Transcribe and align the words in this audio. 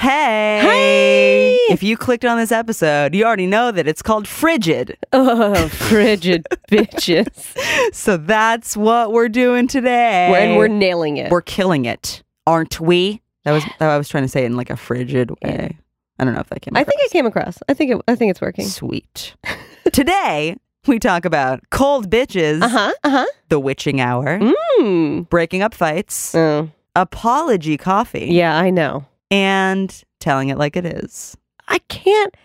Hey! 0.00 0.60
Hey! 0.62 1.56
If 1.72 1.82
you 1.82 1.96
clicked 1.98 2.24
on 2.24 2.38
this 2.38 2.50
episode, 2.50 3.14
you 3.14 3.24
already 3.24 3.46
know 3.46 3.70
that 3.70 3.86
it's 3.86 4.00
called 4.00 4.26
Frigid. 4.26 4.96
Oh, 5.12 5.68
frigid 5.68 6.46
bitches. 6.70 7.28
So 7.94 8.16
that's 8.16 8.76
what 8.76 9.12
we're 9.12 9.28
doing 9.28 9.68
today. 9.68 10.32
and 10.34 10.56
we're 10.56 10.68
nailing 10.68 11.18
it. 11.18 11.30
we're 11.30 11.42
killing 11.42 11.84
it, 11.84 12.22
aren't 12.46 12.80
we? 12.80 13.20
That 13.44 13.52
was 13.52 13.64
that 13.78 13.90
I 13.90 13.98
was 13.98 14.08
trying 14.08 14.24
to 14.24 14.28
say 14.28 14.42
it 14.44 14.46
in 14.46 14.56
like 14.56 14.70
a 14.70 14.76
frigid 14.76 15.30
way. 15.42 15.76
I 16.18 16.24
don't 16.24 16.32
know 16.34 16.40
if 16.40 16.48
that 16.48 16.62
came. 16.62 16.74
I 16.76 16.84
think 16.84 17.00
it 17.02 17.10
came 17.10 17.26
across. 17.26 17.58
I 17.68 17.74
think 17.74 17.90
it, 17.92 18.00
I 18.08 18.14
think 18.14 18.30
it's 18.30 18.40
working. 18.40 18.66
Sweet. 18.66 19.34
Today 19.92 20.56
we 20.86 20.98
talk 20.98 21.24
about 21.26 21.60
cold 21.70 22.08
bitches, 22.08 22.62
Uh 22.62 22.68
huh. 22.68 22.92
Uh 23.04 23.10
huh. 23.10 23.26
the 23.50 23.58
witching 23.60 24.00
hour, 24.00 24.38
Mm. 24.80 25.28
breaking 25.28 25.60
up 25.62 25.74
fights, 25.74 26.34
Oh, 26.34 26.70
apology 26.96 27.76
coffee, 27.76 28.26
yeah, 28.30 28.56
I 28.56 28.70
know. 28.70 29.04
And 29.30 30.02
telling 30.18 30.48
it 30.48 30.58
like 30.58 30.76
it 30.76 30.84
is. 30.84 31.36
I 31.68 31.78
can't 31.88 32.36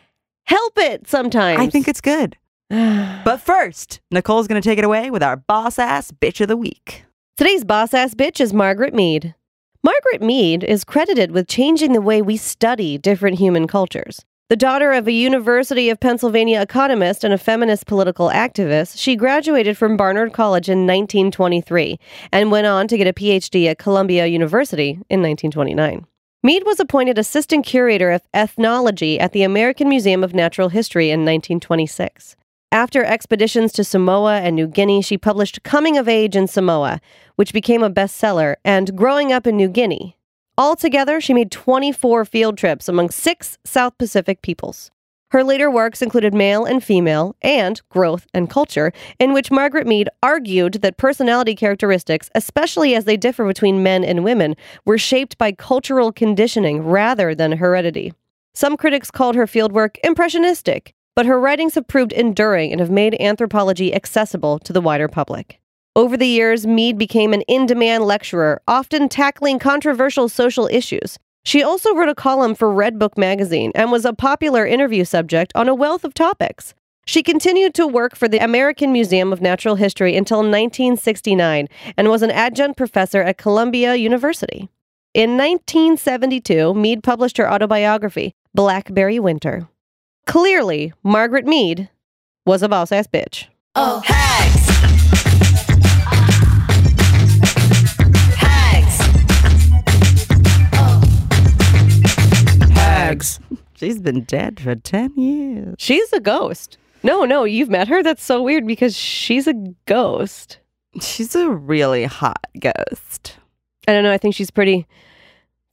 help 0.43 0.77
it 0.77 1.07
sometimes. 1.07 1.59
I 1.59 1.67
think 1.67 1.87
it's 1.87 2.01
good. 2.01 2.37
but 2.69 3.37
first, 3.37 4.01
Nicole's 4.11 4.47
going 4.47 4.61
to 4.61 4.67
take 4.67 4.79
it 4.79 4.85
away 4.85 5.11
with 5.11 5.23
our 5.23 5.35
boss 5.35 5.77
ass 5.77 6.11
bitch 6.11 6.41
of 6.41 6.47
the 6.47 6.57
week. 6.57 7.03
today's 7.37 7.63
boss 7.63 7.93
ass 7.93 8.15
bitch 8.15 8.39
is 8.39 8.53
Margaret 8.53 8.93
Mead. 8.93 9.35
Margaret 9.83 10.21
Mead 10.21 10.63
is 10.63 10.83
credited 10.83 11.31
with 11.31 11.47
changing 11.47 11.93
the 11.93 12.01
way 12.01 12.21
we 12.21 12.37
study 12.37 12.97
different 12.97 13.37
human 13.37 13.67
cultures. 13.67 14.25
The 14.49 14.55
daughter 14.55 14.91
of 14.91 15.07
a 15.07 15.11
University 15.11 15.89
of 15.89 15.99
Pennsylvania 15.99 16.61
economist 16.61 17.23
and 17.23 17.33
a 17.33 17.37
feminist 17.37 17.87
political 17.87 18.29
activist, 18.29 18.99
she 18.99 19.15
graduated 19.15 19.75
from 19.77 19.97
Barnard 19.97 20.33
College 20.33 20.69
in 20.69 20.87
1923 20.87 21.99
and 22.31 22.51
went 22.51 22.67
on 22.67 22.87
to 22.87 22.97
get 22.97 23.07
a 23.07 23.13
PhD 23.13 23.65
at 23.67 23.79
Columbia 23.79 24.27
University 24.27 24.91
in 25.09 25.21
1929. 25.21 26.05
Mead 26.45 26.61
was 26.63 26.79
appointed 26.79 27.17
assistant 27.17 27.65
curator 27.65 28.11
of 28.11 28.21
ethnology 28.31 29.19
at 29.19 29.31
the 29.31 29.41
American 29.41 29.89
Museum 29.89 30.23
of 30.23 30.35
Natural 30.35 30.69
History 30.69 31.09
in 31.09 31.21
1926. 31.21 32.35
After 32.71 33.03
expeditions 33.03 33.73
to 33.73 33.83
Samoa 33.83 34.41
and 34.41 34.55
New 34.55 34.67
Guinea, 34.67 35.01
she 35.01 35.17
published 35.17 35.63
Coming 35.63 35.97
of 35.97 36.07
Age 36.07 36.35
in 36.35 36.45
Samoa, 36.45 37.01
which 37.35 37.51
became 37.51 37.81
a 37.81 37.89
bestseller, 37.89 38.57
and 38.63 38.95
Growing 38.95 39.33
Up 39.33 39.47
in 39.47 39.57
New 39.57 39.67
Guinea. 39.67 40.17
Altogether, 40.55 41.19
she 41.19 41.33
made 41.33 41.49
24 41.49 42.25
field 42.25 42.59
trips 42.59 42.87
among 42.87 43.09
six 43.09 43.57
South 43.65 43.97
Pacific 43.97 44.43
peoples. 44.43 44.91
Her 45.35 45.43
later 45.43 45.69
works 45.69 46.01
included 46.01 46.33
Male 46.33 46.63
and 46.63 46.81
Female 46.81 47.35
and 47.41 47.81
Growth 47.89 48.25
and 48.33 48.49
Culture, 48.49 48.93
in 49.19 49.33
which 49.33 49.51
Margaret 49.51 49.85
Mead 49.85 50.07
argued 50.23 50.75
that 50.75 50.95
personality 50.95 51.55
characteristics, 51.55 52.29
especially 52.35 52.95
as 52.95 53.03
they 53.03 53.17
differ 53.17 53.45
between 53.45 53.83
men 53.83 54.05
and 54.05 54.23
women, 54.23 54.55
were 54.85 54.97
shaped 54.97 55.37
by 55.37 55.51
cultural 55.51 56.13
conditioning 56.13 56.83
rather 56.83 57.35
than 57.35 57.51
heredity. 57.51 58.13
Some 58.53 58.77
critics 58.77 59.11
called 59.11 59.35
her 59.35 59.45
fieldwork 59.45 59.97
impressionistic, 60.05 60.93
but 61.17 61.25
her 61.25 61.37
writings 61.37 61.75
have 61.75 61.85
proved 61.85 62.13
enduring 62.13 62.71
and 62.71 62.79
have 62.79 62.89
made 62.89 63.19
anthropology 63.19 63.93
accessible 63.93 64.57
to 64.59 64.71
the 64.71 64.79
wider 64.79 65.09
public. 65.09 65.59
Over 65.97 66.15
the 66.15 66.27
years, 66.27 66.65
Mead 66.65 66.97
became 66.97 67.33
an 67.33 67.41
in 67.41 67.65
demand 67.65 68.05
lecturer, 68.05 68.61
often 68.69 69.09
tackling 69.09 69.59
controversial 69.59 70.29
social 70.29 70.67
issues. 70.71 71.19
She 71.45 71.61
also 71.61 71.93
wrote 71.93 72.09
a 72.09 72.15
column 72.15 72.55
for 72.55 72.69
Redbook 72.69 73.17
magazine 73.17 73.71
and 73.75 73.91
was 73.91 74.03
a 74.03 74.13
popular 74.13 74.65
interview 74.65 75.05
subject 75.05 75.51
on 75.55 75.69
a 75.69 75.75
wealth 75.75 76.03
of 76.03 76.15
topics. 76.15 76.73
She 77.05 77.21
continued 77.21 77.75
to 77.75 77.85
work 77.85 78.15
for 78.15 78.27
the 78.27 78.43
American 78.43 78.91
Museum 78.91 79.31
of 79.31 79.41
Natural 79.41 79.75
History 79.75 80.17
until 80.17 80.39
1969 80.39 81.67
and 81.97 82.09
was 82.09 82.23
an 82.23 82.31
adjunct 82.31 82.77
professor 82.77 83.21
at 83.21 83.37
Columbia 83.37 83.93
University. 83.93 84.69
In 85.13 85.37
1972, 85.37 86.73
Mead 86.73 87.03
published 87.03 87.37
her 87.37 87.49
autobiography, 87.49 88.33
Blackberry 88.55 89.19
Winter. 89.19 89.69
Clearly, 90.25 90.93
Margaret 91.03 91.45
Mead 91.45 91.89
was 92.43 92.63
a 92.63 92.69
boss 92.69 92.91
ass 92.91 93.05
bitch. 93.05 93.45
Oh, 93.75 94.01
hags. 94.03 94.64
Hags. 103.05 103.39
She's 103.75 103.99
been 103.99 104.21
dead 104.23 104.59
for 104.59 104.73
10 104.75 105.13
years. 105.15 105.75
She's 105.77 106.11
a 106.13 106.19
ghost. 106.19 106.77
No, 107.03 107.23
no, 107.25 107.43
you've 107.43 107.69
met 107.69 107.87
her? 107.89 108.01
That's 108.01 108.23
so 108.23 108.41
weird 108.41 108.65
because 108.65 108.95
she's 108.97 109.45
a 109.47 109.53
ghost. 109.85 110.57
She's 111.01 111.35
a 111.35 111.49
really 111.49 112.05
hot 112.05 112.47
ghost. 112.59 113.37
I 113.87 113.91
don't 113.93 114.03
know. 114.03 114.11
I 114.13 114.17
think 114.17 114.33
she's 114.33 114.49
pretty 114.49 114.87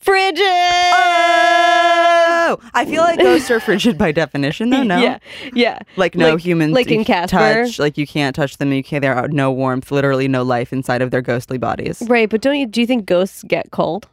frigid. 0.01 0.43
Oh! 0.45 2.59
I 2.75 2.85
feel 2.85 3.01
like 3.03 3.19
ghosts 3.19 3.51
are 3.51 3.61
frigid 3.61 3.97
by 3.97 4.13
definition, 4.13 4.69
though, 4.71 4.83
no? 4.83 4.99
Yeah, 5.01 5.19
yeah. 5.55 5.79
Like 5.97 6.15
no 6.17 6.33
Like- 6.33 6.41
humans 6.41 6.75
like 6.75 6.91
in 6.91 7.05
Casper. 7.05 7.39
touch. 7.65 7.79
Like 7.79 7.97
you 7.97 8.07
can't 8.07 8.35
touch 8.37 8.59
them. 8.59 8.73
You 8.73 8.83
can't. 8.83 9.01
There 9.01 9.15
are 9.15 9.29
no 9.29 9.51
warmth. 9.53 9.91
Literally 9.91 10.29
no 10.29 10.43
life 10.43 10.71
inside 10.73 11.01
of 11.03 11.13
their 11.13 11.23
ghostly 11.23 11.57
bodies. 11.57 12.03
Right, 12.09 12.29
but 12.29 12.43
don't 12.43 12.57
you? 12.57 12.67
Do 12.67 12.81
you 12.81 12.87
think 12.87 13.07
ghosts 13.07 13.43
get 13.45 13.71
cold, 13.71 14.09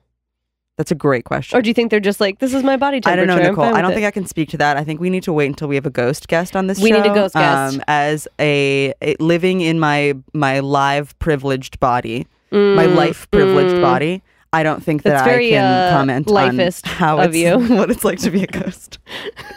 That's 0.79 0.91
a 0.91 0.95
great 0.95 1.25
question. 1.25 1.59
or 1.59 1.61
do 1.61 1.69
you 1.69 1.73
think 1.73 1.91
they're 1.91 1.99
just 1.99 2.21
like 2.21 2.39
this 2.39 2.53
is 2.53 2.63
my 2.63 2.77
body 2.77 3.01
type? 3.01 3.11
I 3.11 3.15
don't 3.17 3.27
know, 3.27 3.35
Nicole. 3.35 3.65
I 3.65 3.81
don't 3.81 3.91
it." 3.91 3.95
think 3.95 4.05
I 4.07 4.11
can 4.11 4.25
speak 4.25 4.47
to 4.51 4.57
that. 4.59 4.77
I 4.77 4.85
think 4.85 5.01
we 5.01 5.09
need 5.09 5.23
to 5.23 5.33
wait 5.33 5.47
until 5.47 5.67
we 5.67 5.75
have 5.75 5.85
a 5.85 5.89
ghost 5.89 6.29
guest 6.29 6.55
on 6.55 6.67
this 6.67 6.79
We 6.79 6.89
show. 6.91 7.01
need 7.01 7.11
a 7.11 7.13
ghost 7.13 7.35
guest. 7.35 7.75
Um, 7.75 7.83
as 7.89 8.29
a, 8.39 8.93
a 9.01 9.17
living 9.19 9.59
in 9.59 9.77
my 9.77 10.13
my 10.33 10.61
live 10.61 11.19
privileged 11.19 11.81
body, 11.81 12.27
my 12.51 12.87
Mm, 12.87 12.95
life 12.95 13.29
privileged 13.29 13.75
mm. 13.75 13.81
body. 13.81 14.23
I 14.53 14.63
don't 14.63 14.81
think 14.81 15.03
that 15.03 15.09
That's 15.09 15.25
very, 15.25 15.49
I 15.49 15.59
can 15.59 15.65
uh, 15.65 15.97
comment 15.97 16.27
on 16.31 16.71
how 16.85 17.19
it's, 17.19 17.35
you. 17.35 17.59
what 17.75 17.91
it's 17.91 18.05
like 18.05 18.19
to 18.19 18.31
be 18.31 18.43
a 18.43 18.47
ghost. 18.47 18.99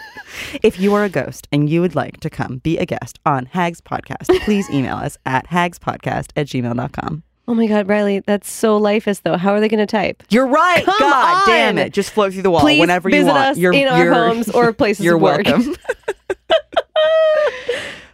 if 0.64 0.80
you 0.80 0.92
are 0.94 1.04
a 1.04 1.08
ghost 1.08 1.46
and 1.52 1.70
you 1.70 1.80
would 1.82 1.94
like 1.94 2.18
to 2.18 2.30
come 2.30 2.58
be 2.58 2.78
a 2.78 2.84
guest 2.84 3.20
on 3.24 3.46
Hags 3.46 3.80
Podcast, 3.80 4.26
please 4.40 4.68
email 4.70 4.96
us 4.96 5.18
at 5.24 5.46
hagspodcast 5.50 6.32
at 6.34 6.48
gmail.com. 6.48 7.22
Oh 7.48 7.54
my 7.54 7.66
God, 7.66 7.88
Riley, 7.88 8.20
that's 8.20 8.50
so 8.50 8.78
lifist 8.78 9.24
though. 9.24 9.36
How 9.36 9.52
are 9.52 9.60
they 9.60 9.68
going 9.68 9.80
to 9.80 9.86
type? 9.86 10.22
You're 10.30 10.46
right. 10.46 10.84
Come 10.84 10.94
God 10.98 11.42
damn 11.46 11.78
it. 11.78 11.92
Just 11.92 12.10
float 12.12 12.32
through 12.32 12.42
the 12.42 12.50
wall 12.50 12.60
Please 12.60 12.80
whenever 12.80 13.08
you 13.08 13.16
visit 13.16 13.28
want. 13.32 13.46
us 13.48 13.58
you're, 13.58 13.74
in 13.74 13.88
our 13.88 14.04
you're- 14.04 14.14
homes 14.14 14.48
or 14.50 14.72
places 14.82 15.04
You're 15.04 15.16
of 15.16 15.22
work. 15.22 15.46
welcome. 15.46 15.74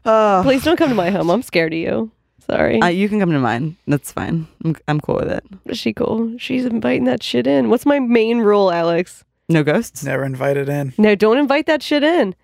oh, 0.05 0.41
Please 0.45 0.65
don't 0.65 0.77
come 0.77 0.89
to 0.89 0.95
my 0.95 1.11
home. 1.11 1.31
I'm 1.31 1.43
scared 1.43 1.73
of 1.73 1.79
you. 1.79 2.11
Sorry. 2.51 2.81
uh, 2.81 2.87
you 2.87 3.11
can 3.11 3.21
come 3.21 3.31
to 3.33 3.39
mine. 3.39 3.77
That's 3.87 4.11
fine. 4.11 4.49
I'm, 4.65 4.75
I'm 4.89 5.01
cool 5.01 5.17
with 5.17 5.31
it. 5.31 5.45
Is 5.67 5.79
she 5.79 5.93
cool? 5.93 6.35
She's 6.39 6.65
inviting 6.65 7.05
that 7.05 7.23
shit 7.23 7.47
in. 7.47 7.69
What's 7.69 7.85
my 7.85 8.01
main 8.01 8.39
rule, 8.39 8.73
Alex? 8.73 9.23
No 9.51 9.63
ghosts? 9.63 10.03
Never 10.03 10.25
invited 10.25 10.67
in. 10.71 10.95
No, 10.97 11.15
don't 11.15 11.37
invite 11.37 11.67
that 11.67 11.83
shit 11.83 12.03
in. 12.03 12.35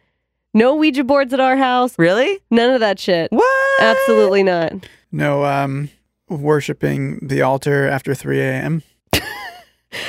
No 0.52 0.76
Ouija 0.76 1.04
boards 1.04 1.32
at 1.32 1.40
our 1.40 1.56
house. 1.56 1.98
Really? 1.98 2.38
None 2.50 2.70
of 2.70 2.80
that 2.80 2.98
shit. 2.98 3.32
What? 3.32 3.80
Absolutely 3.82 4.42
not. 4.42 4.72
No 5.10 5.44
um 5.44 5.88
worshiping 6.28 7.18
the 7.26 7.42
altar 7.42 7.88
after 7.88 8.14
3 8.14 8.40
a.m. 8.40 8.82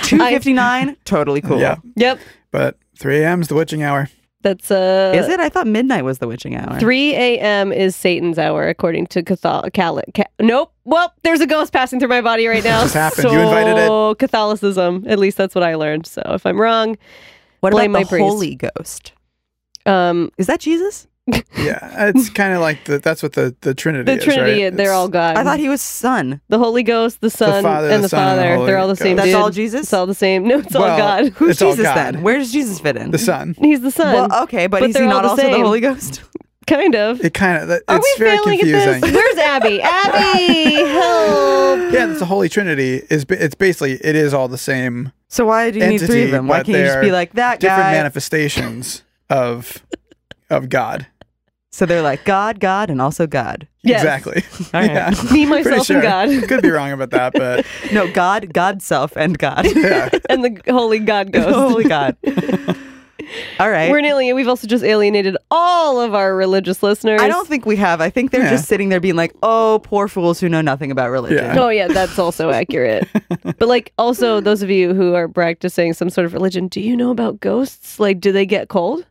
259? 0.04 0.96
totally 1.06 1.42
cool. 1.42 1.60
Yeah. 1.60 1.78
Yep. 1.96 2.20
But 2.52 2.78
3 2.98 3.20
a.m. 3.24 3.42
is 3.42 3.48
the 3.48 3.56
witching 3.56 3.84
hour. 3.84 4.10
That's 4.42 4.70
uh 4.70 5.14
Is 5.16 5.28
it? 5.28 5.40
I 5.40 5.50
thought 5.50 5.66
midnight 5.66 6.04
was 6.06 6.20
the 6.20 6.28
witching 6.28 6.56
hour. 6.56 6.80
3 6.80 7.16
a.m. 7.16 7.72
is 7.72 7.96
Satan's 7.96 8.38
hour, 8.38 8.68
according 8.68 9.08
to 9.08 9.24
Catholic. 9.24 9.74
Cal- 9.74 10.00
Ca- 10.14 10.24
nope. 10.40 10.72
Well, 10.84 11.12
there's 11.24 11.42
a 11.42 11.48
ghost 11.48 11.74
passing 11.74 12.00
through 12.00 12.10
my 12.10 12.22
body 12.22 12.46
right 12.46 12.64
now. 12.64 12.84
Just 12.84 12.94
happened. 12.94 13.24
So 13.24 13.32
You 13.32 13.40
invited 13.40 13.76
it. 13.78 14.20
Catholicism. 14.20 15.04
At 15.08 15.18
least 15.18 15.38
that's 15.38 15.56
what 15.56 15.64
I 15.64 15.74
learned. 15.74 16.06
So 16.06 16.22
if 16.28 16.46
I'm 16.46 16.62
wrong, 16.62 16.96
What 17.62 17.72
Blame 17.72 17.90
about 17.92 18.00
my 18.00 18.04
the 18.04 18.10
priest. 18.10 18.24
Holy 18.30 18.56
Ghost? 18.56 19.14
um, 19.88 20.32
Is 20.38 20.46
that 20.46 20.60
Jesus? 20.60 21.08
Yeah, 21.58 22.10
it's 22.10 22.30
kind 22.30 22.54
of 22.54 22.62
like 22.62 22.84
the 22.86 23.00
that's 23.00 23.24
what 23.24 23.34
the 23.34 23.56
the 23.62 23.74
Trinity 23.74 24.04
the 24.04 24.18
is. 24.20 24.24
Trinity, 24.24 24.64
right? 24.66 24.76
they're 24.76 24.86
It's- 24.88 24.92
all 24.96 25.08
God. 25.08 25.38
I 25.38 25.44
thought 25.44 25.58
he 25.58 25.70
was 25.70 25.82
son. 25.82 26.40
the 26.50 26.60
Holy 26.60 26.84
Ghost, 26.84 27.22
the 27.22 27.32
Son, 27.32 27.64
Father, 27.64 27.90
and 27.90 27.98
the 28.04 28.08
the 28.08 28.10
Son, 28.10 28.20
and 28.38 28.38
the 28.40 28.44
Father. 28.58 28.66
They're 28.68 28.78
all 28.78 28.88
the 28.88 28.96
same. 28.96 29.16
That's 29.18 29.30
dude. 29.30 29.36
all 29.36 29.50
Jesus? 29.50 29.82
It's 29.82 29.94
all 29.94 30.06
the 30.06 30.14
same. 30.14 30.48
No, 30.48 30.60
it's 30.60 30.76
all 30.76 30.84
God. 30.86 31.30
Who's 31.30 31.52
It's 31.52 31.62
all 31.64 31.72
Jesus 31.72 31.86
God. 31.86 31.96
then? 32.16 32.22
Where 32.22 32.38
does 32.38 32.52
Jesus 32.52 32.80
fit 32.80 32.96
in? 32.98 33.10
the 33.10 33.18
Son. 33.18 33.56
He's 33.60 33.82
the 33.82 33.90
Son. 33.90 34.14
Well, 34.30 34.44
okay, 34.44 34.68
but, 34.68 34.82
But 34.82 34.90
is 34.92 34.98
he 34.98 35.06
not 35.08 35.24
the 35.24 35.30
also 35.30 35.42
the. 35.42 35.64
Holy 35.64 35.80
Ghost? 35.80 36.22
kind 36.68 36.94
of. 36.96 37.20
It 37.26 37.34
kind 37.34 37.64
of 37.64 37.70
Are 37.72 37.82
it's 37.98 38.18
we 38.20 38.24
very 38.24 38.38
failing 38.38 38.60
confusing. 38.60 38.90
at 38.96 39.02
this? 39.02 39.12
Where's 39.16 39.38
Abby? 39.40 39.82
Abby, 39.84 40.74
help! 40.92 41.92
Yeah, 41.94 42.10
it's 42.12 42.20
the 42.20 42.26
Holy 42.26 42.50
Trinity. 42.50 43.02
Is 43.10 43.26
it's 43.30 43.56
basically 43.56 43.94
it 43.94 44.16
is 44.16 44.32
all 44.34 44.48
the 44.48 44.58
same 44.60 45.12
So 45.30 45.46
why 45.48 45.72
do 45.72 45.80
you 45.80 45.88
need 45.88 46.02
three 46.02 46.26
of 46.26 46.32
them? 46.32 46.48
Why 46.48 46.58
can't 46.58 46.78
you 46.78 46.86
just 46.86 47.02
be 47.02 47.12
like 47.12 47.34
that 47.34 47.60
different 47.62 47.82
guy? 47.84 47.92
manifestations 47.94 49.02
of 49.30 49.84
of 50.52 50.70
God. 50.70 51.08
So 51.76 51.86
they're 51.86 52.02
like 52.02 52.24
God, 52.24 52.60
God, 52.62 52.90
and 52.90 53.02
also 53.02 53.28
God. 53.28 53.68
Yes. 53.84 54.02
Exactly. 54.02 54.44
All 54.74 54.82
right. 54.82 54.90
Yeah. 54.92 55.32
Me, 55.34 55.46
myself, 55.46 55.86
sure. 55.86 55.98
and 55.98 56.04
God, 56.42 56.48
Could 56.50 56.62
be 56.62 56.70
wrong 56.72 56.92
about 56.92 57.10
that, 57.12 57.34
but 57.34 57.66
No, 57.92 58.10
God, 58.12 58.54
God 58.54 58.82
self, 58.82 59.16
and 59.18 59.38
God. 59.38 59.66
yeah. 59.76 60.10
and 60.30 60.44
the 60.46 60.62
Holy 60.72 61.00
God 61.00 61.28
The 61.34 61.40
Ghost. 61.40 61.56
Holy 61.56 61.84
God. 61.84 62.16
All 63.60 63.70
right. 63.70 63.90
We're 63.90 63.98
an 63.98 64.06
alien. 64.06 64.36
We've 64.36 64.48
also 64.48 64.68
just 64.68 64.84
alienated 64.84 65.36
all 65.50 66.00
of 66.00 66.14
our 66.14 66.36
religious 66.36 66.82
listeners. 66.84 67.22
I 67.22 67.28
don't 67.28 67.48
think 67.48 67.66
we 67.66 67.76
have. 67.78 68.00
I 68.00 68.10
think 68.10 68.32
they're 68.32 68.42
Yeah. 68.44 68.52
just 68.52 68.68
sitting 68.68 68.90
there 68.90 69.00
being 69.00 69.16
like, 69.16 69.34
"Oh, 69.42 69.82
poor 69.84 70.08
fools 70.08 70.40
who 70.40 70.48
know 70.48 70.62
nothing 70.62 70.92
about 70.92 71.10
religion." 71.10 71.44
Yeah. 71.44 71.60
Oh 71.60 71.70
yeah, 71.70 71.88
that's 71.88 72.20
also 72.20 72.52
accurate. 72.52 73.08
but 73.58 73.68
like 73.68 73.92
also 73.98 74.40
those 74.42 74.62
of 74.62 74.70
you 74.70 74.94
who 74.94 75.16
are 75.16 75.28
practicing 75.28 75.94
some 75.94 76.10
sort 76.10 76.26
of 76.26 76.34
religion, 76.34 76.68
do 76.68 76.80
you 76.80 76.96
know 76.96 77.10
about 77.12 77.40
ghosts? 77.40 78.00
Like 78.00 78.20
do 78.20 78.32
they 78.32 78.46
get 78.46 78.68
cold? 78.70 79.06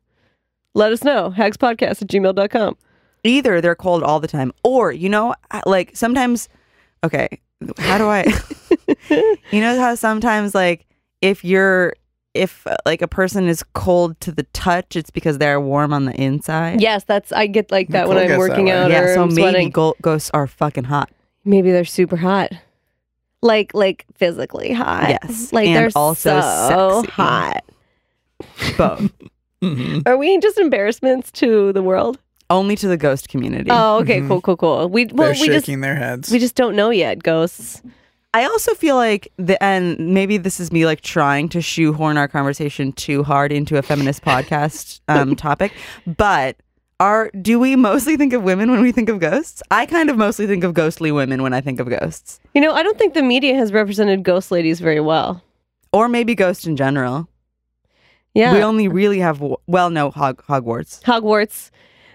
Let 0.75 0.93
us 0.93 1.05
know. 1.05 1.33
Hagspodcast 1.37 2.03
at 2.03 2.09
gmail.com. 2.09 2.77
Either 3.23 3.61
they're 3.61 3.75
cold 3.77 4.03
all 4.03 4.21
the 4.21 4.29
time, 4.29 4.53
or 4.63 4.93
you 4.93 5.09
know, 5.09 5.35
like 5.67 5.97
sometimes. 5.97 6.49
Okay, 7.03 7.29
how 7.79 7.97
do 7.99 8.07
I? 8.07 8.25
you 9.51 9.61
know 9.61 9.79
how 9.79 9.95
sometimes 9.95 10.55
like 10.55 10.87
if 11.23 11.45
you're 11.45 11.95
if 12.35 12.67
like 12.85 13.01
a 13.01 13.09
person 13.09 13.47
is 13.47 13.63
cold 13.75 14.19
to 14.21 14.33
the 14.33 14.43
touch, 14.53 14.97
it's 14.97 15.11
because 15.11 15.39
they're 15.39 15.61
warm 15.61 15.93
on 15.93 16.05
the 16.07 16.13
inside. 16.21 16.81
Yes, 16.83 17.05
that's 17.05 17.33
I 17.33 17.47
get 17.47 17.71
like 17.71 17.89
that 17.91 18.09
when 18.09 18.19
I'm 18.19 18.37
working 18.39 18.71
out 18.71 18.91
yeah. 18.91 19.01
or 19.03 19.15
So 19.15 19.23
I'm 19.23 19.29
maybe 19.29 19.41
sweating. 19.43 19.71
go- 19.71 19.95
ghosts 20.03 20.31
are 20.35 20.47
fucking 20.47 20.85
hot. 20.85 21.11
Maybe 21.45 21.71
they're 21.71 21.85
super 21.85 22.17
hot. 22.17 22.53
Like 23.41 23.73
like 23.75 24.05
physically 24.17 24.73
hot. 24.73 25.09
Yes, 25.23 25.53
Like 25.53 25.69
and 25.69 25.77
they're 25.77 25.91
also 25.95 26.41
so 26.41 27.03
sexy. 27.03 27.11
hot. 27.13 27.65
Both. 28.77 29.11
Mhm. 29.65 30.03
Are 30.07 30.17
we 30.17 30.39
just 30.39 30.59
embarrassments 30.59 31.31
to 31.33 31.73
the 31.73 31.83
world? 31.83 32.19
Only 32.51 32.77
to 32.77 32.89
the 32.89 32.97
ghost 32.99 33.29
community. 33.29 33.71
Oh, 33.73 33.99
okay, 34.01 34.21
Mhm. 34.21 34.29
cool, 34.29 34.41
cool, 34.43 34.57
cool. 34.57 34.89
We 34.89 35.07
well, 35.07 35.29
They're 35.33 35.41
we 35.41 35.47
just 35.49 35.67
shaking 35.67 35.81
their 35.81 35.97
heads. 35.97 36.31
we 36.31 36.39
just 36.39 36.55
don't 36.55 36.77
know 36.77 36.91
yet, 36.91 37.23
ghosts. 37.23 37.83
I 38.35 38.45
also 38.45 38.75
feel 38.75 38.97
like 38.97 39.29
the 39.39 39.61
and 39.63 39.99
maybe 40.13 40.37
this 40.39 40.59
is 40.61 40.71
me 40.73 40.85
like 40.87 41.01
trying 41.01 41.49
to 41.51 41.61
shoehorn 41.63 42.17
our 42.19 42.27
conversation 42.29 42.93
too 42.93 43.23
hard 43.23 43.53
into 43.53 43.79
a 43.79 43.83
feminist 43.83 44.23
podcast 44.31 45.01
um, 45.09 45.37
topic, 45.37 45.73
but 46.19 46.57
are 47.01 47.31
do 47.41 47.59
we 47.59 47.77
mostly 47.77 48.17
think 48.17 48.33
of 48.33 48.43
women 48.43 48.71
when 48.71 48.81
we 48.83 48.93
think 48.93 49.09
of 49.09 49.21
ghosts? 49.21 49.63
I 49.71 49.87
kind 49.87 50.11
of 50.11 50.17
mostly 50.17 50.47
think 50.47 50.65
of 50.65 50.75
ghostly 50.75 51.13
women 51.13 51.43
when 51.43 51.53
I 51.55 51.61
think 51.61 51.81
of 51.81 51.89
ghosts, 51.89 52.41
You 52.55 52.61
know, 52.61 52.73
I 52.73 52.83
don't 52.83 52.99
think 52.99 53.15
the 53.15 53.23
media 53.23 53.55
has 53.57 53.73
represented 53.73 54.23
ghost 54.23 54.51
ladies 54.51 54.81
very 54.81 55.01
well. 55.01 55.43
or 55.93 56.09
maybe 56.09 56.35
ghosts 56.35 56.67
in 56.67 56.77
general. 56.77 57.29
Yeah. 58.35 58.53
We 58.53 58.63
only 58.63 58.89
really 58.89 59.21
have 59.21 59.41
well, 59.67 59.91
no 59.91 60.11
Hog- 60.11 60.43
Hogwarts. 60.47 61.03
Hogwarts. 61.03 61.71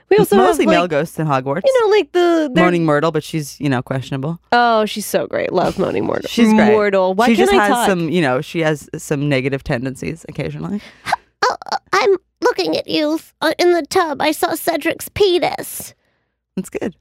We 0.10 0.18
also 0.18 0.38
mostly 0.38 0.66
have, 0.66 0.71
male 0.71 0.81
like, 0.81 0.89
ghosts 0.89 1.19
in 1.19 1.27
Hogwarts. 1.27 1.62
You 1.66 1.81
know, 1.81 1.92
like 1.95 2.12
the 2.13 2.51
they're- 2.54 2.63
Moaning 2.66 2.83
Myrtle, 2.86 3.12
but 3.12 3.24
she's 3.24 3.60
you 3.62 3.69
know 3.69 3.81
questionable. 3.83 4.39
Oh, 4.51 4.86
she's 4.86 5.06
so 5.06 5.27
great. 5.27 5.54
Love 5.54 5.77
Moaning 5.77 6.06
Mortal. 6.06 6.27
She's 6.27 6.51
great. 6.51 6.71
Mortal. 6.71 7.13
Why 7.13 7.27
she 7.27 7.36
just 7.36 7.54
I 7.54 7.56
has 7.57 7.69
talk? 7.69 7.88
some 7.88 8.10
you 8.10 8.21
know 8.21 8.42
she 8.42 8.60
has 8.62 8.89
some 8.98 9.30
negative 9.30 9.63
tendencies 9.63 10.25
occasionally. 10.27 10.81
Oh, 11.45 11.56
uh, 11.71 11.77
I'm 11.94 12.18
looking 12.42 12.75
at 12.75 12.88
you 12.88 13.19
uh, 13.42 13.54
in 13.60 13.72
the 13.74 13.83
tub. 13.83 14.19
I 14.22 14.31
saw 14.31 14.56
Cedric's 14.56 15.10
penis. 15.10 15.94
That's 16.56 16.69
good. 16.72 16.95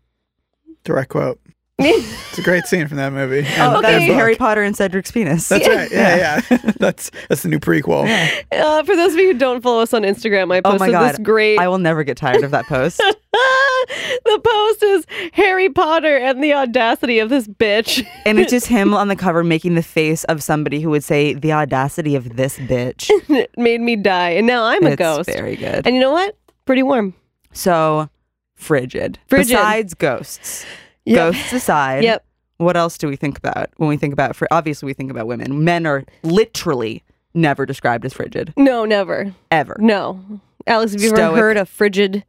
Direct 0.85 1.09
quote. 1.11 1.41
It's 1.81 2.39
a 2.39 2.43
great 2.43 2.65
scene 2.67 2.89
from 2.89 2.97
that 2.97 3.13
movie. 3.13 3.39
and- 3.47 3.77
Oh, 3.77 3.81
that's 3.81 3.95
Okay. 3.97 4.09
book. 4.09 4.17
Harry 4.17 4.35
Potter 4.37 4.63
and 4.63 4.77
Cedric's 4.77 5.11
penis. 5.13 5.49
That's 5.49 5.67
right. 5.69 5.91
Yeah, 5.91 6.41
yeah. 6.51 6.59
that's 6.79 7.11
that's 7.29 7.43
the 7.43 7.49
new 7.49 7.61
prequel. 7.61 8.05
Uh, 8.53 8.83
for 8.83 8.97
those 8.97 9.13
of 9.15 9.19
you 9.21 9.33
who 9.33 9.39
don't 9.39 9.61
follow 9.63 9.83
us 9.83 9.95
on 9.95 10.03
Instagram, 10.03 10.53
I 10.53 10.61
Oh 10.65 10.77
my 10.79 10.91
God. 10.91 11.11
this 11.13 11.19
great. 11.19 11.59
I 11.59 11.69
will 11.69 11.79
never 11.79 12.03
get 12.03 12.17
tired 12.17 12.43
of 12.43 12.51
that 12.51 12.67
post. 12.67 12.99
the 13.39 14.41
post 14.45 14.83
is 14.83 15.07
Harry 15.33 15.69
Potter 15.71 16.17
and 16.17 16.43
the 16.43 16.53
audacity 16.55 17.19
of 17.21 17.29
this 17.31 17.47
bitch. 17.47 18.05
and 18.27 18.39
it's 18.41 18.51
just 18.51 18.67
him 18.67 18.93
on 18.95 19.09
the 19.09 19.17
cover 19.17 19.45
making 19.45 19.75
the 19.77 19.83
face 19.83 20.25
of 20.25 20.43
somebody 20.43 20.81
who 20.81 20.91
would 20.91 21.05
say, 21.05 21.35
The 21.35 21.53
audacity 21.53 22.17
of 22.17 22.37
this 22.37 22.59
bitch. 22.59 23.09
it 23.31 23.51
made 23.57 23.81
me 23.81 23.95
die, 23.97 24.31
and 24.31 24.47
now 24.47 24.65
I'm 24.65 24.85
a 24.85 24.91
it's 24.91 24.97
ghost. 24.97 25.31
very 25.31 25.57
good. 25.57 25.87
And 25.87 25.95
you 25.95 26.01
know 26.01 26.11
what? 26.13 26.37
Pretty 26.65 26.83
warm. 26.83 27.15
so, 27.53 28.09
frigid. 28.57 29.19
Frigid. 29.29 29.49
Besides 29.49 29.95
ghosts, 29.95 30.67
Yep. 31.09 31.17
ghosts 31.35 31.53
aside, 31.53 32.05
Yep. 32.05 32.25
what 32.59 32.77
else 32.77 32.99
do 32.99 33.09
we 33.09 33.17
think 33.17 33.39
about 33.39 33.69
when 33.77 33.89
we 33.89 33.97
think 33.97 34.13
about, 34.13 34.37
fr- 34.37 34.47
obviously, 34.51 34.87
we 34.87 34.93
think 34.95 35.11
about 35.11 35.27
women. 35.27 35.65
Men 35.65 35.87
are 35.87 36.05
literally 36.23 37.03
never 37.35 37.67
described 37.67 38.05
as 38.05 38.13
frigid, 38.15 38.53
No, 38.57 38.85
never. 38.85 39.33
ever. 39.51 39.77
No. 39.79 40.21
Alex, 40.67 40.93
have 40.93 41.01
you 41.03 41.15
ever 41.17 41.37
heard 41.37 41.57
a 41.57 41.65
frigid? 41.67 42.25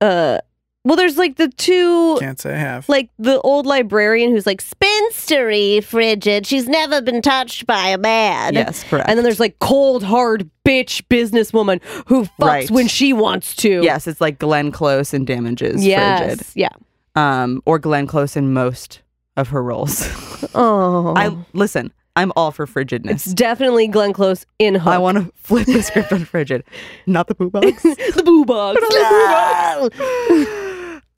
Uh, 0.00 0.38
well, 0.84 0.96
there's 0.96 1.16
like 1.16 1.36
the 1.36 1.48
two. 1.48 2.16
Can't 2.18 2.40
say 2.40 2.54
I 2.54 2.58
have. 2.58 2.88
like 2.88 3.08
the 3.18 3.40
old 3.42 3.66
librarian 3.66 4.32
who's 4.32 4.46
like 4.46 4.60
Spinstery, 4.62 5.82
frigid. 5.82 6.44
She's 6.44 6.68
never 6.68 7.00
been 7.00 7.22
touched 7.22 7.66
by 7.68 7.86
a 7.88 7.98
man. 7.98 8.54
Yes, 8.54 8.82
correct. 8.82 9.08
and 9.08 9.16
then 9.16 9.22
there's 9.22 9.38
like 9.40 9.58
cold 9.60 10.02
hard 10.02 10.50
bitch 10.66 11.02
businesswoman 11.08 11.80
who 12.06 12.24
fucks 12.24 12.30
Right. 12.40 12.70
when 12.70 12.88
she 12.88 13.12
wants 13.12 13.54
to 13.56 13.82
yes, 13.82 14.06
it's 14.08 14.20
like 14.20 14.38
Glenn 14.40 14.72
Close 14.72 15.14
and 15.14 15.24
Damages, 15.26 15.84
yes 15.86 16.18
frigid. 16.40 16.46
yeah 16.54 16.68
Um, 17.14 17.62
or 17.66 17.78
Glenn 17.78 18.06
Close 18.06 18.36
in 18.36 18.52
most 18.52 19.00
of 19.36 19.48
her 19.48 19.62
roles. 19.62 20.08
oh 20.54 21.14
I 21.16 21.36
Listen, 21.52 21.92
I'm 22.16 22.32
all 22.36 22.50
for 22.52 22.66
frigidness. 22.66 23.10
it's 23.26 23.34
definitely 23.34 23.86
Glenn 23.88 24.12
Close 24.12 24.46
in 24.58 24.74
Hook 24.74 24.92
I 24.92 24.98
want 24.98 25.18
to 25.18 25.32
flip 25.36 25.66
the 25.66 25.82
script 25.82 26.12
on 26.12 26.24
frigid, 26.24 26.64
not 27.06 27.26
the 27.26 27.34
poo 27.34 27.50
box. 27.50 27.82
the 27.82 28.22
boo 28.24 28.44
box 28.44 28.78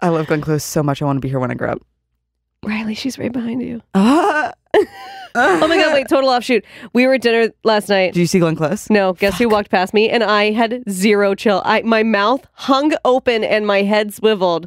I 0.00 0.08
love 0.08 0.26
Glenn 0.26 0.41
Close 0.41 0.64
so 0.64 0.82
much. 0.82 1.00
I 1.00 1.05
want 1.05 1.17
to 1.17 1.20
be 1.20 1.29
here 1.29 1.38
when 1.38 1.50
I 1.50 1.55
grow 1.55 1.73
up. 1.73 1.82
Riley 2.64 2.94
she's 2.94 3.19
right 3.19 3.31
behind 3.31 3.61
you 3.62 3.82
Ah. 3.94 4.50
oh 5.35 5.67
my 5.69 5.76
god 5.76 5.93
wait 5.93 6.08
total 6.08 6.31
offshoot 6.31 6.64
we 6.94 7.06
were 7.06 7.12
at 7.14 7.20
dinner 7.20 7.52
last 7.62 7.91
night 7.91 8.14
Did 8.14 8.20
you 8.20 8.26
see 8.26 8.38
Glenn 8.38 8.56
Close? 8.56 8.88
no 8.88 9.12
guess 9.12 9.37
who 9.37 9.50
walked 9.50 9.70
past 9.70 9.93
me 9.93 10.08
and 10.08 10.25
I 10.25 10.50
had 10.50 10.82
zero 10.88 11.35
chill 11.35 11.61
I 11.67 11.82
my 11.82 12.02
mouth 12.02 12.46
hung 12.55 12.93
open 13.05 13.44
and 13.44 13.67
my 13.67 13.82
head 13.82 14.14
swiveled 14.14 14.67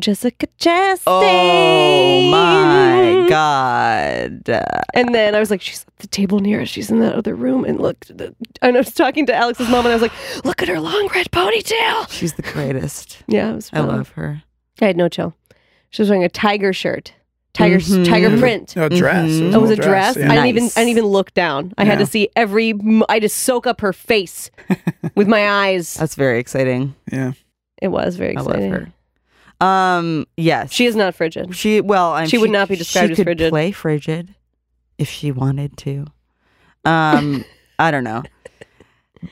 Jessica 0.00 0.46
Chastain 0.58 1.02
Oh 1.06 2.30
my 2.30 3.26
god! 3.28 4.48
And 4.94 5.14
then 5.14 5.34
I 5.34 5.40
was 5.40 5.50
like, 5.50 5.60
she's 5.60 5.84
at 5.88 5.96
the 5.98 6.06
table 6.06 6.38
near 6.38 6.60
us. 6.60 6.68
She's 6.68 6.90
in 6.90 7.00
that 7.00 7.14
other 7.14 7.34
room. 7.34 7.64
And 7.64 7.80
looked, 7.80 8.10
and 8.10 8.34
I 8.62 8.70
was 8.70 8.92
talking 8.92 9.26
to 9.26 9.34
Alex's 9.34 9.68
mom, 9.68 9.84
and 9.86 9.88
I 9.92 9.94
was 9.94 10.02
like, 10.02 10.44
look 10.44 10.62
at 10.62 10.68
her 10.68 10.80
long 10.80 11.08
red 11.14 11.30
ponytail. 11.30 12.10
She's 12.10 12.34
the 12.34 12.42
greatest. 12.42 13.22
Yeah, 13.26 13.50
it 13.50 13.54
was 13.56 13.70
I 13.72 13.80
love 13.80 14.10
her. 14.10 14.42
I 14.80 14.84
had 14.86 14.96
no 14.96 15.08
chill. 15.08 15.34
She 15.90 16.02
was 16.02 16.08
wearing 16.10 16.24
a 16.24 16.28
tiger 16.28 16.72
shirt, 16.72 17.12
tiger 17.52 17.78
Mhm. 17.78 18.06
tiger 18.06 18.38
print. 18.38 18.76
No 18.76 18.88
dress. 18.88 19.28
Mhm. 19.30 19.40
It 19.40 19.44
was, 19.46 19.54
it 19.54 19.60
was 19.60 19.70
a 19.70 19.74
little 19.74 19.84
dress. 19.84 20.16
yeah. 20.16 20.24
I 20.30 20.34
didn't 20.34 20.46
even 20.46 20.62
I 20.64 20.68
didn't 20.80 20.88
even 20.90 21.06
look 21.06 21.34
down. 21.34 21.72
I 21.76 21.84
had 21.84 21.98
to 21.98 22.06
see 22.06 22.28
every. 22.36 22.70
m- 22.70 23.02
I 23.08 23.18
just 23.20 23.38
soak 23.38 23.66
up 23.66 23.80
her 23.80 23.92
face 23.92 24.50
with 25.16 25.26
my 25.26 25.48
eyes. 25.66 25.94
That's 25.94 26.14
very 26.14 26.38
exciting. 26.38 26.94
yeah. 27.10 27.32
It 27.82 27.88
was 27.88 28.16
very 28.16 28.36
I 28.36 28.40
exciting. 28.40 28.70
love 28.72 28.80
her. 28.82 28.92
Um, 29.60 30.26
yes, 30.36 30.72
She 30.72 30.86
is 30.86 30.94
not 30.94 31.14
frigid. 31.14 31.54
She 31.56 31.80
well, 31.80 32.12
I'm, 32.12 32.28
She 32.28 32.38
would 32.38 32.50
not 32.50 32.68
be 32.68 32.76
described 32.76 33.08
she 33.08 33.12
as 33.12 33.16
could 33.18 33.24
frigid. 33.26 33.50
Play 33.50 33.72
frigid 33.72 34.34
if 34.98 35.08
she 35.08 35.32
wanted 35.32 35.76
to. 35.78 36.06
Um, 36.84 37.44
I 37.78 37.90
don't 37.90 38.04
know. 38.04 38.22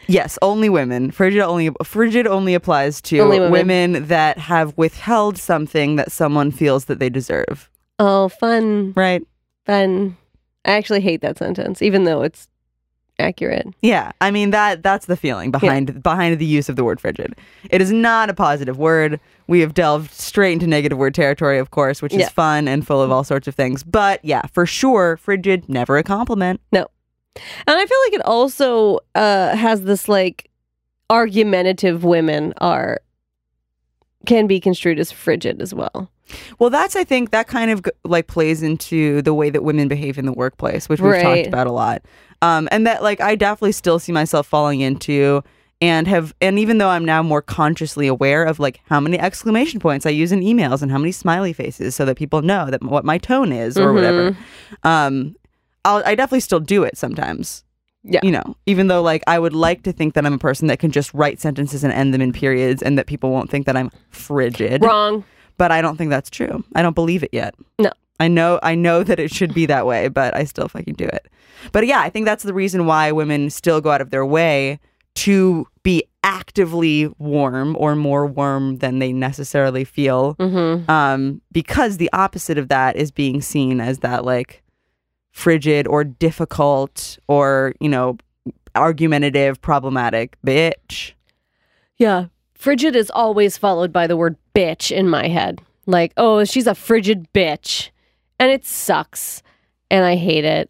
Yes, 0.09 0.37
only 0.43 0.69
women. 0.69 1.13
Frigid 1.13 1.41
only 1.43 1.71
frigid 1.85 2.27
only 2.27 2.55
applies 2.55 3.01
to 3.03 3.21
Only 3.21 3.39
women. 3.39 4.07
that 4.09 4.37
have 4.39 4.77
withheld 4.77 5.39
something 5.39 5.95
that 5.97 6.11
someone 6.11 6.51
feels 6.51 6.87
that 6.87 6.99
they 6.99 7.09
deserve. 7.09 7.71
Oh, 8.01 8.29
fun, 8.29 8.93
Right? 8.97 9.23
fun. 9.65 10.17
I 10.65 10.73
actually 10.73 11.01
hate 11.03 11.21
that 11.21 11.39
sentence, 11.39 11.83
even 11.83 12.03
though 12.03 12.23
it's 12.23 12.49
accurate. 13.19 13.67
Yeah. 13.83 14.13
I 14.21 14.31
mean 14.31 14.51
that 14.51 14.83
that's 14.83 15.07
the 15.07 15.17
feeling 15.17 15.51
behind 15.51 16.03
behind 16.03 16.39
the 16.39 16.45
use 16.47 16.69
of 16.69 16.77
the 16.77 16.85
word 16.85 17.01
frigid. 17.01 17.35
It 17.71 17.81
is 17.81 17.91
not 17.93 18.29
a 18.31 18.35
positive 18.35 18.79
word. 18.79 19.19
We 19.47 19.61
have 19.61 19.75
delved 19.75 20.11
straight 20.13 20.53
into 20.55 20.67
negative 20.67 20.99
word 20.99 21.15
territory, 21.15 21.59
of 21.59 21.71
course, 21.71 22.03
which 22.03 22.13
is 22.13 22.21
Yeah. 22.21 22.29
fun 22.29 22.69
and 22.69 22.87
full 22.87 23.01
of 23.01 23.11
all 23.11 23.25
sorts 23.25 23.47
of 23.49 23.55
things. 23.55 23.83
But 23.83 24.25
yeah, 24.25 24.43
for 24.53 24.67
sure, 24.67 25.17
frigid 25.17 25.69
never 25.69 25.97
a 25.99 26.03
compliment. 26.03 26.61
No. 26.73 26.87
And 27.67 27.79
I 27.79 27.87
feel 27.87 27.99
like 28.07 28.13
it 28.15 28.25
also 28.25 29.01
uh, 29.15 29.55
has 29.57 29.83
this 29.83 30.09
like 30.09 30.51
argumentative 31.11 32.05
women 32.05 32.53
are 32.59 33.01
can 34.27 34.47
be 34.47 34.59
construed 34.59 34.99
as 34.99 35.13
frigid 35.13 35.63
as 35.63 35.73
well. 35.73 36.11
Well, 36.59 36.71
that's 36.71 36.97
I 36.97 37.05
think 37.05 37.31
that 37.31 37.47
kind 37.47 37.71
of 37.71 37.85
like 38.05 38.27
plays 38.27 38.63
into 38.63 39.23
the 39.23 39.33
way 39.35 39.51
that 39.51 39.63
women 39.63 39.89
behave 39.89 40.19
in 40.19 40.27
the 40.27 40.33
workplace, 40.33 40.89
which 40.89 41.01
we've 41.01 41.13
Right. 41.13 41.23
talked 41.23 41.47
about 41.47 41.67
a 41.67 41.73
lot. 41.73 42.03
Um, 42.43 42.69
and 42.71 42.87
that 42.87 43.03
like 43.03 43.21
I 43.21 43.35
definitely 43.35 43.73
still 43.73 43.99
see 43.99 44.13
myself 44.13 44.47
falling 44.47 44.81
into 44.81 45.43
and 45.81 46.09
have 46.09 46.35
and 46.41 46.59
even 46.59 46.79
though 46.79 46.89
I'm 46.89 47.05
now 47.05 47.23
more 47.23 47.43
consciously 47.43 48.07
aware 48.07 48.45
of 48.45 48.59
like 48.59 48.81
how 48.87 48.99
many 48.99 49.19
exclamation 49.19 49.79
points 49.79 50.07
I 50.07 50.11
use 50.11 50.33
in 50.33 50.41
emails 50.41 50.83
and 50.83 50.91
how 50.91 50.99
many 50.99 51.13
smiley 51.13 51.53
faces 51.53 51.95
so 51.95 52.05
that 52.07 52.17
people 52.17 52.43
know 52.43 52.71
that 52.71 52.83
what 52.83 53.05
my 53.05 53.19
tone 53.19 53.53
is 53.53 53.77
or 53.79 53.93
whatever. 53.93 54.31
Mm-hmm. 54.33 54.87
Um, 54.89 55.37
I'll, 55.85 56.03
I 56.05 56.15
definitely 56.15 56.41
still 56.41 56.61
do 56.61 56.83
it 56.83 56.97
sometimes. 56.97 57.63
Yeah. 58.09 58.21
You 58.23 58.31
know, 58.31 58.57
even 58.67 58.87
though 58.87 59.03
like 59.03 59.23
I 59.27 59.39
would 59.39 59.53
like 59.53 59.83
to 59.83 59.93
think 59.93 60.15
that 60.15 60.25
I'm 60.25 60.33
a 60.35 60.39
person 60.39 60.69
that 60.69 60.79
can 60.79 60.91
just 60.93 61.13
write 61.13 61.41
sentences 61.41 61.83
and 61.85 61.93
end 61.93 62.15
them 62.15 62.21
in 62.23 62.33
periods 62.33 62.83
and 62.83 62.97
that 62.99 63.07
people 63.07 63.31
won't 63.31 63.51
think 63.51 63.67
that 63.67 63.77
I'm 63.77 63.91
frigid 64.11 64.83
Wrong. 64.85 65.25
But 65.59 65.71
I 65.71 65.81
don't 65.83 65.97
think 65.97 66.11
that's 66.11 66.31
true. 66.31 66.65
I 66.75 66.83
don't 66.83 66.95
believe 66.95 67.23
it 67.23 67.31
yet. 67.33 67.55
No. 67.79 67.91
I 68.19 68.29
know 68.29 68.59
I 68.63 68.75
know 68.75 69.03
that 69.03 69.19
it 69.21 69.31
should 69.31 69.53
be 69.53 69.67
that 69.67 69.87
way, 69.87 70.09
but 70.09 70.35
I 70.35 70.45
still 70.45 70.69
fucking 70.69 70.95
do 70.95 71.05
it. 71.05 71.27
But 71.73 71.87
yeah, 71.87 72.01
I 72.01 72.09
think 72.11 72.25
that's 72.27 72.45
the 72.45 72.55
reason 72.55 72.87
why 72.87 73.13
women 73.13 73.51
still 73.51 73.81
go 73.81 73.91
out 73.91 74.01
of 74.01 74.11
their 74.11 74.25
way 74.25 74.79
to 75.17 75.67
be 75.83 76.03
actively 76.23 77.09
warm 77.19 77.77
or 77.79 77.95
more 77.95 78.27
warm 78.27 78.79
than 78.79 78.99
they 78.99 79.13
necessarily 79.13 79.85
feel 79.85 80.35
Mm-hmm. 80.37 80.91
um, 80.91 81.41
because 81.53 81.97
the 81.99 82.11
opposite 82.13 82.59
of 82.59 82.69
that 82.69 82.97
is 82.97 83.11
being 83.11 83.41
seen 83.41 83.81
as 83.81 83.99
that 84.01 84.25
like 84.25 84.63
frigid 85.31 85.87
or 85.87 86.03
difficult 86.05 87.19
or 87.29 87.75
you 87.81 87.89
know 87.89 88.17
argumentative 88.75 89.61
problematic 89.61 90.37
bitch 90.47 91.13
Yeah. 91.99 92.27
Frigid 92.67 92.97
is 92.97 93.11
always 93.15 93.57
followed 93.57 93.93
by 93.93 94.09
the 94.09 94.17
word 94.17 94.35
bitch 94.53 94.91
in 94.91 95.09
my 95.09 95.29
head. 95.29 95.61
Like, 95.87 96.13
oh, 96.17 96.43
she's 96.43 96.67
a 96.67 96.75
frigid 96.75 97.29
bitch. 97.33 97.91
And 98.41 98.51
it 98.51 98.67
sucks. 98.67 99.41
And 99.89 100.05
I 100.05 100.17
hate 100.17 100.45
it. 100.45 100.69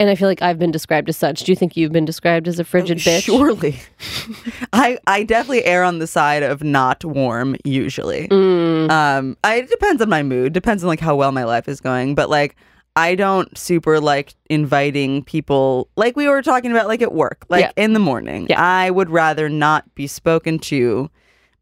And 0.00 0.10
I 0.10 0.16
feel 0.16 0.26
like 0.26 0.42
I've 0.42 0.58
been 0.58 0.72
described 0.72 1.08
as 1.08 1.16
such. 1.16 1.44
Do 1.44 1.52
you 1.52 1.56
think 1.56 1.76
you've 1.76 1.92
been 1.92 2.04
described 2.04 2.48
as 2.48 2.58
a 2.58 2.64
frigid 2.64 2.98
bitch? 2.98 3.26
surely 3.26 3.76
i 4.72 4.98
i 5.06 5.22
definitely 5.22 5.64
err 5.66 5.84
on 5.84 6.00
the 6.00 6.08
side 6.08 6.42
of 6.42 6.64
not 6.64 7.04
warm 7.04 7.54
usually 7.64 8.26
Mm, 8.26 8.90
um 8.90 9.36
I, 9.44 9.58
it 9.58 9.70
depends 9.70 10.02
on 10.02 10.08
my 10.08 10.24
mood 10.24 10.52
depends 10.52 10.82
on 10.82 10.88
like 10.88 10.98
how 10.98 11.14
well 11.14 11.30
my 11.30 11.44
life 11.44 11.68
is 11.68 11.80
going 11.80 12.16
but 12.16 12.28
like 12.28 12.56
i 12.96 13.14
don't 13.14 13.56
super 13.56 14.00
like 14.00 14.34
inviting 14.50 15.22
people 15.22 15.88
like 15.96 16.16
we 16.16 16.28
were 16.28 16.42
talking 16.42 16.72
about 16.72 16.88
like 16.88 17.02
at 17.02 17.12
work 17.14 17.46
like 17.48 17.66
Yeah. 17.66 17.84
in 17.84 17.92
the 17.92 18.00
morning 18.00 18.48
Yeah. 18.50 18.60
i 18.60 18.90
would 18.90 19.10
rather 19.10 19.48
not 19.48 19.94
be 19.94 20.08
spoken 20.08 20.58
to 20.70 21.08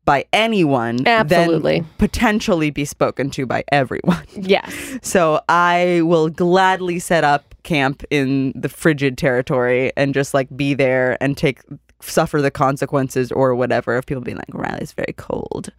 by 0.05 0.25
anyone 0.33 1.07
Absolutely. 1.07 1.81
than 1.81 1.89
potentially 1.99 2.71
be 2.71 2.85
spoken 2.85 3.31
to 3.31 3.47
by 3.47 3.65
everyone 3.73 4.25
yes. 4.37 4.99
so 5.03 5.41
i 5.49 6.01
will 6.05 6.29
gladly 6.29 6.99
set 6.99 7.25
up 7.25 7.55
camp 7.63 8.03
in 8.11 8.53
the 8.55 8.69
frigid 8.69 9.17
territory 9.17 9.93
and 9.97 10.13
just 10.15 10.35
like 10.35 10.55
be 10.57 10.75
there 10.75 11.17
and 11.23 11.37
take 11.37 11.61
suffer 12.01 12.43
the 12.43 12.51
consequences 12.51 13.33
or 13.33 13.55
whatever 13.55 13.97
of 13.97 14.05
people 14.05 14.23
being 14.23 14.37
like 14.37 14.53
riley's 14.53 14.93
very 14.93 15.15
cold 15.17 15.71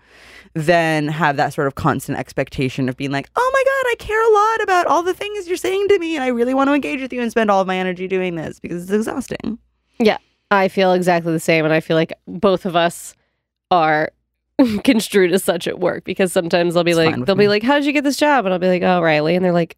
then 0.55 1.07
have 1.07 1.37
that 1.37 1.53
sort 1.53 1.67
of 1.67 1.75
constant 1.75 2.17
expectation 2.17 2.89
of 2.89 2.97
being 2.97 3.11
like 3.11 3.29
oh 3.35 3.51
my 3.53 3.63
god 3.63 3.91
i 3.91 3.95
care 3.99 4.29
a 4.29 4.33
lot 4.33 4.63
about 4.63 4.87
all 4.87 5.03
the 5.03 5.13
things 5.13 5.47
you're 5.47 5.57
saying 5.57 5.87
to 5.87 5.99
me 5.99 6.15
and 6.15 6.23
i 6.23 6.27
really 6.27 6.53
want 6.55 6.67
to 6.67 6.73
engage 6.73 6.99
with 7.01 7.13
you 7.13 7.21
and 7.21 7.29
spend 7.29 7.51
all 7.51 7.61
of 7.61 7.67
my 7.67 7.77
energy 7.77 8.07
doing 8.07 8.35
this 8.35 8.59
because 8.59 8.83
it's 8.83 8.91
exhausting 8.91 9.59
Yeah. 9.99 10.17
I 10.51 10.67
feel 10.67 10.93
exactly 10.93 11.33
the 11.33 11.39
same. 11.39 11.65
And 11.65 11.73
I 11.73 11.79
feel 11.79 11.97
like 11.97 12.13
both 12.27 12.67
of 12.67 12.75
us 12.75 13.15
are 13.71 14.11
construed 14.83 15.31
as 15.33 15.43
such 15.43 15.67
at 15.67 15.79
work 15.79 16.03
because 16.03 16.31
sometimes 16.31 16.73
they'll 16.73 16.83
be 16.83 16.91
It's 16.91 16.97
like, 16.97 17.25
they'll 17.25 17.35
me. 17.35 17.45
be 17.45 17.47
like, 17.49 17.63
how 17.63 17.75
did 17.75 17.85
you 17.85 17.91
get 17.91 18.03
this 18.03 18.17
job? 18.17 18.45
And 18.45 18.53
I'll 18.53 18.59
be 18.59 18.67
like, 18.67 18.83
oh, 18.83 19.01
Riley. 19.01 19.35
And 19.35 19.43
they're 19.43 19.51
like, 19.51 19.77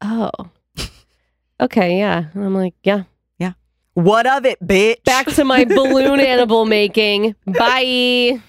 oh, 0.00 0.30
okay, 1.60 1.98
yeah. 1.98 2.26
And 2.34 2.44
I'm 2.44 2.54
like, 2.54 2.74
"Yeah." 2.84 3.04
yeah. 3.38 3.52
what 3.94 4.26
of 4.26 4.44
it 4.44 4.60
bitch 4.64 5.02
Back 5.04 5.26
to 5.28 5.44
my 5.44 5.64
balloon 5.64 6.20
animal 6.34 6.66
making. 6.66 7.34
Bye. 7.46 8.40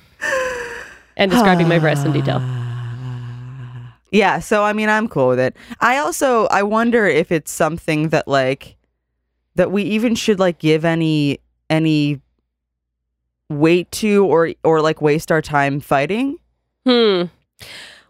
And 1.17 1.31
describing 1.31 1.67
my 1.67 1.79
breasts 1.79 2.05
in 2.05 2.11
detail. 2.13 2.41
Yeah, 4.11 4.41
so 4.41 4.63
I 4.63 4.73
mean 4.73 4.89
I'm 4.89 5.07
cool 5.07 5.29
with 5.29 5.39
it. 5.39 5.57
I 5.79 5.97
also 5.97 6.45
I 6.51 6.61
wonder 6.61 7.07
if 7.07 7.31
it's 7.31 7.51
something 7.51 8.09
that 8.09 8.27
like 8.27 8.77
that 9.55 9.71
we 9.71 9.81
even 9.81 10.13
should 10.13 10.37
like 10.37 10.59
give 10.59 10.85
any 10.85 11.39
any 11.67 12.21
weight 13.49 13.91
to 13.91 14.25
or 14.25 14.51
or 14.63 14.81
like 14.81 15.01
waste 15.01 15.31
our 15.31 15.41
time 15.41 15.79
fighting 15.79 16.37
Hmm. 16.85 17.23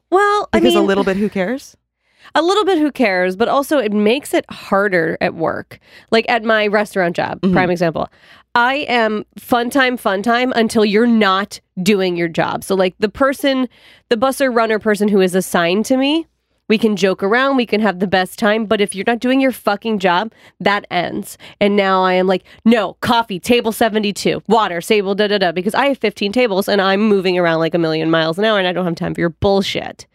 Well, 0.10 0.50
I 0.54 0.60
because 0.60 0.74
mean, 0.75 0.84
a 0.84 0.86
little 0.86 1.04
bit 1.04 1.18
who 1.18 1.30
cares? 1.30 1.75
a 2.36 2.42
little 2.42 2.66
bit 2.66 2.78
who 2.80 2.92
cares, 2.92 3.36
but 3.36 3.48
also 3.48 3.78
it 3.78 3.92
makes 3.92 4.34
it 4.34 4.46
harder 4.50 5.18
at 5.22 5.36
work. 5.36 5.80
Like 6.12 6.25
at 6.30 6.44
my 6.44 6.68
restaurant 6.68 7.16
job, 7.16 7.42
Mhm. 7.42 7.54
prime 7.54 7.70
example. 7.70 8.10
I 8.56 8.86
am 8.88 9.25
fun 9.38 9.70
time, 9.72 9.98
fun 9.98 10.22
time 10.22 10.54
until 10.56 10.86
you're 10.86 11.08
not 11.08 11.60
doing 11.82 12.16
your 12.16 12.28
job. 12.28 12.63
So, 12.63 12.75
like 12.75 12.94
the 13.00 13.10
person, 13.10 13.68
the 14.10 14.16
busser 14.18 14.54
runner 14.56 14.78
person 14.80 15.08
who 15.08 15.22
is 15.22 15.34
assigned 15.34 15.86
to 15.88 15.98
me, 15.98 16.28
we 16.74 16.80
can 16.80 16.96
joke 16.96 17.22
around, 17.22 17.56
we 17.56 17.68
can 17.68 17.82
have 17.82 18.00
the 18.00 18.08
best 18.08 18.39
time. 18.39 18.65
But 18.65 18.82
if 18.82 18.96
you're 18.96 19.03
not 19.06 19.20
doing 19.20 19.39
your 19.39 19.51
fucking 19.51 20.00
job, 20.00 20.34
that 20.60 20.88
ends. 20.89 21.38
And 21.60 21.75
now 21.75 22.03
I 22.03 22.13
am 22.13 22.25
like, 22.25 22.46
no, 22.65 22.94
coffee, 22.96 23.39
table 23.39 23.72
72, 23.72 24.42
water, 24.48 24.82
table, 24.82 25.13
da 25.13 25.27
da 25.27 25.38
da, 25.38 25.51
because 25.51 25.75
I 25.75 25.86
have 25.86 26.00
15 26.00 26.32
tables 26.32 26.68
and 26.68 26.82
I'm 26.82 27.01
moving 27.01 27.38
around 27.38 27.60
like 27.60 27.75
a 27.75 27.77
million 27.77 28.10
miles 28.10 28.39
an 28.39 28.46
hour 28.46 28.58
and 28.58 28.68
I 28.68 28.74
don't 28.74 28.86
have 28.86 28.96
time 28.96 29.13
for 29.13 29.22
your 29.22 29.30
bullshit. 29.30 30.08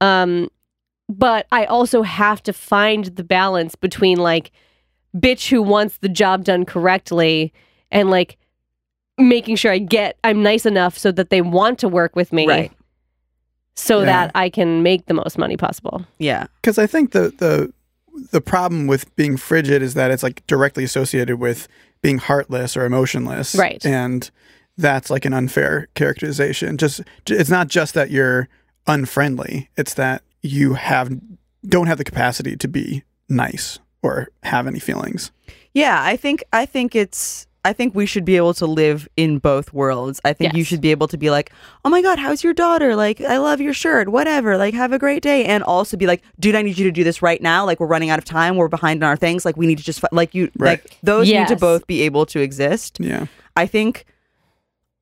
Um, 0.00 0.48
but 1.08 1.48
I 1.50 1.64
also 1.64 2.02
have 2.02 2.44
to 2.44 2.52
find 2.52 3.06
the 3.06 3.24
balance 3.24 3.74
between 3.74 4.18
like 4.18 4.52
bitch 5.16 5.48
who 5.48 5.60
wants 5.60 5.98
the 5.98 6.08
job 6.08 6.44
done 6.44 6.64
correctly 6.64 7.52
and 7.90 8.08
like 8.08 8.38
making 9.18 9.56
sure 9.56 9.72
I 9.72 9.78
get 9.78 10.16
I'm 10.22 10.44
nice 10.44 10.64
enough 10.64 10.96
so 10.96 11.10
that 11.10 11.30
they 11.30 11.40
want 11.40 11.80
to 11.80 11.88
work 11.88 12.14
with 12.14 12.32
me. 12.32 12.46
Right. 12.46 12.72
So 13.78 14.00
Yeah. 14.00 14.06
that 14.06 14.30
I 14.34 14.50
can 14.50 14.82
make 14.82 15.06
the 15.06 15.14
most 15.14 15.38
money 15.38 15.56
possible. 15.56 16.04
Yeah. 16.18 16.46
because 16.60 16.78
I 16.78 16.86
think 16.86 17.12
the 17.12 17.32
the 17.38 17.72
the 18.32 18.40
problem 18.40 18.88
with 18.88 19.14
being 19.16 19.36
frigid 19.36 19.80
is 19.82 19.94
that 19.94 20.10
it's 20.10 20.22
like 20.24 20.44
directly 20.48 20.82
associated 20.84 21.38
with 21.38 21.68
being 22.02 22.18
heartless 22.18 22.76
or 22.76 22.84
emotionless, 22.84 23.54
Right. 23.54 23.84
And 23.86 24.28
that's 24.76 25.08
like 25.10 25.24
an 25.24 25.32
unfair 25.32 25.88
characterization. 25.94 26.76
Just 26.78 27.00
it's 27.26 27.50
not 27.50 27.68
just 27.68 27.94
that 27.94 28.10
you're 28.10 28.48
unfriendly; 28.86 29.68
it's 29.76 29.94
that 29.94 30.22
you 30.42 30.74
have 30.74 31.10
don't 31.66 31.86
have 31.88 31.98
the 31.98 32.04
capacity 32.04 32.56
to 32.56 32.68
be 32.68 33.02
nice 33.28 33.78
or 34.02 34.28
have 34.44 34.66
any 34.66 34.78
feelings. 34.78 35.30
Yeah, 35.74 36.02
I 36.02 36.16
think 36.16 36.42
I 36.52 36.64
think 36.66 36.94
it's 36.94 37.46
I 37.68 37.72
think 37.74 37.94
we 37.94 38.06
should 38.06 38.24
be 38.24 38.36
able 38.36 38.54
to 38.54 38.66
live 38.66 39.06
in 39.16 39.38
both 39.38 39.72
worlds. 39.74 40.20
I 40.24 40.32
think 40.32 40.54
you 40.54 40.64
should 40.64 40.80
be 40.80 40.90
able 40.90 41.06
to 41.08 41.18
be 41.18 41.28
like, 41.30 41.52
"Oh 41.84 41.90
my 41.90 42.00
god, 42.00 42.18
how's 42.18 42.42
your 42.42 42.54
daughter? 42.54 42.96
Like, 42.96 43.20
I 43.20 43.36
love 43.36 43.60
your 43.60 43.74
shirt. 43.74 44.08
Whatever. 44.08 44.56
Like, 44.56 44.72
have 44.74 44.92
a 44.92 44.98
great 44.98 45.22
day." 45.22 45.44
And 45.44 45.62
also 45.62 45.96
be 45.96 46.06
like, 46.06 46.22
"Dude, 46.40 46.54
I 46.54 46.62
need 46.62 46.78
you 46.78 46.84
to 46.84 46.90
do 46.92 47.04
this 47.04 47.20
right 47.20 47.42
now. 47.42 47.66
Like, 47.66 47.78
we're 47.80 47.86
running 47.86 48.08
out 48.10 48.18
of 48.18 48.24
time. 48.24 48.56
We're 48.56 48.68
behind 48.68 49.04
on 49.04 49.08
our 49.10 49.16
things. 49.16 49.44
Like, 49.44 49.56
we 49.58 49.66
need 49.66 49.78
to 49.78 49.84
just 49.84 50.00
fi-. 50.00 50.08
like 50.12 50.34
you 50.34 50.50
Right. 50.56 50.82
like 50.82 50.96
those 51.02 51.28
need 51.30 51.48
to 51.48 51.56
both 51.56 51.86
be 51.86 52.00
able 52.02 52.24
to 52.26 52.40
exist." 52.40 52.96
Yeah, 53.00 53.26
I 53.54 53.66
think 53.66 54.06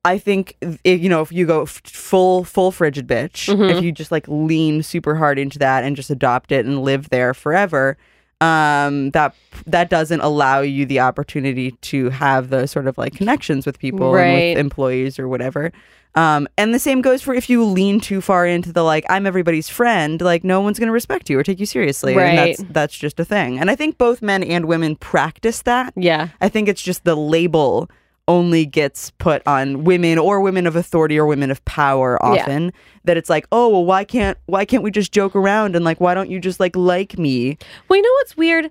I 0.05 0.17
think 0.17 0.55
if, 0.61 1.01
you 1.01 1.09
know 1.09 1.21
if 1.21 1.31
you 1.31 1.45
go 1.45 1.63
f- 1.63 1.81
full 1.85 2.43
full 2.43 2.71
frigid 2.71 3.07
bitch, 3.07 3.53
Mhm. 3.53 3.77
if 3.77 3.83
you 3.83 3.91
just 3.91 4.11
like 4.11 4.25
lean 4.27 4.83
super 4.83 5.15
hard 5.15 5.37
into 5.39 5.59
that 5.59 5.83
and 5.83 5.95
just 5.95 6.09
adopt 6.09 6.51
it 6.51 6.65
and 6.65 6.81
live 6.83 7.09
there 7.09 7.33
forever, 7.33 7.97
um, 8.41 9.11
that 9.11 9.33
that 9.65 9.89
doesn't 9.89 10.21
allow 10.21 10.61
you 10.61 10.85
the 10.85 10.99
opportunity 10.99 11.71
to 11.71 12.09
have 12.11 12.49
those 12.49 12.71
sort 12.71 12.87
of 12.87 12.97
like 12.97 13.13
connections 13.15 13.65
with 13.65 13.79
people 13.79 14.07
and 14.07 14.15
Right. 14.15 14.49
with 14.55 14.57
employees 14.59 15.17
or 15.19 15.27
whatever. 15.27 15.71
Um, 16.15 16.47
and 16.57 16.73
the 16.73 16.79
same 16.79 17.01
goes 17.01 17.21
for 17.21 17.33
if 17.35 17.47
you 17.49 17.63
lean 17.63 17.99
too 17.99 18.21
far 18.21 18.47
into 18.47 18.71
the 18.73 18.83
like 18.83 19.05
I'm 19.09 19.27
everybody's 19.27 19.69
friend, 19.69 20.19
like 20.21 20.43
no 20.43 20.61
one's 20.61 20.79
going 20.79 20.87
to 20.87 20.93
respect 20.93 21.29
you 21.29 21.37
or 21.37 21.43
take 21.43 21.59
you 21.59 21.65
seriously, 21.65 22.13
and 22.13 22.21
Right. 22.21 22.35
that's 22.57 22.63
that's 22.71 22.97
just 22.97 23.19
a 23.19 23.25
thing. 23.25 23.59
And 23.59 23.69
I 23.69 23.75
think 23.75 23.97
both 23.97 24.21
men 24.21 24.43
and 24.43 24.65
women 24.65 24.95
practice 24.95 25.61
that. 25.63 25.93
Yeah. 25.95 26.29
I 26.41 26.49
think 26.49 26.69
it's 26.69 26.81
just 26.81 27.03
the 27.03 27.15
label 27.15 27.89
only 28.27 28.65
gets 28.65 29.11
put 29.11 29.41
on 29.47 29.83
women 29.83 30.17
or 30.17 30.41
women 30.41 30.67
of 30.67 30.75
authority 30.75 31.17
or 31.17 31.25
women 31.25 31.49
of 31.49 31.63
power 31.65 32.17
Yeah. 32.21 32.27
often 32.41 32.73
that 33.05 33.15
it's 33.17 33.29
like 33.29 33.47
oh 33.51 33.69
well 33.69 33.85
why 33.85 34.03
can't 34.03 34.37
why 34.47 34.65
can't 34.65 34.83
we 34.83 34.91
just 34.91 35.11
joke 35.13 35.35
around 35.35 35.75
and 35.75 35.85
like 35.85 35.99
why 36.01 36.13
don't 36.13 36.29
you 36.29 36.39
just 36.39 36.59
like 36.59 36.75
like 36.75 37.17
me 37.17 37.57
Well, 37.87 37.97
you 37.97 38.03
know 38.03 38.13
what's 38.19 38.35
weird? 38.37 38.69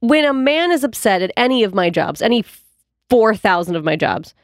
When 0.00 0.24
a 0.24 0.32
man 0.32 0.70
is 0.70 0.84
upset 0.84 1.22
at 1.22 1.32
any 1.36 1.64
of 1.64 1.74
my 1.74 1.88
jobs, 1.90 2.20
any 2.22 2.44
4,000 3.10 3.74
of 3.76 3.84
my 3.84 3.96
jobs, 3.96 4.34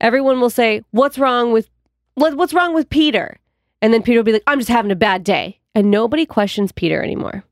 everyone 0.00 0.40
will 0.40 0.50
say, 0.50 0.82
What's 0.90 1.18
wrong 1.18 1.52
with 1.52 1.68
what- 2.14 2.36
what's 2.36 2.52
wrong 2.54 2.74
with 2.74 2.90
Peter? 2.90 3.38
And 3.80 3.92
then 3.92 4.02
Peter 4.02 4.18
will 4.18 4.24
be 4.24 4.32
like, 4.32 4.42
I'm 4.46 4.58
just 4.58 4.68
having 4.70 4.90
a 4.92 4.96
bad 4.96 5.24
day. 5.24 5.58
And 5.74 5.90
nobody 5.90 6.26
questions 6.26 6.70
Peter 6.72 7.02
anymore. 7.02 7.42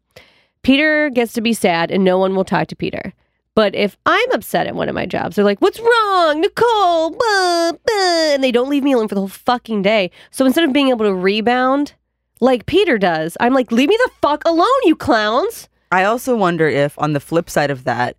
Peter 0.63 1.11
gets 1.11 1.33
to 1.35 1.41
be 1.41 1.53
sad 1.55 1.91
and 1.91 2.05
no 2.05 2.19
one 2.19 2.35
will 2.37 2.45
talk 2.45 2.69
to 2.69 2.77
Peter. 2.77 3.13
But 3.57 3.75
if 3.75 3.97
I'm 4.07 4.31
upset 4.33 4.67
at 4.67 4.75
one 4.75 4.89
of 4.89 4.95
my 4.95 5.07
jobs, 5.07 5.37
they're 5.37 5.45
like, 5.45 5.59
What's 5.61 5.81
wrong, 5.81 6.41
Nicole? 6.41 7.11
Blah, 7.11 7.73
blah," 7.73 8.35
and 8.35 8.43
they 8.45 8.53
don't 8.53 8.71
leave 8.71 8.83
me 8.85 8.93
alone 8.93 9.09
for 9.09 9.15
the 9.17 9.21
whole 9.21 9.29
fucking 9.29 9.83
day. 9.83 10.11
So 10.31 10.47
instead 10.47 10.65
of 10.65 10.73
being 10.73 10.89
able 10.89 11.05
to 11.05 11.15
rebound 11.15 11.95
like 12.41 12.65
Peter 12.67 12.97
does, 12.97 13.37
I'm 13.41 13.53
like, 13.53 13.71
Leave 13.73 13.89
me 13.89 13.99
the 14.05 14.11
fuck 14.23 14.43
alone, 14.47 14.67
you 14.85 14.97
clowns. 14.97 15.69
i 15.93 16.05
also 16.05 16.37
wonder 16.37 16.69
if 16.69 16.97
on 16.99 17.13
the 17.13 17.21
flip 17.21 17.51
side 17.51 17.71
of 17.71 17.83
that 17.85 18.17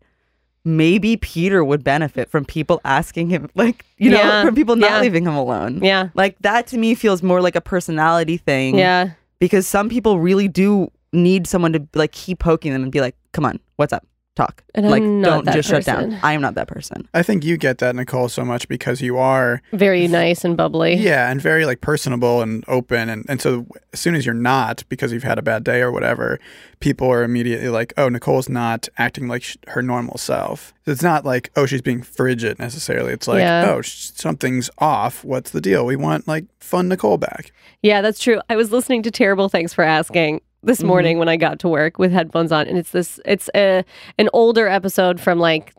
maybe 0.63 1.15
peter 1.17 1.63
would 1.63 1.83
benefit 1.83 2.29
from 2.29 2.43
people 2.45 2.79
asking 2.85 3.29
him 3.29 3.49
like 3.55 3.83
you 3.97 4.11
know 4.11 4.17
Yeah. 4.17 4.43
from 4.45 4.53
people 4.53 4.75
not 4.75 4.91
Yeah. 4.91 5.01
leaving 5.01 5.25
him 5.25 5.33
alone 5.35 5.79
Yeah. 5.81 6.09
like 6.13 6.35
that 6.41 6.67
to 6.67 6.77
me 6.77 6.93
feels 6.93 7.23
more 7.23 7.41
like 7.41 7.55
a 7.55 7.61
personality 7.61 8.37
thing 8.37 8.77
Yeah. 8.77 9.11
because 9.39 9.65
some 9.65 9.87
people 9.89 10.19
really 10.19 10.47
do 10.49 10.91
need 11.13 11.47
someone 11.47 11.73
to 11.73 11.87
like 11.95 12.11
keep 12.11 12.39
poking 12.39 12.73
them 12.73 12.83
and 12.83 12.91
be 12.91 12.99
like 13.01 13.15
come 13.31 13.45
on 13.45 13.59
what's 13.77 13.93
up 13.93 14.05
talk. 14.35 14.63
And 14.73 14.85
I'm 14.85 14.91
like 14.91 15.03
not 15.03 15.29
don't 15.29 15.45
that 15.45 15.55
just 15.55 15.69
shut 15.69 15.83
down. 15.85 16.17
I 16.23 16.33
am 16.33 16.41
not 16.41 16.55
that 16.55 16.67
person. 16.67 17.07
I 17.13 17.21
think 17.23 17.43
you 17.43 17.57
get 17.57 17.79
that, 17.79 17.95
Nicole, 17.95 18.29
so 18.29 18.45
much 18.45 18.67
because 18.67 19.01
you 19.01 19.17
are, 19.17 19.61
Very 19.73 20.07
nice 20.07 20.45
and 20.45 20.55
bubbly. 20.55 20.95
yeah, 20.95 21.29
and 21.29 21.41
very 21.41 21.65
like 21.65 21.81
personable 21.81 22.41
and 22.41 22.63
open. 22.67 23.09
And, 23.09 23.25
and 23.27 23.41
so 23.41 23.65
as 23.91 23.99
soon 23.99 24.15
as 24.15 24.25
you're 24.25 24.33
not, 24.33 24.83
because 24.89 25.11
you've 25.11 25.23
had 25.23 25.37
a 25.37 25.41
bad 25.41 25.63
day 25.63 25.81
or 25.81 25.91
whatever, 25.91 26.39
people 26.79 27.09
are 27.11 27.23
immediately 27.23 27.67
like, 27.69 27.93
oh, 27.97 28.07
Nicole's 28.09 28.47
not 28.49 28.87
acting 28.97 29.27
like 29.27 29.43
sh- 29.43 29.57
her 29.67 29.81
normal 29.81 30.17
self. 30.17 30.73
It's 30.85 31.03
not 31.03 31.25
like, 31.25 31.51
oh, 31.55 31.65
she's 31.65 31.81
being 31.81 32.01
frigid 32.01 32.57
necessarily. 32.57 33.11
It's 33.13 33.27
like, 33.27 33.39
Yeah. 33.39 33.69
oh, 33.69 33.81
sh- 33.81 34.11
something's 34.15 34.69
off. 34.77 35.23
What's 35.25 35.51
the 35.51 35.61
deal? 35.61 35.85
We 35.85 35.95
want 35.97 36.27
like 36.27 36.45
fun 36.59 36.87
Nicole 36.87 37.17
back. 37.17 37.51
Yeah, 37.81 38.01
that's 38.01 38.19
true. 38.19 38.39
I 38.49 38.55
was 38.55 38.71
listening 38.71 39.03
to 39.03 39.11
Terrible 39.11 39.49
Thanks 39.49 39.73
for 39.73 39.83
Asking 39.83 40.39
this 40.63 40.81
Mhm. 40.81 40.85
morning 40.87 41.19
when 41.19 41.29
I 41.29 41.37
got 41.37 41.59
to 41.59 41.67
work 41.67 41.97
with 41.99 42.11
headphones 42.11 42.51
on, 42.51 42.67
and 42.67 42.77
it's 42.77 42.91
this 42.91 43.19
it's 43.25 43.49
a 43.55 43.83
an 44.17 44.29
older 44.33 44.67
episode 44.67 45.19
from 45.19 45.39
like 45.39 45.73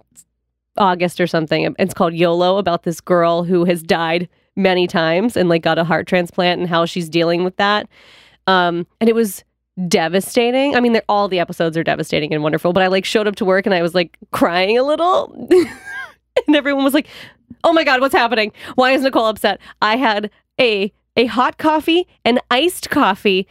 August 0.77 1.21
or 1.21 1.27
something. 1.27 1.75
It's 1.79 1.95
called 1.95 2.15
YOLO 2.15 2.59
about 2.59 2.83
this 2.85 3.01
girl 3.01 3.45
who 3.45 3.65
has 3.65 3.83
died 3.83 4.29
many 4.57 4.87
times 4.87 5.37
and 5.37 5.49
like 5.49 5.62
got 5.62 5.79
a 5.79 5.85
heart 5.85 6.07
transplant 6.07 6.61
and 6.61 6.69
how 6.69 6.85
she's 6.85 7.09
dealing 7.09 7.45
with 7.45 7.57
that. 7.57 7.87
Um, 8.47 8.87
and 9.01 9.09
it 9.09 9.15
was 9.15 9.45
devastating. 9.89 10.75
I 10.77 10.81
mean, 10.81 10.93
they're, 10.93 11.03
all 11.09 11.29
the 11.29 11.39
episodes 11.41 11.77
are 11.77 11.85
devastating 11.85 12.35
and 12.35 12.43
wonderful, 12.43 12.73
but 12.73 12.83
I 12.83 12.89
like 12.89 13.05
showed 13.05 13.27
up 13.27 13.37
to 13.37 13.45
work 13.45 13.67
and 13.67 13.75
I 13.75 13.83
was 13.83 13.95
like 13.95 14.17
crying 14.31 14.77
a 14.79 14.83
little, 14.83 15.35
and 16.47 16.57
everyone 16.57 16.85
was 16.85 16.95
like, 16.95 17.07
"Oh 17.65 17.73
my 17.73 17.85
god, 17.85 18.01
what's 18.01 18.15
happening? 18.15 18.53
Why 18.75 18.93
is 18.93 19.03
Nicole 19.03 19.27
upset?" 19.27 19.61
I 19.81 19.97
had 19.97 20.31
a 20.61 20.93
a 21.17 21.27
hot 21.27 21.59
coffee, 21.59 22.07
an 22.25 22.39
iced 22.51 22.89
coffee, 22.91 23.47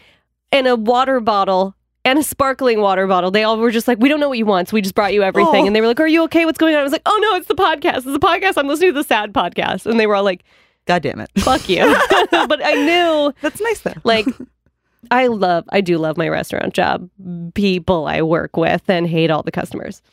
and 0.51 0.67
a 0.67 0.75
water 0.75 1.19
bottle 1.19 1.75
and 2.03 2.17
a 2.19 2.23
sparkling 2.23 2.81
water 2.81 3.05
bottle. 3.07 3.31
They 3.31 3.43
all 3.43 3.57
were 3.57 3.71
just 3.71 3.87
like, 3.87 3.99
"We 3.99 4.09
don't 4.09 4.19
know 4.19 4.29
what 4.29 4.37
you 4.37 4.45
want, 4.45 4.69
so 4.69 4.73
we 4.75 4.81
just 4.81 4.95
brought 4.95 5.13
you 5.13 5.23
everything." 5.23 5.63
Oh. 5.63 5.67
And 5.67 5.75
they 5.75 5.81
were 5.81 5.87
like, 5.87 5.99
"Are 5.99 6.07
you 6.07 6.23
okay? 6.23 6.45
What's 6.45 6.57
going 6.57 6.75
on?" 6.75 6.81
I 6.81 6.83
was 6.83 6.91
like, 6.91 7.03
"Oh 7.05 7.19
no, 7.21 7.35
it's 7.37 7.47
the 7.47 7.55
podcast. 7.55 7.97
It's 7.97 8.05
the 8.05 8.19
podcast. 8.19 8.53
I'm 8.57 8.67
listening 8.67 8.89
to 8.89 8.93
the 8.93 9.03
sad 9.03 9.33
podcast." 9.33 9.85
And 9.85 9.99
they 9.99 10.07
were 10.07 10.15
all 10.15 10.23
like, 10.23 10.43
God 10.85 11.03
damn 11.03 11.19
it. 11.19 11.29
"Fuck 11.39 11.69
you." 11.69 11.83
but 12.31 12.65
I 12.65 12.73
knew 12.73 13.33
That's 13.41 13.61
nice 13.61 13.81
though. 13.81 13.93
like 14.03 14.25
I 15.11 15.27
love 15.27 15.65
I 15.69 15.81
do 15.81 15.97
love 15.97 16.17
my 16.17 16.27
restaurant 16.27 16.73
job. 16.73 17.09
People 17.53 18.07
I 18.07 18.21
work 18.21 18.57
with 18.57 18.89
and 18.89 19.07
hate 19.07 19.29
all 19.31 19.43
the 19.43 19.51
customers. 19.51 20.01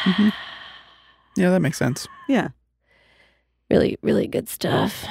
Mm-hmm. 0.00 0.30
Yeah, 1.36 1.50
that 1.50 1.60
makes 1.60 1.76
sense. 1.76 2.08
yeah. 2.26 2.48
Really, 3.70 3.98
really 4.02 4.26
good 4.26 4.48
stuff. 4.48 5.04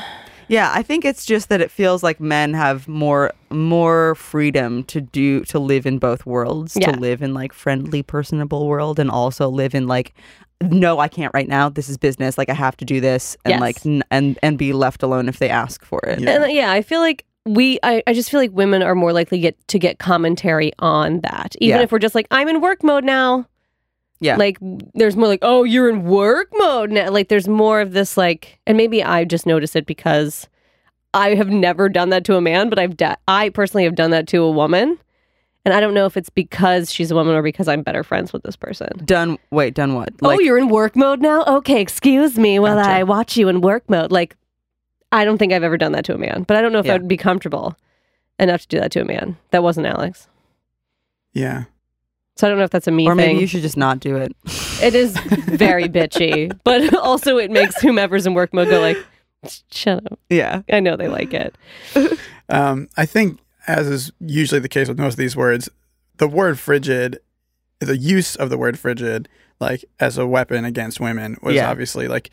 Yeah, 0.49 0.71
I 0.73 0.83
think 0.83 1.05
it's 1.05 1.25
just 1.25 1.47
that 1.49 1.61
it 1.61 1.71
feels 1.71 2.03
like 2.03 2.19
men 2.19 2.53
have 2.53 2.87
more 2.87 3.31
more 3.51 4.15
freedom 4.15 4.83
to 4.85 4.99
do 4.99 5.41
to 5.45 5.59
live 5.59 5.85
in 5.85 5.99
both 5.99 6.25
worlds, 6.25 6.75
Yeah. 6.79 6.91
to 6.91 6.99
live 6.99 7.21
in 7.21 7.33
like 7.33 7.53
friendly, 7.53 8.03
personable 8.03 8.67
world, 8.67 8.99
and 8.99 9.09
also 9.09 9.47
live 9.47 9.73
in 9.75 9.87
like, 9.87 10.13
no, 10.61 10.99
I 10.99 11.07
can't 11.07 11.33
right 11.33 11.47
now. 11.47 11.69
This 11.69 11.87
is 11.87 11.97
business. 11.97 12.37
Like 12.37 12.49
I 12.49 12.53
have 12.53 12.75
to 12.77 12.85
do 12.85 12.99
this, 12.99 13.37
and 13.45 13.53
Yes. 13.53 13.61
like 13.61 13.85
n- 13.85 14.03
and 14.11 14.37
and 14.43 14.57
be 14.57 14.73
left 14.73 15.03
alone 15.03 15.29
if 15.29 15.39
they 15.39 15.49
ask 15.49 15.85
for 15.85 15.99
it. 16.05 16.19
Yeah. 16.19 16.31
And 16.35 16.43
uh, 16.43 16.47
yeah, 16.47 16.71
I 16.71 16.81
feel 16.81 16.99
like 16.99 17.25
we 17.45 17.79
I, 17.83 18.03
I 18.07 18.13
just 18.13 18.29
feel 18.29 18.39
like 18.39 18.51
women 18.51 18.81
are 18.83 18.95
more 18.95 19.13
likely 19.13 19.39
get 19.39 19.55
to 19.69 19.79
get 19.79 19.99
commentary 19.99 20.73
on 20.79 21.21
that. 21.21 21.55
Even 21.61 21.77
Yeah. 21.77 21.83
if 21.83 21.91
we're 21.91 21.99
just 21.99 22.13
like, 22.15 22.27
I'm 22.31 22.47
in 22.49 22.59
work 22.59 22.83
mode 22.83 23.03
now. 23.05 23.45
Yeah. 24.19 24.35
Like 24.35 24.57
there's 24.93 25.15
more 25.15 25.27
like, 25.27 25.39
oh, 25.41 25.63
you're 25.63 25.89
in 25.89 26.03
work 26.03 26.49
mode 26.53 26.91
now. 26.91 27.09
Like 27.09 27.29
there's 27.29 27.47
more 27.47 27.79
of 27.81 27.93
this 27.93 28.17
like 28.17 28.59
and 28.67 28.77
maybe 28.77 29.03
I 29.03 29.23
just 29.25 29.45
notice 29.45 29.75
it 29.75 29.85
because 29.85 30.47
I 31.13 31.35
have 31.35 31.49
never 31.49 31.89
done 31.89 32.09
that 32.09 32.23
to 32.25 32.35
a 32.35 32.41
man, 32.41 32.69
but 32.69 32.77
I've 32.79 32.97
da- 32.97 33.15
I 33.27 33.49
personally 33.49 33.85
have 33.85 33.95
done 33.95 34.11
that 34.11 34.27
to 34.27 34.41
a 34.43 34.51
woman. 34.51 34.99
And 35.65 35.73
I 35.73 35.81
don't 35.81 35.93
know 35.93 36.05
if 36.05 36.15
it's 36.15 36.29
because 36.29 36.91
she's 36.91 37.11
a 37.11 37.15
woman 37.15 37.35
or 37.35 37.41
because 37.41 37.67
I'm 37.67 37.81
better 37.83 38.03
friends 38.03 38.31
with 38.31 38.43
this 38.43 38.55
person. 38.55 38.89
Done. 39.05 39.37
Wait, 39.51 39.73
done 39.73 39.93
what? 39.93 40.13
oh, 40.21 40.39
you're 40.39 40.57
in 40.57 40.69
work 40.69 40.95
mode 40.95 41.21
now? 41.21 41.43
Okay, 41.45 41.81
excuse 41.81 42.37
me 42.39 42.59
while 42.59 42.75
Gotcha. 42.77 42.89
I 42.89 43.03
watch 43.03 43.35
you 43.35 43.49
in 43.49 43.59
work 43.61 43.83
mode. 43.89 44.11
Like, 44.11 44.35
I 45.11 45.25
don't 45.25 45.37
think 45.37 45.51
I've 45.51 45.63
ever 45.63 45.77
done 45.77 45.91
that 45.91 46.05
to 46.05 46.15
a 46.15 46.17
man, 46.17 46.43
but 46.43 46.55
I 46.55 46.61
don't 46.61 46.71
know 46.71 46.79
if 46.79 46.85
Yeah. 46.85 46.93
I 46.93 46.97
would 46.97 47.07
be 47.09 47.17
comfortable 47.17 47.75
enough 48.39 48.61
to 48.61 48.67
do 48.67 48.79
that 48.79 48.91
to 48.93 49.01
a 49.01 49.05
man. 49.05 49.37
That 49.51 49.61
wasn't 49.61 49.85
Alex. 49.87 50.27
Yeah. 51.33 51.65
So 52.39 52.47
I 52.47 52.49
don't 52.51 52.57
know 52.57 52.63
if 52.63 52.69
that's 52.71 52.87
a 52.87 52.91
me 52.91 53.05
or 53.05 53.15
maybe 53.15 53.33
thing. 53.33 53.41
you 53.41 53.47
should 53.47 53.61
just 53.63 53.75
not 53.75 53.99
do 53.99 54.15
it. 54.15 54.33
it 54.81 54.95
is 54.95 55.11
very 55.19 55.89
bitchy, 55.89 56.57
but 56.63 56.93
also 56.97 57.37
it 57.37 57.51
makes 57.51 57.81
whomever's 57.81 58.25
in 58.25 58.33
work 58.33 58.53
mode 58.53 58.69
go 58.69 58.79
like, 58.79 58.97
shut 59.71 60.05
up. 60.09 60.17
yeah. 60.29 60.61
I 60.71 60.79
know 60.79 60.95
they 60.95 61.09
like 61.09 61.33
it. 61.33 61.55
Um, 62.51 62.87
I 62.97 63.05
think, 63.05 63.39
as 63.67 63.87
is 63.87 64.11
usually 64.21 64.59
the 64.59 64.69
case 64.69 64.87
with 64.87 64.97
most 64.97 65.13
of 65.13 65.17
these 65.19 65.35
words, 65.35 65.69
the 66.17 66.27
word 66.27 66.57
frigid, 66.57 67.19
the 67.79 67.95
use 67.95 68.35
of 68.35 68.49
the 68.49 68.57
word 68.57 68.79
frigid, 68.79 69.29
like 69.59 69.85
as 69.99 70.17
a 70.17 70.25
weapon 70.25 70.65
against 70.65 70.99
women, 70.99 71.37
was 71.43 71.53
Yeah. 71.55 71.69
obviously 71.69 72.07
like 72.07 72.31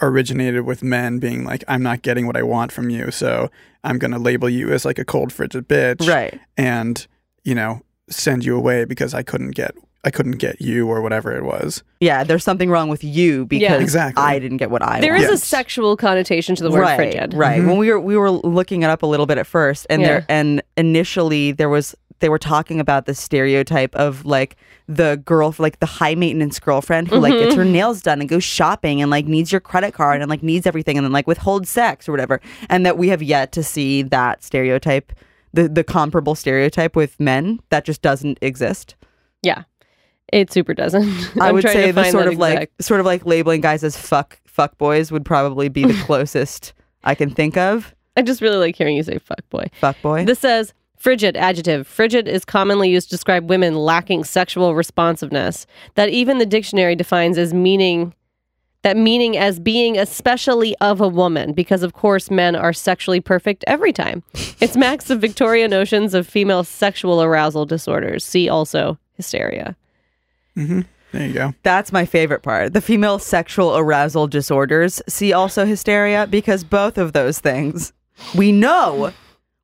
originated 0.00 0.62
with 0.64 0.82
men 0.84 1.18
being 1.18 1.44
like, 1.44 1.64
I'm 1.68 1.82
not 1.82 2.00
getting 2.00 2.26
what 2.26 2.36
I 2.36 2.42
want 2.44 2.70
from 2.72 2.88
you, 2.90 3.10
so 3.10 3.50
I'm 3.84 3.98
going 3.98 4.12
to 4.12 4.18
label 4.18 4.48
you 4.48 4.70
as 4.72 4.84
like 4.86 4.98
a 4.98 5.04
cold, 5.04 5.34
frigid 5.34 5.68
bitch. 5.68 6.08
Right. 6.08 6.40
And, 6.56 7.06
you 7.44 7.54
know, 7.54 7.82
send 8.08 8.44
you 8.44 8.56
away 8.56 8.84
because 8.84 9.14
I 9.14 9.22
couldn't 9.22 9.52
get. 9.52 9.74
I 10.04 10.10
couldn't 10.10 10.38
get 10.38 10.60
you 10.60 10.88
or 10.88 11.02
whatever 11.02 11.36
it 11.36 11.44
was. 11.44 11.82
Yeah. 12.00 12.22
There's 12.22 12.44
something 12.44 12.70
wrong 12.70 12.88
with 12.88 13.02
you 13.02 13.46
because 13.46 13.82
Exactly. 13.82 14.22
I 14.22 14.38
didn't 14.38 14.58
get 14.58 14.70
what 14.70 14.80
I 14.80 15.00
There 15.00 15.12
want. 15.12 15.24
is 15.24 15.30
a 15.30 15.36
sexual 15.44 15.96
connotation 15.96 16.54
to 16.54 16.62
the 16.62 16.70
word 16.70 16.80
right, 16.82 16.96
frigid. 16.96 17.34
Right. 17.34 17.60
Mhm. 17.60 17.66
When 17.66 17.78
we 17.78 17.90
were 17.90 17.98
we 18.00 18.16
were 18.16 18.30
looking 18.30 18.82
it 18.84 18.90
up 18.90 19.02
a 19.02 19.06
little 19.06 19.26
bit 19.26 19.38
at 19.38 19.46
first, 19.46 19.86
and 19.90 20.00
Yeah. 20.00 20.08
there 20.08 20.26
and 20.28 20.62
initially 20.76 21.50
there 21.52 21.68
was 21.68 21.96
they 22.20 22.28
were 22.28 22.38
talking 22.38 22.80
about 22.80 23.06
the 23.06 23.14
stereotype 23.14 23.94
of 23.96 24.24
like 24.24 24.56
the 24.88 25.20
girl 25.24 25.54
like 25.58 25.80
the 25.80 25.86
high 25.86 26.14
maintenance 26.14 26.58
girlfriend 26.60 27.08
who 27.08 27.18
like 27.18 27.32
gets 27.32 27.50
Mm-hmm. 27.50 27.58
her 27.58 27.64
nails 27.64 28.00
done 28.00 28.20
and 28.20 28.28
goes 28.28 28.44
shopping 28.44 29.02
and 29.02 29.10
like 29.10 29.26
needs 29.26 29.50
your 29.52 29.60
credit 29.60 29.92
card 29.94 30.20
and 30.20 30.30
like 30.30 30.42
needs 30.44 30.64
everything 30.66 30.96
and 30.96 31.04
then 31.04 31.12
like 31.12 31.26
withholds 31.26 31.68
sex 31.68 32.08
or 32.08 32.12
whatever. 32.12 32.40
And 32.70 32.86
that 32.86 32.98
we 32.98 33.08
have 33.08 33.22
yet 33.22 33.50
to 33.52 33.62
see 33.64 34.02
that 34.02 34.42
stereotype, 34.44 35.12
the 35.52 35.68
the 35.68 35.84
comparable 35.84 36.34
stereotype 36.34 36.96
with 36.96 37.18
men 37.18 37.60
that 37.70 37.84
just 37.84 38.02
doesn't 38.02 38.38
exist. 38.42 38.96
Yeah. 39.42 39.64
It 40.32 40.52
super 40.52 40.74
doesn't. 40.74 41.36
I 41.40 41.52
would 41.52 41.62
say 41.62 41.90
the 41.90 42.10
sort 42.10 42.26
of 42.26 42.38
like 42.38 42.54
exact- 42.54 42.84
sort 42.84 43.00
of 43.00 43.06
like 43.06 43.24
labeling 43.24 43.60
guys 43.60 43.82
as 43.82 43.96
fuck 43.96 44.38
fuck 44.46 44.76
boys 44.78 45.10
would 45.10 45.24
probably 45.24 45.68
be 45.68 45.84
the 45.84 46.02
closest 46.04 46.74
I 47.04 47.14
can 47.14 47.30
think 47.30 47.56
of. 47.56 47.94
I 48.16 48.22
just 48.22 48.42
really 48.42 48.56
like 48.56 48.76
hearing 48.76 48.96
you 48.96 49.02
say 49.02 49.18
fuck 49.18 49.48
boy. 49.48 49.66
Fuck 49.80 50.00
boy. 50.02 50.24
This 50.24 50.40
says 50.40 50.74
frigid 50.98 51.36
adjective. 51.36 51.86
Frigid 51.86 52.28
is 52.28 52.44
commonly 52.44 52.90
used 52.90 53.08
to 53.08 53.14
describe 53.14 53.48
women 53.48 53.76
lacking 53.76 54.24
sexual 54.24 54.74
responsiveness. 54.74 55.66
That 55.94 56.08
even 56.10 56.38
the 56.38 56.46
dictionary 56.46 56.96
defines 56.96 57.38
as 57.38 57.54
meaning 57.54 58.12
that 58.88 58.96
meaning 58.96 59.36
as 59.36 59.60
being 59.60 59.98
especially 59.98 60.74
of 60.78 60.98
a 60.98 61.08
woman 61.08 61.52
because 61.52 61.82
of 61.82 61.92
course 61.92 62.30
men 62.30 62.56
are 62.56 62.72
sexually 62.72 63.20
perfect 63.20 63.62
every 63.66 63.92
time. 63.92 64.22
It's 64.60 64.76
max 64.86 65.10
of 65.10 65.20
Victorian 65.20 65.70
notions 65.70 66.14
of 66.14 66.26
female 66.26 66.64
sexual 66.64 67.22
arousal 67.22 67.66
disorders. 67.66 68.24
See 68.24 68.48
also 68.48 68.98
hysteria. 69.12 69.76
hmm 70.54 70.80
There 71.12 71.26
you 71.26 71.34
go. 71.34 71.54
That's 71.64 71.92
my 71.92 72.06
favorite 72.06 72.42
part. 72.42 72.72
The 72.72 72.80
female 72.80 73.18
sexual 73.18 73.76
arousal 73.76 74.26
disorders. 74.26 75.02
See 75.06 75.34
also 75.34 75.66
hysteria 75.66 76.26
because 76.26 76.64
both 76.64 76.96
of 76.96 77.12
those 77.12 77.40
things 77.40 77.92
we 78.34 78.52
know 78.52 79.12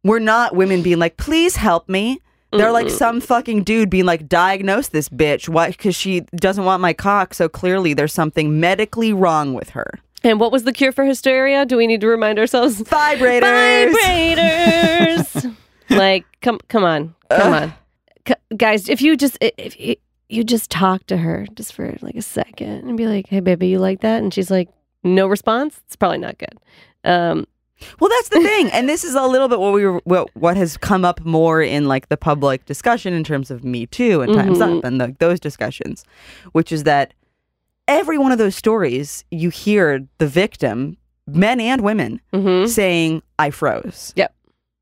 we're 0.02 0.18
not 0.18 0.54
women 0.54 0.82
being 0.82 0.98
like, 0.98 1.16
please 1.16 1.56
help 1.56 1.88
me. 1.88 2.20
They're 2.57 2.73
like 2.73 2.90
some 2.90 3.21
fucking 3.21 3.64
dude 3.64 3.90
being 3.90 4.05
like, 4.05 4.29
diagnose 4.29 4.88
this 4.88 5.09
bitch. 5.09 5.49
Why? 5.49 5.71
Because 5.71 5.95
she 5.95 6.21
doesn't 6.37 6.64
want 6.64 6.81
my 6.81 6.93
cock. 6.93 7.35
So 7.35 7.49
clearly 7.49 7.95
there's 7.95 8.12
something 8.12 8.61
medically 8.61 9.12
wrong 9.12 9.55
with 9.55 9.71
her. 9.71 10.01
And 10.23 10.40
what 10.40 10.53
was 10.53 10.64
the 10.64 10.73
cure 10.73 10.90
for 10.90 11.05
hysteria? 11.05 11.67
Do 11.67 11.77
we 11.77 11.87
need 11.87 12.01
to 12.01 12.07
remind 12.09 12.38
ourselves? 12.38 12.81
Vibrators. 12.83 13.93
Vibrators. 13.93 15.57
like, 15.90 16.25
come, 16.40 16.59
come 16.69 16.83
on, 16.85 17.14
come 17.31 17.53
Ugh. 17.53 17.62
on, 17.62 17.75
C- 18.27 18.57
guys. 18.57 18.88
If 18.88 19.03
you 19.03 19.17
just, 19.17 19.37
if 19.40 19.79
you, 19.79 19.97
you 20.31 20.43
just 20.43 20.71
talk 20.71 21.07
to 21.09 21.19
her 21.19 21.47
just 21.55 21.75
for 21.75 21.95
like 22.01 22.14
a 22.14 22.23
second 22.23 22.88
and 22.88 22.97
be 22.97 23.07
like, 23.07 23.29
"Hey, 23.29 23.40
baby, 23.40 23.69
you 23.69 23.79
like 23.79 24.01
that?" 24.01 24.23
And 24.23 24.33
she's 24.33 24.51
like, 24.51 24.71
"No 25.03 25.27
response." 25.27 25.83
It's 25.87 25.97
probably 25.97 26.19
not 26.19 26.38
good. 26.38 26.59
Um, 27.05 27.47
Well, 28.01 28.11
that's 28.11 28.29
the 28.31 28.40
thing, 28.40 28.70
and 28.70 28.88
this 28.88 29.05
is 29.05 29.14
a 29.14 29.23
little 29.27 29.49
bit 29.49 29.59
what 29.61 29.73
we 29.73 29.85
were, 29.87 30.01
what, 30.05 30.29
what 30.37 30.57
has 30.57 30.77
come 30.77 31.05
up 31.05 31.20
more 31.25 31.62
in 31.62 31.87
like 31.87 32.09
the 32.09 32.16
public 32.16 32.64
discussion 32.66 33.12
in 33.14 33.25
terms 33.25 33.51
of 33.51 33.64
Me 33.64 33.87
Too 33.87 34.23
and 34.23 34.35
Times 34.35 34.59
Mhm. 34.59 34.79
Up 34.79 34.85
and 34.85 35.01
those 35.18 35.40
discussions, 35.40 36.05
which 36.53 36.70
is 36.73 36.85
that 36.85 37.14
every 37.88 38.18
one 38.18 38.33
of 38.33 38.38
those 38.38 38.57
stories 38.57 39.25
you 39.31 39.51
hear 39.51 40.07
the 40.18 40.27
victim, 40.27 40.97
men 41.27 41.61
and 41.61 41.81
women, 41.83 42.20
mhm. 42.33 42.68
saying 42.68 43.23
"I 43.38 43.51
froze." 43.51 44.12
Yep. 44.16 44.35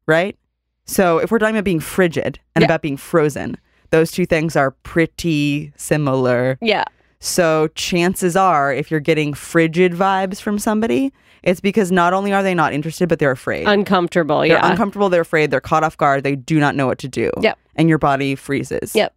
Right. 0.06 0.36
So 0.84 1.18
if 1.18 1.30
we're 1.30 1.38
talking 1.38 1.54
about 1.56 1.64
being 1.64 1.80
frigid 1.80 2.38
and 2.54 2.62
Yeah. 2.62 2.66
about 2.66 2.82
being 2.82 2.96
frozen, 2.96 3.56
those 3.90 4.10
two 4.10 4.26
things 4.26 4.56
are 4.56 4.72
pretty 4.82 5.72
similar. 5.76 6.58
Yeah, 6.60 6.84
So 7.24 7.68
chances 7.76 8.34
are, 8.34 8.74
if 8.74 8.90
you're 8.90 8.98
getting 8.98 9.32
frigid 9.32 9.92
vibes 9.92 10.40
from 10.40 10.58
somebody, 10.58 11.12
it's 11.42 11.60
because 11.60 11.90
not 11.92 12.12
only 12.14 12.32
are 12.32 12.42
they 12.42 12.54
not 12.54 12.72
interested, 12.72 13.08
but 13.08 13.18
they're 13.18 13.30
afraid. 13.30 13.66
uncomfortable. 13.66 14.38
They're 14.40 14.48
yeah, 14.48 14.70
uncomfortable. 14.70 15.08
They're 15.08 15.22
afraid. 15.22 15.50
They're 15.50 15.60
caught 15.60 15.84
off 15.84 15.96
guard. 15.96 16.22
They 16.24 16.36
do 16.36 16.58
not 16.60 16.74
know 16.76 16.86
what 16.86 16.98
to 16.98 17.08
do. 17.08 17.30
Yep. 17.40 17.58
And 17.76 17.88
your 17.88 17.98
body 17.98 18.34
freezes. 18.34 18.94
Yep. 18.94 19.14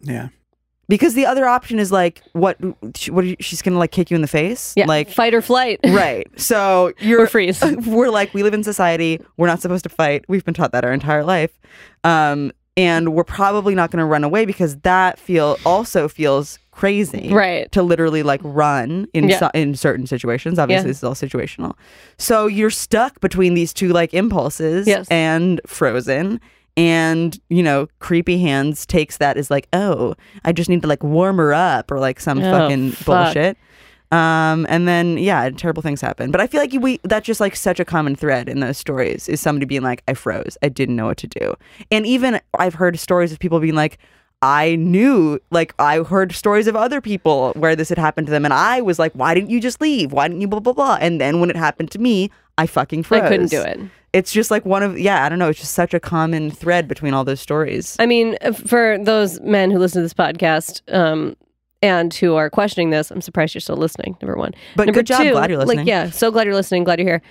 Yeah. 0.00 0.28
because 0.88 1.14
the 1.14 1.24
other 1.26 1.46
option 1.46 1.78
is 1.78 1.92
like 1.92 2.22
what 2.32 2.56
what 3.08 3.24
you- 3.24 3.36
she's 3.38 3.62
gonna 3.62 3.78
like 3.78 3.92
kick 3.92 4.10
you 4.10 4.16
in 4.16 4.20
the 4.20 4.26
face 4.28 4.74
Yeah. 4.76 4.86
like 4.86 5.08
fight 5.10 5.32
or 5.32 5.40
flight. 5.40 5.78
right 5.84 6.26
so 6.40 6.92
you're 6.98 7.20
Or 7.22 7.26
freeze. 7.28 7.62
we're 7.86 8.10
like 8.10 8.34
we 8.34 8.42
live 8.42 8.52
in 8.52 8.64
society 8.64 9.20
we're 9.36 9.46
not 9.46 9.60
supposed 9.62 9.84
to 9.84 9.88
fight 9.88 10.24
we've 10.28 10.44
been 10.44 10.54
taught 10.54 10.72
that 10.72 10.84
our 10.84 10.92
entire 10.92 11.22
life 11.24 11.52
um 12.02 12.50
and 12.76 13.14
we're 13.14 13.22
probably 13.22 13.74
not 13.76 13.90
going 13.92 13.98
to 14.00 14.04
run 14.06 14.24
away 14.24 14.44
because 14.44 14.76
that 14.78 15.18
feel 15.20 15.56
also 15.64 16.08
feels 16.08 16.58
crazy 16.72 17.28
Right. 17.30 17.70
to 17.72 17.82
literally 17.82 18.22
like 18.22 18.40
run 18.42 19.06
in 19.14 19.28
Yeah. 19.28 19.38
so- 19.38 19.50
in 19.54 19.74
certain 19.76 20.06
situations 20.06 20.58
obviously 20.58 20.86
Yeah. 20.86 20.88
this 20.88 20.96
is 20.98 21.04
all 21.04 21.14
situational 21.14 21.74
so 22.18 22.46
you're 22.46 22.70
stuck 22.70 23.20
between 23.20 23.54
these 23.54 23.72
two 23.72 23.88
like 23.90 24.12
impulses 24.14 24.86
Yes. 24.88 25.06
and 25.10 25.60
frozen 25.66 26.40
and 26.76 27.38
you 27.50 27.62
know 27.62 27.86
creepy 27.98 28.38
hands 28.38 28.86
takes 28.86 29.18
that 29.18 29.36
as 29.36 29.50
like 29.50 29.68
oh 29.74 30.14
i 30.46 30.52
just 30.52 30.70
need 30.70 30.80
to 30.80 30.88
like 30.88 31.04
warm 31.04 31.36
her 31.36 31.52
up 31.52 31.90
or 31.90 32.00
like 32.00 32.18
some 32.18 32.38
Oh, 32.38 32.50
fucking 32.50 32.92
fuck. 32.92 33.34
bullshit 33.34 33.58
um 34.10 34.66
and 34.70 34.88
then 34.88 35.18
yeah 35.18 35.50
terrible 35.50 35.82
things 35.82 36.00
happen 36.00 36.30
but 36.30 36.40
i 36.40 36.46
feel 36.46 36.60
like 36.62 36.72
we 36.80 36.98
that's 37.04 37.26
just 37.26 37.40
like 37.40 37.54
such 37.56 37.78
a 37.80 37.84
common 37.84 38.16
thread 38.16 38.48
in 38.48 38.60
those 38.60 38.78
stories 38.78 39.28
is 39.28 39.40
somebody 39.42 39.66
being 39.66 39.82
like 39.82 40.02
i 40.08 40.14
froze 40.14 40.56
i 40.62 40.68
didn't 40.70 40.96
know 40.96 41.04
what 41.06 41.18
to 41.18 41.26
do 41.26 41.54
and 41.90 42.06
even 42.06 42.40
i've 42.58 42.74
heard 42.74 42.98
stories 42.98 43.32
of 43.32 43.38
people 43.38 43.60
being 43.60 43.74
like 43.74 43.98
I 44.42 44.74
knew, 44.76 45.38
like, 45.50 45.72
I 45.78 46.00
heard 46.00 46.32
stories 46.32 46.66
of 46.66 46.74
other 46.76 47.00
people 47.00 47.52
where 47.54 47.76
this 47.76 47.88
had 47.88 47.98
happened 47.98 48.26
to 48.26 48.30
them, 48.32 48.44
and 48.44 48.52
I 48.52 48.80
was 48.80 48.98
like, 48.98 49.12
"Why 49.12 49.34
didn't 49.34 49.50
you 49.50 49.60
just 49.60 49.80
leave? 49.80 50.12
Why 50.12 50.26
didn't 50.28 50.40
you 50.40 50.48
blah 50.48 50.60
blah 50.60 50.72
blah?" 50.72 50.98
And 51.00 51.20
then 51.20 51.40
when 51.40 51.48
it 51.48 51.56
happened 51.56 51.90
to 51.92 51.98
me, 51.98 52.30
I 52.58 52.66
fucking 52.66 53.04
froze. 53.04 53.22
I 53.22 53.28
couldn't 53.28 53.50
do 53.50 53.62
it. 53.62 53.80
It's 54.12 54.30
just 54.30 54.50
like 54.50 54.66
one 54.66 54.82
of, 54.82 54.98
yeah, 54.98 55.24
I 55.24 55.30
don't 55.30 55.38
know. 55.38 55.48
It's 55.48 55.60
just 55.60 55.72
such 55.72 55.94
a 55.94 56.00
common 56.00 56.50
thread 56.50 56.86
between 56.86 57.14
all 57.14 57.24
those 57.24 57.40
stories. 57.40 57.96
I 57.98 58.04
mean, 58.04 58.36
for 58.66 58.98
those 59.00 59.40
men 59.40 59.70
who 59.70 59.78
listen 59.78 60.00
to 60.00 60.02
this 60.02 60.12
podcast 60.12 60.82
um, 60.94 61.34
and 61.82 62.12
who 62.12 62.34
are 62.34 62.50
questioning 62.50 62.90
this, 62.90 63.10
I'm 63.10 63.22
surprised 63.22 63.54
you're 63.54 63.62
still 63.62 63.78
listening. 63.78 64.18
Number 64.20 64.36
one, 64.36 64.52
But 64.76 64.84
number 64.84 64.98
good 64.98 65.06
job. 65.06 65.26
Glad 65.30 65.48
you're 65.48 65.58
listening. 65.58 65.78
Like, 65.78 65.86
yeah, 65.86 66.10
so 66.10 66.30
glad 66.30 66.44
you're 66.44 66.54
listening. 66.54 66.84
Glad 66.84 66.98
you're 66.98 67.08
here. 67.08 67.22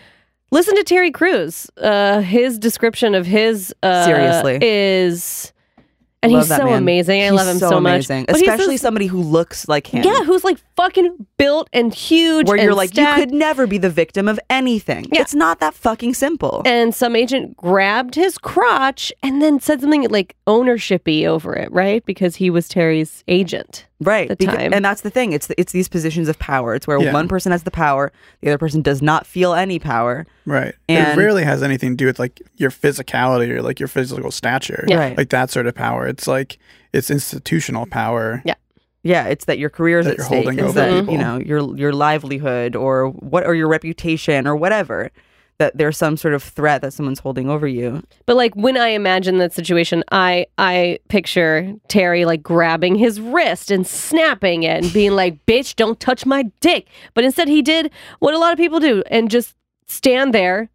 Listen 0.50 0.76
to 0.76 0.84
Terry 0.84 1.12
Crews. 1.12 1.70
Uh, 1.78 2.22
his 2.22 2.58
description 2.58 3.14
of 3.14 3.28
his 3.28 3.74
uh, 3.84 4.04
Seriously. 4.06 4.58
is, 4.62 5.54
and 6.24 6.32
Love 6.32 6.44
he's 6.44 6.56
so 6.56 6.66
man. 6.66 6.74
amazing. 6.78 7.22
I 7.22 7.26
He's 7.26 7.34
love 7.34 7.48
him 7.48 7.58
so, 7.58 7.78
amazing. 7.78 8.20
much. 8.22 8.28
But 8.28 8.36
especially 8.38 8.78
somebody 8.78 9.08
who 9.08 9.22
looks 9.22 9.68
like 9.68 9.88
him. 9.88 10.04
yeah, 10.04 10.24
who's 10.24 10.44
like 10.44 10.58
fucking 10.76 11.26
built 11.38 11.68
and 11.74 11.94
huge. 11.94 12.48
where 12.48 12.58
you're 12.58 12.76
like, 12.76 12.90
stacked. 12.92 13.20
you 13.20 13.26
could 13.26 13.34
never 13.34 13.66
be 13.66 13.78
the 13.80 13.90
victim 13.90 14.28
of 14.28 14.40
anything. 14.50 15.06
Yeah. 15.12 15.22
It's 15.22 15.34
not 15.34 15.60
that 15.62 15.74
fucking 15.74 16.14
simple. 16.14 16.62
and 16.66 16.94
some 16.94 17.16
agent 17.16 17.58
grabbed 17.58 18.16
his 18.16 18.38
crotch 18.38 19.12
and 19.24 19.42
then 19.42 19.60
said 19.60 19.82
something 19.82 20.08
like 20.10 20.36
ownershipy 20.48 21.26
over 21.26 21.56
it, 21.56 21.72
right? 21.72 22.06
Because 22.06 22.36
he 22.36 22.50
was 22.50 22.68
Terry's 22.68 23.24
agent. 23.28 23.88
Right 24.02 24.28
the 24.30 24.36
Beca- 24.36 24.56
time. 24.58 24.74
and 24.74 24.84
that's 24.84 25.02
the 25.02 25.10
thing 25.10 25.32
it's 25.32 25.50
it's 25.58 25.72
these 25.72 25.88
positions 25.88 26.28
of 26.28 26.38
power 26.40 26.76
it's 26.76 26.88
where 26.88 27.00
Yeah. 27.00 27.14
one 27.14 27.28
person 27.28 27.52
has 27.54 27.64
the 27.64 27.72
power 27.72 28.12
the 28.42 28.50
other 28.50 28.58
person 28.58 28.82
does 28.82 29.02
not 29.02 29.26
feel 29.26 29.54
any 29.54 29.80
power 29.80 30.26
Right. 30.46 30.74
And- 30.90 31.18
it 31.18 31.22
rarely 31.22 31.44
has 31.44 31.62
anything 31.64 31.92
to 31.92 31.96
do 31.96 32.06
with 32.08 32.18
like 32.20 32.42
your 32.58 32.72
physicality 32.72 33.50
or 33.52 33.62
like 33.62 33.80
your 33.80 33.88
physical 33.88 34.32
stature. 34.32 34.84
Yeah. 34.88 34.98
Right. 34.98 35.18
Like 35.18 35.30
that 35.30 35.52
sort 35.52 35.68
of 35.68 35.76
power. 35.76 36.08
It's 36.08 36.28
like 36.28 36.58
it's 36.94 37.10
institutional 37.12 37.86
power. 37.86 38.42
yeah 38.46 38.56
yeah, 39.04 39.26
it's 39.26 39.46
that 39.46 39.58
your 39.58 39.72
career 39.72 39.98
is 40.00 40.06
That 40.06 40.12
at 40.12 40.18
you're 40.18 40.26
stake 40.28 40.44
holding 40.46 40.60
it's 40.60 40.68
over 40.70 40.80
that 40.80 41.00
people. 41.00 41.14
you 41.14 41.20
know 41.20 41.38
your 41.40 41.76
your 41.78 41.92
livelihood 41.94 42.76
or 42.76 43.08
what 43.10 43.46
or 43.48 43.56
your 43.56 43.68
reputation 43.68 44.46
or 44.48 44.56
whatever 44.56 45.10
that 45.62 45.78
there's 45.78 45.96
some 45.96 46.18
sort 46.18 46.34
of 46.34 46.42
threat 46.42 46.82
that 46.82 46.92
someone's 46.92 47.20
holding 47.20 47.48
over 47.48 47.68
you 47.68 48.02
But 48.26 48.36
like 48.36 48.56
when 48.56 48.78
I 48.78 48.88
imagine 48.88 49.38
that 49.38 49.54
situation, 49.54 50.04
I 50.12 50.48
I 50.58 50.98
picture 51.08 51.74
Terry 51.88 52.26
like 52.26 52.42
grabbing 52.42 52.96
his 52.96 53.22
wrist 53.22 53.70
and 53.70 53.86
snapping 53.86 54.64
it 54.64 54.84
and 54.84 54.92
being 54.92 55.12
like, 55.12 55.46
"Bitch, 55.46 55.76
don't 55.76 56.00
touch 56.00 56.26
my 56.26 56.44
dick." 56.62 56.88
But 57.14 57.26
instead, 57.26 57.48
he 57.48 57.62
did 57.62 57.92
what 58.18 58.34
a 58.34 58.40
lot 58.40 58.52
of 58.54 58.58
people 58.58 58.80
do 58.80 59.04
and 59.12 59.30
just 59.30 59.56
stand 59.86 60.34
there, 60.34 60.70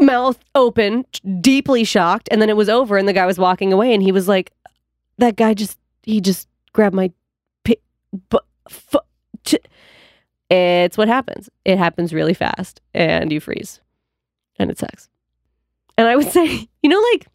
mouth 0.00 0.38
open, 0.56 1.04
deeply 1.40 1.84
shocked, 1.84 2.28
and 2.32 2.42
then 2.42 2.50
it 2.50 2.56
was 2.56 2.68
over, 2.68 2.98
and 2.98 3.06
the 3.06 3.12
guy 3.12 3.24
was 3.26 3.38
walking 3.38 3.72
away, 3.72 3.94
and 3.94 4.02
he 4.02 4.10
was 4.10 4.26
like, 4.26 4.50
"That 5.18 5.36
guy 5.36 5.54
just 5.54 5.78
he 6.02 6.20
just 6.20 6.48
grabbed 6.72 6.96
my, 6.96 7.12
pi- 7.62 7.84
bu- 8.30 8.48
fu- 8.68 8.98
ch-" 9.44 9.62
It's 10.50 10.98
what 10.98 11.06
happens. 11.08 11.48
It 11.64 11.78
happens 11.78 12.12
really 12.12 12.34
fast, 12.34 12.80
and 12.94 13.30
you 13.30 13.38
freeze, 13.38 13.80
and 14.58 14.70
it 14.70 14.78
sucks. 14.78 15.08
And 15.96 16.06
I 16.08 16.16
would 16.16 16.28
say, 16.32 16.68
you 16.82 16.88
know, 16.90 17.00
like 17.12 17.26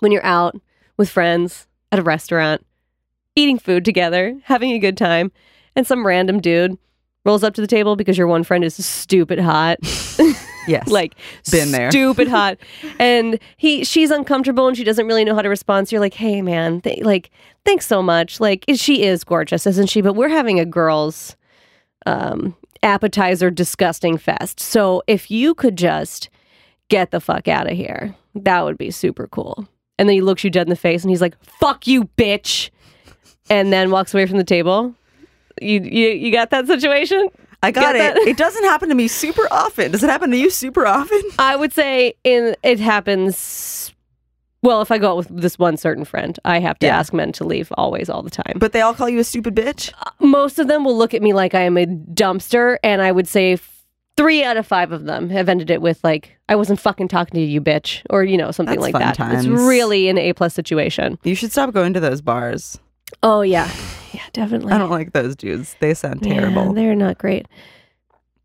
when 0.00 0.12
you're 0.12 0.24
out 0.26 0.56
with 0.96 1.08
friends 1.10 1.66
at 1.92 1.98
a 1.98 2.02
restaurant, 2.02 2.64
eating 3.34 3.58
food 3.58 3.84
together, 3.84 4.38
having 4.44 4.72
a 4.72 4.78
good 4.78 4.96
time, 4.96 5.30
and 5.74 5.86
some 5.86 6.06
random 6.06 6.40
dude 6.40 6.78
rolls 7.24 7.42
up 7.44 7.54
to 7.54 7.60
the 7.60 7.66
table 7.66 7.96
because 7.96 8.16
your 8.16 8.26
one 8.28 8.44
friend 8.44 8.64
is 8.64 8.82
stupid 8.84 9.38
hot. 9.38 9.78
yes 10.68 10.88
like 10.88 11.14
Been 11.52 11.70
there. 11.70 11.90
stupid 11.92 12.26
hot 12.26 12.58
and 12.98 13.38
he 13.56 13.84
she's 13.84 14.10
uncomfortable 14.10 14.66
and 14.66 14.76
she 14.76 14.82
doesn't 14.82 15.06
really 15.06 15.24
know 15.24 15.32
how 15.36 15.42
to 15.42 15.48
respond 15.48 15.86
so 15.86 15.94
you're 15.94 16.00
like 16.00 16.14
hey 16.14 16.42
man 16.42 16.80
th- 16.80 17.04
like 17.04 17.30
thanks 17.64 17.86
so 17.86 18.02
much 18.02 18.40
like 18.40 18.64
she 18.74 19.04
is 19.04 19.22
gorgeous 19.22 19.64
isn't 19.64 19.86
she 19.86 20.00
but 20.00 20.14
we're 20.14 20.28
having 20.28 20.58
a 20.58 20.64
girls 20.64 21.36
um 22.04 22.52
appetizer 22.86 23.50
disgusting 23.50 24.16
fest. 24.16 24.60
So 24.60 25.02
if 25.06 25.30
you 25.30 25.54
could 25.54 25.76
just 25.76 26.30
get 26.88 27.10
the 27.10 27.20
fuck 27.20 27.48
out 27.48 27.70
of 27.70 27.76
here 27.76 28.14
that 28.44 28.64
would 28.64 28.78
be 28.78 28.90
super 28.90 29.26
cool. 29.26 29.66
And 29.98 30.08
then 30.08 30.14
he 30.14 30.20
looks 30.20 30.44
you 30.44 30.50
dead 30.50 30.66
in 30.66 30.70
the 30.70 30.76
face 30.76 31.02
and 31.02 31.10
he's 31.10 31.20
like 31.20 31.42
fuck 31.42 31.86
you 31.86 32.04
bitch. 32.16 32.70
And 33.48 33.72
then 33.72 33.90
walks 33.90 34.12
away 34.12 34.26
from 34.26 34.38
the 34.38 34.44
table. 34.44 34.94
You 35.60 35.80
you, 35.80 36.08
you 36.08 36.32
got 36.32 36.50
that 36.50 36.66
situation? 36.66 37.28
I 37.62 37.70
got 37.70 37.96
it. 37.96 37.98
that? 37.98 38.16
it 38.18 38.36
doesn't 38.36 38.64
happen 38.64 38.88
to 38.90 38.94
me 38.94 39.08
super 39.08 39.48
often. 39.50 39.92
Does 39.92 40.02
it 40.02 40.10
happen 40.10 40.30
to 40.30 40.36
you 40.36 40.50
super 40.50 40.86
often? 40.86 41.22
I 41.38 41.56
would 41.56 41.72
say 41.72 42.14
in 42.24 42.54
it 42.62 42.78
happens. 42.78 43.92
Well, 44.66 44.82
if 44.82 44.90
I 44.90 44.98
go 44.98 45.10
out 45.12 45.16
with 45.16 45.28
this 45.28 45.58
one 45.60 45.76
certain 45.76 46.04
friend, 46.04 46.36
I 46.44 46.58
have 46.58 46.76
to 46.80 46.86
Yeah. 46.86 46.98
ask 46.98 47.12
men 47.12 47.30
to 47.32 47.44
leave 47.44 47.72
always, 47.78 48.10
all 48.10 48.22
the 48.22 48.30
time. 48.30 48.54
but 48.56 48.72
they 48.72 48.80
all 48.80 48.94
call 48.94 49.08
you 49.08 49.20
a 49.20 49.24
stupid 49.24 49.54
bitch 49.54 49.92
uh, 50.04 50.10
most 50.18 50.58
of 50.58 50.66
them 50.66 50.84
will 50.84 50.96
look 50.98 51.14
at 51.14 51.22
me 51.22 51.32
like 51.32 51.54
I 51.54 51.60
am 51.60 51.76
a 51.78 51.86
dumpster, 51.86 52.76
and 52.82 53.00
I 53.00 53.12
would 53.12 53.28
say 53.28 53.52
f- 53.52 53.84
three 54.16 54.42
out 54.42 54.56
of 54.56 54.66
five 54.66 54.90
of 54.90 55.04
them 55.04 55.30
have 55.30 55.48
ended 55.48 55.70
it 55.70 55.80
with 55.80 56.02
like, 56.02 56.36
"I 56.48 56.56
wasn't 56.56 56.80
fucking 56.80 57.06
talking 57.08 57.34
to 57.34 57.40
you, 57.40 57.60
bitch," 57.60 58.02
or 58.10 58.24
you 58.24 58.36
know 58.36 58.50
something 58.50 58.74
That's 58.80 58.92
like 58.92 59.00
that. 59.04 59.14
times. 59.14 59.46
It's 59.46 59.46
really 59.46 60.08
an 60.08 60.18
A 60.18 60.32
plus 60.32 60.52
situation. 60.52 61.16
you 61.22 61.36
should 61.36 61.52
stop 61.52 61.72
going 61.72 61.92
to 61.94 62.00
those 62.00 62.20
bars 62.20 62.78
Oh 63.22 63.42
yeah, 63.42 63.70
yeah, 64.12 64.22
definitely. 64.32 64.72
i 64.72 64.78
don't 64.78 64.90
like 64.90 65.12
those 65.12 65.36
dudes 65.36 65.76
they 65.78 65.94
sound 65.94 66.26
Yeah, 66.26 66.34
terrible 66.40 66.72
they're 66.72 66.96
not 66.96 67.18
great. 67.18 67.46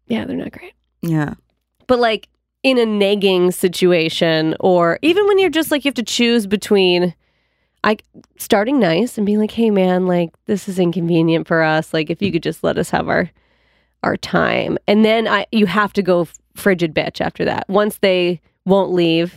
Yeah, 0.08 0.26
they're 0.26 0.38
not 0.38 0.52
great. 0.52 0.74
yeah 1.02 1.34
but 1.88 1.98
like 1.98 2.28
in 2.64 2.78
a 2.78 2.86
nagging 2.86 3.52
situation 3.52 4.56
or 4.60 5.00
even 5.02 5.26
when 5.28 5.40
you're 5.40 5.50
just 5.50 5.72
like 5.72 5.84
you 5.84 5.90
have 5.90 5.96
to 5.96 6.04
choose 6.04 6.46
between 6.46 7.14
I 7.84 7.98
starting 8.38 8.80
nice 8.80 9.18
and 9.18 9.26
being 9.26 9.40
like, 9.40 9.52
"Hey 9.52 9.72
man, 9.72 10.06
like 10.06 10.32
this 10.46 10.70
is 10.70 10.78
inconvenient 10.78 11.48
for 11.48 11.64
us. 11.64 11.94
Like 11.94 12.10
if 12.10 12.22
you 12.22 12.32
could 12.32 12.44
just 12.44 12.64
let 12.64 12.78
us 12.78 12.90
have 12.92 13.10
our 13.10 13.32
our 14.04 14.18
time." 14.18 14.78
And 14.88 15.04
then 15.04 15.28
I 15.28 15.48
you 15.52 15.66
have 15.66 15.94
to 15.94 16.04
go 16.04 16.28
frigid 16.56 16.94
bitch 16.94 17.22
after 17.22 17.44
that. 17.46 17.68
Once 17.70 17.98
they 17.98 18.40
won't 18.66 18.92
leave, 18.92 19.34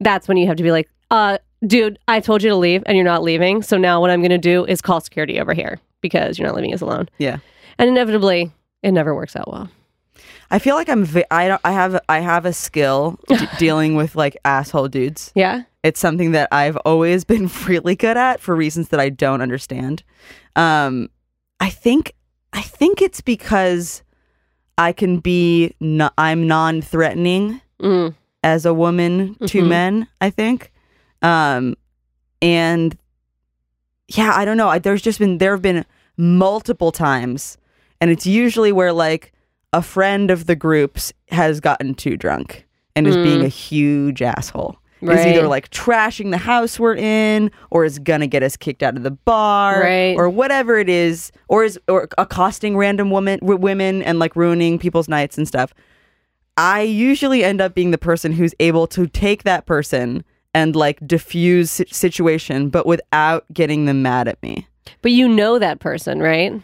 that's 0.00 0.28
when 0.28 0.36
you 0.36 0.46
have 0.46 0.56
to 0.56 0.62
be 0.62 0.72
like, 0.72 0.90
"Uh, 1.10 1.38
dude, 1.66 1.98
I 2.06 2.20
told 2.20 2.42
you 2.42 2.50
to 2.50 2.56
leave 2.56 2.82
and 2.84 2.96
you're 2.96 3.04
not 3.04 3.22
leaving. 3.22 3.62
So 3.62 3.78
now 3.78 4.00
what 4.00 4.10
I'm 4.10 4.20
going 4.20 4.30
to 4.30 4.38
do 4.38 4.66
is 4.66 4.82
call 4.82 5.00
security 5.00 5.40
over 5.40 5.54
here 5.54 5.80
because 6.02 6.38
you're 6.38 6.46
not 6.46 6.54
leaving 6.54 6.74
us 6.74 6.82
alone." 6.82 7.08
Yeah. 7.16 7.38
And 7.78 7.88
inevitably, 7.88 8.52
it 8.82 8.92
never 8.92 9.14
works 9.14 9.36
out 9.36 9.50
well. 9.50 9.70
I 10.50 10.58
feel 10.58 10.74
like 10.76 10.88
I'm. 10.88 11.04
Vi- 11.04 11.24
I 11.30 11.48
don't. 11.48 11.60
I 11.64 11.72
have. 11.72 12.00
I 12.08 12.20
have 12.20 12.46
a 12.46 12.52
skill 12.52 13.18
d- 13.28 13.36
dealing 13.58 13.94
with 13.96 14.16
like 14.16 14.36
asshole 14.44 14.88
dudes. 14.88 15.30
Yeah? 15.34 15.62
It's 15.82 16.00
something 16.00 16.32
that 16.32 16.48
I've 16.52 16.76
always 16.78 17.24
been 17.32 17.50
really 17.66 17.96
good 17.96 18.16
at 18.16 18.40
for 18.40 18.56
reasons 18.56 18.88
that 18.88 19.00
I 19.00 19.08
don't 19.10 19.40
understand. 19.42 20.02
Um, 20.56 21.10
I 21.60 21.70
think. 21.70 22.14
I 22.52 22.62
think 22.62 23.02
it's 23.02 23.20
because 23.20 24.02
I 24.78 24.92
can 24.92 25.18
be. 25.18 25.74
No, 25.80 26.10
I'm 26.16 26.46
non-threatening 26.46 27.60
Mm. 27.80 28.14
as 28.42 28.64
a 28.66 28.72
woman 28.74 29.34
to 29.46 29.62
Mhm. 29.62 29.68
men. 29.68 30.06
I 30.20 30.30
think. 30.30 30.72
Um, 31.22 31.76
and 32.40 32.96
yeah, 34.08 34.32
I 34.34 34.44
don't 34.44 34.56
know. 34.56 34.68
I, 34.68 34.78
there's 34.78 35.02
just 35.02 35.18
been 35.18 35.38
there 35.38 35.52
have 35.52 35.62
been 35.62 35.84
multiple 36.16 36.90
times, 36.90 37.58
and 38.00 38.10
it's 38.10 38.26
usually 38.26 38.72
where 38.72 38.92
like 38.92 39.32
a 39.72 39.82
friend 39.82 40.30
of 40.30 40.46
the 40.46 40.56
groups 40.56 41.12
has 41.30 41.60
gotten 41.60 41.94
too 41.94 42.16
drunk 42.16 42.66
and 42.96 43.06
is 43.06 43.16
being 43.16 43.40
Mm. 43.42 43.44
a 43.44 43.48
huge 43.48 44.22
asshole. 44.22 44.76
Is 45.00 45.24
either 45.24 45.46
like 45.46 45.70
trashing 45.70 46.32
the 46.32 46.38
house 46.38 46.80
we're 46.80 46.96
in, 46.96 47.52
or 47.70 47.84
is 47.84 48.00
gonna 48.00 48.26
get 48.26 48.42
us 48.42 48.56
kicked 48.56 48.82
out 48.82 48.96
of 48.96 49.04
the 49.04 49.12
bar, 49.12 49.80
Right. 49.82 50.16
or 50.16 50.28
whatever 50.28 50.76
it 50.78 50.88
is, 50.88 51.30
or 51.46 51.62
is 51.62 51.78
or 51.86 52.08
accosting 52.18 52.76
random 52.76 53.10
women, 53.12 53.38
w- 53.38 53.60
women, 53.60 54.02
and 54.02 54.18
like 54.18 54.34
ruining 54.34 54.76
people's 54.76 55.06
nights 55.08 55.38
and 55.38 55.46
stuff. 55.46 55.72
I 56.56 56.80
usually 56.82 57.44
end 57.44 57.60
up 57.60 57.74
being 57.76 57.92
the 57.92 57.98
person 57.98 58.32
who's 58.32 58.54
able 58.58 58.88
to 58.88 59.06
take 59.06 59.44
that 59.44 59.66
person 59.66 60.24
and 60.52 60.74
like 60.74 60.98
diffuse 61.06 61.70
situation, 61.92 62.68
but 62.68 62.84
without 62.84 63.44
getting 63.52 63.84
them 63.84 64.02
mad 64.02 64.26
at 64.26 64.42
me. 64.42 64.66
But 65.02 65.12
you 65.12 65.28
know 65.28 65.60
that 65.60 65.78
person, 65.78 66.18
right? 66.20 66.60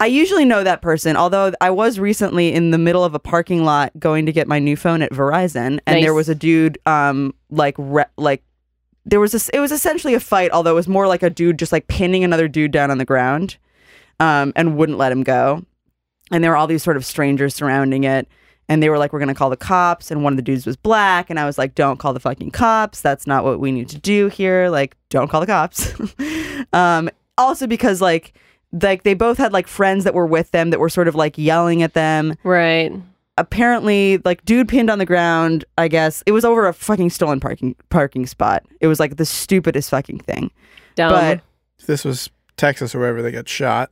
I 0.00 0.06
usually 0.06 0.44
know 0.44 0.64
that 0.64 0.82
person, 0.82 1.16
although 1.16 1.52
I 1.60 1.70
was 1.70 1.98
recently 1.98 2.52
in 2.52 2.70
the 2.70 2.78
middle 2.78 3.04
of 3.04 3.14
a 3.14 3.18
parking 3.18 3.64
lot 3.64 3.92
going 3.98 4.26
to 4.26 4.32
get 4.32 4.48
my 4.48 4.58
new 4.58 4.76
phone 4.76 5.02
at 5.02 5.12
Verizon, 5.12 5.78
and 5.86 5.96
Nice. 5.96 6.02
there 6.02 6.14
was 6.14 6.28
a 6.28 6.34
dude, 6.34 6.78
um, 6.86 7.32
like, 7.50 7.74
re- 7.78 8.04
like, 8.16 8.42
there 9.06 9.20
was 9.20 9.34
a, 9.34 9.56
it 9.56 9.60
was 9.60 9.70
essentially 9.70 10.14
a 10.14 10.20
fight, 10.20 10.50
although 10.50 10.72
it 10.72 10.74
was 10.74 10.88
more 10.88 11.06
like 11.06 11.22
a 11.22 11.30
dude 11.30 11.58
just 11.58 11.72
like 11.72 11.86
pinning 11.86 12.24
another 12.24 12.48
dude 12.48 12.72
down 12.72 12.90
on 12.90 12.98
the 12.98 13.04
ground, 13.04 13.56
um, 14.20 14.52
and 14.56 14.76
wouldn't 14.76 14.98
let 14.98 15.12
him 15.12 15.22
go, 15.22 15.64
and 16.30 16.42
there 16.42 16.50
were 16.50 16.56
all 16.56 16.66
these 16.66 16.82
sort 16.82 16.96
of 16.96 17.04
strangers 17.04 17.54
surrounding 17.54 18.04
it, 18.04 18.26
and 18.68 18.82
they 18.82 18.88
were 18.88 18.98
like, 18.98 19.12
"We're 19.12 19.18
gonna 19.20 19.34
call 19.34 19.50
the 19.50 19.56
cops," 19.58 20.10
and 20.10 20.24
one 20.24 20.32
of 20.32 20.36
the 20.38 20.42
dudes 20.42 20.64
was 20.66 20.76
black, 20.76 21.28
and 21.30 21.38
I 21.38 21.44
was 21.44 21.58
like, 21.58 21.74
"Don't 21.74 21.98
call 21.98 22.14
the 22.14 22.20
fucking 22.20 22.50
cops. 22.52 23.00
That's 23.02 23.26
not 23.26 23.44
what 23.44 23.60
we 23.60 23.70
need 23.72 23.90
to 23.90 23.98
do 23.98 24.28
here. 24.28 24.70
Like, 24.70 24.96
don't 25.10 25.30
call 25.30 25.40
the 25.40 25.46
cops." 25.46 25.92
um, 26.72 27.10
also 27.36 27.66
because 27.66 28.00
like 28.00 28.32
like 28.82 29.04
they 29.04 29.14
both 29.14 29.38
had 29.38 29.52
like 29.52 29.66
friends 29.66 30.04
that 30.04 30.14
were 30.14 30.26
with 30.26 30.50
them 30.50 30.70
that 30.70 30.80
were 30.80 30.88
sort 30.88 31.08
of 31.08 31.14
like 31.14 31.38
yelling 31.38 31.82
at 31.82 31.94
them. 31.94 32.34
Right. 32.42 32.92
Apparently, 33.36 34.18
like 34.24 34.44
dude 34.44 34.68
pinned 34.68 34.90
on 34.90 34.98
the 34.98 35.06
ground. 35.06 35.64
I 35.78 35.88
guess 35.88 36.22
it 36.26 36.32
was 36.32 36.44
over 36.44 36.66
a 36.66 36.72
fucking 36.72 37.10
stolen 37.10 37.40
parking 37.40 37.74
parking 37.88 38.26
spot. 38.26 38.64
It 38.80 38.86
was 38.86 39.00
like 39.00 39.16
the 39.16 39.24
stupidest 39.24 39.90
fucking 39.90 40.20
thing. 40.20 40.50
Dumb. 40.94 41.10
But 41.10 41.40
this 41.86 42.04
was 42.04 42.30
Texas 42.56 42.94
or 42.94 43.00
wherever 43.00 43.22
they 43.22 43.32
got 43.32 43.48
shot. 43.48 43.90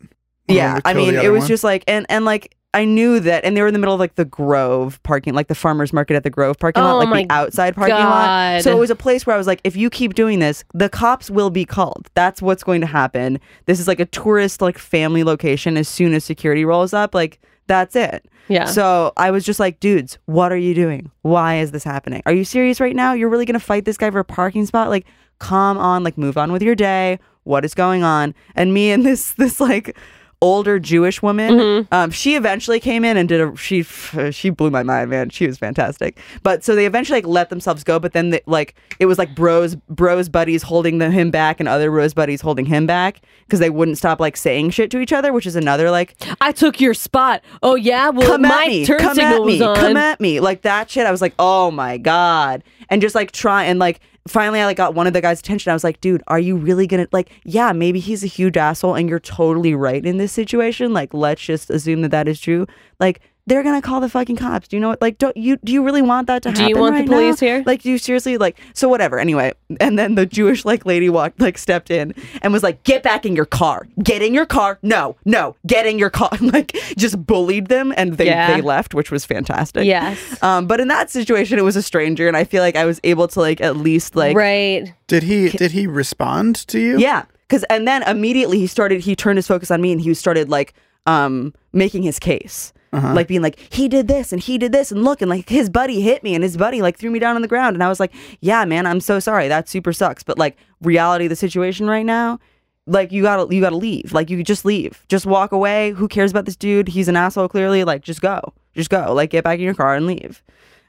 yeah, 0.49 0.81
I 0.85 0.95
mean, 0.95 1.15
it 1.15 1.31
was 1.31 1.43
one. 1.43 1.49
just 1.49 1.65
like 1.65 1.85
and 1.89 2.07
and 2.09 2.25
like 2.25 2.57
I 2.75 2.85
knew 2.87 3.21
that, 3.21 3.45
and 3.45 3.55
they 3.57 3.61
were 3.61 3.67
in 3.67 3.75
the 3.75 3.79
middle 3.79 3.93
of 3.95 4.01
like 4.01 4.15
the 4.15 4.25
Grove 4.25 5.03
parking, 5.03 5.35
like 5.35 5.49
the 5.49 5.55
farmers 5.55 5.93
market 5.93 6.15
at 6.15 6.23
the 6.23 6.31
Grove 6.31 6.59
parking 6.59 6.83
lot, 6.83 6.95
Oh 6.95 6.99
like 6.99 7.29
the 7.29 7.35
outside 7.35 7.75
parking 7.75 7.97
lot. 8.05 8.63
So 8.63 8.75
it 8.77 8.81
was 8.81 8.91
a 8.91 8.97
place 8.97 9.27
where 9.27 9.35
I 9.35 9.37
was 9.37 9.47
like, 9.47 9.61
if 9.63 9.77
you 9.77 9.91
keep 9.91 10.15
doing 10.15 10.39
this, 10.39 10.65
the 10.73 10.89
cops 10.89 11.31
will 11.31 11.51
be 11.51 11.65
called. 11.67 12.09
That's 12.15 12.41
what's 12.41 12.63
going 12.65 12.81
to 12.81 12.87
happen. 12.87 13.39
This 13.67 13.79
is 13.79 13.87
like 13.87 14.01
a 14.01 14.07
tourist 14.07 14.63
like 14.63 14.79
family 14.79 15.23
location. 15.23 15.77
As 15.77 15.87
soon 15.89 16.15
as 16.15 16.25
security 16.25 16.65
rolls 16.65 16.95
up, 16.95 17.15
like 17.15 17.41
that's 17.67 17.95
it. 17.95 18.27
yeah. 18.49 18.65
So 18.65 19.13
I 19.17 19.31
was 19.31 19.45
just 19.45 19.61
like, 19.61 19.79
dudes, 19.79 20.19
what 20.25 20.51
are 20.51 20.57
you 20.57 20.75
doing? 20.75 21.11
Why 21.23 21.59
is 21.59 21.71
this 21.73 21.85
happening? 21.85 22.23
Are 22.27 22.33
you 22.33 22.45
serious 22.45 22.81
right 22.81 22.97
now? 22.97 23.13
You're 23.13 23.29
really 23.29 23.45
gonna 23.45 23.61
fight 23.61 23.85
this 23.85 23.99
guy 23.99 24.11
for 24.11 24.19
a 24.21 24.25
parking 24.25 24.65
spot? 24.67 24.89
Like, 24.89 25.07
come 25.39 25.77
on, 25.79 26.05
like 26.05 26.17
move 26.17 26.39
on 26.39 26.53
with 26.53 26.63
your 26.63 26.75
day. 26.75 27.19
What 27.45 27.65
is 27.65 27.75
going 27.75 28.03
on? 28.03 28.35
And 28.55 28.73
me 28.73 28.91
and 28.91 29.05
this 29.05 29.33
this 29.37 29.61
like 29.61 29.97
older 30.43 30.79
Jewish 30.79 31.23
woman, 31.23 31.55
Mm-hmm. 31.55 31.95
um, 31.95 32.11
she 32.11 32.35
eventually 32.35 32.81
came 32.81 33.05
in 33.05 33.17
and 33.17 33.29
did 33.29 33.41
a 33.41 33.57
she 33.57 33.83
she 33.83 34.51
blew 34.51 34.69
my 34.71 34.83
mind, 34.83 35.09
man. 35.09 35.31
She 35.31 35.47
was 35.47 35.57
fantastic. 35.57 36.19
But 36.43 36.63
so 36.65 36.75
they 36.75 36.85
eventually 36.85 37.19
like 37.19 37.27
let 37.27 37.49
themselves 37.49 37.85
go, 37.85 37.99
but 37.99 38.13
then 38.13 38.31
they, 38.31 38.41
like 38.47 38.75
it 38.99 39.07
was 39.07 39.17
like 39.17 39.35
bros 39.35 39.77
bros 39.89 40.29
buddies 40.29 40.63
holding 40.65 40.99
the, 40.99 41.11
him 41.11 41.31
back 41.31 41.61
and 41.61 41.69
other 41.69 41.91
bros 41.91 42.13
buddies 42.13 42.41
holding 42.43 42.67
him 42.67 42.87
back 42.87 43.21
because 43.47 43.61
they 43.61 43.71
wouldn't 43.71 43.97
stop 43.97 44.21
like 44.21 44.37
saying 44.37 44.71
shit 44.71 44.91
to 44.91 44.99
each 44.99 45.13
other, 45.13 45.33
which 45.33 45.47
is 45.47 45.57
another 45.57 45.91
like 45.91 46.17
I 46.41 46.53
took 46.53 46.81
your 46.81 46.93
spot. 46.93 47.43
Oh 47.63 47.77
yeah. 47.77 48.11
Well, 48.11 48.27
come 48.27 48.43
my 48.43 48.49
at 48.65 48.69
me, 48.69 48.85
turn 48.85 48.99
come 48.99 49.15
signal 49.15 49.43
at 49.43 49.47
me, 49.47 49.53
was 49.61 49.63
on. 49.63 49.77
come 49.77 49.97
at 49.97 50.21
me, 50.21 50.41
like 50.41 50.63
that 50.63 50.91
shit. 50.91 51.07
I 51.07 51.11
was 51.13 51.23
like, 51.23 51.35
oh 51.39 51.71
my 51.71 51.97
god, 51.99 52.65
and 52.91 53.01
just 53.01 53.15
like 53.15 53.31
try 53.33 53.65
and 53.65 53.79
like 53.79 54.01
finally 54.29 54.61
I 54.61 54.67
like 54.67 54.77
got 54.77 54.95
one 54.95 55.07
of 55.07 55.13
the 55.13 55.21
guys' 55.21 55.41
attention. 55.41 55.71
I 55.71 55.75
was 55.75 55.85
like, 55.85 56.01
dude, 56.01 56.23
are 56.29 56.39
you 56.39 56.57
really 56.57 56.87
gonna 56.87 57.09
like? 57.13 57.31
Yeah, 57.45 57.73
maybe 57.73 58.01
he's 58.01 58.23
a 58.25 58.29
huge 58.29 58.57
asshole, 58.57 58.95
and 58.95 59.09
you're 59.09 59.21
totally 59.21 59.75
right 59.75 60.05
in 60.05 60.19
this 60.19 60.33
situation. 60.33 60.93
Like, 60.93 61.13
let's 61.15 61.43
just 61.43 61.71
assume 61.71 62.03
that 62.03 62.11
that 62.11 62.29
is 62.29 62.41
true. 62.41 62.67
Like. 63.01 63.21
They're 63.47 63.65
gonna 63.65 63.83
call 63.83 64.01
the 64.01 64.09
fucking 64.09 64.37
cops. 64.37 64.69
Do 64.69 64.77
you 64.77 64.81
know 64.81 64.89
what? 64.91 65.03
Like, 65.03 65.19
don't 65.19 65.37
you? 65.37 65.57
Do 65.65 65.73
you 65.73 65.83
really 65.85 66.01
want 66.01 66.29
that 66.29 66.45
to 66.45 66.51
happen? 66.51 66.63
Do 66.65 66.69
you 66.69 66.77
happen? 66.77 66.95
want 66.95 67.07
the 67.07 67.13
police 67.13 67.43
now? 67.43 67.49
here? 67.49 67.63
Like, 67.67 67.83
do 67.83 67.91
you 67.91 67.99
seriously 67.99 68.39
like? 68.39 68.61
So 68.73 68.89
whatever. 68.89 69.19
Anyway, 69.19 69.53
and 69.81 69.99
then 69.99 70.15
the 70.15 70.27
Jewish 70.27 70.65
like 70.65 70.87
lady 70.87 71.09
walked, 71.09 71.41
like 71.41 71.59
stepped 71.59 71.91
in 71.91 72.15
and 72.41 72.53
was 72.53 72.63
like, 72.63 72.85
"Get 72.85 73.03
back 73.03 73.27
in 73.27 73.35
your 73.35 73.45
car. 73.45 73.89
Get 74.01 74.23
in 74.23 74.33
your 74.33 74.47
car. 74.47 74.79
No, 74.83 75.17
no, 75.25 75.57
get 75.67 75.87
in 75.87 75.99
your 75.99 76.09
car." 76.09 76.31
like, 76.41 76.77
just 76.97 77.27
bullied 77.27 77.67
them, 77.67 77.93
and 77.97 78.13
they 78.17 78.27
Yeah. 78.27 78.55
they 78.55 78.61
left, 78.63 78.95
which 78.95 79.11
was 79.11 79.25
fantastic. 79.25 79.87
Yes. 79.87 80.41
Um, 80.41 80.69
but 80.69 80.79
in 80.79 80.87
that 80.87 81.11
situation, 81.11 81.59
it 81.59 81.63
was 81.63 81.75
a 81.75 81.83
stranger, 81.83 82.29
and 82.29 82.37
I 82.37 82.45
feel 82.45 82.63
like 82.63 82.77
I 82.77 82.85
was 82.85 83.01
able 83.03 83.27
to 83.27 83.41
like 83.41 83.61
at 83.61 83.77
least 83.77 84.15
like 84.15 84.37
right. 84.37 84.95
Did 85.09 85.25
he 85.25 85.49
did 85.49 85.73
he 85.73 85.89
respond 85.89 86.65
to 86.69 86.79
you? 86.79 86.97
yeah, 87.01 87.25
because 87.49 87.65
and 87.65 87.89
then 87.89 88.05
immediately 88.05 88.61
he 88.61 88.69
started 88.69 89.01
he 89.01 89.17
turned 89.17 89.37
his 89.39 89.49
focus 89.49 89.73
on 89.73 89.81
me, 89.81 89.91
and 89.91 90.01
he 90.01 90.15
started 90.15 90.49
like 90.49 90.75
um 91.07 91.53
making 91.73 92.05
his 92.05 92.21
case. 92.21 92.73
Uh-huh. 92.93 93.15
Like 93.15 93.27
being 93.27 93.41
like 93.41 93.59
he 93.73 93.89
did 93.89 94.07
this 94.07 94.33
and 94.33 94.43
he 94.43 94.59
did 94.59 94.73
this 94.73 94.93
and 94.93 95.03
look 95.03 95.23
and 95.23 95.31
like 95.31 95.49
his 95.49 95.71
buddy 95.71 96.03
hit 96.03 96.23
me 96.23 96.35
and 96.35 96.45
his 96.45 96.59
buddy 96.59 96.83
like 96.83 96.99
threw 96.99 97.11
me 97.11 97.19
down 97.19 97.37
on 97.37 97.43
the 97.43 97.49
ground 97.49 97.75
and 97.75 97.83
I 97.83 97.89
was 97.89 97.99
like 97.99 98.13
yeah 98.41 98.65
man 98.67 98.87
I'm 98.87 99.01
so 99.01 99.19
sorry. 99.19 99.49
That 99.49 99.69
super 99.69 99.93
sucks. 99.93 100.23
But 100.23 100.39
like 100.39 100.59
reality 100.83 101.25
of 101.25 101.31
the 101.31 101.37
situation 101.37 101.89
right 101.89 102.05
now 102.05 102.39
like 102.87 103.13
you 103.13 103.23
gotta 103.23 103.55
you 103.55 103.61
gotta 103.61 103.77
leave. 103.77 104.13
Like 104.13 104.31
you 104.31 104.43
just 104.43 104.65
leave. 104.65 105.05
Just 105.09 105.27
walk 105.27 105.53
away. 105.53 105.93
Who 105.93 106.09
cares 106.09 106.31
about 106.31 106.45
this 106.47 106.57
dude? 106.57 106.89
He's 106.89 107.09
an 107.09 107.17
asshole 107.17 107.49
clearly. 107.49 107.85
Like 107.85 108.03
just 108.03 108.21
go. 108.21 108.53
Just 108.75 108.91
go. 108.91 109.13
Like 109.13 109.31
get 109.31 109.45
back 109.45 109.59
in 109.59 109.65
your 109.65 109.75
car 109.75 109.95
and 109.95 110.07
leave. 110.07 110.43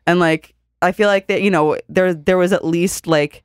And 0.08 0.20
like 0.20 0.54
I 0.82 0.92
feel 0.92 1.08
like 1.08 1.28
that 1.28 1.42
you 1.42 1.52
know 1.52 1.78
there 1.88 2.14
there 2.14 2.38
was 2.38 2.52
at 2.52 2.66
least 2.66 3.08
like 3.08 3.44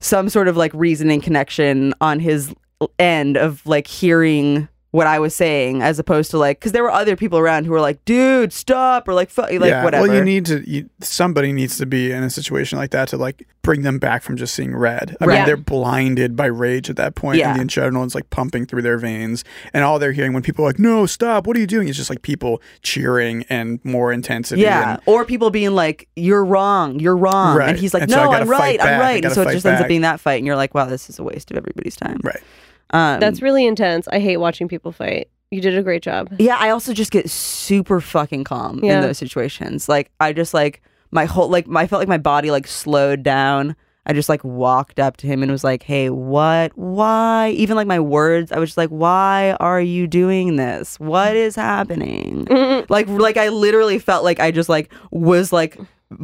some 0.00 0.28
sort 0.28 0.48
of 0.48 0.56
like 0.56 0.72
reasoning 0.74 1.20
connection 1.20 1.92
on 2.00 2.20
his 2.20 2.54
end 2.98 3.36
of 3.36 3.64
like 3.66 3.86
hearing 3.86 4.68
what 4.92 5.06
I 5.06 5.18
was 5.20 5.34
saying 5.36 5.82
as 5.82 5.98
opposed 6.00 6.30
to 6.32 6.38
like 6.38 6.58
because 6.58 6.72
there 6.72 6.82
were 6.82 6.90
other 6.90 7.14
people 7.14 7.38
around 7.38 7.64
who 7.64 7.70
were 7.72 7.80
like 7.80 8.04
dude 8.04 8.52
stop 8.52 9.06
or 9.06 9.14
like 9.14 9.30
like 9.38 9.50
yeah. 9.52 9.84
whatever 9.84 10.08
Well, 10.08 10.16
you 10.16 10.24
need 10.24 10.46
to. 10.46 10.68
You, 10.68 10.90
somebody 11.00 11.52
needs 11.52 11.78
to 11.78 11.86
be 11.86 12.10
in 12.10 12.22
a 12.24 12.30
situation 12.30 12.76
like 12.78 12.90
that 12.90 13.06
to 13.08 13.16
like 13.16 13.46
bring 13.62 13.82
them 13.82 13.98
back 13.98 14.22
from 14.22 14.36
just 14.36 14.54
seeing 14.54 14.74
red. 14.74 15.16
I 15.20 15.26
Right. 15.26 15.36
mean, 15.36 15.46
they're 15.46 15.56
blinded 15.56 16.34
by 16.34 16.46
rage 16.46 16.88
at 16.90 16.96
that 16.96 17.14
point, 17.14 17.38
Yeah. 17.38 17.50
and 17.54 17.60
the 17.60 17.64
adrenaline's 17.72 18.14
like 18.14 18.30
pumping 18.30 18.64
through 18.66 18.82
their 18.82 18.96
veins, 18.98 19.44
and 19.74 19.84
all 19.84 19.98
they're 19.98 20.12
hearing 20.12 20.32
when 20.32 20.42
people 20.42 20.64
are 20.64 20.68
like, 20.68 20.78
"No, 20.78 21.06
stop! 21.06 21.46
What 21.46 21.56
are 21.56 21.60
you 21.60 21.66
doing?" 21.66 21.86
It's 21.86 21.96
just 21.98 22.10
like 22.10 22.22
people 22.22 22.60
cheering 22.82 23.44
and 23.48 23.78
more 23.84 24.12
intensity. 24.12 24.62
yeah 24.62 24.92
and- 24.94 25.02
or 25.06 25.24
people 25.24 25.50
being 25.50 25.70
like 25.72 26.08
you're 26.16 26.44
wrong 26.44 26.98
you're 26.98 27.16
wrong 27.16 27.56
Right. 27.56 27.68
and 27.70 27.78
he's 27.78 27.94
like 27.94 28.02
And 28.04 28.10
no 28.10 28.24
gotta 28.24 28.42
I'm 28.42 28.48
right 28.48 28.80
I'm 28.82 28.98
right 29.00 29.24
and 29.24 29.32
so 29.32 29.42
it 29.42 29.52
just 29.52 29.64
ends 29.66 29.80
up 29.80 29.88
being 29.88 30.00
that 30.00 30.18
fight 30.20 30.38
and 30.38 30.46
you're 30.46 30.56
like 30.56 30.74
wow 30.74 30.86
this 30.86 31.08
is 31.10 31.18
a 31.18 31.22
waste 31.22 31.50
of 31.50 31.56
everybody's 31.56 31.96
time 31.96 32.18
right. 32.24 32.40
Um, 32.90 33.20
That's 33.20 33.40
really 33.42 33.66
intense. 33.66 34.06
I 34.08 34.18
hate 34.20 34.36
watching 34.38 34.68
people 34.68 34.92
fight. 34.92 35.28
You 35.50 35.60
did 35.60 35.76
a 35.76 35.82
great 35.82 36.02
job. 36.02 36.32
Yeah, 36.38 36.56
I 36.58 36.70
also 36.70 36.92
just 36.92 37.10
get 37.10 37.28
super 37.28 38.00
fucking 38.00 38.44
calm 38.44 38.80
Yeah. 38.84 38.96
in 38.98 39.02
those 39.02 39.18
situations. 39.18 39.88
Like 39.88 40.10
I 40.20 40.32
just 40.32 40.54
like 40.54 40.80
my 41.10 41.24
whole 41.24 41.48
like 41.48 41.66
I 41.74 41.86
felt 41.86 42.00
like 42.00 42.08
my 42.08 42.18
body 42.18 42.50
like 42.50 42.66
slowed 42.68 43.22
down. 43.24 43.74
I 44.06 44.12
just 44.12 44.28
like 44.28 44.42
walked 44.44 44.98
up 44.98 45.18
to 45.18 45.26
him 45.26 45.42
and 45.42 45.52
was 45.52 45.62
like, 45.62 45.82
"Hey, 45.82 46.08
what? 46.08 46.72
Why?" 46.76 47.50
Even 47.50 47.76
like 47.76 47.86
my 47.86 48.00
words, 48.00 48.50
I 48.50 48.58
was 48.58 48.70
just 48.70 48.78
like, 48.78 48.88
"Why 48.88 49.56
are 49.60 49.80
you 49.80 50.06
doing 50.06 50.56
this? 50.56 50.98
What 50.98 51.36
is 51.36 51.54
happening?" 51.54 52.46
like 52.88 53.08
like 53.08 53.36
I 53.36 53.48
literally 53.48 53.98
felt 53.98 54.24
like 54.24 54.40
I 54.40 54.52
just 54.52 54.68
like 54.68 54.90
was 55.10 55.52
like 55.52 55.78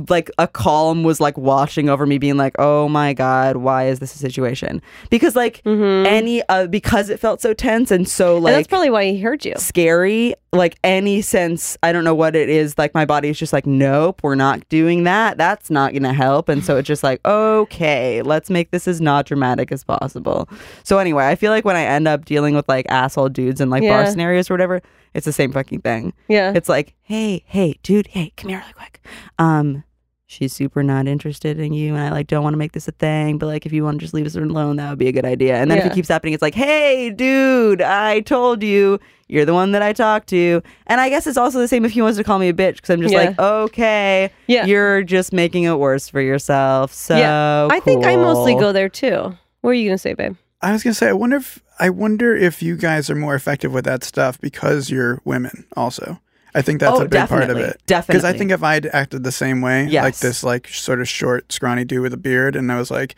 like 0.08 0.30
a 0.38 0.48
calm 0.48 1.04
was 1.04 1.20
like 1.20 1.38
washing 1.38 1.88
over 1.88 2.06
me 2.06 2.18
being 2.18 2.36
like 2.36 2.56
oh 2.58 2.88
my 2.88 3.12
god 3.12 3.56
why 3.58 3.86
is 3.86 4.00
this 4.00 4.14
a 4.14 4.18
situation 4.18 4.82
because 5.10 5.36
like 5.36 5.62
any 5.64 6.42
uh 6.48 6.66
because 6.66 7.08
it 7.08 7.20
felt 7.20 7.40
so 7.40 7.54
tense 7.54 7.90
and 7.92 8.08
so 8.08 8.36
Mm-hmm. 8.36 8.46
and 8.46 8.56
that's 8.56 8.66
probably 8.68 8.90
why 8.90 9.04
he 9.04 9.20
heard 9.20 9.44
you. 9.44 9.54
scary 9.58 10.34
like 10.56 10.76
any 10.84 11.20
sense 11.22 11.76
i 11.82 11.92
don't 11.92 12.04
know 12.04 12.14
what 12.14 12.34
it 12.36 12.48
is 12.48 12.76
like 12.78 12.94
my 12.94 13.04
body 13.04 13.28
is 13.28 13.38
just 13.38 13.52
like 13.52 13.66
nope 13.66 14.20
we're 14.22 14.34
not 14.34 14.66
doing 14.68 15.04
that. 15.04 15.36
That's 15.38 15.70
not 15.70 15.92
gonna 15.92 16.12
help. 16.12 16.48
And 16.48 16.64
so 16.64 16.76
it's 16.76 16.86
just 16.86 17.02
like 17.02 17.20
okay 17.24 18.22
let's 18.22 18.50
make 18.50 18.70
this 18.70 18.88
as 18.88 19.00
not 19.00 19.26
dramatic 19.26 19.72
as 19.72 19.84
possible. 19.84 20.48
So 20.82 20.98
anyway 20.98 21.26
i 21.26 21.34
feel 21.34 21.52
like 21.52 21.64
when 21.64 21.76
i 21.76 21.82
end 21.82 22.08
up 22.08 22.24
dealing 22.24 22.54
with 22.54 22.68
like 22.68 22.86
asshole 22.88 23.28
dudes 23.28 23.60
and 23.60 23.70
like 23.70 23.82
bar 23.82 24.06
scenarios 24.06 24.50
or 24.50 24.54
whatever 24.54 24.80
it's 25.14 25.24
the 25.24 25.32
same 25.32 25.52
fucking 25.52 25.80
thing. 25.80 26.12
Yeah. 26.28 26.52
it's 26.54 26.68
like 26.68 26.94
hey 27.02 27.44
hey 27.46 27.78
dude 27.82 28.08
hey 28.08 28.32
come 28.36 28.50
here 28.50 28.58
really 28.58 28.72
quick. 28.72 29.00
Um 29.38 29.84
she's 30.28 30.52
super 30.52 30.82
not 30.82 31.06
interested 31.06 31.58
in 31.60 31.72
you 31.72 31.94
and 31.94 32.02
i 32.02 32.10
like 32.10 32.26
don't 32.26 32.42
want 32.42 32.52
to 32.52 32.58
make 32.58 32.72
this 32.72 32.88
a 32.88 32.92
thing 32.92 33.38
but 33.38 33.46
like 33.46 33.64
if 33.64 33.72
you 33.72 33.84
want 33.84 33.96
to 33.98 34.04
just 34.04 34.12
leave 34.12 34.26
us 34.26 34.34
alone 34.34 34.76
that 34.76 34.90
would 34.90 34.98
be 34.98 35.06
a 35.06 35.12
good 35.12 35.24
idea 35.24 35.56
and 35.56 35.70
then 35.70 35.78
if 35.78 35.84
it 35.86 35.92
keeps 35.94 36.08
happening 36.08 36.34
it's 36.34 36.42
like 36.42 36.54
hey 36.54 37.10
dude 37.10 37.80
i 37.80 38.18
told 38.20 38.60
you 38.62 38.98
you're 39.28 39.44
the 39.44 39.54
one 39.54 39.70
that 39.72 39.82
i 39.82 39.92
talked 39.92 40.28
to 40.28 40.60
and 40.88 41.00
i 41.00 41.08
guess 41.08 41.26
it's 41.28 41.36
also 41.38 41.58
the 41.60 41.68
same 41.68 41.84
if 41.84 41.92
he 41.92 42.02
wants 42.02 42.18
to 42.18 42.24
call 42.24 42.38
me 42.40 42.48
a 42.48 42.52
bitch 42.52 42.76
because 42.76 42.90
i'm 42.90 43.00
just 43.00 43.12
Yeah. 43.14 43.20
like 43.20 43.38
okay 43.38 44.30
Yeah. 44.48 44.66
you're 44.66 45.02
just 45.04 45.32
making 45.32 45.62
it 45.62 45.78
worse 45.78 46.08
for 46.08 46.20
yourself 46.20 46.92
so 46.92 47.16
yeah. 47.16 47.68
I 47.70 47.78
think 47.80 48.04
I 48.04 48.16
mostly 48.16 48.54
go 48.54 48.72
there 48.72 48.88
too. 48.88 49.36
What 49.60 49.70
are 49.70 49.74
you 49.74 49.88
gonna 49.88 49.98
say, 49.98 50.14
babe? 50.14 50.36
I 50.62 50.72
was 50.72 50.82
gonna 50.82 50.94
say, 50.94 51.08
I 51.08 51.12
wonder 51.12 51.36
if 51.36 51.62
I 51.78 51.90
wonder 51.90 52.34
if 52.36 52.62
you 52.62 52.76
guys 52.76 53.10
are 53.10 53.14
more 53.14 53.34
effective 53.34 53.72
with 53.72 53.84
that 53.84 54.02
stuff 54.04 54.40
because 54.40 54.90
you're 54.90 55.20
women. 55.24 55.66
Also, 55.76 56.20
I 56.56 56.62
think 56.62 56.80
that's 56.80 56.98
Oh, 56.98 57.02
a 57.04 57.08
big 57.08 57.28
part 57.28 57.50
of 57.50 57.58
it. 57.58 57.80
definitely. 57.86 58.18
it. 58.18 58.22
Because 58.22 58.24
I 58.24 58.36
think 58.36 58.50
if 58.50 58.62
I'd 58.62 58.86
acted 58.86 59.22
the 59.24 59.30
same 59.32 59.60
way, 59.60 59.88
like 59.90 60.16
this, 60.18 60.42
like 60.42 60.66
sort 60.68 61.00
of 61.00 61.08
short, 61.08 61.52
scrawny 61.52 61.84
dude 61.84 62.00
with 62.02 62.12
a 62.14 62.16
beard, 62.16 62.56
and 62.56 62.72
I 62.72 62.76
was 62.78 62.90
like, 62.90 63.14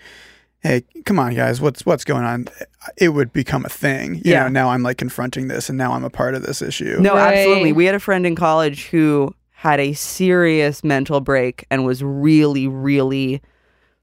"Hey, 0.61 0.83
come 1.07 1.19
on, 1.19 1.35
guys, 1.35 1.61
what's 1.61 1.87
what's 1.87 2.05
going 2.05 2.25
on?" 2.25 2.49
It 2.97 3.11
would 3.11 3.33
become 3.33 3.65
a 3.65 3.69
thing. 3.69 4.17
You 4.17 4.23
Yeah. 4.33 4.43
know, 4.45 4.49
now 4.49 4.69
I'm 4.71 4.83
like 4.83 4.99
confronting 4.99 5.49
this, 5.49 5.69
and 5.69 5.79
now 5.79 5.93
I'm 5.93 6.05
a 6.05 6.11
part 6.11 6.35
of 6.35 6.43
this 6.43 6.61
issue. 6.61 6.99
No, 7.01 7.15
Right. 7.15 7.37
absolutely. 7.39 7.73
We 7.73 7.85
had 7.87 7.95
a 7.95 8.01
friend 8.01 8.27
in 8.27 8.35
college 8.35 8.89
who 8.89 9.35
had 9.53 9.81
a 9.81 9.93
serious 9.93 10.83
mental 10.85 11.21
break 11.21 11.65
and 11.71 11.85
was 11.85 12.03
really, 12.03 12.67
really 12.69 13.41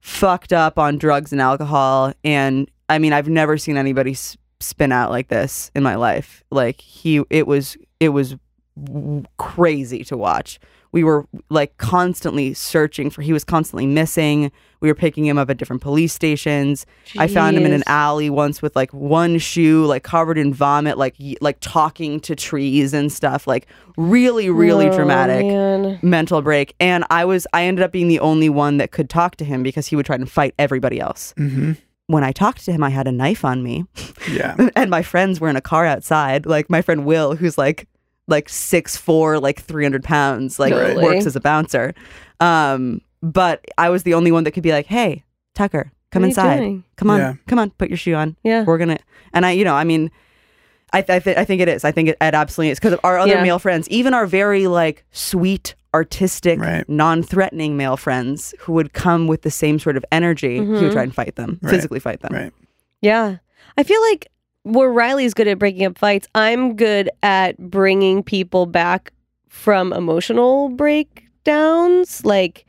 fucked 0.02 0.54
up 0.54 0.78
on 0.80 0.98
drugs 0.98 1.32
and 1.32 1.42
alcohol. 1.42 2.14
And 2.24 2.70
I 2.90 3.00
mean, 3.00 3.14
I've 3.14 3.30
never 3.30 3.58
seen 3.58 3.78
anybody 3.78 4.12
s- 4.12 4.38
been 4.78 4.92
out 4.92 5.12
like 5.12 5.28
this 5.30 5.72
in 5.76 5.82
my 5.84 5.96
life. 5.96 6.44
Like 6.52 6.80
he, 6.82 7.24
it 7.30 7.48
was, 7.48 7.78
it 8.00 8.10
was 8.10 8.32
w- 8.32 8.40
crazy 9.38 10.04
to 10.06 10.18
watch. 10.18 10.60
We 10.92 11.04
were 11.04 11.26
like 11.50 11.76
constantly 11.78 12.54
searching 12.54 13.10
for. 13.10 13.22
He 13.22 13.34
was 13.34 13.44
constantly 13.44 13.86
missing. 13.86 14.50
We 14.80 14.88
were 14.88 14.96
picking 14.96 15.26
him 15.26 15.38
up 15.38 15.50
at 15.50 15.58
different 15.58 15.82
police 15.82 16.14
stations. 16.14 16.86
I 17.18 17.28
found 17.28 17.58
him 17.58 17.66
in 17.66 17.74
an 17.74 17.84
alley 17.86 18.30
once 18.30 18.62
with 18.62 18.78
like 18.78 18.94
one 18.94 19.38
shoe, 19.38 19.86
like 19.86 20.04
covered 20.04 20.38
in 20.38 20.54
vomit, 20.54 20.98
like 20.98 21.16
y- 21.20 21.36
like 21.42 21.58
talking 21.60 22.22
to 22.22 22.36
trees 22.36 22.94
and 22.94 23.12
stuff. 23.12 23.46
Like 23.46 23.68
really, 23.98 24.50
really 24.50 24.88
Oh, 24.88 24.96
dramatic 24.96 25.46
man. 25.46 26.00
mental 26.02 26.42
break. 26.42 26.76
And 26.80 27.04
I 27.10 27.26
was, 27.26 27.46
I 27.52 27.64
ended 27.66 27.84
up 27.84 27.92
being 27.92 28.08
the 28.08 28.20
only 28.22 28.48
one 28.48 28.78
that 28.78 28.92
could 28.92 29.10
talk 29.10 29.36
to 29.38 29.46
him 29.46 29.64
because 29.64 29.88
he 29.88 29.98
would 29.98 30.06
try 30.06 30.16
and 30.16 30.32
fight 30.32 30.54
everybody 30.58 31.02
else. 31.02 31.34
hmm 31.36 31.74
When 32.08 32.24
I 32.24 32.32
talked 32.32 32.64
to 32.66 32.72
him, 32.72 32.84
I 32.84 32.90
had 32.90 33.06
a 33.08 33.12
knife 33.12 33.44
on 33.44 33.64
me 33.64 33.84
Yeah. 34.32 34.56
and 34.78 34.90
my 34.90 35.02
friends 35.02 35.42
were 35.42 35.50
in 35.50 35.58
a 35.58 35.62
car 35.62 35.86
outside. 35.86 36.46
Like 36.46 36.70
my 36.70 36.82
friend 36.82 37.04
Will, 37.06 37.36
who's 37.36 37.58
like 37.58 37.90
like 38.28 38.50
six 38.50 38.96
four, 38.98 39.40
like 39.40 39.62
three 39.62 39.84
hundred 39.84 40.04
pounds, 40.04 40.60
like 40.60 40.72
Totally. 40.74 41.04
works 41.04 41.26
as 41.26 41.36
a 41.36 41.40
bouncer. 41.42 41.94
Um, 42.40 43.02
but 43.22 43.64
I 43.78 43.90
was 43.90 44.04
the 44.04 44.14
only 44.14 44.32
one 44.32 44.44
that 44.46 44.52
could 44.52 44.64
be 44.64 44.72
like, 44.72 44.86
"Hey, 44.88 45.24
Tucker, 45.54 45.92
come 46.12 46.22
What 46.22 46.26
are 46.26 46.28
you 46.28 46.32
inside. 46.32 46.58
doing? 46.58 46.84
Come 46.98 47.10
on, 47.10 47.20
Yeah. 47.20 47.34
come 47.48 47.60
on, 47.60 47.70
put 47.72 47.90
your 47.90 47.98
shoe 47.98 48.16
on. 48.16 48.36
Yeah. 48.44 48.64
We're 48.64 48.78
gonna." 48.78 48.98
And 49.34 49.46
I, 49.46 49.52
you 49.52 49.64
know, 49.64 49.76
I 49.76 49.84
mean. 49.84 50.12
I, 50.94 51.02
th- 51.02 51.10
I, 51.18 51.20
th- 51.20 51.38
I 51.38 51.44
think 51.44 51.62
it 51.62 51.68
is. 51.68 51.84
I 51.84 51.92
think 51.92 52.08
it, 52.10 52.18
it 52.22 52.34
absolutely 52.34 52.70
is 52.70 52.80
because 52.80 52.98
our 53.04 53.18
other 53.18 53.34
Yeah. 53.34 53.44
male 53.44 53.60
friends, 53.60 53.90
even 53.90 54.14
our 54.14 54.26
very 54.26 54.68
like 54.68 55.04
sweet, 55.12 55.76
artistic, 55.94 56.58
Right. 56.58 56.88
non-threatening 56.88 57.76
male 57.76 57.98
friends 57.98 58.54
who 58.60 58.72
would 58.74 58.94
come 58.94 59.28
with 59.28 59.42
the 59.42 59.52
same 59.52 59.78
sort 59.78 59.98
of 59.98 60.06
energy, 60.10 60.56
he 60.56 60.62
would 60.62 60.94
try 60.94 61.04
and 61.04 61.14
fight 61.14 61.36
them, 61.36 61.60
Right. 61.62 61.72
physically 61.72 62.00
fight 62.00 62.22
them. 62.22 62.32
Right. 62.34 62.54
Yeah. 63.02 63.38
I 63.78 63.84
feel 63.84 64.00
like 64.04 64.28
where 64.66 64.92
Riley's 64.92 65.36
good 65.36 65.48
at 65.48 65.60
breaking 65.60 65.86
up 65.86 65.98
fights, 65.98 66.28
I'm 66.34 66.76
good 66.76 67.10
at 67.22 67.58
bringing 67.58 68.24
people 68.24 68.66
back 68.66 69.14
from 69.48 69.94
emotional 69.94 70.70
breakdowns. 70.70 72.26
Like, 72.26 72.66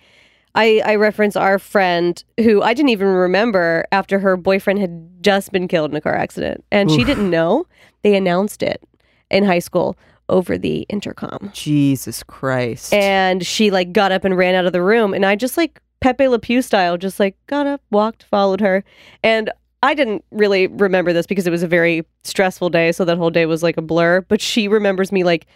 I, 0.55 0.83
I 0.85 0.97
reference 0.97 1.37
our 1.37 1.59
friend 1.59 2.23
who 2.39 2.63
I 2.63 2.75
didn't 2.75 2.91
even 2.91 3.09
remember 3.09 3.87
after 3.93 4.19
her 4.19 4.37
boyfriend 4.37 4.79
had 4.79 5.23
just 5.23 5.53
been 5.53 5.69
killed 5.69 5.91
in 5.91 5.97
a 5.97 6.01
car 6.03 6.15
accident. 6.15 6.65
And 6.71 6.91
she 6.91 7.03
didn't 7.03 7.31
know. 7.31 7.67
They 8.03 8.15
announced 8.15 8.63
it 8.63 8.83
in 9.31 9.45
high 9.45 9.59
school 9.59 9.97
over 10.29 10.59
the 10.59 10.81
intercom. 10.91 11.51
Jesus 11.55 12.23
Christ. 12.23 12.93
And 12.93 13.45
she 13.45 13.71
like 13.71 13.93
got 13.93 14.13
up 14.13 14.25
and 14.25 14.37
ran 14.37 14.55
out 14.55 14.67
of 14.67 14.73
the 14.73 14.83
room. 14.83 15.15
And 15.15 15.25
I 15.25 15.35
just 15.35 15.57
like 15.57 15.81
Pepe 16.01 16.29
Le 16.29 16.39
Pew 16.39 16.61
style, 16.61 16.99
just 16.99 17.19
like 17.19 17.37
got 17.47 17.67
up, 17.67 17.81
walked, 17.91 18.23
followed 18.25 18.61
her. 18.61 18.85
And 19.23 19.51
I 19.87 19.95
didn't 19.95 20.25
really 20.31 20.67
remember 20.67 21.13
this 21.13 21.27
because 21.27 21.47
it 21.47 21.51
was 21.51 21.63
a 21.63 21.69
very 21.69 22.05
stressful 22.25 22.71
day. 22.71 22.91
So 22.93 23.05
that 23.05 23.17
whole 23.17 23.31
day 23.31 23.47
was 23.47 23.63
like 23.63 23.77
a 23.77 23.83
blur. 23.83 24.23
But 24.23 24.41
she 24.41 24.67
remembers 24.67 25.13
me 25.13 25.23
like 25.23 25.47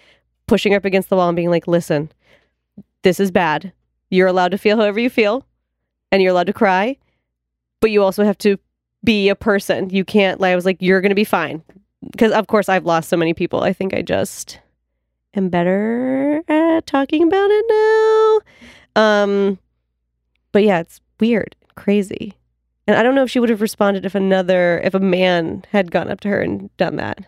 pushing 0.47 0.75
up 0.75 0.85
against 0.85 1.09
the 1.09 1.17
wall 1.17 1.29
and 1.29 1.37
being 1.37 1.51
like, 1.51 1.67
listen, 1.67 2.13
this 3.03 3.19
is 3.19 3.31
bad. 3.31 3.73
You're 4.11 4.29
allowed 4.29 4.53
to 4.53 4.59
feel 4.59 4.77
however 4.77 5.01
you 5.01 5.11
feel 5.11 5.45
and 6.13 6.23
you're 6.23 6.33
allowed 6.33 6.47
to 6.47 6.53
cry, 6.53 6.97
but 7.81 7.91
you 7.91 8.03
also 8.03 8.25
have 8.25 8.39
to 8.39 8.57
be 9.03 9.29
a 9.29 9.35
person. 9.35 9.91
You 9.91 10.05
can't, 10.05 10.41
like, 10.41 10.53
I 10.53 10.57
was 10.57 10.65
like, 10.65 10.79
you're 10.81 11.01
going 11.01 11.11
to 11.11 11.17
be 11.17 11.25
fine. 11.25 11.63
Because, 12.11 12.33
of 12.33 12.47
course, 12.47 12.69
I've 12.69 12.87
lost 12.87 13.09
so 13.09 13.17
many 13.17 13.35
people. 13.35 13.63
I 13.63 13.73
think 13.73 13.95
I 13.95 14.03
just 14.03 14.59
am 15.35 15.49
better 15.49 16.43
at 16.49 16.87
talking 16.87 17.23
about 17.23 17.49
it 17.51 17.65
now. 18.97 19.03
Um, 19.03 19.59
but 20.53 20.65
yeah, 20.65 20.81
it's 20.81 21.01
weird, 21.21 21.55
crazy. 21.77 22.35
And 22.91 22.99
I 22.99 23.03
don't 23.05 23.15
know 23.15 23.23
if 23.23 23.31
she 23.31 23.39
would 23.39 23.49
have 23.51 23.61
responded 23.61 24.05
if 24.05 24.15
another, 24.17 24.81
if 24.83 24.95
a 24.95 24.99
man 25.01 25.65
had 25.71 25.91
gone 25.93 26.11
up 26.11 26.21
to 26.21 26.29
her 26.29 26.41
and 26.41 26.75
done 26.77 26.97
that. 26.97 27.19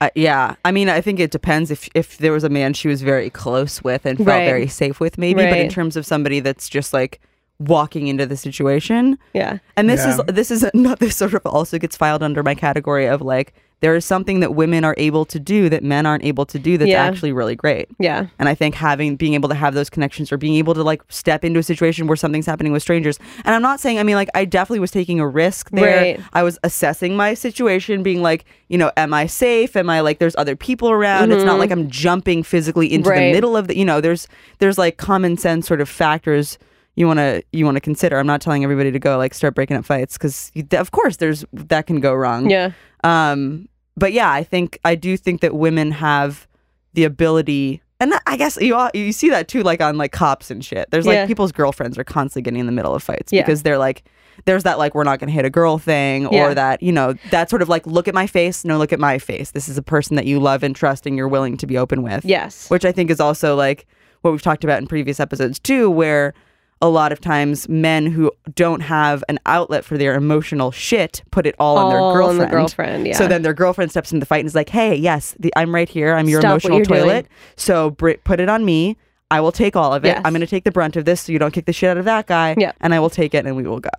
Uh, 0.00 0.10
yeah, 0.16 0.56
I 0.64 0.72
mean, 0.72 0.88
I 0.88 1.00
think 1.00 1.20
it 1.20 1.30
depends 1.30 1.70
if 1.70 1.88
if 1.94 2.18
there 2.18 2.32
was 2.32 2.42
a 2.42 2.48
man 2.48 2.74
she 2.74 2.88
was 2.88 3.00
very 3.00 3.30
close 3.30 3.82
with 3.84 4.04
and 4.04 4.18
felt 4.18 4.28
Right. 4.28 4.44
very 4.44 4.66
safe 4.66 4.98
with, 4.98 5.18
maybe. 5.18 5.42
But 5.42 5.56
in 5.58 5.68
terms 5.68 5.96
of 5.96 6.04
somebody 6.04 6.40
that's 6.40 6.68
just 6.68 6.92
like 6.92 7.20
walking 7.60 8.08
into 8.08 8.26
the 8.26 8.36
situation, 8.36 9.16
Yeah. 9.32 9.58
and 9.76 9.88
this 9.88 10.00
Yeah. 10.04 10.10
is 10.16 10.20
this 10.26 10.50
is 10.50 10.66
not 10.74 10.98
this 10.98 11.16
sort 11.16 11.34
of 11.34 11.42
also 11.46 11.78
gets 11.78 11.96
filed 11.96 12.22
under 12.24 12.42
my 12.42 12.56
category 12.56 13.06
of 13.06 13.22
like 13.22 13.54
there 13.84 13.94
is 13.94 14.04
something 14.04 14.40
that 14.40 14.54
women 14.54 14.82
are 14.82 14.94
able 14.96 15.24
to 15.26 15.38
do 15.38 15.68
that 15.68 15.82
men 15.84 16.06
aren't 16.06 16.24
able 16.24 16.46
to 16.46 16.58
do 16.58 16.78
that's 16.78 16.88
Yeah. 16.90 17.04
actually 17.04 17.32
really 17.32 17.54
great. 17.54 17.86
Yeah. 17.98 18.26
And 18.38 18.48
I 18.48 18.54
think 18.54 18.74
having 18.74 19.14
being 19.16 19.34
able 19.34 19.50
to 19.50 19.54
have 19.54 19.74
those 19.74 19.90
connections 19.90 20.32
or 20.32 20.38
being 20.38 20.54
able 20.54 20.72
to 20.72 20.82
like 20.82 21.02
step 21.10 21.44
into 21.44 21.60
a 21.60 21.62
situation 21.62 22.06
where 22.06 22.16
something's 22.16 22.46
happening 22.46 22.72
with 22.72 22.80
strangers. 22.82 23.18
And 23.44 23.54
I'm 23.54 23.60
not 23.60 23.80
saying 23.80 23.98
I 23.98 24.02
mean 24.02 24.16
like 24.16 24.30
I 24.34 24.46
definitely 24.46 24.80
was 24.80 24.90
taking 24.90 25.20
a 25.20 25.28
risk 25.28 25.68
there. 25.70 26.00
Right. 26.16 26.20
I 26.32 26.42
was 26.42 26.58
assessing 26.64 27.14
my 27.14 27.34
situation, 27.34 28.02
being 28.02 28.22
like, 28.22 28.46
you 28.68 28.78
know, 28.78 28.90
am 28.96 29.12
I 29.12 29.26
safe? 29.26 29.76
Am 29.76 29.90
I 29.90 30.00
like 30.00 30.18
there's 30.18 30.36
other 30.36 30.56
people 30.56 30.90
around? 30.90 31.30
It's 31.32 31.44
not 31.44 31.58
like 31.58 31.70
I'm 31.70 31.90
jumping 31.90 32.42
physically 32.42 32.88
into 32.92 33.10
Mm-hmm. 33.10 33.18
Right. 33.18 33.26
the 33.28 33.32
middle 33.38 33.54
of 33.54 33.68
the 33.68 33.76
you 33.76 33.84
know, 33.84 34.00
there's 34.00 34.26
there's 34.60 34.78
like 34.78 34.96
common 34.96 35.36
sense 35.36 35.66
sort 35.68 35.80
of 35.82 35.88
factors 35.90 36.58
you 36.96 37.06
want 37.06 37.18
to 37.18 37.42
you 37.52 37.64
want 37.66 37.76
to 37.76 37.80
consider. 37.82 38.18
I'm 38.18 38.26
not 38.34 38.40
telling 38.40 38.64
everybody 38.64 38.90
to 38.92 38.98
go 38.98 39.18
like 39.18 39.34
start 39.34 39.54
breaking 39.54 39.76
up 39.76 39.84
fights 39.84 40.16
cuz 40.16 40.50
of 40.72 40.90
course 40.92 41.16
there's 41.16 41.44
that 41.52 41.86
can 41.86 42.00
go 42.00 42.14
wrong. 42.14 42.48
Yeah. 42.48 42.70
Um, 43.02 43.68
but 43.96 44.12
yeah, 44.12 44.30
I 44.30 44.42
think 44.44 44.78
I 44.84 44.94
do 44.94 45.16
think 45.16 45.40
that 45.40 45.54
women 45.54 45.90
have 45.92 46.46
the 46.94 47.04
ability, 47.04 47.82
and 48.00 48.12
that- 48.12 48.22
I 48.26 48.36
guess 48.36 48.56
you 48.60 48.74
all, 48.74 48.90
you 48.94 49.12
see 49.12 49.30
that 49.30 49.48
too, 49.48 49.62
like 49.62 49.80
on 49.80 49.96
like 49.96 50.12
cops 50.12 50.50
and 50.50 50.64
shit. 50.64 50.90
There's 50.90 51.06
like 51.06 51.14
Yeah. 51.14 51.26
people's 51.26 51.52
girlfriends 51.52 51.98
are 51.98 52.04
constantly 52.04 52.42
getting 52.42 52.60
in 52.60 52.66
the 52.66 52.72
middle 52.72 52.94
of 52.94 53.02
fights 53.02 53.32
Yeah. 53.32 53.42
because 53.42 53.62
they're 53.62 53.78
like, 53.78 54.04
there's 54.46 54.64
that 54.64 54.78
like 54.78 54.94
we're 54.94 55.04
not 55.04 55.20
going 55.20 55.28
to 55.28 55.32
hit 55.34 55.44
a 55.44 55.50
girl 55.50 55.78
thing, 55.78 56.28
Yeah. 56.30 56.46
or 56.46 56.54
that 56.54 56.82
you 56.82 56.92
know 56.92 57.14
that 57.30 57.50
sort 57.50 57.62
of 57.62 57.68
like 57.68 57.86
look 57.86 58.06
at 58.08 58.14
my 58.14 58.26
face, 58.26 58.64
no, 58.64 58.78
look 58.78 58.92
at 58.92 59.00
my 59.00 59.18
face. 59.18 59.52
This 59.52 59.68
is 59.68 59.78
a 59.78 59.82
person 59.82 60.16
that 60.16 60.26
you 60.26 60.40
love 60.40 60.62
and 60.62 60.74
trust, 60.74 61.06
and 61.06 61.16
you're 61.16 61.28
willing 61.28 61.56
to 61.58 61.66
be 61.66 61.78
open 61.78 62.02
with. 62.02 62.24
Yes. 62.24 62.68
which 62.70 62.84
I 62.84 62.92
think 62.92 63.10
is 63.10 63.20
also 63.20 63.54
like 63.56 63.86
what 64.22 64.30
we've 64.32 64.42
talked 64.42 64.64
about 64.64 64.78
in 64.80 64.86
previous 64.86 65.20
episodes 65.20 65.58
too, 65.58 65.90
where 65.90 66.32
a 66.82 66.88
lot 66.88 67.12
of 67.12 67.20
times 67.20 67.68
men 67.68 68.06
who 68.06 68.30
don't 68.54 68.80
have 68.80 69.24
an 69.28 69.38
outlet 69.46 69.84
for 69.84 69.96
their 69.96 70.14
emotional 70.14 70.70
shit 70.70 71.22
put 71.30 71.46
it 71.46 71.54
all, 71.58 71.78
on 71.78 71.90
their 71.90 71.98
All 71.98 72.10
on 72.10 72.14
girlfriend. 72.16 72.40
the 72.40 72.46
girlfriend, 72.46 73.06
yeah. 73.06 73.16
So 73.16 73.26
then 73.26 73.42
their 73.42 73.54
girlfriend 73.54 73.90
steps 73.90 74.12
in 74.12 74.18
the 74.20 74.26
fight 74.26 74.40
and 74.40 74.46
is 74.46 74.54
like, 74.54 74.68
"Hey, 74.68 74.94
yes, 74.94 75.34
the, 75.38 75.52
I'm 75.56 75.74
right 75.74 75.88
here. 75.88 76.14
I'm 76.14 76.28
your 76.28 76.40
Stop 76.40 76.50
emotional 76.50 76.78
you're 76.78 76.84
doing." 76.86 77.00
toilet. 77.02 77.26
So 77.56 77.90
br- 77.90 78.12
put 78.24 78.40
it 78.40 78.48
on 78.48 78.64
me. 78.64 78.96
I 79.30 79.40
will 79.40 79.52
take 79.52 79.74
all 79.76 79.94
of 79.94 80.04
it. 80.04 80.08
Yes. 80.08 80.22
I'm 80.24 80.32
going 80.32 80.42
to 80.42 80.46
take 80.46 80.64
the 80.64 80.70
brunt 80.70 80.96
of 80.96 81.06
this, 81.06 81.22
so 81.22 81.32
you 81.32 81.38
don't 81.38 81.52
kick 81.52 81.64
the 81.64 81.72
shit 81.72 81.90
out 81.90 81.96
of 81.96 82.04
that 82.04 82.26
guy. 82.26 82.54
Yeah. 82.58 82.72
and 82.80 82.94
I 82.94 83.00
will 83.00 83.10
take 83.10 83.34
it, 83.34 83.46
and 83.46 83.56
we 83.56 83.62
will 83.62 83.80
go." 83.80 83.90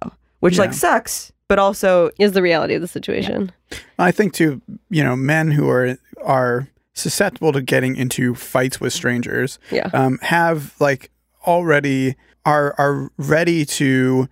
Which 0.41 0.59
like 0.59 0.73
sucks, 0.73 1.31
but 1.47 1.57
also 1.57 2.11
is 2.19 2.33
the 2.33 2.41
reality 2.43 2.75
of 2.75 2.81
the 2.81 2.87
situation. 2.87 3.51
I 3.97 4.11
think 4.11 4.33
too, 4.33 4.61
you 4.91 5.03
know, 5.03 5.15
men 5.15 5.49
who 5.51 5.67
are 5.69 5.97
are 6.23 6.67
susceptible 6.93 7.51
to 7.53 7.61
getting 7.61 7.95
into 7.95 8.35
fights 8.35 8.79
with 8.79 8.93
strangers 8.93 9.59
Yeah. 9.71 9.89
um, 9.93 10.17
have 10.21 10.73
like 10.79 11.09
already 11.47 12.15
are 12.45 12.75
are 12.77 13.11
ready 13.17 13.65
to 13.65 14.27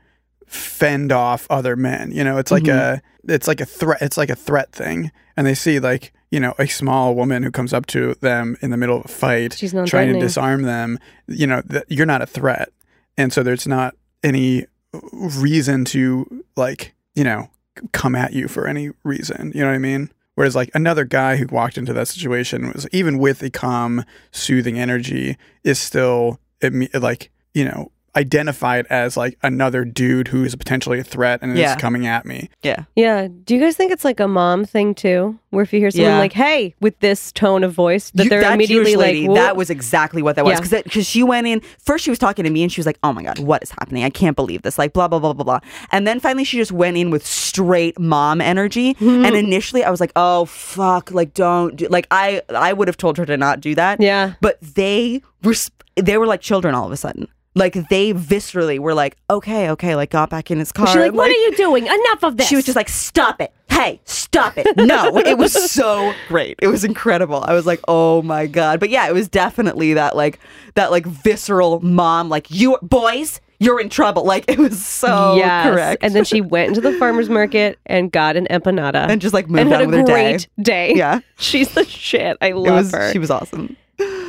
fend 0.46 1.12
off 1.12 1.48
other 1.50 1.76
men. 1.76 2.12
You 2.12 2.24
know, 2.24 2.38
it's 2.38 2.52
like 2.52 2.64
mm-hmm. 2.64 2.96
a 2.96 3.34
it's 3.34 3.48
like 3.48 3.62
a 3.62 3.66
threat. 3.66 4.02
It's 4.02 4.18
like 4.18 4.30
a 4.30 4.36
threat 4.36 4.72
thing, 4.72 5.12
and 5.36 5.48
they 5.48 5.56
see 5.56 5.80
like 5.80 6.14
you 6.32 6.40
know 6.40 6.54
a 6.58 6.68
small 6.68 7.16
woman 7.16 7.44
who 7.44 7.52
comes 7.52 7.74
up 7.74 7.86
to 7.88 8.16
them 8.16 8.58
in 8.62 8.72
the 8.72 8.78
middle 8.78 8.98
of 8.98 9.06
a 9.06 9.08
fight, 9.08 9.54
She's 9.54 9.74
trying 9.86 10.14
to 10.14 10.20
disarm 10.20 10.64
them. 10.64 11.00
You 11.28 11.48
know, 11.48 11.62
th- 11.62 11.86
you're 11.90 12.06
not 12.06 12.22
a 12.22 12.28
threat, 12.28 12.70
and 13.18 13.34
so 13.34 13.44
there's 13.44 13.68
not 13.68 13.96
any 14.24 14.66
reason 15.12 15.86
to 15.86 16.44
like 16.56 16.94
you 17.16 17.24
know 17.24 17.50
come 17.92 18.16
at 18.16 18.34
you 18.34 18.48
for 18.48 18.68
any 18.68 18.92
reason. 19.04 19.52
You 19.56 19.62
know 19.62 19.68
what 19.68 19.76
I 19.76 19.80
mean? 19.80 20.12
Whereas 20.36 20.56
like 20.56 20.72
another 20.74 21.06
guy 21.06 21.38
who 21.38 21.48
walked 21.48 21.78
into 21.78 21.94
that 21.94 22.08
situation 22.08 22.72
was 22.72 22.88
even 22.92 23.18
with 23.20 23.42
a 23.44 23.50
calm, 23.50 24.04
soothing 24.32 24.80
energy 24.80 25.38
is 25.64 25.80
still 25.80 26.40
imme- 26.62 27.02
like 27.02 27.32
you 27.54 27.66
know 27.66 27.92
identified 28.16 28.86
as 28.90 29.18
like 29.18 29.38
another 29.44 29.84
dude 29.86 30.28
who 30.28 30.44
is 30.44 30.56
potentially 30.56 31.00
a 31.00 31.04
threat 31.04 31.40
and 31.42 31.58
Yeah. 31.58 31.76
is 31.76 31.82
coming 31.82 32.06
at 32.08 32.26
me. 32.26 32.50
yeah, 32.62 32.84
Yeah. 32.96 33.28
Do 33.44 33.56
you 33.56 33.60
guys 33.60 33.76
think 33.76 33.92
it's 33.92 34.06
like 34.06 34.20
a 34.20 34.28
mom 34.28 34.66
thing 34.66 34.94
too? 34.94 35.38
Where 35.50 35.64
if 35.64 35.72
you 35.74 35.80
hear 35.80 35.92
someone 35.92 36.12
Yeah. 36.14 36.18
like, 36.20 36.34
hey, 36.34 36.74
with 36.80 37.00
this 37.00 37.32
tone 37.32 37.64
of 37.64 37.74
voice, 37.74 38.12
that 38.16 38.24
You- 38.24 38.30
they're 38.30 38.42
that 38.42 38.54
immediately 38.54 38.92
Jewish 38.94 38.98
like, 38.98 39.06
lady, 39.08 39.28
"Whoa." 39.28 39.36
that 39.36 39.56
was 39.56 39.70
exactly 39.70 40.22
what 40.22 40.36
that 40.36 40.46
was 40.46 40.54
Yeah. 40.54 40.60
because 40.62 40.84
because 40.84 41.06
she 41.08 41.24
went 41.24 41.48
in 41.48 41.62
first 41.80 42.04
she 42.04 42.10
was 42.10 42.20
talking 42.20 42.44
to 42.46 42.52
me 42.52 42.64
and 42.64 42.72
she 42.72 42.80
was 42.80 42.86
like 42.86 42.98
oh 43.04 43.14
my 43.14 43.24
god 43.24 43.40
what 43.40 43.62
is 43.64 43.72
happening 43.72 44.04
I 44.04 44.10
can't 44.10 44.36
believe 44.36 44.62
this 44.62 44.78
like 44.78 44.94
blah 44.94 45.08
blah 45.08 45.20
blah 45.20 45.34
blah 45.34 45.44
blah 45.44 45.60
and 45.92 46.08
then 46.08 46.20
finally 46.20 46.44
she 46.44 46.58
just 46.58 46.72
went 46.72 46.98
in 46.98 47.10
with 47.12 47.26
straight 47.26 48.00
mom 48.00 48.42
energy 48.42 48.94
Mm-hmm. 48.96 49.26
and 49.26 49.36
initially 49.36 49.84
I 49.84 49.90
was 49.92 50.00
like 50.00 50.12
oh 50.16 50.46
fuck 50.46 51.12
like 51.12 51.34
don't 51.34 51.76
do 51.76 51.88
like 51.90 52.08
I 52.12 52.42
I 52.54 52.74
would 52.74 52.88
have 52.88 52.98
told 52.98 53.18
her 53.18 53.26
to 53.26 53.38
not 53.38 53.60
do 53.62 53.76
that 53.76 54.00
Yeah. 54.02 54.34
but 54.42 54.58
they 54.62 55.22
were 55.44 55.56
they 55.96 56.18
were 56.18 56.26
like 56.28 56.42
children 56.42 56.74
all 56.76 56.86
of 56.86 56.92
a 56.92 56.98
sudden 56.98 57.28
like 57.56 57.74
they 57.90 58.14
viscerally 58.14 58.80
were 58.80 58.94
like 58.94 59.16
okay 59.30 59.70
okay 59.70 59.96
like 59.96 60.10
got 60.10 60.30
back 60.30 60.50
in 60.50 60.60
his 60.60 60.72
car 60.72 60.88
She's 60.88 60.96
like, 60.98 61.14
what 61.14 61.30
are 61.30 61.34
you 61.34 61.56
doing? 61.56 61.86
Enough 61.86 62.24
of 62.24 62.38
this. 62.38 62.48
she 62.48 62.56
was 62.56 62.66
just 62.66 62.76
like, 62.76 62.90
stop 62.90 63.42
it. 63.42 63.54
Hey, 63.70 64.00
stop 64.06 64.58
it. 64.58 64.68
No, 64.78 65.18
it 65.18 65.38
was 65.38 65.72
so 65.72 66.14
great. 66.28 66.60
It 66.62 66.68
was 66.68 66.84
incredible. 66.84 67.44
I 67.44 67.54
was 67.54 67.66
like, 67.66 67.80
oh 67.88 68.22
my 68.22 68.46
God. 68.48 68.80
But 68.80 68.90
yeah, 68.90 69.08
it 69.08 69.14
was 69.14 69.28
definitely 69.28 69.94
that 69.96 70.16
like, 70.16 70.40
that 70.76 70.92
like 70.92 71.06
visceral 71.06 71.80
mom, 71.82 72.30
like, 72.30 72.52
you 72.52 72.78
boys, 72.82 73.42
you're 73.60 73.80
in 73.80 73.90
trouble. 73.90 74.26
Like 74.26 74.46
it 74.48 74.60
was 74.60 74.84
so 74.84 75.36
yes. 75.36 75.68
correct. 75.68 76.04
And 76.04 76.14
then 76.14 76.24
she 76.24 76.42
went 76.42 76.70
into 76.70 76.82
the 76.82 76.98
farmer's 77.00 77.30
market 77.30 77.80
and 77.86 78.12
got 78.12 78.36
an 78.36 78.48
empanada. 78.52 79.08
and 79.10 79.22
just 79.22 79.34
like 79.34 79.48
moved 79.48 79.62
and 79.62 79.70
had 79.72 79.82
on 79.82 79.88
a 79.88 79.90
with 79.90 80.00
her 80.00 80.06
day. 80.06 80.32
great 80.32 80.48
day. 80.62 80.94
Yeah, 80.96 81.20
She's 81.38 81.74
the 81.74 81.86
shit. 81.86 82.38
I 82.42 82.48
it 82.48 82.56
love 82.56 82.74
was. 82.76 82.92
her. 82.92 83.12
She 83.12 83.20
was 83.20 83.32
awesome. 83.32 83.76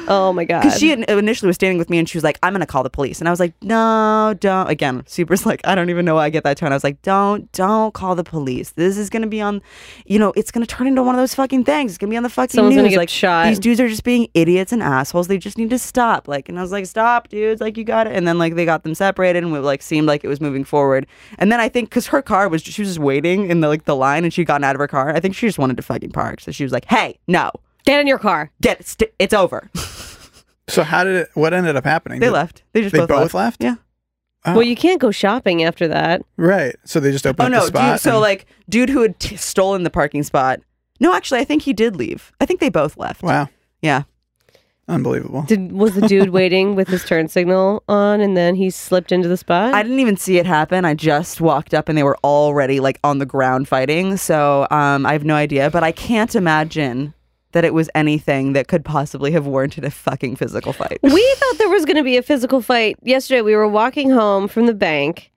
Oh 0.09 0.32
my 0.32 0.44
god. 0.44 0.62
Because 0.62 0.78
she 0.78 0.92
uh, 0.92 1.16
initially 1.16 1.46
was 1.46 1.57
standing 1.57 1.78
with 1.78 1.90
me 1.90 1.98
and 1.98 2.09
she 2.09 2.16
was 2.18 2.24
like, 2.24 2.38
I'm 2.42 2.52
going 2.52 2.61
to 2.61 2.66
call 2.66 2.82
the 2.82 2.90
police. 2.90 3.20
And 3.20 3.28
I 3.28 3.30
was 3.30 3.40
like, 3.40 3.52
no, 3.62 4.34
don't. 4.38 4.68
Again, 4.68 5.02
Super's 5.07 5.46
like, 5.46 5.61
I 5.64 5.74
don't 5.74 5.90
even 5.90 6.05
know 6.05 6.16
why 6.16 6.26
I 6.26 6.30
get 6.30 6.44
that 6.44 6.57
tone. 6.57 6.72
I 6.72 6.76
was 6.76 6.84
like, 6.84 7.00
don't, 7.02 7.50
don't 7.52 7.94
call 7.94 8.14
the 8.14 8.24
police. 8.24 8.70
This 8.70 8.96
is 8.96 9.11
going 9.11 9.22
to 9.22 9.28
be 9.28 9.40
on, 9.40 9.62
you 10.07 10.18
know, 10.18 10.32
it's 10.36 10.50
going 10.50 10.66
to 10.66 10.74
turn 10.74 10.86
into 10.86 11.02
one 11.02 11.14
of 11.14 11.20
those 11.20 11.34
fucking 11.34 11.64
things. 11.64 11.92
It's 11.92 11.98
going 11.98 12.09
to 12.11 12.12
be 12.12 12.16
on 12.16 12.22
the 12.22 12.28
fucking 12.28 12.55
Someone's 12.55 12.76
news. 12.76 12.84
gonna 12.84 12.96
like, 12.96 13.09
shot. 13.09 13.48
These 13.48 13.59
dudes 13.59 13.80
are 13.80 13.88
just 13.88 14.05
being 14.05 14.28
idiots 14.34 14.72
and 14.72 14.82
assholes. 14.82 15.28
They 15.28 15.38
just 15.38 15.59
need 15.59 15.70
to 15.70 15.78
stop. 15.78 16.28
Like, 16.28 16.48
and 16.48 16.59
I 16.59 16.62
was 16.62 16.72
like, 16.72 16.86
stop, 16.86 17.28
dudes. 17.28 17.61
Like, 17.61 17.76
you 17.76 17.84
got 17.84 18.07
it. 18.07 18.14
And 18.14 18.26
then, 18.26 18.38
like, 18.38 18.55
they 18.55 18.64
got 18.64 18.82
them 18.82 18.94
separated 18.94 19.44
and 19.44 19.55
it, 19.55 19.61
like, 19.61 19.82
seemed 19.82 20.07
like 20.07 20.24
it 20.24 20.28
was 20.28 20.40
moving 20.40 20.64
forward. 20.64 21.07
And 21.38 21.50
then 21.50 21.61
I 21.61 21.68
think, 21.68 21.90
because 21.90 22.07
her 22.09 22.22
car 22.22 22.48
was, 22.48 22.62
she 22.62 22.82
was 22.82 22.90
just 22.90 22.98
waiting 22.98 23.50
in 23.50 23.61
the, 23.61 23.68
like, 23.68 23.84
the 23.84 23.96
line 23.96 24.24
and 24.24 24.32
she'd 24.32 24.46
gotten 24.46 24.64
out 24.64 24.74
of 24.74 24.80
her 24.80 24.88
car. 24.88 25.14
I 25.14 25.20
think 25.20 25.34
she 25.34 25.46
just 25.46 25.59
wanted 25.59 25.76
to 25.76 25.82
fucking 25.82 26.11
park. 26.11 26.40
So 26.40 26.52
she 26.52 26.62
was 26.62 26.72
like, 26.72 26.84
hey, 26.86 27.18
no, 27.26 27.50
Get 27.85 28.01
in 28.01 28.07
your 28.07 28.18
car. 28.18 28.51
get, 28.61 28.85
st- 28.87 29.12
it's 29.18 29.35
over. 29.35 29.70
So 30.66 30.82
how 30.82 31.05
did 31.05 31.14
it? 31.16 31.28
What 31.35 31.53
ended 31.53 31.76
up 31.76 31.85
happening? 31.85 32.20
They 32.20 32.26
Did- 32.28 32.32
left. 32.32 32.62
They 32.72 32.80
just 32.80 32.95
They 32.95 33.01
both, 33.01 33.09
both 33.11 33.35
left? 33.35 33.62
Yeah. 33.62 33.74
Oh, 34.47 34.55
Well, 34.55 34.62
you 34.62 34.74
can't 34.74 34.99
go 34.99 35.11
shopping 35.11 35.62
after 35.62 35.87
that. 35.89 36.22
right. 36.39 36.74
So 36.85 37.01
they 37.01 37.12
just 37.12 37.26
Oh 37.26 37.30
opened 37.30 37.55
up 37.55 37.61
no, 37.61 37.61
the 37.61 37.66
spot. 37.66 37.93
dude. 37.97 38.01
So 38.01 38.12
and- 38.12 38.20
like, 38.22 38.47
dude 38.70 38.89
who 38.89 39.03
had 39.03 39.20
t- 39.20 39.37
stolen 39.37 39.82
the 39.82 39.91
parking 39.91 40.22
spot. 40.22 40.61
No, 41.01 41.14
actually, 41.14 41.41
I 41.41 41.45
think 41.45 41.61
he 41.64 41.74
did 41.74 41.97
leave. 41.97 42.32
I 42.41 42.47
think 42.47 42.61
they 42.61 42.70
both 42.70 42.97
left. 42.97 43.22
wow, 43.22 43.49
Yeah. 43.82 44.05
unbelievable. 44.89 45.43
Did 45.43 45.72
was 45.72 45.95
the 45.95 46.09
dude 46.09 46.30
waiting 46.41 46.74
with 46.74 46.89
his 46.89 47.05
turn 47.05 47.28
signal 47.28 47.82
on 47.87 48.22
and 48.22 48.35
then 48.35 48.55
he 48.55 48.70
slipped 48.70 49.12
into 49.12 49.28
the 49.28 49.37
spot? 49.37 49.74
I 49.74 49.82
didn't 49.82 50.01
even 50.01 50.16
see 50.16 50.39
it 50.39 50.47
happen. 50.47 50.87
I 50.87 50.95
just 50.95 51.43
walked 51.43 51.74
up 51.74 51.91
and 51.91 51.99
they 51.99 52.03
were 52.05 52.16
already 52.24 52.80
like 52.80 52.99
on 53.05 53.18
the 53.18 53.26
ground 53.26 53.68
fighting. 53.68 54.16
So 54.16 54.66
um, 54.70 55.05
I 55.05 55.12
have 55.12 55.24
no 55.26 55.35
idea, 55.35 55.70
but 55.70 55.82
I 55.85 55.93
can't 55.93 56.35
imagine 56.35 57.12
that 57.55 57.64
it 57.64 57.72
was 57.72 57.88
anything 57.94 58.52
that 58.52 58.68
could 58.68 58.84
possibly 58.84 59.30
have 59.32 59.46
warranted 59.46 59.84
a 59.84 59.90
fucking 59.90 60.36
physical 60.36 60.72
fight. 60.72 60.98
we 61.02 61.34
thought 61.38 61.59
there 61.59 61.68
was 61.68 61.84
going 61.84 61.96
to 61.96 62.02
be 62.02 62.16
a 62.16 62.22
physical 62.22 62.61
fight 62.61 62.96
yesterday. 63.02 63.40
We 63.40 63.57
were 63.57 63.68
walking 63.68 64.11
home 64.11 64.48
from 64.48 64.66
the 64.66 64.74
bank, 64.74 65.30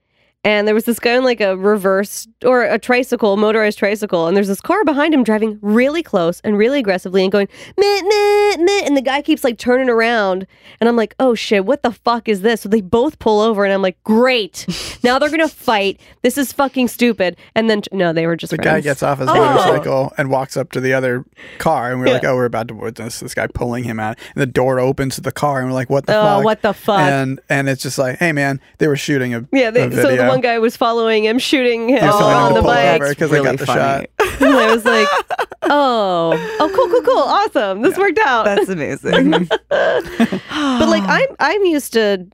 and 0.44 0.68
there 0.68 0.76
was 0.76 0.86
this 0.86 1.00
guy 1.00 1.18
on 1.18 1.24
like 1.24 1.42
a 1.42 1.58
reverse 1.58 2.28
or 2.46 2.64
a 2.64 2.80
tricycle, 2.80 3.36
motorized 3.38 3.78
tricycle, 3.80 4.28
and 4.28 4.38
there's 4.38 4.48
this 4.48 4.62
car 4.62 4.84
behind 4.86 5.14
him 5.14 5.24
driving 5.24 5.60
really 5.62 6.02
close 6.04 6.40
and 6.42 6.58
really 6.58 6.80
aggressively 6.80 7.24
and 7.24 7.32
going 7.32 7.48
meh 7.78 8.02
meh 8.02 8.56
meh, 8.58 8.82
and 8.86 8.96
the 8.96 9.02
guy 9.02 9.22
keeps 9.22 9.44
like 9.44 9.58
turning 9.58 9.90
around, 9.90 10.48
and 10.80 10.88
I'm 10.88 10.96
like, 10.96 11.16
oh 11.20 11.36
shit, 11.36 11.66
what 11.66 11.84
the 11.84 11.92
fuck 11.92 12.30
is 12.30 12.42
this? 12.42 12.62
So 12.62 12.70
they 12.70 12.82
both 12.82 13.20
pull 13.20 13.42
over, 13.42 13.66
and 13.66 13.74
I'm 13.74 13.82
like, 13.82 14.02
great, 14.04 14.66
now 15.04 15.20
they're 15.20 15.30
gonna 15.30 15.48
fight. 15.50 16.00
This 16.22 16.38
is 16.38 16.54
fucking 16.54 16.88
stupid. 16.88 17.36
And 17.56 17.70
then 17.70 17.82
no, 17.92 18.14
they 18.14 18.26
were 18.28 18.36
just 18.36 18.52
The 18.52 18.58
guy 18.58 18.80
gets 18.82 19.04
off 19.04 19.20
his 19.20 19.28
Oh. 19.30 19.34
motorcycle 19.36 20.14
and 20.18 20.30
walks 20.30 20.56
up 20.56 20.72
to 20.74 20.80
the 20.80 20.94
other 20.94 21.26
car, 21.58 21.92
and 21.92 22.00
we're 22.00 22.08
like, 22.08 22.24
"Oh, 22.24 22.36
we're 22.36 22.46
about 22.46 22.68
to 22.70 22.74
witness 22.76 23.20
this 23.20 23.34
guy 23.34 23.48
pulling 23.48 23.84
him 23.84 24.00
out." 24.00 24.18
And 24.36 24.42
the 24.42 24.46
door 24.46 24.80
opens 24.80 25.16
to 25.16 25.22
the 25.22 25.32
car, 25.32 25.60
and 25.60 25.68
we're 25.68 25.74
like, 25.74 25.90
"What 25.90 26.06
the 26.06 26.18
Oh, 26.18 26.24
fuck?" 26.38 26.44
what 26.44 26.62
the 26.62 26.74
fuck? 26.74 27.00
And 27.00 27.40
and 27.50 27.68
it's 27.68 27.82
just 27.84 27.98
like, 27.98 28.20
"Hey, 28.20 28.32
man, 28.32 28.62
they 28.78 28.88
were 28.88 28.96
shooting 28.96 29.34
a 29.34 29.46
yeah, 29.52 29.72
they, 29.72 29.84
a 29.84 29.90
they, 29.90 30.02
so 30.02 30.10
the 30.42 30.48
one 30.48 30.54
guy 30.56 30.60
was 30.60 30.76
following 30.78 31.26
him, 31.26 31.40
shooting 31.40 31.90
him 31.90 32.00
He 32.02 32.06
was 32.06 32.18
telling 32.18 32.36
him 32.36 32.44
on 32.44 32.54
the 32.54 32.62
bike. 32.62 33.02
over 33.02 33.10
because 33.10 33.32
I 33.34 33.44
got 33.44 33.58
the 33.58 33.66
shot. 33.66 34.06
And 34.40 34.54
I 34.56 34.72
was 34.76 34.86
like, 34.86 35.08
oh, 35.64 36.32
oh, 36.60 36.72
cool, 36.76 36.88
cool, 36.90 37.02
cool, 37.02 37.18
awesome. 37.18 37.82
This 37.82 37.98
worked 37.98 38.20
out. 38.20 38.46
That's 38.46 38.70
amazing. 38.70 39.32
but 39.70 40.90
like, 40.90 41.04
I'm 41.08 41.28
I'm 41.40 41.66
used 41.66 41.94
to, 41.94 42.28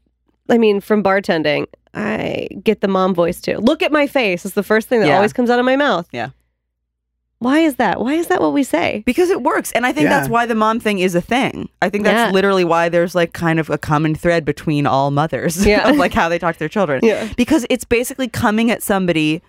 I 0.49 0.57
mean, 0.57 0.81
from 0.81 1.01
bartending, 1.01 1.65
I 1.93 2.49
get 2.63 2.81
the 2.81 2.87
mom 2.89 3.13
voice 3.15 3.39
too. 3.39 3.57
Look 3.57 3.81
at 3.81 3.91
my 3.91 4.05
face. 4.07 4.43
It's 4.45 4.53
the 4.55 4.63
first 4.63 4.89
thing 4.89 4.99
that 4.99 5.07
Yeah. 5.07 5.15
always 5.15 5.31
comes 5.31 5.49
out 5.49 5.59
of 5.59 5.65
my 5.65 5.75
mouth. 5.77 6.07
Yeah. 6.11 6.29
Why 7.43 7.59
is 7.59 7.75
that? 7.75 7.99
Why 7.99 8.13
is 8.13 8.27
that 8.27 8.41
what 8.41 8.53
we 8.53 8.63
say? 8.63 9.03
because 9.05 9.29
it 9.29 9.41
works. 9.43 9.71
And 9.73 9.85
I 9.85 9.91
think 9.91 10.09
that's 10.09 10.29
why 10.29 10.45
the 10.45 10.55
mom 10.55 10.79
thing 10.79 10.99
is 10.99 11.13
a 11.15 11.21
thing. 11.21 11.69
I 11.81 11.89
think 11.89 12.03
that's 12.05 12.29
Yeah. 12.29 12.31
literally 12.31 12.63
why 12.63 12.89
there's 12.89 13.13
like 13.15 13.33
kind 13.33 13.59
of 13.59 13.69
a 13.69 13.77
common 13.77 14.15
thread 14.15 14.45
between 14.45 14.85
all 14.87 15.11
mothers 15.11 15.65
Yeah. 15.65 15.89
of 15.89 15.97
like 15.97 16.13
how 16.13 16.29
they 16.29 16.39
talk 16.39 16.55
to 16.55 16.59
their 16.59 16.69
children. 16.69 17.01
Yeah. 17.03 17.31
Because 17.37 17.65
it's 17.69 17.83
basically 17.85 18.27
coming 18.27 18.71
at 18.71 18.81
somebody 18.81 19.41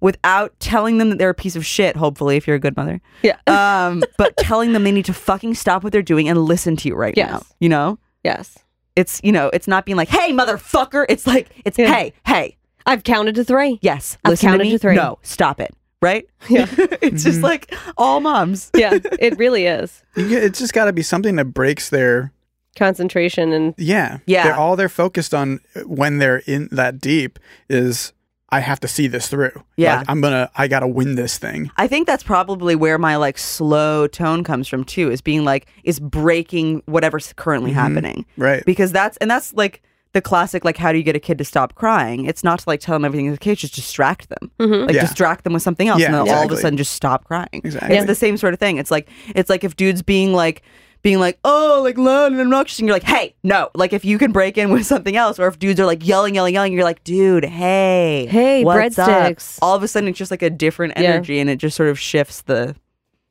without 0.00 0.58
telling 0.58 0.98
them 0.98 1.10
that 1.10 1.18
they're 1.18 1.30
a 1.30 1.34
piece 1.34 1.54
of 1.54 1.64
shit, 1.64 1.94
hopefully, 1.96 2.36
if 2.36 2.46
you're 2.46 2.56
a 2.56 2.60
good 2.60 2.76
mother. 2.76 3.00
Yeah. 3.22 3.36
Um, 3.46 4.02
but 4.18 4.36
telling 4.38 4.72
them 4.72 4.84
they 4.84 4.92
need 4.92 5.04
to 5.06 5.14
fucking 5.14 5.54
stop 5.54 5.82
what 5.84 5.92
they're 5.92 6.02
doing 6.02 6.28
and 6.28 6.38
listen 6.44 6.76
to 6.76 6.88
you 6.88 6.94
right 6.94 7.14
Yes. 7.16 7.30
now. 7.30 7.42
You 7.60 7.68
know? 7.68 7.98
yes. 8.24 8.58
It's 8.96 9.20
you 9.24 9.32
know, 9.32 9.48
it's 9.54 9.66
not 9.66 9.86
being 9.86 9.96
like, 9.96 10.08
hey, 10.08 10.32
motherfucker. 10.32 11.06
It's 11.08 11.26
like 11.26 11.48
it's 11.64 11.78
Yeah. 11.78 11.92
hey, 11.94 12.12
hey, 12.26 12.56
I've 12.84 13.04
counted 13.04 13.34
to 13.36 13.44
three. 13.44 13.78
yes, 13.80 14.18
I've 14.24 14.30
listen 14.32 14.48
to 14.48 14.52
counted 14.52 14.64
me. 14.64 14.70
to 14.72 14.78
three. 14.78 14.96
No, 14.96 15.18
stop 15.22 15.60
it. 15.60 15.74
Right? 16.02 16.26
Yeah. 16.50 16.66
it's 17.00 17.22
just 17.24 17.40
like 17.40 17.72
all 17.96 18.20
moms. 18.20 18.70
yeah, 18.76 18.98
it 19.20 19.38
really 19.38 19.64
is. 19.66 20.02
You 20.16 20.36
it's 20.36 20.58
just 20.58 20.74
got 20.74 20.84
to 20.86 20.92
be 20.92 21.02
something 21.02 21.36
that 21.36 21.46
breaks 21.46 21.88
their 21.88 22.32
Concentration 22.76 23.52
and 23.52 23.74
yeah 23.78 24.18
Yeah. 24.26 24.44
They're, 24.44 24.54
all 24.56 24.76
they're 24.76 24.88
focused 24.88 25.32
on 25.34 25.60
when 25.86 26.18
they're 26.18 26.42
in 26.46 26.68
that 26.72 27.00
deep 27.00 27.38
is 27.68 28.12
I 28.48 28.60
have 28.60 28.80
to 28.80 28.88
see 28.88 29.06
this 29.06 29.28
through. 29.28 29.62
Yeah. 29.76 29.98
Like, 29.98 30.06
I'm 30.10 30.20
gonna 30.20 30.50
I 30.56 30.68
gotta 30.68 30.86
win 30.88 31.14
this 31.14 31.38
thing. 31.38 31.70
I 31.76 31.86
think 31.86 32.06
that's 32.06 32.22
probably 32.22 32.74
where 32.74 32.98
my 32.98 33.16
like 33.16 33.38
slow 33.38 34.06
tone 34.06 34.42
comes 34.44 34.68
from 34.68 34.84
too, 34.84 35.10
is 35.10 35.20
being 35.22 35.44
like 35.44 35.66
is 35.84 36.00
breaking 36.00 36.82
whatever's 36.86 37.32
currently 37.34 37.70
Mhm. 37.70 37.74
happening. 37.74 38.26
Right. 38.36 38.62
Because 38.66 38.90
that's 38.92 39.16
and 39.18 39.30
that's 39.30 39.52
like 39.54 39.82
the 40.12 40.20
classic 40.20 40.64
like 40.64 40.76
how 40.76 40.92
do 40.92 40.98
you 40.98 41.04
get 41.04 41.16
a 41.16 41.20
kid 41.20 41.38
to 41.38 41.44
stop 41.44 41.74
crying? 41.74 42.26
It's 42.26 42.44
not 42.44 42.58
to 42.60 42.64
like 42.68 42.80
tell 42.80 42.94
them 42.94 43.04
everything 43.04 43.26
is 43.26 43.34
okay, 43.34 43.52
it's 43.52 43.60
just 43.62 43.74
distract 43.74 44.28
them. 44.28 44.50
Mhm. 44.60 44.86
Like 44.86 44.94
Yeah. 44.96 45.02
distract 45.02 45.44
them 45.44 45.52
with 45.54 45.62
something 45.62 45.88
else 45.88 46.00
Yeah, 46.00 46.06
and 46.06 46.14
then 46.28 46.34
all 46.36 46.44
of 46.44 46.50
a 46.52 46.56
sudden 46.56 46.76
just 46.76 46.92
stop 46.92 47.24
crying. 47.24 47.48
Exactly. 47.52 47.96
It's 47.96 48.06
the 48.06 48.14
same 48.14 48.36
sort 48.36 48.52
of 48.54 48.60
thing. 48.60 48.76
It's 48.78 48.90
like 48.90 49.08
it's 49.34 49.48
like 49.50 49.64
if 49.64 49.74
dudes 49.76 50.02
being 50.02 50.32
like 50.34 50.62
being 51.02 51.18
like, 51.18 51.36
oh, 51.44 51.80
like 51.82 51.98
loud 51.98 52.30
and 52.30 52.40
obnoxious, 52.40 52.78
and 52.78 52.86
you're 52.86 52.94
like, 52.94 53.02
hey, 53.02 53.34
no. 53.42 53.70
Like 53.74 53.92
if 53.92 54.04
you 54.04 54.18
can 54.18 54.30
break 54.30 54.56
in 54.56 54.70
with 54.70 54.86
something 54.86 55.16
else, 55.16 55.40
or 55.40 55.48
if 55.48 55.58
dudes 55.58 55.80
are 55.80 55.84
like 55.86 56.06
yelling, 56.06 56.36
yelling, 56.36 56.54
yelling, 56.54 56.72
you're 56.72 56.84
like, 56.84 57.02
dude, 57.02 57.44
hey, 57.44 58.28
Hey, 58.30 58.62
what's 58.64 58.96
up? 59.00 59.08
breadsticks. 59.08 59.58
All 59.60 59.74
of 59.74 59.82
a 59.82 59.88
sudden, 59.88 60.10
it's 60.10 60.18
just 60.18 60.30
like 60.30 60.42
a 60.42 60.50
different 60.50 60.92
Yeah. 60.96 61.08
energy, 61.14 61.40
and 61.40 61.50
it 61.50 61.56
just 61.56 61.76
sort 61.76 61.88
of 61.88 61.98
shifts 61.98 62.42
the 62.42 62.76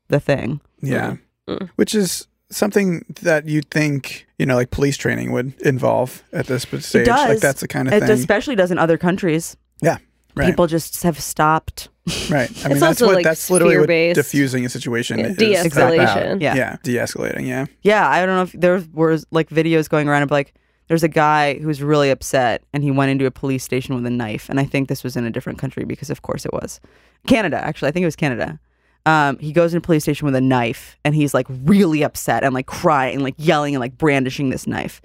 the 0.09 0.19
thing. 0.19 0.59
Yeah. 0.81 1.15
Mm. 1.47 1.69
Which 1.77 1.95
is 1.95 2.27
something 2.51 3.05
that 3.21 3.47
you'd 3.47 3.69
think, 3.71 4.27
you 4.37 4.45
know, 4.45 4.55
like 4.55 4.69
police 4.71 4.97
training 4.97 5.31
would 5.31 5.59
involve 5.61 6.23
at 6.33 6.47
this 6.47 6.63
stage. 6.85 7.05
does. 7.05 7.29
Like 7.29 7.39
that's 7.39 7.61
the 7.61 7.67
kind 7.67 7.87
of 7.87 7.93
It 7.93 8.01
thing. 8.01 8.11
especially 8.11 8.55
does 8.55 8.71
in 8.71 8.77
other 8.77 8.97
countries. 8.97 9.55
yeah. 9.81 9.97
Right. 10.33 10.45
People 10.47 10.65
just 10.67 11.03
have 11.03 11.19
stopped. 11.19 11.89
right. 12.29 12.49
I 12.63 12.69
mean 12.69 12.71
It's 12.71 12.79
that's 12.79 12.83
also, 12.83 13.07
what 13.07 13.15
like, 13.15 13.25
that's 13.25 13.49
literally 13.49 13.77
what 13.77 13.87
diffusing 13.87 14.65
a 14.65 14.69
situation 14.69 15.19
Yeah, 15.19 15.25
is 15.27 15.35
De-escalation. 15.37 16.41
Yeah. 16.41 16.55
Yeah. 16.55 16.77
De-escalating. 16.83 17.45
yeah. 17.47 17.65
Yeah, 17.81 18.07
I 18.07 18.25
don't 18.25 18.35
know 18.35 18.43
if 18.43 18.53
there 18.53 18.81
were 18.93 19.17
like 19.31 19.49
videos 19.49 19.89
going 19.89 20.07
around 20.07 20.23
of 20.23 20.31
like 20.31 20.53
there's 20.87 21.03
a 21.03 21.09
guy 21.09 21.55
who's 21.59 21.83
really 21.83 22.09
upset 22.11 22.63
and 22.71 22.81
he 22.81 22.91
went 22.91 23.11
into 23.11 23.25
a 23.25 23.31
police 23.31 23.63
station 23.65 23.93
with 23.93 24.05
a 24.05 24.09
knife 24.09 24.47
and 24.49 24.57
I 24.57 24.63
think 24.63 24.87
this 24.87 25.03
was 25.03 25.17
in 25.17 25.25
a 25.25 25.29
different 25.31 25.59
country 25.59 25.83
because 25.83 26.09
of 26.09 26.21
course 26.21 26.45
it 26.45 26.53
was. 26.53 26.79
Canada, 27.27 27.57
actually. 27.57 27.89
I 27.89 27.91
think 27.91 28.03
it 28.03 28.07
was 28.07 28.15
Canada. 28.15 28.57
Um, 29.05 29.39
he 29.39 29.51
goes 29.51 29.73
into 29.73 29.85
police 29.85 30.03
station 30.03 30.25
with 30.25 30.35
a 30.35 30.41
knife 30.41 30.97
and 31.03 31.15
he's 31.15 31.33
like 31.33 31.47
really 31.49 32.03
upset 32.03 32.43
and 32.43 32.53
like 32.53 32.67
crying 32.67 33.15
and 33.15 33.23
like 33.23 33.35
yelling 33.37 33.73
and 33.73 33.79
like 33.79 33.97
brandishing 33.97 34.49
this 34.49 34.67
knife. 34.67 35.01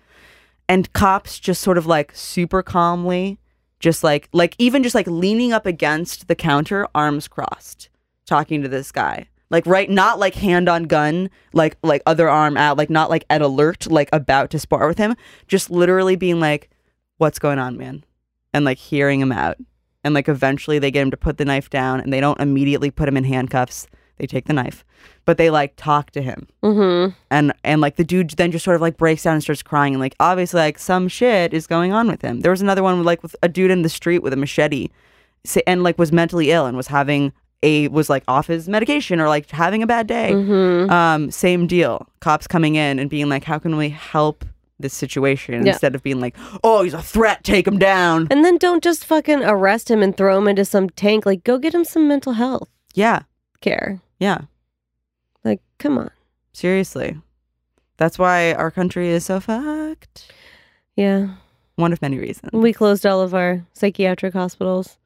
And 0.69 0.93
cops 0.93 1.39
just 1.39 1.63
sort 1.63 1.79
of 1.79 1.87
like 1.87 2.13
super 2.15 2.63
calmly 2.63 3.39
just 3.79 4.03
like 4.03 4.29
like 4.33 4.57
even 4.59 4.83
just 4.83 4.95
like 4.95 5.07
leaning 5.07 5.53
up 5.53 5.67
against 5.67 6.29
the 6.29 6.35
counter 6.35 6.87
arms 6.95 7.29
crossed 7.29 7.89
talking 8.25 8.63
to 8.63 8.69
this 8.69 8.91
guy. 8.91 9.27
Like 9.49 9.65
right 9.67 9.89
not 9.89 10.19
like 10.19 10.35
hand 10.35 10.69
on 10.69 10.85
gun 10.85 11.31
like 11.53 11.77
like 11.83 12.03
other 12.05 12.29
arm 12.29 12.57
out 12.57 12.77
like 12.77 12.91
not 12.91 13.11
like 13.11 13.25
at 13.31 13.43
alert 13.43 13.91
like 13.91 14.09
about 14.13 14.51
to 14.51 14.59
spar 14.59 14.89
with 14.89 14.99
him. 14.99 15.15
Just 15.47 15.71
literally 15.71 16.17
being 16.17 16.41
like 16.41 16.71
what's 17.19 17.39
going 17.39 17.59
on 17.59 17.77
man? 17.77 18.05
And 18.53 18.65
like 18.65 18.79
hearing 18.79 19.21
him 19.21 19.33
out 19.33 19.59
and 20.07 20.15
like 20.15 20.29
eventually 20.29 20.79
they 20.79 20.91
get 20.91 21.03
him 21.03 21.11
to 21.11 21.17
put 21.17 21.37
the 21.37 21.45
knife 21.45 21.69
down 21.69 22.01
and 22.01 22.13
they 22.13 22.21
don't 22.21 22.41
immediately 22.41 22.91
put 22.91 23.09
him 23.09 23.17
in 23.17 23.25
handcuffs. 23.25 23.87
They 24.17 24.27
take 24.27 24.47
the 24.47 24.55
knife 24.55 24.83
but 25.27 25.37
they 25.37 25.51
like 25.51 25.75
talk 25.77 26.13
to 26.13 26.23
him. 26.23 26.47
Mm-hmm. 26.63 27.13
and 27.31 27.53
and 27.65 27.81
like 27.81 27.97
the 27.97 28.05
dude 28.05 28.31
then 28.31 28.51
just 28.51 28.65
sort 28.65 28.77
of 28.77 28.81
like 28.81 28.97
breaks 28.97 29.25
down 29.25 29.35
and 29.35 29.43
starts 29.43 29.63
crying. 29.63 29.95
And 29.95 30.01
like 30.01 30.15
obviously 30.21 30.61
like 30.61 30.79
some 30.79 31.09
shit 31.09 31.53
is 31.53 31.67
going 31.67 31.93
on 31.93 32.09
with 32.09 32.23
him. 32.23 32.41
There 32.41 32.51
was 32.51 32.63
another 32.63 32.83
one 32.83 32.97
with, 32.97 33.07
like 33.07 33.23
with 33.23 33.37
a 33.43 33.49
dude 33.49 33.71
in 33.71 33.83
the 33.83 33.89
street 33.89 34.21
with 34.21 34.33
a 34.33 34.37
machete 34.37 34.89
and 35.67 35.83
like 35.83 35.99
was 35.99 36.13
mentally 36.13 36.51
ill 36.51 36.67
and 36.67 36.77
was 36.77 36.87
having 36.87 37.33
a 37.63 37.89
was 37.89 38.09
like 38.09 38.23
off 38.29 38.47
his 38.47 38.69
medication 38.69 39.21
or 39.21 39.29
like 39.29 39.51
having 39.51 39.83
a 39.83 39.87
bad 39.87 40.07
day. 40.07 40.31
Mm-hmm. 40.33 40.91
um 40.91 41.31
same 41.31 41.67
deal. 41.67 42.09
Cops 42.21 42.47
coming 42.47 42.77
in 42.77 42.99
and 42.99 43.11
being 43.11 43.29
like 43.29 43.45
how 43.45 43.59
can 43.59 43.77
we 43.77 43.91
help 43.91 44.45
this 44.79 44.93
situation 44.95 45.65
Yeah. 45.65 45.73
instead 45.73 45.95
of 45.95 46.03
being 46.03 46.21
like 46.21 46.37
oh 46.63 46.83
he's 46.83 46.95
a 46.95 47.01
threat 47.03 47.43
take 47.45 47.67
him 47.67 47.79
down 47.79 48.29
And 48.31 48.45
then 48.45 48.59
don't 48.59 48.83
just 48.85 49.05
fucking 49.07 49.43
arrest 49.43 49.91
him 49.91 50.03
and 50.03 50.17
throw 50.17 50.37
him 50.39 50.49
into 50.49 50.65
some 50.65 50.91
tank. 50.91 51.25
Like, 51.27 51.45
go 51.45 51.59
get 51.59 51.75
him 51.75 51.85
some 51.85 52.07
mental 52.09 52.33
health 52.35 52.69
yeah 52.95 53.23
care. 53.61 54.01
yeah 54.19 54.43
Like, 55.45 55.61
come 55.79 55.97
on. 55.99 56.11
seriously 56.53 57.19
that's 57.97 58.19
why 58.19 58.53
our 58.53 58.71
country 58.71 59.09
is 59.09 59.25
so 59.25 59.41
fucked 59.41 60.31
Yeah. 60.97 61.37
One 61.77 61.93
of 61.93 62.01
many 62.01 62.19
reasons. 62.19 62.53
We 62.53 62.73
closed 62.73 63.05
all 63.05 63.21
of 63.21 63.35
our 63.35 63.67
psychiatric 63.75 64.33
hospitals. 64.33 64.97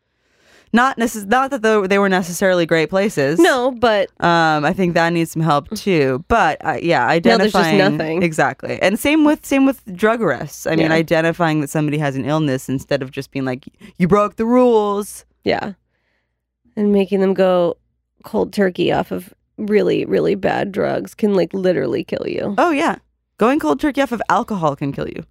Not 0.72 0.96
necess- 0.98 1.26
not 1.26 1.50
that 1.50 1.62
they 1.88 1.98
were 1.98 2.08
necessarily 2.08 2.64
great 2.64 2.90
places. 2.90 3.40
No, 3.40 3.72
but 3.72 4.08
Um, 4.22 4.64
I 4.64 4.72
think 4.72 4.94
that 4.94 5.12
needs 5.12 5.32
some 5.32 5.42
help 5.42 5.68
too. 5.70 6.24
But 6.28 6.64
uh, 6.64 6.78
yeah, 6.80 7.06
there's 7.18 7.42
just 7.42 7.56
identifying 7.56 7.78
nothing. 7.78 8.22
exactly, 8.22 8.80
and 8.80 8.96
same 8.98 9.24
with 9.24 9.44
same 9.44 9.66
with 9.66 9.82
drug 9.96 10.22
arrests. 10.22 10.66
I 10.68 10.76
mean, 10.76 10.90
Yeah. 10.90 10.92
identifying 10.96 11.60
that 11.62 11.70
somebody 11.70 11.98
has 11.98 12.14
an 12.14 12.24
illness 12.24 12.68
instead 12.68 13.02
of 13.02 13.10
just 13.10 13.32
being 13.32 13.44
like, 13.44 13.66
"You 13.98 14.06
broke 14.06 14.36
the 14.36 14.46
rules." 14.46 15.24
yeah. 15.44 15.72
And 16.76 16.92
making 16.92 17.20
them 17.20 17.34
go 17.34 17.76
cold 18.22 18.52
turkey 18.52 18.92
off 18.92 19.10
of 19.10 19.34
really, 19.58 20.04
really 20.04 20.34
bad 20.36 20.70
drugs 20.70 21.14
can 21.14 21.34
like 21.34 21.52
literally 21.52 22.04
kill 22.04 22.26
you. 22.28 22.54
Oh 22.58 22.70
yeah, 22.70 22.96
going 23.38 23.58
cold 23.58 23.80
turkey 23.80 24.00
off 24.02 24.12
of 24.12 24.22
alcohol 24.28 24.76
can 24.76 24.92
kill 24.92 25.08
you. 25.08 25.24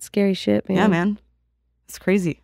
Scary 0.00 0.32
shit, 0.34 0.66
man. 0.68 0.78
Yeah, 0.78 0.86
man, 0.88 1.18
it's 1.86 1.98
crazy. 1.98 2.40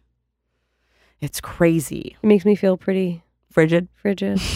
It's 1.21 1.41
crazy. 1.41 2.17
It 2.23 2.27
makes 2.27 2.45
me 2.45 2.55
feel 2.55 2.77
pretty 2.77 3.23
Frigid. 3.51 3.89
frigid. 3.95 4.41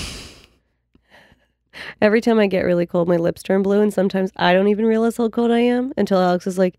Every 2.01 2.21
time 2.21 2.39
I 2.39 2.47
get 2.47 2.61
really 2.65 2.87
cold, 2.87 3.09
my 3.09 3.17
lips 3.17 3.43
turn 3.43 3.63
blue, 3.63 3.81
and 3.81 3.93
sometimes 3.93 4.31
I 4.37 4.53
don't 4.53 4.69
even 4.69 4.85
realize 4.87 5.17
how 5.17 5.29
cold 5.29 5.51
I 5.51 5.59
am 5.61 5.93
until 5.97 6.19
Alex 6.21 6.47
is 6.47 6.57
like, 6.57 6.79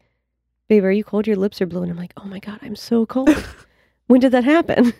"Babe, 0.69 0.85
are 0.85 0.91
you 0.91 1.03
cold? 1.03 1.27
Your 1.27 1.35
lips 1.35 1.61
are 1.61 1.65
blue." 1.65 1.81
And 1.83 1.91
I'm 1.91 1.97
like, 1.97 2.13
"Oh 2.17 2.23
my 2.25 2.39
god, 2.39 2.59
I'm 2.61 2.75
so 2.77 3.05
cold. 3.05 3.29
when 4.07 4.21
did 4.21 4.31
that 4.31 4.45
happen?" 4.45 4.93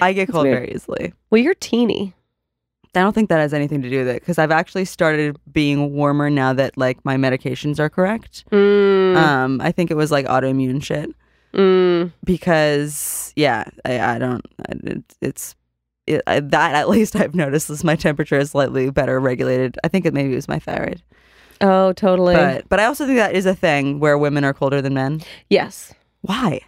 I 0.00 0.12
get 0.12 0.28
cold 0.28 0.44
very 0.44 0.72
easily. 0.74 1.12
Well, 1.30 1.40
you're 1.40 1.54
teeny. 1.54 2.12
I 2.96 3.00
don't 3.00 3.12
think 3.12 3.28
that 3.28 3.38
has 3.38 3.54
anything 3.54 3.82
to 3.82 3.90
do 3.90 3.98
with 3.98 4.08
it 4.08 4.20
because 4.20 4.38
I've 4.38 4.50
actually 4.52 4.84
started 4.84 5.36
being 5.52 5.92
warmer 5.94 6.28
now 6.30 6.52
that 6.52 6.76
like 6.76 7.04
my 7.04 7.16
medications 7.16 7.78
are 7.80 7.88
correct. 7.88 8.44
Mm, 8.52 9.16
Um, 9.16 9.60
I 9.60 9.72
think 9.72 9.90
it 9.90 9.96
was 9.96 10.10
like 10.12 10.26
autoimmune 10.26 10.82
shit 10.82 11.10
mm. 11.54 12.12
because 12.24 13.32
yeah, 13.36 13.64
I, 13.84 14.00
I 14.00 14.18
don't. 14.18 14.44
It, 14.68 15.04
it's 15.20 15.54
it, 16.06 16.22
I, 16.26 16.40
that 16.40 16.74
at 16.74 16.88
least 16.88 17.16
I've 17.20 17.34
noticed 17.34 17.70
is 17.70 17.84
my 17.84 17.96
temperature 17.96 18.36
is 18.38 18.50
slightly 18.50 18.90
better 18.90 19.18
regulated. 19.20 19.78
I 19.84 19.88
think 19.88 20.04
it 20.06 20.12
maybe 20.14 20.34
was 20.34 20.48
my 20.48 20.58
thyroid, 20.58 21.02
Oh, 21.60 21.92
totally. 21.92 22.34
but 22.34 22.68
but 22.68 22.80
I 22.80 22.84
also 22.84 23.06
think 23.06 23.18
that 23.18 23.34
is 23.34 23.46
a 23.46 23.54
thing 23.54 24.00
where 24.00 24.18
women 24.18 24.44
are 24.44 24.52
colder 24.52 24.82
than 24.82 24.94
men. 24.94 25.22
yes, 25.48 25.92
Why? 26.22 26.60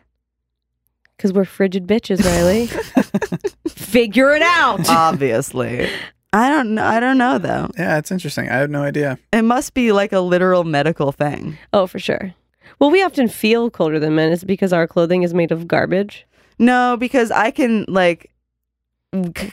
because 1.16 1.32
we're 1.32 1.46
frigid 1.46 1.86
bitches, 1.86 2.22
Riley. 2.22 2.66
Figure 3.68 4.34
it 4.34 4.42
out. 4.42 4.86
Obviously, 4.88 5.88
I 6.34 6.50
don't 6.50 6.74
know. 6.74 6.84
I 6.84 7.00
don't 7.00 7.16
know 7.16 7.38
though. 7.38 7.70
Yeah, 7.78 7.96
it's 7.96 8.10
interesting. 8.10 8.50
I 8.50 8.56
have 8.56 8.68
no 8.70 8.82
idea. 8.82 9.18
It 9.32 9.42
must 9.42 9.72
be 9.72 9.92
like 9.92 10.12
a 10.12 10.20
literal 10.20 10.64
medical 10.64 11.12
thing. 11.12 11.56
oh, 11.72 11.86
for 11.86 11.98
sure. 11.98 12.34
Well, 12.78 12.90
we 12.90 13.02
often 13.02 13.28
feel 13.28 13.70
colder 13.70 13.98
than 13.98 14.14
men. 14.14 14.32
Is 14.32 14.42
it 14.42 14.46
because 14.46 14.72
our 14.72 14.86
clothing 14.86 15.22
is 15.22 15.32
made 15.34 15.50
of 15.52 15.66
garbage? 15.66 16.26
No, 16.58 16.96
because 16.98 17.30
I 17.30 17.50
can 17.50 17.84
like 17.88 18.30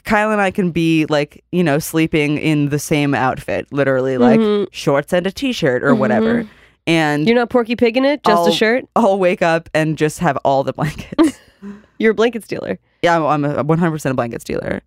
Kyle 0.04 0.30
and 0.30 0.40
I 0.40 0.50
can 0.50 0.70
be 0.72 1.06
like, 1.06 1.42
you 1.52 1.62
know, 1.64 1.78
sleeping 1.78 2.36
in 2.38 2.68
the 2.68 2.78
same 2.78 3.14
outfit, 3.14 3.66
literally 3.72 4.18
like 4.18 4.40
Mhm. 4.40 4.66
shorts 4.72 5.12
and 5.12 5.26
a 5.26 5.30
t-shirt 5.30 5.82
or 5.82 5.94
whatever. 5.94 6.46
And 6.86 7.26
You're 7.26 7.36
not 7.36 7.48
Porky 7.48 7.76
Pig 7.76 7.96
in 7.96 8.04
it, 8.04 8.22
just 8.24 8.36
I'll- 8.36 8.46
a 8.48 8.52
shirt. 8.52 8.84
I'll 8.94 9.18
wake 9.18 9.40
up 9.40 9.70
and 9.72 9.96
just 9.96 10.18
have 10.18 10.36
all 10.44 10.64
the 10.64 10.72
blankets. 10.74 11.38
You're 11.98 12.10
a 12.10 12.14
blanket 12.14 12.44
stealer. 12.44 12.78
yeah, 13.02 13.16
I'm, 13.16 13.44
I'm 13.44 13.58
a 13.58 13.64
100% 13.64 14.10
a 14.10 14.14
blanket 14.14 14.42
stealer. 14.42 14.82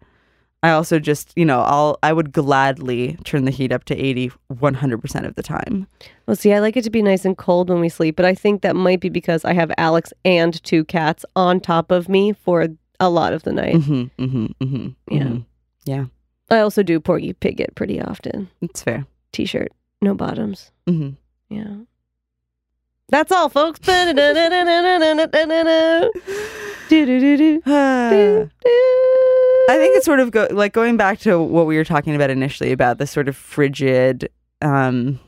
I 0.63 0.71
also 0.71 0.97
just, 0.99 1.33
you 1.35 1.45
know, 1.45 1.61
I'll 1.61 1.99
I 2.01 2.11
would 2.13 2.31
gladly 2.33 3.17
turn 3.23 3.45
the 3.45 3.51
heat 3.51 3.71
up 3.71 3.83
to 3.85 3.95
80 3.95 4.31
100% 4.53 5.25
of 5.27 5.35
the 5.35 5.43
time. 5.43 5.87
Well, 6.25 6.35
see, 6.35 6.51
I 6.53 6.59
like 6.59 6.75
it 6.75 6.83
to 6.83 6.89
be 6.89 7.03
nice 7.03 7.25
and 7.25 7.37
cold 7.37 7.69
when 7.69 7.79
we 7.79 7.89
sleep, 7.89 8.15
but 8.15 8.25
I 8.25 8.33
think 8.33 8.63
that 8.63 8.75
might 8.75 8.99
be 8.99 9.09
because 9.09 9.45
I 9.45 9.53
have 9.53 9.71
Alex 9.77 10.11
and 10.25 10.61
two 10.63 10.83
cats 10.83 11.23
on 11.35 11.59
top 11.59 11.91
of 11.91 12.09
me 12.09 12.33
for 12.33 12.67
a 12.99 13.09
lot 13.09 13.33
of 13.33 13.43
the 13.43 13.53
night. 13.53 13.75
Mhm, 13.75 14.09
mhm, 14.17 14.53
mhm, 14.59 14.95
Yeah. 15.11 15.23
mhm. 15.23 15.45
I 16.49 16.59
also 16.59 16.81
do 16.81 16.99
Porky 16.99 17.33
Pig 17.33 17.59
it 17.61 17.75
pretty 17.75 18.01
often. 18.01 18.49
It's 18.61 18.81
fair. 18.81 19.05
T-shirt, 19.33 19.71
no 20.01 20.15
bottoms. 20.15 20.71
Mhm. 20.87 21.17
Yeah. 21.49 21.75
That's 23.09 23.31
all, 23.31 23.49
folks. 23.49 23.79
Do-do-do-do. 26.89 27.61
I 27.65 28.49
I 29.69 29.77
think 29.77 29.95
it's 29.97 30.05
sort 30.05 30.19
of 30.19 30.31
go, 30.31 30.47
like 30.51 30.73
going 30.73 30.97
back 30.97 31.19
to 31.19 31.41
what 31.41 31.65
we 31.65 31.75
were 31.77 31.83
talking 31.83 32.15
about 32.15 32.29
initially 32.29 32.71
about 32.71 32.97
the 32.99 33.07
sort 33.07 33.27
of 33.27 33.35
frigid 33.35 34.29
um, 34.61 35.19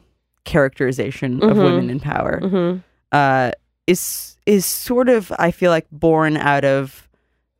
characterization 0.45 1.43
of 1.43 1.57
Mhm. 1.57 1.63
women 1.63 1.89
in 1.89 1.99
power 1.99 2.39
hmm 2.41 2.77
uh, 3.11 3.51
is 3.87 4.37
is 4.45 4.65
sort 4.65 5.09
of 5.09 5.31
I 5.39 5.51
feel 5.51 5.71
like 5.71 5.87
born 5.91 6.37
out 6.37 6.63
of 6.65 7.07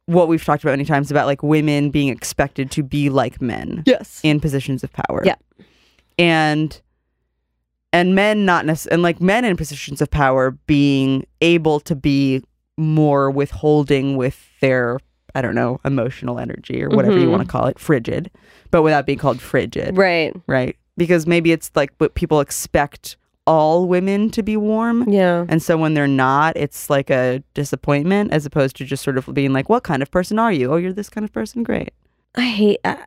what 0.05 0.27
we've 0.27 0.43
talked 0.43 0.63
about 0.63 0.71
many 0.73 0.85
times 0.85 1.11
about 1.11 1.25
like 1.27 1.43
women 1.43 1.89
being 1.91 2.07
expected 2.09 2.71
to 2.71 2.83
be 2.83 3.09
like 3.09 3.41
men 3.41 3.83
Yes. 3.85 4.19
in 4.23 4.39
positions 4.39 4.83
of 4.83 4.91
power. 4.93 5.21
Yeah. 5.25 5.35
And 6.17 6.79
and 7.93 8.13
men 8.15 8.45
not 8.45 8.65
necessarily 8.65 8.93
and 8.95 9.03
like 9.03 9.19
men 9.21 9.43
in 9.45 9.57
positions 9.57 10.01
of 10.01 10.09
power 10.11 10.51
being 10.67 11.25
able 11.41 11.79
to 11.81 11.95
be 11.95 12.43
more 12.77 13.29
withholding 13.31 14.15
with 14.15 14.47
their 14.61 14.99
I 15.35 15.41
don't 15.41 15.55
know, 15.55 15.79
emotional 15.85 16.39
energy 16.39 16.83
or 16.83 16.89
whatever 16.89 17.17
you 17.17 17.27
Mhm. 17.27 17.31
want 17.31 17.43
to 17.43 17.47
call 17.47 17.67
it, 17.67 17.79
frigid, 17.79 18.29
but 18.71 18.81
without 18.83 19.05
being 19.05 19.17
called 19.19 19.41
frigid. 19.41 19.97
Right. 19.97 20.35
Right. 20.47 20.75
Because 20.97 21.25
maybe 21.27 21.51
it's 21.51 21.71
like 21.75 21.91
what 21.97 22.15
people 22.15 22.39
expect 22.39 23.15
all 23.47 23.87
women 23.87 24.29
to 24.31 24.43
be 24.43 24.55
warm. 24.57 25.09
Yeah. 25.09 25.45
And 25.49 25.61
so 25.63 25.75
when 25.77 25.93
they're 25.95 26.07
not, 26.07 26.55
it's 26.57 26.89
like 26.89 27.09
a 27.09 27.41
disappointment 27.53 28.31
as 28.31 28.45
opposed 28.45 28.75
to 28.77 28.85
just 28.85 29.03
sort 29.03 29.17
of 29.17 29.33
being 29.33 29.53
like, 29.53 29.69
what 29.69 29.83
kind 29.83 30.01
of 30.03 30.11
person 30.11 30.37
are 30.37 30.51
you? 30.51 30.71
Oh, 30.71 30.75
you're 30.77 30.93
this 30.93 31.09
kind 31.09 31.25
of 31.25 31.31
person? 31.33 31.63
Great. 31.63 31.89
I 32.35 32.41
hate. 32.41 32.79
I, 32.85 32.97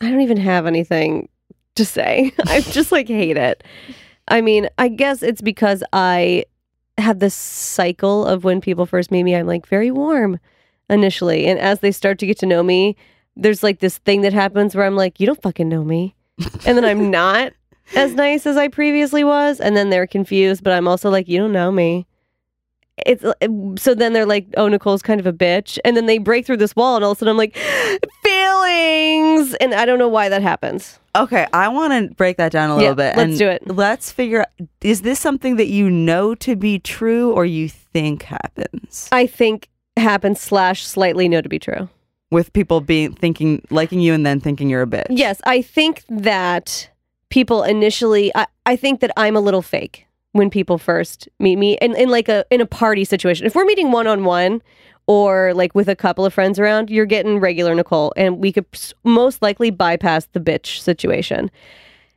I 0.00 0.10
don't 0.10 0.20
even 0.20 0.36
have 0.36 0.66
anything 0.66 1.28
to 1.76 1.84
say. 1.84 2.32
I 2.46 2.60
just 2.60 2.92
like 2.92 3.08
hate 3.08 3.36
it. 3.38 3.64
I 4.28 4.42
mean, 4.42 4.68
I 4.76 4.88
guess 4.88 5.22
it's 5.22 5.40
because 5.40 5.82
I 5.94 6.44
have 6.98 7.20
this 7.20 7.34
cycle 7.34 8.26
of 8.26 8.44
when 8.44 8.60
people 8.60 8.84
first 8.84 9.10
meet 9.10 9.22
me, 9.22 9.34
I'm 9.34 9.46
like 9.46 9.66
very 9.66 9.90
warm 9.90 10.38
initially, 10.90 11.46
and 11.46 11.58
as 11.58 11.80
they 11.80 11.92
start 11.92 12.18
to 12.20 12.26
get 12.26 12.38
to 12.38 12.46
know 12.46 12.62
me, 12.62 12.96
there's 13.36 13.62
like 13.62 13.80
this 13.80 13.98
thing 13.98 14.22
that 14.22 14.32
happens 14.32 14.74
where 14.74 14.84
I'm 14.86 14.96
like, 14.96 15.20
you 15.20 15.26
don't 15.26 15.40
fucking 15.42 15.68
know 15.68 15.84
me, 15.84 16.14
and 16.66 16.76
then 16.76 16.84
I'm 16.84 17.10
not 17.10 17.52
as 17.96 18.14
nice 18.14 18.46
as 18.46 18.56
I 18.56 18.68
previously 18.68 19.24
was, 19.24 19.60
and 19.60 19.76
then 19.76 19.90
they're 19.90 20.06
confused, 20.06 20.62
but 20.62 20.72
I'm 20.72 20.86
also 20.88 21.10
like, 21.10 21.28
you 21.28 21.38
don't 21.38 21.52
know 21.52 21.70
me. 21.70 22.06
It's 23.06 23.22
uh, 23.24 23.32
so 23.78 23.94
then 23.94 24.12
they're 24.12 24.26
like, 24.26 24.46
oh, 24.56 24.66
Nicole's 24.66 25.02
kind 25.02 25.20
of 25.20 25.26
a 25.26 25.32
bitch, 25.32 25.78
and 25.84 25.96
then 25.96 26.06
they 26.06 26.18
break 26.18 26.44
through 26.46 26.56
this 26.56 26.74
wall, 26.74 26.96
and 26.96 27.04
all 27.04 27.12
of 27.12 27.18
a 27.18 27.20
sudden 27.20 27.30
I'm 27.30 27.36
like, 27.36 27.56
feelings, 28.24 29.54
and 29.54 29.74
I 29.74 29.84
don't 29.84 29.98
know 29.98 30.08
why 30.08 30.28
that 30.28 30.42
happens. 30.42 30.98
Okay, 31.16 31.46
I 31.52 31.68
want 31.68 31.92
to 31.92 32.14
break 32.14 32.36
that 32.36 32.52
down 32.52 32.70
a 32.70 32.76
little 32.76 32.90
Yeah, 32.90 32.94
bit. 32.94 33.16
let's 33.16 33.38
do 33.38 33.48
it. 33.48 33.66
Let's 33.68 34.12
figure 34.12 34.40
out 34.40 34.48
is 34.82 35.02
this 35.02 35.18
something 35.18 35.56
that 35.56 35.66
you 35.68 35.90
know 35.90 36.34
to 36.36 36.54
be 36.56 36.78
true 36.78 37.32
or 37.32 37.44
you 37.44 37.68
think 37.68 38.22
happens 38.22 39.08
I 39.10 39.26
think 39.26 39.68
happens 39.98 40.40
slash 40.40 40.86
slightly 40.86 41.28
know 41.28 41.40
to 41.40 41.48
be 41.48 41.58
true. 41.58 41.88
with 42.30 42.52
people 42.52 42.80
being 42.80 43.12
thinking 43.14 43.62
liking 43.70 44.00
you 44.00 44.12
and 44.12 44.24
then 44.26 44.40
thinking 44.40 44.68
you're 44.68 44.82
a 44.82 44.86
bitch? 44.86 45.06
Yes, 45.10 45.40
I 45.44 45.62
think 45.62 46.04
that 46.08 46.90
people 47.30 47.62
initially, 47.62 48.30
I, 48.34 48.46
I 48.66 48.76
think 48.76 49.00
that 49.00 49.10
I'm 49.16 49.36
a 49.36 49.40
little 49.40 49.62
fake 49.62 50.06
when 50.32 50.50
people 50.50 50.78
first 50.78 51.28
meet 51.38 51.56
me, 51.56 51.76
and 51.78 51.94
in 51.96 52.10
like 52.10 52.28
a 52.28 52.44
in 52.50 52.60
a 52.60 52.66
party 52.66 53.04
situation. 53.04 53.46
If 53.46 53.54
we're 53.54 53.64
meeting 53.64 53.92
one 53.92 54.06
on 54.06 54.24
one. 54.24 54.62
Or 55.10 55.54
like 55.54 55.74
with 55.74 55.88
a 55.88 55.96
couple 55.96 56.26
of 56.26 56.34
friends 56.34 56.58
around, 56.58 56.90
you're 56.90 57.06
getting 57.06 57.40
regular 57.40 57.74
Nicole, 57.74 58.12
and 58.14 58.36
we 58.40 58.52
could 58.52 58.66
most 59.04 59.40
likely 59.40 59.70
bypass 59.70 60.26
the 60.34 60.38
bitch 60.38 60.80
situation. 60.80 61.50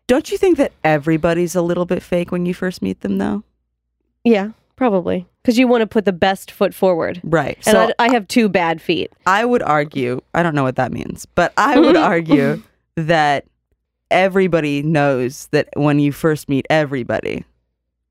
Don't 0.08 0.30
you 0.30 0.38
think 0.38 0.58
that 0.58 0.74
everybody's 0.84 1.56
a 1.56 1.62
little 1.62 1.86
bit 1.86 2.04
fake 2.04 2.34
when 2.34 2.46
you 2.46 2.54
first 2.54 2.82
meet 2.82 3.00
them 3.00 3.18
though? 3.18 3.44
Yeah, 4.26 4.50
probably 4.76 5.26
because 5.42 5.58
you 5.58 5.68
want 5.68 5.82
to 5.82 5.88
put 5.88 6.06
the 6.06 6.14
best 6.14 6.52
foot 6.52 6.74
forward. 6.74 7.20
Right. 7.24 7.56
And 7.66 7.74
so 7.76 7.92
I, 8.00 8.06
I 8.08 8.14
have 8.14 8.28
two 8.28 8.48
bad 8.50 8.82
feet. 8.82 9.12
I 9.26 9.44
would 9.46 9.64
argue, 9.64 10.22
I 10.34 10.44
don't 10.44 10.56
know 10.56 10.64
what 10.64 10.76
that 10.76 10.92
means, 10.92 11.26
but 11.26 11.54
I 11.58 11.80
would 11.80 11.96
argue 11.98 12.62
that 12.96 13.46
everybody 14.10 14.82
knows 14.84 15.48
that 15.52 15.70
when 15.76 16.00
you 16.00 16.12
first 16.12 16.50
meet 16.50 16.66
everybody, 16.70 17.46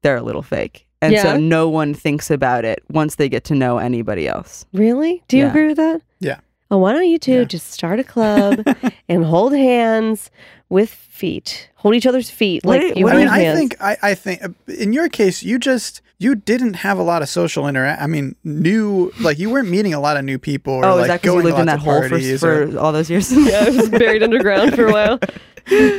they're 0.02 0.16
a 0.16 0.22
little 0.22 0.42
fake. 0.42 0.86
And 1.02 1.12
Yeah. 1.12 1.22
so 1.22 1.36
no 1.38 1.68
one 1.68 1.94
thinks 1.94 2.30
about 2.30 2.64
it 2.64 2.82
once 2.90 3.14
they 3.16 3.28
get 3.28 3.44
to 3.44 3.54
know 3.54 3.78
anybody 3.78 4.26
else. 4.28 4.66
Really? 4.72 5.22
Do 5.28 5.36
you 5.36 5.44
Yeah. 5.44 5.50
agree 5.50 5.66
with 5.68 5.76
that? 5.78 6.02
Yeah. 6.20 6.40
Oh, 6.70 6.78
why 6.78 6.92
don't 6.92 7.08
you 7.08 7.18
two 7.18 7.38
Yeah. 7.40 7.44
just 7.44 7.70
start 7.72 7.98
a 7.98 8.04
club 8.04 8.64
and 9.08 9.24
hold 9.24 9.52
hands 9.52 10.30
with 10.68 10.90
feet, 10.90 11.68
hold 11.74 11.94
each 11.96 12.06
other's 12.06 12.30
feet 12.30 12.64
What 12.64 12.78
like 12.80 12.94
do- 12.94 13.00
you 13.00 13.04
what 13.04 13.14
I 13.14 13.18
mean, 13.18 13.26
hold 13.28 13.40
I 13.40 13.54
think 13.54 13.76
I, 13.80 13.96
I 14.02 14.14
think 14.14 14.44
uh, 14.44 14.48
in 14.78 14.92
your 14.92 15.08
case, 15.08 15.42
you 15.42 15.58
just 15.58 16.00
you 16.18 16.34
didn't 16.34 16.74
have 16.74 16.98
a 16.98 17.02
lot 17.02 17.22
of 17.22 17.28
social 17.28 17.66
interact. 17.66 18.00
I 18.02 18.06
mean, 18.06 18.36
new 18.44 19.10
like 19.20 19.38
you 19.38 19.50
weren't 19.50 19.68
meeting 19.68 19.94
a 19.94 20.00
lot 20.00 20.16
of 20.16 20.24
new 20.24 20.38
people. 20.38 20.74
Or 20.74 20.84
oh, 20.84 20.94
like 20.96 21.02
is 21.02 21.08
that 21.08 21.22
because 21.22 21.34
going 21.34 21.44
you 21.46 21.50
lived 21.50 21.60
in 21.60 21.66
that 21.66 21.78
of 21.78 21.82
hole 21.82 22.08
for, 22.08 22.14
or- 22.62 22.68
for 22.72 22.78
all 22.78 22.92
those 22.92 23.10
years? 23.10 23.32
yeah, 23.36 23.64
I 23.66 23.70
was 23.70 23.88
buried 23.88 24.22
underground 24.22 24.74
for 24.74 24.86
a 24.86 24.92
while. 24.92 25.18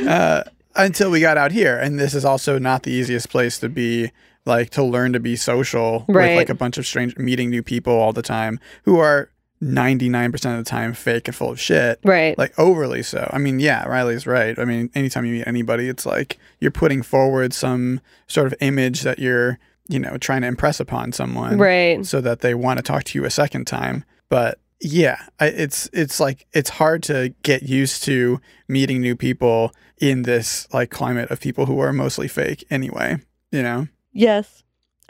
uh, 0.08 0.42
until 0.74 1.10
we 1.10 1.20
got 1.20 1.36
out 1.36 1.52
here 1.52 1.76
and 1.76 1.98
this 1.98 2.14
is 2.14 2.24
also 2.24 2.58
not 2.58 2.82
the 2.82 2.90
easiest 2.90 3.28
place 3.28 3.58
to 3.58 3.68
be 3.68 4.10
like 4.46 4.70
to 4.70 4.82
learn 4.82 5.12
to 5.12 5.20
be 5.20 5.36
social 5.36 6.04
Right. 6.08 6.30
with 6.30 6.36
like 6.38 6.48
a 6.48 6.54
bunch 6.54 6.78
of 6.78 6.86
strange 6.86 7.16
meeting 7.18 7.50
new 7.50 7.62
people 7.62 7.92
all 7.92 8.12
the 8.12 8.22
time 8.22 8.58
who 8.84 8.98
are 8.98 9.30
99% 9.62 10.34
of 10.58 10.64
the 10.64 10.68
time 10.68 10.92
fake 10.92 11.28
and 11.28 11.34
full 11.36 11.50
of 11.50 11.60
shit 11.60 12.00
Right. 12.04 12.36
like 12.36 12.58
overly 12.58 13.02
so 13.02 13.30
i 13.32 13.38
mean 13.38 13.60
yeah 13.60 13.86
riley's 13.86 14.26
right 14.26 14.58
i 14.58 14.64
mean 14.64 14.90
anytime 14.94 15.24
you 15.24 15.34
meet 15.34 15.46
anybody 15.46 15.88
it's 15.88 16.04
like 16.04 16.38
you're 16.58 16.72
putting 16.72 17.00
forward 17.02 17.54
some 17.54 18.00
sort 18.26 18.48
of 18.48 18.54
image 18.60 19.02
that 19.02 19.20
you're 19.20 19.58
you 19.88 20.00
know 20.00 20.16
trying 20.18 20.40
to 20.42 20.48
impress 20.48 20.80
upon 20.80 21.12
someone 21.12 21.58
right. 21.58 22.04
so 22.04 22.20
that 22.20 22.40
they 22.40 22.54
want 22.54 22.78
to 22.78 22.82
talk 22.82 23.04
to 23.04 23.18
you 23.18 23.24
a 23.24 23.30
second 23.30 23.66
time. 23.66 24.04
But 24.28 24.58
yeah, 24.80 25.18
I, 25.38 25.46
it's 25.46 25.88
it's 25.92 26.18
like 26.18 26.46
it's 26.52 26.70
hard 26.70 27.02
to 27.04 27.34
get 27.42 27.62
used 27.64 28.02
to 28.04 28.40
meeting 28.68 29.00
new 29.00 29.14
people 29.16 29.72
in 30.00 30.22
this 30.22 30.66
like 30.72 30.90
climate 30.90 31.30
of 31.30 31.40
people 31.40 31.66
who 31.66 31.78
are 31.80 31.92
mostly 31.92 32.26
fake 32.28 32.64
anyway. 32.70 33.18
You 33.50 33.62
know, 33.62 33.88
Yes. 34.12 34.61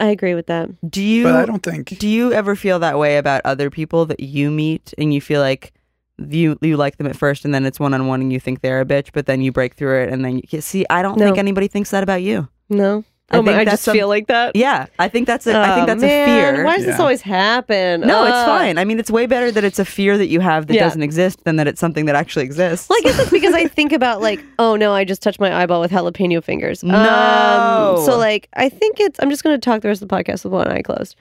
I 0.03 0.07
agree 0.07 0.35
with 0.35 0.47
that. 0.47 0.69
Do 0.89 1.01
you 1.01 1.23
but 1.23 1.35
I 1.35 1.45
don't 1.45 1.63
think 1.63 1.97
do 1.97 2.07
you 2.09 2.33
ever 2.33 2.55
feel 2.57 2.79
that 2.79 2.99
way 2.99 3.15
about 3.17 3.41
other 3.45 3.69
people 3.69 4.05
that 4.07 4.19
you 4.19 4.51
meet 4.51 4.93
and 4.97 5.13
you 5.13 5.21
feel 5.21 5.39
like 5.39 5.71
you 6.17 6.57
you 6.61 6.75
like 6.75 6.97
them 6.97 7.07
at 7.07 7.15
first 7.15 7.45
and 7.45 7.53
then 7.55 7.65
it's 7.65 7.79
one 7.79 7.93
on 7.93 8.05
one 8.07 8.19
and 8.21 8.31
you 8.33 8.39
think 8.39 8.59
they're 8.61 8.81
a 8.81 8.85
bitch, 8.85 9.09
but 9.13 9.25
then 9.27 9.41
you 9.41 9.51
break 9.53 9.75
through 9.75 10.03
it 10.03 10.09
and 10.11 10.25
then 10.25 10.41
you 10.49 10.61
see. 10.61 10.85
I 10.89 11.01
don't 11.01 11.17
No. 11.17 11.25
think 11.25 11.37
anybody 11.37 11.67
thinks 11.69 11.91
that 11.91 12.03
about 12.03 12.21
you. 12.21 12.49
No. 12.69 13.03
I 13.31 13.37
oh, 13.37 13.41
my, 13.41 13.53
think 13.53 13.67
I 13.67 13.71
just 13.71 13.83
some- 13.83 13.95
feel 13.95 14.07
like 14.09 14.27
that. 14.27 14.55
Yeah, 14.55 14.85
I 14.99 15.07
think 15.07 15.25
that's 15.27 15.47
a. 15.47 15.57
I 15.57 15.73
think 15.75 15.83
Oh, 15.83 15.85
that's 15.87 16.01
man, 16.01 16.29
a 16.29 16.53
fear. 16.55 16.65
Why 16.65 16.75
does 16.75 16.85
this 16.85 16.99
always 16.99 17.21
happen? 17.21 18.01
no, 18.01 18.25
it's 18.25 18.45
fine. 18.45 18.77
I 18.77 18.83
mean, 18.85 18.99
it's 18.99 19.09
way 19.09 19.25
better 19.25 19.49
that 19.49 19.63
it's 19.63 19.79
a 19.79 19.85
fear 19.85 20.17
that 20.17 20.27
you 20.27 20.39
have 20.39 20.67
that 20.67 20.73
Yeah. 20.75 20.83
doesn't 20.83 21.01
exist 21.01 21.43
than 21.45 21.55
that 21.55 21.67
it's 21.67 21.79
something 21.79 22.05
that 22.05 22.15
actually 22.15 22.45
exists. 22.45 22.89
Well, 22.89 22.99
I 22.99 23.01
guess 23.01 23.19
it's 23.19 23.31
because 23.39 23.53
I 23.55 23.67
think 23.67 23.91
about 23.91 24.21
like, 24.21 24.43
oh 24.59 24.75
no, 24.75 24.93
I 24.93 25.03
just 25.03 25.21
touched 25.23 25.39
my 25.39 25.55
eyeball 25.63 25.81
with 25.81 25.89
jalapeno 25.91 26.43
fingers. 26.43 26.83
No. 26.83 27.97
Um, 27.97 28.05
so 28.05 28.17
like, 28.17 28.49
I 28.55 28.69
think 28.69 28.99
it's. 28.99 29.19
I'm 29.21 29.29
just 29.29 29.43
going 29.43 29.55
to 29.55 29.61
talk 29.63 29.81
the 29.81 29.87
rest 29.87 30.01
of 30.01 30.09
the 30.09 30.15
podcast 30.15 30.43
with 30.43 30.53
one 30.53 30.67
eye 30.67 30.81
closed, 30.81 31.15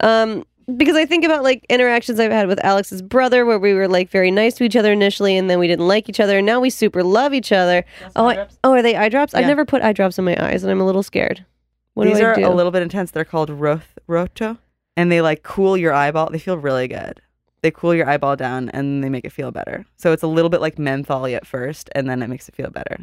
um, 0.00 0.44
because 0.76 0.96
I 0.96 1.06
think 1.06 1.24
about 1.24 1.42
like 1.42 1.64
interactions 1.68 2.20
I've 2.20 2.30
had 2.32 2.46
with 2.46 2.62
Alex's 2.64 3.02
brother, 3.02 3.44
where 3.46 3.58
we 3.58 3.74
were 3.74 3.88
like 3.88 4.10
very 4.10 4.30
nice 4.30 4.54
to 4.56 4.64
each 4.64 4.76
other 4.76 4.92
initially, 4.92 5.36
and 5.36 5.48
then 5.48 5.58
we 5.58 5.66
didn't 5.66 5.86
like 5.86 6.08
each 6.08 6.20
other, 6.20 6.38
and 6.38 6.46
now 6.46 6.60
we 6.60 6.70
super 6.70 7.02
love 7.02 7.32
each 7.34 7.52
other. 7.52 7.84
oh, 8.16 8.28
I, 8.28 8.46
oh, 8.64 8.72
are 8.72 8.82
they 8.82 8.96
eye 8.96 9.08
drops? 9.08 9.34
I've 9.34 9.46
never 9.46 9.64
put 9.64 9.82
eye 9.82 9.92
drops 9.92 10.18
in 10.18 10.24
my 10.24 10.36
eyes, 10.44 10.62
and 10.62 10.70
I'm 10.70 10.80
a 10.80 10.86
little 10.86 11.02
scared. 11.02 11.44
What 11.94 12.06
These 12.06 12.18
do 12.18 12.24
I 12.24 12.28
are 12.28 12.34
do? 12.36 12.46
a 12.46 12.54
little 12.54 12.70
bit 12.70 12.82
intense. 12.82 13.10
They're 13.10 13.24
called 13.24 13.50
roth- 13.50 13.98
Rohto, 14.08 14.58
and 14.96 15.10
they 15.10 15.20
like 15.20 15.42
cool 15.42 15.76
your 15.76 15.92
eyeball. 15.92 16.30
They 16.30 16.38
feel 16.38 16.56
really 16.58 16.86
good. 16.86 17.20
They 17.62 17.72
cool 17.72 17.92
your 17.92 18.08
eyeball 18.08 18.36
down 18.36 18.68
and 18.68 19.02
they 19.02 19.08
make 19.08 19.24
it 19.24 19.32
feel 19.32 19.50
better. 19.50 19.84
So 19.96 20.12
it's 20.12 20.22
a 20.22 20.28
little 20.28 20.48
bit 20.48 20.60
like 20.60 20.78
menthol 20.78 21.26
at 21.26 21.44
first, 21.44 21.90
and 21.96 22.08
then 22.08 22.22
it 22.22 22.28
makes 22.28 22.48
it 22.48 22.54
feel 22.54 22.70
better. 22.70 22.98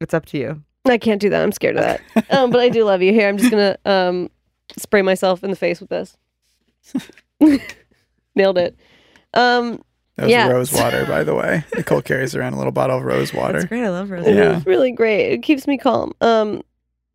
It's 0.00 0.14
up 0.14 0.26
to 0.26 0.38
you. 0.38 0.62
I 0.84 0.98
can't 0.98 1.20
do 1.20 1.30
that. 1.30 1.42
I'm 1.42 1.52
scared 1.52 1.76
of 1.76 1.82
that. 1.82 2.00
um, 2.30 2.50
but 2.50 2.60
I 2.60 2.70
do 2.70 2.84
love 2.84 3.02
you. 3.02 3.12
Here, 3.12 3.28
I'm 3.28 3.36
just 3.38 3.50
gonna 3.50 3.76
um, 3.84 4.30
spray 4.76 5.02
myself 5.02 5.44
in 5.44 5.50
the 5.50 5.56
face 5.56 5.80
with 5.80 5.90
this. 5.90 6.16
Nailed 8.34 8.58
it. 8.58 8.76
Um, 9.34 9.82
that 10.16 10.24
was 10.24 10.30
Yeah. 10.30 10.48
rose 10.48 10.72
water, 10.72 11.04
by 11.06 11.24
the 11.24 11.34
way. 11.34 11.64
Nicole 11.74 12.02
carries 12.02 12.34
around 12.34 12.52
a 12.54 12.56
little 12.56 12.72
bottle 12.72 12.98
of 12.98 13.04
rose 13.04 13.30
That's 13.30 13.34
water. 13.34 13.66
great. 13.66 13.84
I 13.84 13.88
love 13.90 14.10
rose. 14.10 14.26
Yeah. 14.26 14.56
It's 14.56 14.66
really 14.66 14.92
great. 14.92 15.32
It 15.32 15.42
keeps 15.42 15.66
me 15.66 15.78
calm. 15.78 16.12
Um, 16.20 16.62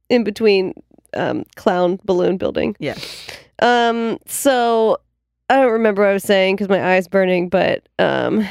in 0.09 0.23
between 0.23 0.73
um, 1.15 1.45
clown 1.55 1.99
balloon 2.03 2.37
building. 2.37 2.75
Yeah. 2.79 2.95
Um, 3.61 4.17
so 4.27 4.97
I 5.49 5.55
don't 5.61 5.71
remember 5.71 6.01
what 6.03 6.09
I 6.09 6.13
was 6.13 6.23
saying 6.23 6.55
because 6.55 6.69
my 6.69 6.93
eye's 6.95 7.07
burning. 7.07 7.49
But 7.49 7.87
um, 7.99 8.45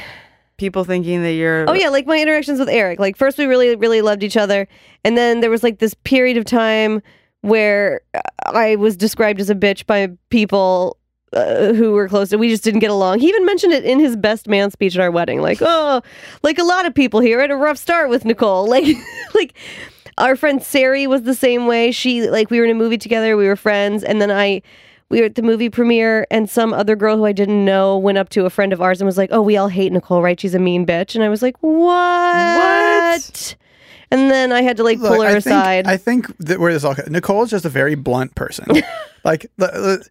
People 0.57 0.85
thinking 0.85 1.23
that 1.23 1.33
you're. 1.33 1.69
oh 1.69 1.75
yeah, 1.75 1.89
like 1.89 2.07
my 2.07 2.21
interactions 2.21 2.59
with 2.59 2.69
Eric. 2.69 2.99
Like 3.01 3.17
first 3.17 3.37
we 3.39 3.45
really 3.47 3.75
really 3.77 4.03
loved 4.03 4.23
each 4.23 4.37
other, 4.37 4.67
and 5.05 5.19
then 5.19 5.41
there 5.41 5.51
was 5.51 5.63
like 5.65 5.79
this 5.81 5.95
period 6.05 6.37
of 6.37 6.45
time 6.45 7.03
where 7.43 8.01
I 8.47 8.77
was 8.77 8.97
described 8.97 9.41
as 9.41 9.51
a 9.51 9.55
bitch 9.55 9.85
by 9.87 10.09
people. 10.31 10.97
Uh, 11.35 11.73
who 11.73 11.91
were 11.91 12.09
close 12.09 12.29
to 12.29 12.37
we 12.37 12.49
just 12.49 12.63
didn't 12.63 12.79
get 12.79 12.91
along 12.91 13.19
he 13.19 13.29
even 13.29 13.45
mentioned 13.45 13.73
it 13.73 13.85
in 13.85 13.99
his 13.99 14.15
best 14.15 14.47
man 14.47 14.71
speech 14.71 14.95
at 14.95 15.01
our 15.01 15.11
wedding 15.11 15.41
like 15.43 15.59
oh 15.63 16.01
like 16.45 16.59
a 16.59 16.63
lot 16.63 16.87
of 16.87 16.95
people 16.95 17.19
here 17.19 17.41
had 17.41 17.51
a 17.51 17.57
rough 17.57 17.77
start 17.77 18.09
with 18.09 18.25
nicole 18.25 18.69
like 18.69 18.97
like 19.35 19.53
our 20.19 20.37
friend 20.37 20.63
Sari 20.63 21.07
was 21.07 21.23
the 21.23 21.35
same 21.35 21.67
way. 21.67 21.91
She 21.91 22.29
like 22.29 22.51
we 22.51 22.59
were 22.59 22.65
in 22.65 22.71
a 22.71 22.75
movie 22.75 22.99
together, 22.99 23.37
we 23.37 23.47
were 23.47 23.57
friends, 23.57 24.05
and 24.05 24.21
then 24.21 24.31
I 24.31 24.63
we 25.09 25.21
were 25.21 25.27
at 25.27 25.35
the 25.35 25.43
movie 25.43 25.69
premiere 25.69 26.27
and 26.31 26.49
some 26.49 26.73
other 26.73 26.97
girl 26.97 27.17
who 27.17 27.25
I 27.25 27.33
didn't 27.33 27.65
know 27.65 27.99
went 27.99 28.19
up 28.19 28.29
to 28.31 28.47
a 28.47 28.51
friend 28.51 28.73
of 28.73 28.81
ours 28.81 29.01
and 29.01 29.07
was 29.07 29.19
like, 29.19 29.31
"Oh, 29.33 29.43
we 29.43 29.57
all 29.57 29.69
hate 29.69 29.93
Nicole, 29.93 30.23
right? 30.23 30.39
She's 30.39 30.55
a 30.55 30.59
mean 30.59 30.87
bitch." 30.87 31.15
And 31.15 31.25
I 31.25 31.29
was 31.29 31.43
like, 31.43 31.57
What? 31.61 31.81
"What?" 32.57 33.57
And 34.15 34.31
then 34.31 34.53
I 34.53 34.63
had 34.63 34.77
to 34.79 34.83
like 34.85 34.99
pull 35.01 35.11
Look, 35.19 35.23
her 35.23 35.37
I 35.37 35.41
think, 35.41 35.47
aside. 35.47 35.87
I 35.87 35.97
think 35.97 36.37
that 36.39 36.61
where 36.61 36.73
this 36.73 36.85
all 36.85 36.95
Nicole 37.09 37.43
is 37.43 37.51
just 37.51 37.65
a 37.65 37.69
very 37.69 37.95
blunt 37.95 38.35
person. 38.35 38.67
like 39.25 39.47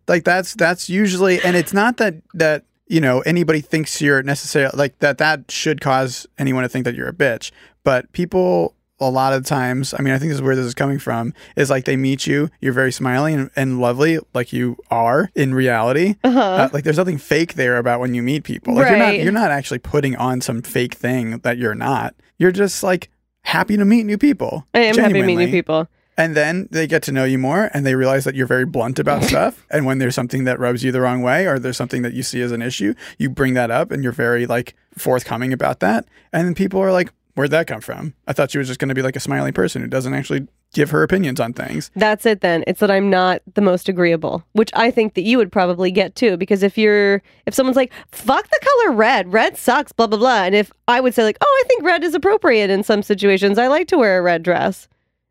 like 0.08 0.24
that's 0.24 0.54
that's 0.56 0.90
usually 0.90 1.42
and 1.42 1.56
it's 1.56 1.74
not 1.74 1.98
that 1.98 2.16
that 2.34 2.64
you 2.88 3.00
know 3.02 3.22
anybody 3.22 3.62
thinks 3.62 4.02
you're 4.02 4.24
necessarily 4.24 4.76
like 4.78 5.00
that 5.00 5.18
that 5.20 5.50
should 5.50 5.82
cause 5.82 6.28
anyone 6.38 6.64
to 6.64 6.70
think 6.70 6.86
that 6.86 6.96
you're 6.96 7.10
a 7.10 7.14
bitch. 7.14 7.52
But 7.84 8.12
people 8.12 8.76
a 9.00 9.10
lot 9.10 9.34
of 9.34 9.44
times, 9.46 9.94
I 9.98 10.02
mean, 10.02 10.14
I 10.14 10.18
think 10.18 10.30
this 10.30 10.38
is 10.38 10.42
where 10.42 10.56
this 10.56 10.66
is 10.66 10.74
coming 10.76 10.98
from, 10.98 11.34
is 11.58 11.70
like 11.70 11.84
they 11.84 11.98
meet 11.98 12.26
you, 12.26 12.50
you're 12.62 12.72
very 12.74 12.92
smiling 12.92 13.36
and, 13.36 13.50
and 13.56 13.82
lovely, 13.82 14.18
like 14.34 14.54
you 14.54 14.78
are 14.90 15.30
in 15.36 15.54
reality. 15.54 16.16
uh-huh. 16.24 16.40
Uh, 16.40 16.70
like 16.72 16.86
there's 16.86 16.98
nothing 16.98 17.18
fake 17.18 17.56
there 17.56 17.78
about 17.78 18.00
when 18.00 18.14
you 18.14 18.22
meet 18.22 18.44
people. 18.46 18.76
Like 18.76 18.88
you're 18.90 18.98
not 18.98 19.06
Right. 19.06 19.22
you're 19.24 19.32
not 19.34 19.52
actually 19.52 19.80
putting 19.80 20.16
on 20.16 20.40
some 20.42 20.62
fake 20.62 20.94
thing 20.94 21.40
that 21.40 21.58
you're 21.58 21.76
not. 21.76 22.16
You're 22.38 22.52
just 22.54 22.82
like 22.84 23.10
happy 23.44 23.78
to 23.78 23.86
meet 23.86 24.06
new 24.06 24.18
people. 24.18 24.66
I 24.74 24.80
am 24.80 24.96
happy 24.96 25.14
to 25.14 25.24
meet 25.24 25.36
new 25.36 25.52
people. 25.52 25.88
And 26.16 26.36
then 26.36 26.68
they 26.70 26.86
get 26.86 27.02
to 27.04 27.12
know 27.12 27.24
you 27.24 27.40
more 27.40 27.72
and 27.74 27.86
they 27.86 27.96
realize 27.96 28.24
that 28.26 28.36
you're 28.36 28.48
very 28.48 28.66
blunt 28.66 29.00
about 29.00 29.24
stuff. 29.32 29.66
And 29.72 29.86
when 29.86 29.98
there's 29.98 30.16
something 30.16 30.44
that 30.44 30.60
rubs 30.60 30.84
you 30.84 30.92
the 30.92 31.02
wrong 31.02 31.22
way 31.22 31.48
or 31.48 31.58
there's 31.58 31.78
something 31.78 32.04
that 32.04 32.14
you 32.14 32.22
see 32.24 32.42
as 32.42 32.52
an 32.52 32.62
issue, 32.62 32.94
you 33.18 33.30
bring 33.30 33.56
that 33.56 33.72
up 33.72 33.92
and 33.92 34.04
you're 34.04 34.12
very 34.12 34.46
like 34.46 34.76
forthcoming 34.96 35.54
about 35.54 35.80
that. 35.80 36.06
And 36.32 36.48
then 36.48 36.56
people 36.56 36.80
are 36.82 36.92
like, 36.92 37.12
Where'd 37.36 37.50
that 37.50 37.66
come 37.66 37.82
from? 37.82 38.14
I 38.28 38.34
thought 38.34 38.52
she 38.52 38.60
was 38.60 38.68
just 38.68 38.80
gonna 38.80 38.94
be 38.94 39.02
like 39.02 39.16
a 39.16 39.20
smiley 39.20 39.52
person 39.52 39.82
who 39.82 39.88
doesn't 39.88 40.14
actually 40.14 40.48
give 40.74 40.90
her 40.90 41.04
opinions 41.04 41.40
on 41.40 41.54
things. 41.54 41.90
That's 41.96 42.26
it 42.26 42.42
then. 42.42 42.64
It's 42.68 42.80
that 42.82 42.92
I'm 42.92 43.10
not 43.10 43.42
the 43.54 43.62
most 43.62 43.88
agreeable, 43.88 44.44
which 44.54 44.72
I 44.74 44.92
think 44.92 45.14
that 45.14 45.22
you 45.22 45.38
would 45.38 45.52
probably 45.52 45.92
get 45.92 46.16
too. 46.16 46.36
Because 46.36 46.64
if 46.64 46.78
you're, 46.78 47.22
if 47.46 47.54
someone's 47.54 47.78
like, 47.78 47.94
fuck 48.12 48.48
the 48.50 48.60
color 48.62 48.96
red, 48.96 49.32
red 49.32 49.56
sucks, 49.58 49.92
blah, 49.92 50.08
blah, 50.08 50.18
blah. 50.20 50.44
And 50.44 50.56
if 50.56 50.72
I 50.88 51.00
would 51.00 51.14
say, 51.14 51.24
like, 51.24 51.38
oh, 51.42 51.62
I 51.64 51.68
think 51.68 51.84
red 51.84 52.04
is 52.04 52.14
appropriate 52.16 52.70
in 52.70 52.84
some 52.84 53.04
situations, 53.04 53.58
I 53.58 53.68
like 53.68 53.88
to 53.90 53.98
wear 53.98 54.18
a 54.18 54.22
red 54.22 54.44
dress. 54.44 54.88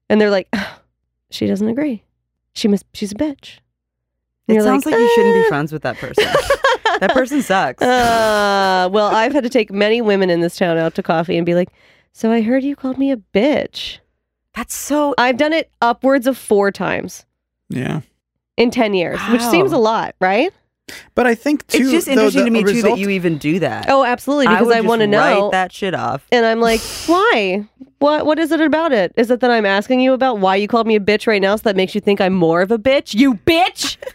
And 0.08 0.20
they're 0.20 0.30
like, 0.30 0.48
she 1.30 1.46
doesn't 1.46 1.68
agree. 1.68 2.04
She 2.54 2.68
must, 2.68 2.84
she's 2.94 3.12
a 3.12 3.16
bitch. 3.16 3.58
And 4.48 4.48
It 4.48 4.54
you're 4.54 4.62
sounds 4.62 4.86
like, 4.86 4.94
you 4.94 5.08
shouldn't 5.14 5.34
be 5.44 5.48
friends 5.48 5.72
with 5.72 5.82
that 5.82 5.96
person. 5.96 6.24
that 7.00 7.10
person 7.14 7.42
sucks. 7.42 7.82
Uh, 7.82 8.88
well, 8.92 9.06
I've 9.14 9.32
had 9.32 9.42
to 9.44 9.48
take 9.50 9.70
many 9.72 10.00
women 10.02 10.30
in 10.30 10.40
this 10.40 10.56
town 10.56 10.78
out 10.78 10.94
to 10.96 11.02
coffee 11.02 11.36
and 11.36 11.46
be 11.46 11.54
like, 11.54 11.68
so 12.12 12.30
I 12.30 12.42
heard 12.42 12.62
you 12.62 12.76
called 12.76 12.98
me 12.98 13.10
a 13.10 13.16
bitch. 13.16 13.98
That's 14.54 14.74
so. 14.74 15.14
I've 15.18 15.36
done 15.36 15.52
it 15.52 15.70
upwards 15.80 16.26
of 16.26 16.36
four 16.36 16.70
times 16.70 17.24
Yeah. 17.70 18.00
in 18.56 18.70
10 18.70 18.94
years, 18.94 19.18
which 19.30 19.42
seems 19.42 19.72
a 19.72 19.78
lot, 19.78 20.14
right? 20.20 20.52
But 21.14 21.26
I 21.26 21.34
think 21.34 21.66
too 21.68 21.84
It's 21.84 21.90
just 21.90 22.06
though, 22.06 22.12
interesting 22.12 22.44
the 22.52 22.60
to 22.60 22.66
me 22.66 22.72
too 22.72 22.82
that 22.82 22.98
you 22.98 23.08
even 23.10 23.38
do 23.38 23.60
that. 23.60 23.86
Oh, 23.88 24.04
absolutely, 24.04 24.48
because 24.48 24.66
would 24.66 24.76
I, 24.76 24.80
want 24.82 25.00
to 25.00 25.06
know. 25.06 25.42
write 25.44 25.52
that 25.52 25.72
shit 25.72 25.94
off. 25.94 26.26
And 26.32 26.44
I'm 26.44 26.60
like, 26.60 26.80
why? 27.06 27.64
What 28.00 28.26
what 28.26 28.38
is 28.38 28.50
it 28.50 28.60
about 28.60 28.92
it? 28.92 29.12
Is 29.16 29.30
it 29.30 29.40
that 29.40 29.50
I'm 29.50 29.64
asking 29.64 30.00
you 30.00 30.12
about 30.12 30.38
why 30.38 30.56
you 30.56 30.66
called 30.68 30.86
me 30.88 30.96
a 30.96 31.00
bitch 31.00 31.26
right 31.26 31.40
now 31.40 31.54
so 31.56 31.62
that 31.62 31.76
makes 31.76 31.94
you 31.94 32.00
think 32.00 32.20
I'm 32.20 32.34
more 32.34 32.60
of 32.60 32.70
a 32.72 32.78
bitch? 32.78 33.14
You 33.14 33.34
bitch! 33.34 33.96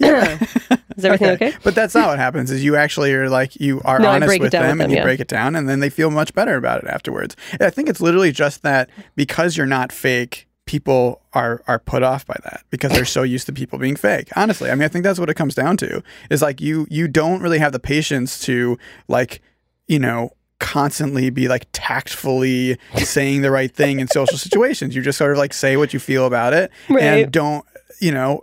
Yeah. 0.00 0.38
Is 0.96 1.04
everything 1.04 1.28
okay? 1.30 1.54
But 1.62 1.74
that's 1.74 1.94
not 1.94 2.08
what 2.08 2.18
happens. 2.18 2.50
Is 2.50 2.64
you 2.64 2.74
actually 2.76 3.12
are 3.14 3.28
like 3.30 3.58
you 3.60 3.80
are 3.84 3.98
No, 3.98 4.08
honest 4.08 4.28
break 4.28 4.40
it 4.40 4.44
with 4.44 4.52
them 4.52 4.80
and 4.80 4.90
you 4.90 4.98
yeah. 4.98 5.04
break 5.04 5.20
it 5.20 5.28
down, 5.28 5.54
and 5.54 5.68
then 5.68 5.80
they 5.80 5.90
feel 5.90 6.10
much 6.10 6.34
better 6.34 6.56
about 6.56 6.82
it 6.82 6.88
afterwards. 6.88 7.36
And 7.52 7.62
I 7.62 7.70
think 7.70 7.88
it's 7.88 8.00
literally 8.00 8.32
just 8.32 8.62
that 8.62 8.90
because 9.16 9.56
you're 9.56 9.66
not 9.66 9.92
fake, 9.92 10.48
people 10.66 11.22
are 11.32 11.62
are 11.66 11.78
put 11.78 12.02
off 12.02 12.26
by 12.26 12.36
that 12.44 12.62
because 12.70 12.92
they're 12.92 13.04
so 13.04 13.22
used 13.22 13.46
to 13.46 13.52
people 13.52 13.78
being 13.78 13.96
fake. 13.96 14.28
Honestly, 14.36 14.70
I 14.70 14.74
mean, 14.74 14.82
I 14.84 14.88
think 14.88 15.04
that's 15.04 15.18
what 15.20 15.30
it 15.30 15.34
comes 15.34 15.54
down 15.54 15.76
to. 15.78 16.02
Is 16.30 16.42
like 16.42 16.60
you 16.60 16.86
you 16.90 17.06
don't 17.08 17.40
really 17.40 17.58
have 17.58 17.72
the 17.72 17.80
patience 17.80 18.40
to 18.40 18.78
like 19.08 19.40
you 19.86 19.98
know 19.98 20.30
constantly 20.58 21.30
be 21.30 21.48
like 21.48 21.66
tactfully 21.72 22.78
saying 22.96 23.40
the 23.42 23.50
right 23.50 23.74
thing 23.74 24.00
in 24.00 24.08
social 24.08 24.36
situations. 24.38 24.94
You 24.94 25.02
just 25.02 25.18
sort 25.18 25.32
of 25.32 25.38
like 25.38 25.52
say 25.54 25.76
what 25.76 25.92
you 25.94 26.00
feel 26.00 26.26
about 26.26 26.52
it 26.52 26.70
Right. 26.88 27.02
and 27.02 27.32
don't 27.32 27.64
you 28.00 28.12
know 28.12 28.40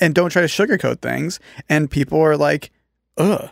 and 0.00 0.14
don't 0.14 0.30
try 0.30 0.42
to 0.42 0.48
sugarcoat 0.48 1.00
things 1.00 1.40
and 1.68 1.90
people 1.90 2.20
are 2.20 2.36
like 2.36 2.70
ugh 3.16 3.50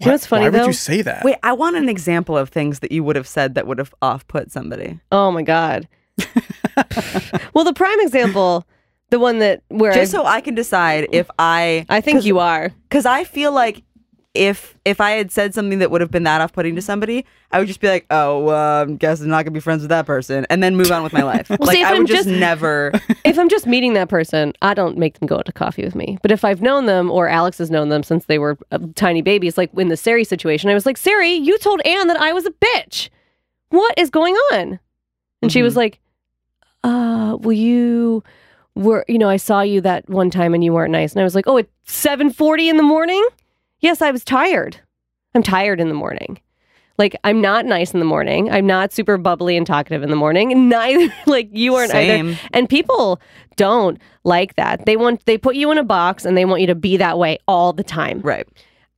You 0.00 0.06
know 0.06 0.12
what's 0.12 0.26
funny, 0.26 0.44
why 0.44 0.50
would 0.50 0.66
you 0.66 0.72
say 0.72 1.02
that 1.02 1.24
Wait, 1.24 1.36
I 1.42 1.52
want 1.52 1.76
an 1.76 1.88
example 1.88 2.36
of 2.36 2.48
things 2.48 2.80
that 2.80 2.92
you 2.92 3.02
would 3.04 3.16
have 3.16 3.28
said 3.28 3.54
that 3.54 3.66
would 3.66 3.78
have 3.78 3.94
off 4.02 4.26
put 4.26 4.50
somebody. 4.52 5.00
Oh 5.12 5.30
my 5.30 5.42
god. 5.42 5.88
well, 7.54 7.64
the 7.64 7.72
prime 7.74 8.00
example, 8.00 8.66
the 9.10 9.18
one 9.18 9.38
that 9.38 9.62
where 9.68 9.92
Just 9.92 10.14
I, 10.14 10.18
so 10.18 10.24
I 10.26 10.40
can 10.40 10.54
decide 10.54 11.08
if 11.12 11.30
I 11.38 11.86
I 11.88 12.00
think 12.00 12.24
you 12.24 12.38
are. 12.38 12.70
because 12.88 13.06
I 13.06 13.24
feel 13.24 13.52
like 13.52 13.82
if 14.38 14.76
if 14.84 15.00
I 15.00 15.10
had 15.10 15.30
said 15.32 15.52
something 15.52 15.80
that 15.80 15.90
would 15.90 16.00
have 16.00 16.10
been 16.10 16.22
that 16.22 16.40
off 16.40 16.52
putting 16.52 16.74
to 16.76 16.82
somebody, 16.82 17.26
I 17.50 17.58
would 17.58 17.66
just 17.68 17.80
be 17.80 17.88
like, 17.88 18.06
oh, 18.10 18.48
um, 18.50 18.96
guess 18.96 19.20
I'm 19.20 19.28
not 19.28 19.44
gonna 19.44 19.50
be 19.52 19.60
friends 19.60 19.82
with 19.82 19.90
that 19.90 20.06
person, 20.06 20.46
and 20.48 20.62
then 20.62 20.76
move 20.76 20.90
on 20.92 21.02
with 21.02 21.12
my 21.12 21.22
life. 21.34 21.50
like 21.50 21.72
see, 21.76 21.82
I 21.82 21.90
I'm 21.90 21.98
would 21.98 22.06
just, 22.06 22.28
just- 22.28 22.40
never. 22.40 22.92
if 23.24 23.38
I'm 23.38 23.48
just 23.48 23.66
meeting 23.66 23.94
that 23.94 24.08
person, 24.08 24.52
I 24.62 24.72
don't 24.74 24.96
make 24.96 25.18
them 25.18 25.26
go 25.26 25.36
out 25.38 25.46
to 25.46 25.52
coffee 25.52 25.84
with 25.84 25.94
me. 25.94 26.18
But 26.22 26.30
if 26.30 26.44
I've 26.44 26.62
known 26.62 26.86
them 26.86 27.10
or 27.10 27.28
Alex 27.28 27.58
has 27.58 27.70
known 27.70 27.88
them 27.88 28.02
since 28.02 28.26
they 28.26 28.38
were 28.38 28.56
uh, 28.70 28.78
tiny 28.94 29.20
babies, 29.22 29.58
like 29.58 29.70
in 29.76 29.88
the 29.88 29.96
Sari 29.96 30.24
situation, 30.24 30.70
I 30.70 30.74
was 30.74 30.86
like, 30.86 30.96
Sari, 30.96 31.32
you 31.32 31.58
told 31.58 31.80
Anne 31.84 32.06
that 32.06 32.20
I 32.20 32.32
was 32.32 32.46
a 32.46 32.50
bitch. 32.52 33.08
What 33.70 33.94
is 33.98 34.08
going 34.10 34.34
on? 34.52 34.78
And 35.42 35.52
she 35.52 35.62
was 35.62 35.76
like, 35.76 35.98
uh, 36.84 37.36
well, 37.40 37.52
you 37.52 38.22
were, 38.74 39.04
you 39.08 39.18
know, 39.18 39.28
I 39.28 39.36
saw 39.36 39.60
you 39.60 39.80
that 39.82 40.08
one 40.08 40.30
time 40.30 40.54
and 40.54 40.62
you 40.64 40.72
weren't 40.72 40.92
nice. 40.92 41.12
And 41.12 41.20
I 41.20 41.24
was 41.24 41.34
like, 41.34 41.46
oh, 41.48 41.56
it's 41.58 41.70
740 41.84 42.68
in 42.68 42.76
the 42.76 42.82
morning? 42.82 43.26
Yes, 43.80 44.02
I 44.02 44.10
was 44.10 44.24
tired. 44.24 44.80
I'm 45.34 45.42
tired 45.42 45.80
in 45.80 45.88
the 45.88 45.94
morning. 45.94 46.40
Like 46.98 47.14
I'm 47.22 47.40
not 47.40 47.64
nice 47.64 47.94
in 47.94 48.00
the 48.00 48.04
morning. 48.04 48.50
I'm 48.50 48.66
not 48.66 48.92
super 48.92 49.16
bubbly 49.16 49.56
and 49.56 49.66
talkative 49.66 50.02
in 50.02 50.10
the 50.10 50.16
morning. 50.16 50.68
Neither 50.68 51.14
like 51.26 51.48
you 51.52 51.76
aren't 51.76 51.92
Same. 51.92 52.30
either. 52.30 52.40
And 52.52 52.68
people 52.68 53.20
don't 53.56 54.00
like 54.24 54.56
that. 54.56 54.84
They 54.84 54.96
want 54.96 55.24
they 55.26 55.38
put 55.38 55.54
you 55.54 55.70
in 55.70 55.78
a 55.78 55.84
box 55.84 56.24
and 56.24 56.36
they 56.36 56.44
want 56.44 56.60
you 56.60 56.66
to 56.66 56.74
be 56.74 56.96
that 56.96 57.18
way 57.18 57.38
all 57.46 57.72
the 57.72 57.84
time. 57.84 58.20
Right. 58.20 58.48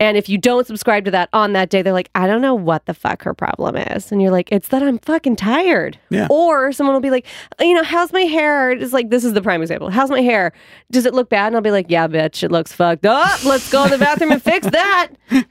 And 0.00 0.16
if 0.16 0.30
you 0.30 0.38
don't 0.38 0.66
subscribe 0.66 1.04
to 1.04 1.10
that 1.10 1.28
on 1.34 1.52
that 1.52 1.68
day, 1.68 1.82
they're 1.82 1.92
like, 1.92 2.10
I 2.14 2.26
don't 2.26 2.40
know 2.40 2.54
what 2.54 2.86
the 2.86 2.94
fuck 2.94 3.22
her 3.22 3.34
problem 3.34 3.76
is. 3.76 4.10
And 4.10 4.22
you're 4.22 4.30
like, 4.30 4.50
it's 4.50 4.68
that 4.68 4.82
I'm 4.82 4.98
fucking 4.98 5.36
tired. 5.36 5.98
Yeah. 6.08 6.26
Or 6.30 6.72
someone 6.72 6.94
will 6.94 7.02
be 7.02 7.10
like, 7.10 7.26
you 7.60 7.74
know, 7.74 7.84
how's 7.84 8.10
my 8.10 8.22
hair? 8.22 8.70
It's 8.70 8.94
like, 8.94 9.10
this 9.10 9.24
is 9.24 9.34
the 9.34 9.42
prime 9.42 9.60
example. 9.60 9.90
How's 9.90 10.10
my 10.10 10.22
hair? 10.22 10.52
Does 10.90 11.04
it 11.04 11.12
look 11.12 11.28
bad? 11.28 11.48
And 11.48 11.56
I'll 11.56 11.62
be 11.62 11.70
like, 11.70 11.86
yeah, 11.90 12.08
bitch, 12.08 12.42
it 12.42 12.50
looks 12.50 12.72
fucked 12.72 13.04
up. 13.04 13.44
Let's 13.44 13.70
go 13.70 13.84
in 13.84 13.90
the 13.90 13.98
bathroom 13.98 14.32
and 14.32 14.42
fix 14.42 14.66
that. 14.70 15.08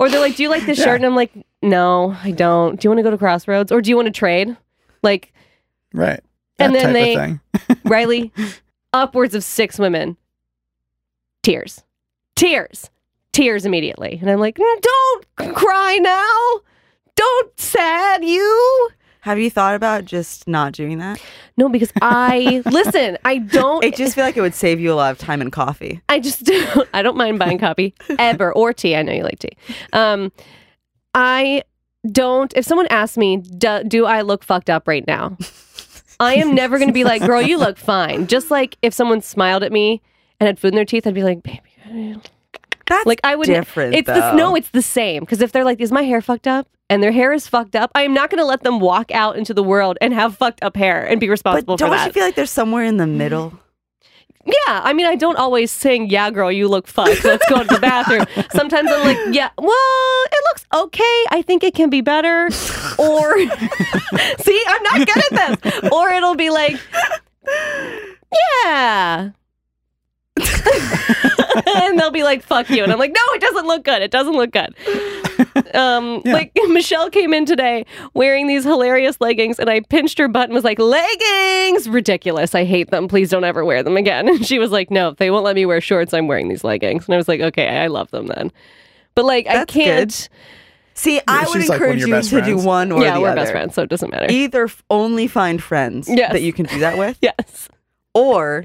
or 0.00 0.08
they're 0.08 0.20
like, 0.20 0.36
do 0.36 0.42
you 0.42 0.48
like 0.48 0.64
this 0.64 0.78
shirt? 0.78 0.96
And 0.96 1.04
I'm 1.04 1.14
like, 1.14 1.32
no, 1.62 2.16
I 2.24 2.30
don't. 2.30 2.80
Do 2.80 2.86
you 2.86 2.90
want 2.90 2.98
to 2.98 3.02
go 3.02 3.10
to 3.10 3.18
Crossroads? 3.18 3.70
Or 3.70 3.82
do 3.82 3.90
you 3.90 3.96
want 3.96 4.06
to 4.06 4.12
trade? 4.12 4.56
Like, 5.02 5.32
Right. 5.92 6.20
And 6.58 6.74
then 6.74 6.92
they-. 6.92 7.38
Riley, 7.84 8.32
upwards 8.92 9.34
of 9.34 9.44
six 9.44 9.78
women. 9.78 10.16
Tears. 11.42 11.84
Tears. 12.34 12.90
Tears 13.36 13.66
immediately. 13.66 14.18
And 14.20 14.30
I'm 14.30 14.40
like, 14.40 14.56
"Mm, 14.56 14.80
don't 14.80 15.54
cry 15.54 15.98
now. 15.98 16.60
Don't 17.14 17.60
sad 17.60 18.24
you. 18.24 18.88
Have 19.20 19.38
you 19.38 19.50
thought 19.50 19.74
about 19.74 20.04
just 20.06 20.48
not 20.48 20.72
doing 20.72 20.98
that? 20.98 21.20
No, 21.58 21.68
because 21.68 21.92
I 22.00 22.62
listen, 22.70 23.18
I 23.24 23.38
don't 23.38 23.84
I 23.84 23.90
just 23.90 24.14
feel 24.14 24.24
like 24.24 24.36
it 24.38 24.40
would 24.40 24.54
save 24.54 24.80
you 24.80 24.90
a 24.90 24.94
lot 24.94 25.10
of 25.10 25.18
time 25.18 25.40
and 25.42 25.52
coffee. 25.52 26.00
I 26.08 26.18
just 26.18 26.44
don't. 26.44 26.88
I 26.94 27.02
don't 27.02 27.16
mind 27.16 27.38
buying 27.38 27.58
coffee 27.58 27.92
ever 28.18 28.52
or 28.54 28.72
tea. 28.72 28.96
I 28.96 29.02
know 29.02 29.12
you 29.12 29.22
like 29.22 29.38
tea. 29.38 29.56
Um, 29.92 30.32
I 31.12 31.62
don't. 32.10 32.56
If 32.56 32.64
someone 32.64 32.86
asks 32.86 33.18
me, 33.18 33.36
do, 33.36 33.82
do 33.84 34.06
I 34.06 34.22
look 34.22 34.44
fucked 34.44 34.70
up 34.70 34.88
right 34.88 35.06
now? 35.06 35.36
I 36.20 36.36
am 36.36 36.54
never 36.54 36.78
going 36.78 36.88
to 36.88 36.94
be 36.94 37.04
like, 37.04 37.20
girl, 37.20 37.42
you 37.42 37.58
look 37.58 37.76
fine. 37.76 38.28
Just 38.28 38.50
like 38.50 38.78
if 38.80 38.94
someone 38.94 39.20
smiled 39.20 39.62
at 39.62 39.72
me 39.72 40.00
and 40.40 40.46
had 40.46 40.58
food 40.58 40.68
in 40.68 40.76
their 40.76 40.86
teeth, 40.86 41.06
I'd 41.06 41.12
be 41.12 41.22
like, 41.22 41.42
baby. 41.42 42.16
That's 42.88 43.06
Like 43.06 43.20
I 43.24 43.34
would. 43.36 43.46
different. 43.46 43.94
It's 43.94 44.06
the 44.06 44.32
no. 44.34 44.54
It's 44.54 44.70
the 44.70 44.82
same. 44.82 45.20
Because 45.20 45.40
if 45.40 45.52
they're 45.52 45.64
like, 45.64 45.80
is 45.80 45.92
my 45.92 46.02
hair 46.02 46.20
fucked 46.20 46.46
up? 46.46 46.68
And 46.88 47.02
their 47.02 47.10
hair 47.12 47.32
is 47.32 47.48
fucked 47.48 47.74
up. 47.74 47.90
I 47.96 48.02
am 48.02 48.14
not 48.14 48.30
going 48.30 48.38
to 48.38 48.44
let 48.44 48.62
them 48.62 48.78
walk 48.78 49.10
out 49.10 49.36
into 49.36 49.52
the 49.52 49.62
world 49.62 49.98
and 50.00 50.14
have 50.14 50.36
fucked 50.36 50.62
up 50.62 50.76
hair 50.76 51.04
and 51.04 51.18
be 51.18 51.28
responsible. 51.28 51.74
But 51.74 51.80
don't 51.80 51.90
for 51.90 51.96
that. 51.96 52.06
you 52.06 52.12
feel 52.12 52.22
like 52.24 52.36
there's 52.36 52.50
somewhere 52.50 52.84
in 52.84 52.96
the 52.96 53.08
middle? 53.08 53.58
Yeah, 54.44 54.52
I 54.84 54.92
mean, 54.92 55.06
I 55.06 55.16
don't 55.16 55.36
always 55.36 55.72
sing, 55.72 56.08
yeah, 56.08 56.30
girl, 56.30 56.52
you 56.52 56.68
look 56.68 56.86
fucked. 56.86 57.24
Let's 57.24 57.44
go 57.50 57.64
to 57.64 57.74
the 57.74 57.80
bathroom. 57.80 58.24
Sometimes 58.52 58.88
I'm 58.92 59.04
like, 59.04 59.18
yeah, 59.34 59.50
well, 59.58 59.72
it 60.30 60.44
looks 60.50 60.66
okay. 60.72 61.24
I 61.32 61.42
think 61.44 61.64
it 61.64 61.74
can 61.74 61.90
be 61.90 62.00
better. 62.00 62.44
Or, 62.44 62.50
see, 64.38 64.64
I'm 64.68 64.82
not 64.84 65.08
good 65.08 65.32
at 65.32 65.62
this. 65.62 65.90
Or 65.90 66.10
it'll 66.10 66.36
be 66.36 66.50
like, 66.50 66.76
yeah. 68.64 69.30
and 71.76 71.98
they'll 71.98 72.10
be 72.10 72.22
like, 72.22 72.42
fuck 72.42 72.68
you. 72.70 72.82
And 72.82 72.92
I'm 72.92 72.98
like, 72.98 73.12
no, 73.12 73.20
it 73.34 73.40
doesn't 73.40 73.66
look 73.66 73.84
good. 73.84 74.02
It 74.02 74.10
doesn't 74.10 74.34
look 74.34 74.50
good. 74.52 74.74
Um, 75.74 76.22
Yeah. 76.24 76.32
Like, 76.34 76.52
Michelle 76.68 77.10
came 77.10 77.32
in 77.34 77.44
today 77.46 77.84
wearing 78.14 78.46
these 78.46 78.64
hilarious 78.64 79.20
leggings, 79.20 79.58
and 79.58 79.68
I 79.68 79.80
pinched 79.80 80.18
her 80.18 80.28
butt 80.28 80.44
and 80.44 80.52
was 80.54 80.64
like, 80.64 80.78
leggings! 80.78 81.88
Ridiculous. 81.88 82.54
I 82.54 82.64
hate 82.64 82.90
them. 82.90 83.08
Please 83.08 83.30
don't 83.30 83.44
ever 83.44 83.64
wear 83.64 83.82
them 83.82 83.96
again. 83.96 84.28
And 84.28 84.46
she 84.46 84.58
was 84.58 84.70
like, 84.70 84.90
no, 84.90 85.08
if 85.08 85.16
they 85.16 85.30
won't 85.30 85.44
let 85.44 85.56
me 85.56 85.66
wear 85.66 85.80
shorts, 85.80 86.14
I'm 86.14 86.26
wearing 86.28 86.48
these 86.48 86.62
leggings. 86.64 87.06
And 87.06 87.14
I 87.14 87.16
was 87.16 87.26
like, 87.28 87.40
okay, 87.40 87.68
I 87.68 87.86
love 87.88 88.10
them 88.10 88.26
then. 88.28 88.52
But 89.14 89.24
like, 89.24 89.46
I 89.48 89.64
can't. 89.64 90.28
See, 90.94 91.20
I 91.26 91.44
would 91.46 91.60
she's 91.60 91.68
like 91.68 91.80
one 91.80 91.90
of 91.90 91.96
encourage 91.96 91.98
your 92.00 92.08
you 92.08 92.14
best 92.14 92.30
to 92.30 92.42
do 92.42 92.56
one 92.58 92.92
or 92.92 93.02
Yeah, 93.02 93.14
the 93.14 93.20
we're 93.20 93.34
best 93.34 93.52
friends, 93.52 93.74
so 93.74 93.82
it 93.82 93.90
doesn't 93.90 94.10
matter. 94.10 94.26
Either 94.30 94.64
f- 94.64 94.82
only 94.88 95.26
find 95.26 95.62
friends 95.62 96.08
Yes. 96.08 96.32
that 96.32 96.42
you 96.42 96.52
can 96.52 96.66
do 96.66 96.78
that 96.80 96.96
with, 96.96 97.18
yes. 97.20 97.68
or 98.14 98.64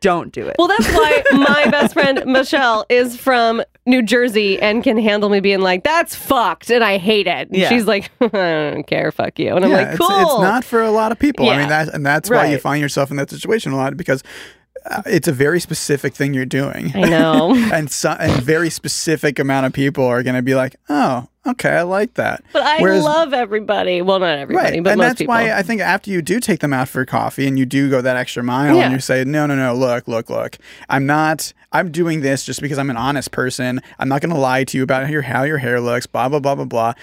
don't 0.00 0.32
do 0.32 0.46
it. 0.46 0.56
Well, 0.58 0.68
that's 0.68 0.86
why 0.88 1.22
my 1.32 1.68
best 1.70 1.92
friend 1.94 2.22
Michelle 2.26 2.86
is 2.88 3.16
from 3.16 3.62
New 3.86 4.02
Jersey 4.02 4.58
and 4.60 4.82
can 4.82 4.98
handle 4.98 5.28
me 5.28 5.40
being 5.40 5.60
like, 5.60 5.84
"That's 5.84 6.14
fucked," 6.14 6.70
and 6.70 6.82
I 6.82 6.98
hate 6.98 7.26
it. 7.26 7.48
And 7.48 7.56
Yeah. 7.56 7.68
She's 7.68 7.84
like, 7.86 8.10
"I 8.20 8.28
don't 8.28 8.86
care, 8.86 9.12
fuck 9.12 9.38
you," 9.38 9.54
and 9.54 9.64
I'm 9.64 9.70
yeah, 9.70 9.76
like, 9.76 9.88
it's, 9.88 9.98
"Cool." 9.98 10.08
it's 10.08 10.40
not 10.42 10.64
for 10.64 10.82
a 10.82 10.90
lot 10.90 11.12
of 11.12 11.18
people. 11.18 11.48
I 11.48 11.58
mean, 11.58 11.68
that, 11.68 11.88
and 11.92 12.04
that's 12.04 12.30
why 12.30 12.46
you 12.46 12.58
find 12.58 12.80
yourself 12.80 13.10
in 13.10 13.16
that 13.18 13.30
situation 13.30 13.72
a 13.72 13.76
lot 13.76 13.96
because 13.96 14.22
Uh, 14.86 15.02
it's 15.06 15.28
a 15.28 15.32
very 15.32 15.60
specific 15.60 16.14
thing 16.14 16.32
you're 16.34 16.44
doing. 16.46 16.92
I 16.94 17.08
know, 17.08 17.54
and 17.72 17.90
so, 17.90 18.10
and 18.10 18.42
very 18.42 18.70
specific 18.70 19.38
amount 19.38 19.66
of 19.66 19.72
people 19.72 20.04
are 20.04 20.22
going 20.22 20.36
to 20.36 20.42
be 20.42 20.54
like, 20.54 20.76
"Oh, 20.88 21.28
okay, 21.46 21.70
I 21.70 21.82
like 21.82 22.14
that." 22.14 22.42
but 22.52 22.62
I 22.62 22.80
Whereas- 22.80 23.04
love 23.04 23.32
everybody. 23.34 24.00
Well, 24.02 24.20
not 24.20 24.38
everybody, 24.38 24.76
right, 24.76 24.84
but 24.84 24.92
and 24.92 25.00
that's 25.00 25.18
people. 25.18 25.32
why 25.34 25.52
I 25.52 25.62
think 25.62 25.80
after 25.80 26.10
you 26.10 26.22
do 26.22 26.40
take 26.40 26.60
them 26.60 26.72
out 26.72 26.88
for 26.88 27.04
coffee 27.04 27.46
and 27.46 27.58
you 27.58 27.66
do 27.66 27.90
go 27.90 28.00
that 28.00 28.16
extra 28.16 28.42
mile 28.42 28.76
Yeah. 28.76 28.84
and 28.84 28.92
you 28.92 29.00
say, 29.00 29.22
"No, 29.24 29.46
no, 29.46 29.54
no, 29.54 29.74
look, 29.74 30.08
look, 30.08 30.30
look, 30.30 30.56
I'm 30.88 31.04
not. 31.06 31.52
I'm 31.72 31.92
doing 31.92 32.20
this 32.22 32.44
just 32.44 32.60
because 32.60 32.78
I'm 32.78 32.90
an 32.90 32.96
honest 32.96 33.30
person. 33.30 33.80
I'm 34.00 34.08
not 34.08 34.20
going 34.22 34.34
to 34.34 34.40
lie 34.40 34.64
to 34.64 34.76
you 34.76 34.82
about 34.82 35.08
your 35.08 35.22
how 35.22 35.44
your 35.44 35.58
hair 35.58 35.80
looks. 35.80 36.06
Blah 36.06 36.28
blah 36.30 36.40
blah 36.40 36.54
blah 36.54 36.64
blah." 36.64 36.94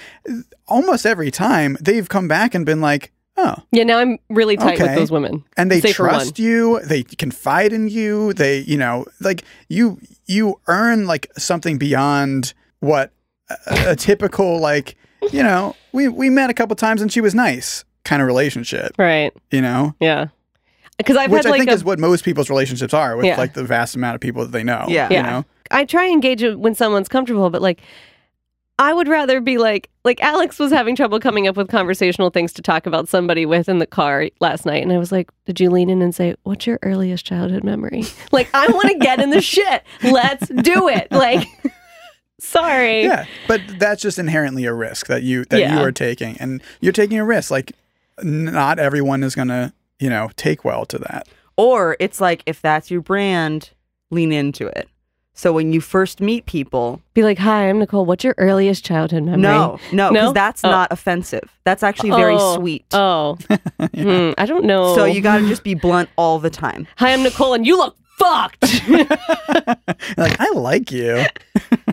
Almost 0.67 1.05
every 1.05 1.31
time 1.31 1.77
they've 1.79 2.09
come 2.09 2.27
back 2.27 2.53
and 2.53 2.65
been 2.65 2.81
like, 2.81 3.11
"Oh." 3.37 3.55
yeah, 3.71 3.83
now 3.83 3.97
I'm 3.99 4.17
really 4.29 4.57
tight 4.57 4.79
with 4.79 4.95
those 4.95 5.11
women, 5.11 5.43
and 5.57 5.69
they 5.71 5.79
Say 5.81 5.93
trust 5.93 6.39
you 6.39 6.79
they 6.83 7.03
confide 7.03 7.71
in 7.73 7.87
you 7.89 8.33
they 8.33 8.59
you 8.59 8.77
know 8.77 9.05
like 9.21 9.43
you 9.69 9.99
you 10.25 10.59
earn 10.67 11.05
like 11.07 11.27
something 11.37 11.77
beyond 11.77 12.53
what 12.79 13.11
a, 13.67 13.91
a 13.91 13.95
typical 13.95 14.59
like 14.59 14.95
you 15.31 15.41
know 15.43 15.75
we 15.93 16.07
we 16.07 16.29
met 16.29 16.49
a 16.49 16.53
couple 16.53 16.75
times 16.75 17.01
and 17.01 17.11
she 17.11 17.21
was 17.21 17.33
nice 17.33 17.83
kind 18.03 18.21
of 18.21 18.27
relationship 18.27 18.93
right? 18.97 19.33
you 19.51 19.61
know 19.61 19.93
Yeah, 19.99 20.27
because 20.97 21.17
I've 21.17 21.31
which 21.31 21.39
had 21.43 21.47
i 21.47 21.49
like 21.51 21.59
think 21.59 21.71
a, 21.71 21.73
is 21.73 21.83
what 21.83 21.99
most 21.99 22.23
people's 22.23 22.49
relationships 22.49 22.93
are 22.93 23.15
with 23.17 23.25
Yeah. 23.25 23.37
like 23.37 23.53
the 23.53 23.63
vast 23.63 23.95
amount 23.95 24.15
of 24.15 24.21
people 24.21 24.43
that 24.43 24.51
they 24.51 24.63
know 24.63 24.85
Yeah. 24.87 25.09
you 25.09 25.15
Yeah. 25.15 25.21
know 25.23 25.45
I 25.69 25.83
try 25.83 26.05
and 26.05 26.13
engage 26.13 26.41
when 26.55 26.75
someone's 26.75 27.09
comfortable, 27.09 27.49
but 27.49 27.61
like 27.61 27.81
I 28.79 28.93
would 28.93 29.07
rather 29.07 29.41
be 29.41 29.57
like 29.57 29.89
like 30.03 30.21
Alex 30.21 30.59
was 30.59 30.71
having 30.71 30.95
trouble 30.95 31.19
coming 31.19 31.47
up 31.47 31.57
with 31.57 31.69
conversational 31.69 32.29
things 32.29 32.53
to 32.53 32.61
talk 32.61 32.85
about 32.85 33.07
somebody 33.09 33.45
with 33.45 33.67
in 33.67 33.79
the 33.79 33.87
car 33.87 34.29
last 34.39 34.65
night 34.65 34.83
and 34.83 34.91
I 34.93 34.97
was 34.97 35.11
like, 35.11 35.29
"Did 35.45 35.59
you 35.59 35.69
lean 35.69 35.89
in 35.89 36.01
and 36.01 36.13
say, 36.13 36.35
"What's 36.43 36.67
your 36.67 36.79
earliest 36.83 37.25
childhood 37.25 37.63
memory?" 37.63 38.03
Like 38.31 38.49
I 38.53 38.67
want 38.67 38.89
to 38.89 38.95
get 38.95 39.19
in 39.19 39.31
the 39.31 39.41
shit. 39.41 39.83
Let's 40.03 40.47
do 40.47 40.87
it. 40.89 41.11
Like 41.11 41.47
sorry. 42.39 43.03
yeah 43.03 43.25
but 43.47 43.59
that's 43.79 43.99
just 43.99 44.19
inherently 44.19 44.65
a 44.65 44.73
risk 44.73 45.07
that 45.07 45.23
you 45.23 45.43
that 45.45 45.59
you 45.59 45.79
are 45.79 45.91
taking 45.91 46.37
and 46.37 46.61
you're 46.81 46.93
taking 46.93 47.17
a 47.17 47.25
risk 47.25 47.49
like 47.49 47.71
not 48.21 48.77
everyone 48.77 49.23
is 49.23 49.33
gonna 49.33 49.73
you 49.99 50.07
know 50.07 50.29
take 50.35 50.63
well 50.63 50.85
to 50.85 50.99
that 50.99 51.27
or 51.57 51.97
it's 51.99 52.21
like 52.21 52.43
if 52.45 52.61
that's 52.61 52.89
your 52.89 53.01
brand, 53.01 53.71
lean 54.11 54.31
into 54.31 54.67
it. 54.67 54.87
So 55.37 55.53
when 55.53 55.71
you 55.71 55.81
first 55.81 56.19
meet 56.19 56.47
people, 56.47 56.99
Be 57.13 57.21
like, 57.23 57.37
"Hi, 57.37 57.69
I'm 57.69 57.77
Nicole. 57.77 58.05
What's 58.05 58.23
your 58.23 58.33
earliest 58.39 58.83
childhood 58.83 59.23
memory?" 59.23 59.41
no, 59.43 59.79
no, 59.91 60.09
No? 60.09 60.11
because 60.13 60.33
that's 60.33 60.65
Oh. 60.65 60.71
not 60.71 60.91
offensive. 60.91 61.47
That's 61.63 61.83
actually 61.83 62.09
very 62.09 62.35
Oh. 62.35 62.55
sweet. 62.55 62.85
Oh. 62.91 63.37
Hmm, 63.95 64.31
I 64.39 64.45
don't 64.47 64.65
know. 64.65 64.95
So 64.95 65.05
you 65.05 65.21
got 65.21 65.37
to 65.37 65.47
just 65.47 65.63
be 65.63 65.75
blunt 65.75 66.09
all 66.17 66.39
the 66.39 66.49
time. 66.49 66.87
Hi, 66.97 67.13
I'm 67.13 67.21
Nicole 67.21 67.53
and 67.53 67.65
you 67.67 67.77
look 67.77 67.95
fucked. 68.17 68.63
like 70.17 70.39
i 70.39 70.49
like 70.55 70.91
you 70.91 71.23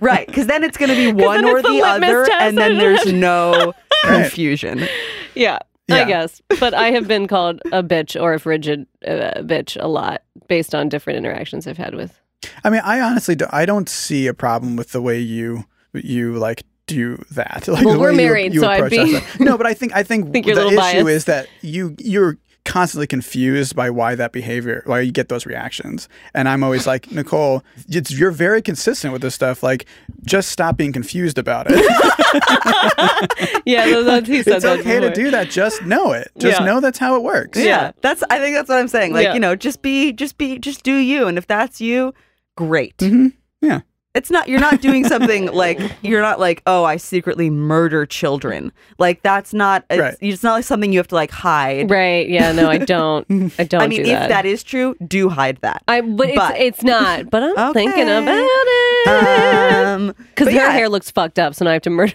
Right, 0.00 0.26
because 0.26 0.46
then 0.46 0.64
it's 0.64 0.76
going 0.78 0.88
to 0.90 0.96
be 0.96 1.12
one 1.12 1.44
or 1.44 1.60
the 1.60 1.68
the 1.68 1.82
other, 1.82 2.24
test, 2.24 2.42
and 2.42 2.56
then 2.58 2.78
there's 2.78 3.12
no 3.12 3.74
confusion. 4.04 4.88
Yeah, 5.34 5.58
Yeah. 5.88 5.96
I 5.96 6.04
guess. 6.04 6.40
But 6.60 6.72
I 6.72 6.90
have 6.92 7.06
been 7.06 7.26
called 7.26 7.60
a 7.72 7.82
bitch 7.82 8.20
or 8.20 8.32
a 8.34 8.40
frigid 8.40 8.86
uh, 9.06 9.42
bitch 9.42 9.76
a 9.80 9.86
lot 9.88 10.22
based 10.48 10.74
on 10.74 10.88
different 10.88 11.18
interactions 11.18 11.66
I've 11.66 11.76
had 11.78 11.94
with. 11.94 12.18
I 12.64 12.70
mean, 12.70 12.80
I 12.84 13.00
honestly, 13.00 13.34
do, 13.34 13.46
I 13.50 13.66
don't 13.66 13.88
see 13.88 14.26
a 14.26 14.34
problem 14.34 14.76
with 14.76 14.92
the 14.92 15.00
way 15.02 15.18
you 15.18 15.64
you 15.92 16.34
like 16.38 16.64
do 16.86 17.22
that. 17.30 17.66
Like 17.68 17.84
Well, 17.84 17.98
we're 17.98 18.06
way 18.08 18.12
you- 18.12 18.16
married, 18.28 18.54
you 18.54 18.60
so 18.60 18.68
I'd 18.68 18.90
be- 18.90 19.20
no, 19.40 19.56
but 19.56 19.66
I 19.66 19.74
think 19.74 19.94
I 19.94 20.02
think, 20.08 20.32
Think 20.32 20.46
the 20.46 20.52
issue 20.66 20.76
biased. 20.76 21.08
is 21.08 21.24
that 21.26 21.48
you 21.62 21.94
you're 21.98 22.36
constantly 22.64 23.06
confused 23.06 23.76
by 23.76 23.90
why 23.90 24.14
that 24.14 24.32
behavior, 24.32 24.82
why 24.86 24.98
you 25.00 25.12
get 25.12 25.28
those 25.28 25.44
reactions. 25.44 26.08
And 26.32 26.48
I'm 26.48 26.64
always 26.64 26.86
like, 26.86 27.12
Nicole, 27.12 27.62
it's, 27.90 28.10
you're 28.10 28.30
very 28.30 28.62
consistent 28.62 29.12
with 29.12 29.20
this 29.20 29.34
stuff. 29.34 29.62
Like, 29.62 29.84
just 30.24 30.48
stop 30.48 30.78
being 30.78 30.90
confused 30.90 31.36
about 31.36 31.66
it. 31.68 31.74
yeah, 33.66 33.86
that- 33.86 34.04
that's, 34.06 34.28
he 34.28 34.42
said 34.42 34.54
it's 34.54 34.64
that 34.64 34.80
okay 34.80 35.00
to 35.00 35.12
do 35.12 35.30
that. 35.30 35.50
Just 35.50 35.82
know 35.82 36.12
it. 36.12 36.30
Just 36.38 36.60
Yeah. 36.60 36.66
know 36.66 36.80
that's 36.80 36.98
how 36.98 37.16
it 37.16 37.22
works. 37.22 37.58
Yeah. 37.58 37.92
That's 38.00 38.22
I 38.30 38.38
think 38.38 38.56
that's 38.56 38.68
what 38.68 38.78
I'm 38.78 38.88
saying. 38.88 39.12
Like, 39.12 39.24
Yeah. 39.24 39.34
you 39.34 39.40
know, 39.40 39.54
just 39.56 39.82
be 39.82 40.12
just 40.12 40.38
be 40.38 40.58
just 40.58 40.82
do 40.82 40.94
you. 40.96 41.26
And 41.26 41.36
if 41.38 41.46
that's 41.46 41.80
you, 41.80 42.14
great. 42.56 42.94
hmm 43.00 43.28
Yeah. 43.60 43.80
It's 44.14 44.30
not 44.30 44.46
you're 44.48 44.60
not 44.60 44.80
doing 44.80 45.04
something 45.04 45.46
like 45.52 45.80
you're 46.02 46.22
not 46.22 46.38
like, 46.38 46.62
oh, 46.66 46.84
I 46.84 46.98
secretly 46.98 47.50
murder 47.50 48.06
children. 48.06 48.70
Like 48.98 49.22
that's 49.22 49.52
not 49.52 49.84
it's, 49.90 50.00
Right. 50.00 50.16
it's 50.20 50.42
not 50.44 50.52
like 50.52 50.64
something 50.64 50.92
you 50.92 51.00
have 51.00 51.08
to 51.08 51.16
like 51.16 51.32
hide. 51.32 51.90
Right? 51.90 52.28
Yeah. 52.28 52.52
No, 52.52 52.70
I 52.70 52.78
don't. 52.78 53.26
I 53.58 53.64
don't. 53.64 53.82
I 53.82 53.88
mean, 53.88 54.04
do 54.04 54.10
if 54.12 54.28
that 54.28 54.46
is 54.46 54.62
true, 54.62 54.94
do 55.04 55.28
hide 55.30 55.58
that. 55.62 55.82
I 55.88 56.00
but 56.00 56.28
it's, 56.28 56.38
but- 56.38 56.56
it's 56.60 56.82
not. 56.84 57.28
But 57.28 57.42
I'm 57.42 57.58
Okay. 57.70 57.84
thinking 57.86 58.08
about 58.08 58.38
it 58.38 59.86
Um, 59.86 60.06
because 60.30 60.46
but 60.46 60.54
her 60.54 60.60
yeah. 60.60 60.70
hair 60.70 60.88
looks 60.88 61.10
fucked 61.10 61.40
up, 61.40 61.56
so 61.56 61.64
now 61.64 61.72
I 61.72 61.74
have 61.74 61.82
to 61.82 61.90
murder 61.90 62.14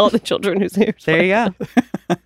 all 0.00 0.10
the 0.10 0.18
children 0.18 0.60
whose 0.60 0.74
hair. 0.74 0.94
There 1.04 1.22
you 1.22 1.52
go. 2.08 2.16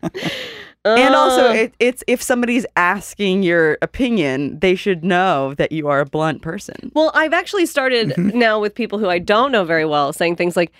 And 0.84 1.14
also, 1.14 1.50
Uh, 1.50 1.54
it, 1.54 1.74
it's 1.78 2.04
if 2.06 2.22
somebody's 2.22 2.64
asking 2.76 3.42
your 3.42 3.76
opinion, 3.82 4.58
they 4.60 4.74
should 4.74 5.04
know 5.04 5.54
that 5.54 5.72
you 5.72 5.88
are 5.88 6.00
a 6.00 6.06
blunt 6.06 6.42
person. 6.42 6.90
Well, 6.94 7.10
I've 7.14 7.32
actually 7.32 7.66
started 7.66 8.16
now 8.16 8.58
with 8.60 8.74
people 8.74 8.98
who 8.98 9.08
I 9.08 9.18
don't 9.18 9.52
know 9.52 9.64
very 9.64 9.84
well 9.84 10.12
saying 10.12 10.36
things 10.36 10.56
like, 10.56 10.72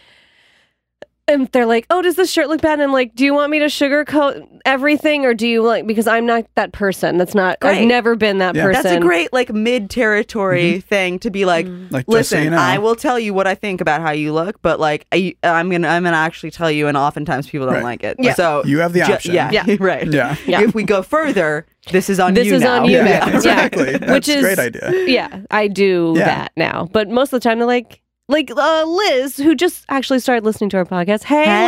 and 1.31 1.49
they're 1.53 1.67
like, 1.67 1.87
"Oh, 1.91 2.03
does 2.03 2.17
this 2.17 2.31
shirt 2.31 2.49
look 2.49 2.61
bad?" 2.61 2.75
And 2.75 2.83
I'm 2.83 2.93
like, 2.93 3.15
"Do 3.15 3.25
you 3.25 3.33
want 3.33 3.51
me 3.51 3.59
to 3.61 3.67
sugarcoat 3.67 4.47
everything, 4.65 5.25
or 5.25 5.33
do 5.35 5.47
you 5.47 5.63
like 5.63 5.87
because 5.87 6.07
I'm 6.07 6.27
not 6.27 6.45
that 6.57 6.73
person. 6.73 7.17
That's 7.19 7.35
not. 7.35 7.59
I've 7.63 7.87
never 7.87 8.17
been 8.17 8.39
that 8.39 8.55
Yeah. 8.55 8.65
person. 8.65 8.83
That's 8.83 8.97
a 8.97 9.01
great 9.01 9.33
like 9.33 9.53
mid 9.53 9.89
territory 9.91 10.73
mm-hmm. 10.73 10.81
thing 10.81 11.19
to 11.21 11.31
be 11.31 11.45
like. 11.45 11.67
Mm. 11.67 11.91
Like, 11.91 12.07
just 12.07 12.31
so 12.31 12.37
Listen, 12.37 12.45
you 12.45 12.51
know. 12.51 12.59
I 12.59 12.79
will 12.79 12.95
tell 12.97 13.19
you 13.19 13.33
what 13.35 13.47
I 13.47 13.55
think 13.55 13.81
about 13.81 14.01
how 14.01 14.11
you 14.11 14.33
look, 14.33 14.61
but 14.63 14.79
like 14.81 15.07
I, 15.13 15.35
I'm 15.43 15.71
gonna, 15.71 15.89
I'm 15.89 16.05
gonna 16.05 16.17
actually 16.17 16.51
tell 16.51 16.71
you, 16.71 16.87
and 16.89 16.97
oftentimes 16.97 17.49
people 17.49 17.67
don't 17.67 17.77
Right. 17.77 17.85
like 17.85 18.05
it. 18.05 18.17
Yeah. 18.19 18.35
So 18.35 18.63
You 18.65 18.79
have 18.81 18.93
the 18.93 19.01
ju- 19.05 19.13
option. 19.15 19.35
yeah, 19.35 19.51
Yeah. 19.53 19.77
right. 19.81 20.07
Yeah. 20.07 20.37
Yeah. 20.47 20.63
If 20.63 20.75
we 20.75 20.83
go 20.85 21.03
further, 21.03 21.67
this 21.91 22.11
is 22.11 22.21
on 22.21 22.35
This 22.35 22.47
you. 22.49 22.55
is 22.57 22.63
now. 22.63 22.83
on 22.83 22.91
you 22.91 22.97
Yeah, 22.99 23.05
now. 23.05 23.27
yeah, 23.29 23.37
exactly. 23.37 23.91
Yeah. 23.93 23.99
That's 23.99 24.13
Which 24.13 24.29
a 24.29 24.33
is 24.39 24.43
great 24.43 24.59
idea. 24.59 24.93
Yeah, 25.07 25.41
I 25.51 25.69
do 25.69 26.15
Yeah. 26.17 26.25
that 26.27 26.53
now. 26.57 26.89
But 26.93 27.09
most 27.09 27.33
of 27.33 27.41
the 27.41 27.49
time, 27.49 27.59
they're 27.59 27.67
like, 27.67 28.03
like 28.31 28.51
uh, 28.57 28.85
Liz, 28.85 29.37
who 29.37 29.55
just 29.55 29.85
actually 29.89 30.19
started 30.21 30.45
listening 30.45 30.71
to 30.71 30.77
our 30.79 30.85
podcast. 30.85 31.25
Hey, 31.25 31.45
Hey, 31.45 31.67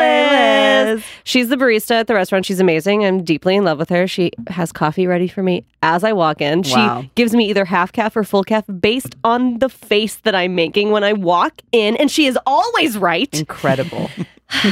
Liz. 0.84 0.96
Liz. 0.96 1.04
She's 1.24 1.48
the 1.48 1.56
barista 1.56 1.92
at 1.92 2.06
the 2.06 2.14
restaurant. 2.14 2.44
She's 2.46 2.60
amazing. 2.60 3.04
I'm 3.04 3.22
deeply 3.22 3.56
in 3.56 3.64
love 3.64 3.78
with 3.78 3.88
her. 3.90 4.06
She 4.06 4.30
has 4.48 4.72
coffee 4.72 5.06
ready 5.06 5.28
for 5.28 5.42
me 5.42 5.64
as 5.82 6.04
I 6.04 6.12
walk 6.12 6.40
in. 6.40 6.62
Wow. 6.66 7.02
She 7.02 7.10
gives 7.14 7.34
me 7.34 7.48
either 7.50 7.64
half 7.64 7.92
caf 7.92 8.16
or 8.16 8.24
full 8.24 8.44
caf 8.44 8.64
based 8.80 9.14
on 9.24 9.58
the 9.58 9.68
face 9.68 10.16
that 10.24 10.34
I'm 10.34 10.54
making 10.54 10.90
when 10.90 11.04
I 11.04 11.12
walk 11.12 11.60
in, 11.72 11.96
and 11.96 12.10
she 12.10 12.26
is 12.26 12.38
always 12.46 12.98
right. 12.98 13.32
Incredible. 13.38 14.10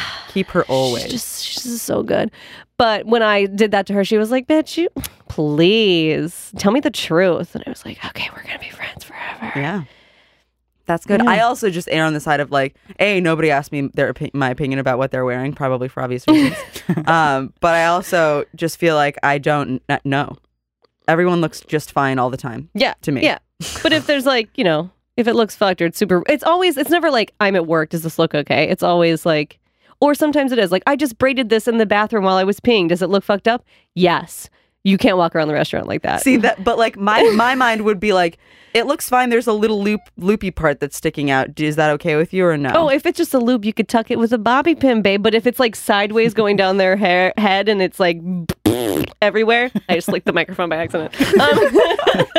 Keep 0.28 0.48
her 0.48 0.64
always. 0.64 1.02
She's 1.04 1.12
just, 1.12 1.44
she's 1.44 1.82
so 1.82 2.02
good. 2.02 2.30
But 2.76 3.06
when 3.06 3.22
I 3.22 3.46
did 3.46 3.70
that 3.72 3.86
to 3.86 3.92
her, 3.94 4.04
she 4.04 4.16
was 4.18 4.30
like, 4.30 4.46
"Bitch, 4.46 4.76
you 4.76 4.88
please 5.28 6.52
tell 6.58 6.72
me 6.72 6.80
the 6.80 6.90
truth." 6.90 7.54
And 7.54 7.64
I 7.66 7.70
was 7.70 7.84
like, 7.84 8.02
"Okay, 8.06 8.28
we're 8.34 8.42
gonna 8.42 8.58
be 8.58 8.70
friends 8.70 9.04
forever." 9.04 9.52
Yeah. 9.56 9.84
That's 10.90 11.06
good. 11.06 11.22
Yeah. 11.22 11.30
I 11.30 11.38
also 11.42 11.70
just 11.70 11.88
err 11.88 12.04
on 12.04 12.14
the 12.14 12.20
side 12.20 12.40
of 12.40 12.50
like, 12.50 12.74
a 12.98 13.20
nobody 13.20 13.48
asked 13.52 13.70
me 13.70 13.82
their 13.94 14.12
my 14.34 14.50
opinion 14.50 14.80
about 14.80 14.98
what 14.98 15.12
they're 15.12 15.24
wearing, 15.24 15.52
probably 15.52 15.86
for 15.86 16.02
obvious 16.02 16.24
reasons. 16.28 16.56
um, 17.06 17.52
but 17.60 17.76
I 17.76 17.84
also 17.86 18.44
just 18.56 18.76
feel 18.76 18.96
like 18.96 19.16
I 19.22 19.38
don't 19.38 19.80
n- 19.88 20.00
know. 20.04 20.36
Everyone 21.06 21.40
looks 21.40 21.60
just 21.60 21.92
fine 21.92 22.18
all 22.18 22.28
the 22.28 22.36
time 22.36 22.70
Yeah, 22.74 22.94
to 23.02 23.12
me. 23.12 23.22
Yeah. 23.22 23.38
But 23.84 23.92
if 23.92 24.08
there's 24.08 24.26
like, 24.26 24.48
you 24.58 24.64
know, 24.64 24.90
if 25.16 25.28
it 25.28 25.34
looks 25.34 25.54
fucked 25.54 25.80
or 25.80 25.86
it's 25.86 25.96
super, 25.98 26.24
it's 26.28 26.42
always, 26.42 26.76
it's 26.76 26.90
never 26.90 27.08
like, 27.08 27.34
I'm 27.38 27.54
at 27.54 27.68
work. 27.68 27.90
Does 27.90 28.02
this 28.02 28.18
look 28.18 28.34
okay? 28.34 28.68
It's 28.68 28.82
always 28.82 29.24
like, 29.24 29.60
or 30.00 30.14
sometimes 30.16 30.50
it 30.50 30.58
is 30.58 30.72
like, 30.72 30.82
I 30.88 30.96
just 30.96 31.18
braided 31.18 31.50
this 31.50 31.68
in 31.68 31.78
the 31.78 31.86
bathroom 31.86 32.24
while 32.24 32.36
I 32.36 32.42
was 32.44 32.58
peeing. 32.58 32.88
Does 32.88 33.00
it 33.00 33.10
look 33.10 33.22
fucked 33.22 33.46
up? 33.46 33.64
Yes. 33.94 34.50
You 34.82 34.96
can't 34.96 35.18
walk 35.18 35.34
around 35.34 35.48
the 35.48 35.54
restaurant 35.54 35.86
like 35.86 36.02
that. 36.02 36.22
See 36.22 36.36
that, 36.38 36.64
but 36.64 36.78
like 36.78 36.96
my 36.96 37.22
my 37.34 37.54
mind 37.54 37.84
would 37.84 38.00
be 38.00 38.12
like, 38.12 38.38
it 38.72 38.86
looks 38.86 39.08
fine. 39.08 39.28
There's 39.28 39.46
a 39.46 39.52
little 39.52 39.82
loop 39.82 40.00
loopy 40.16 40.50
part 40.50 40.80
that's 40.80 40.96
sticking 40.96 41.30
out. 41.30 41.58
Is 41.60 41.76
that 41.76 41.90
okay 41.92 42.16
with 42.16 42.32
you 42.32 42.46
or 42.46 42.56
no? 42.56 42.72
Oh, 42.74 42.88
if 42.88 43.04
it's 43.04 43.18
just 43.18 43.34
a 43.34 43.38
loop, 43.38 43.64
you 43.64 43.72
could 43.72 43.88
tuck 43.88 44.10
it 44.10 44.18
with 44.18 44.32
a 44.32 44.38
bobby 44.38 44.74
pin, 44.74 45.02
babe. 45.02 45.22
But 45.22 45.34
if 45.34 45.46
it's 45.46 45.60
like 45.60 45.76
sideways 45.76 46.32
going 46.32 46.56
down 46.56 46.78
their 46.78 46.96
hair 46.96 47.34
head 47.36 47.68
and 47.68 47.82
it's 47.82 48.00
like 48.00 48.20
everywhere, 49.20 49.70
I 49.88 49.96
just 49.96 50.08
licked 50.08 50.26
the 50.26 50.32
microphone 50.32 50.70
by 50.70 50.76
accident. 50.76 51.14
Um, 51.38 51.58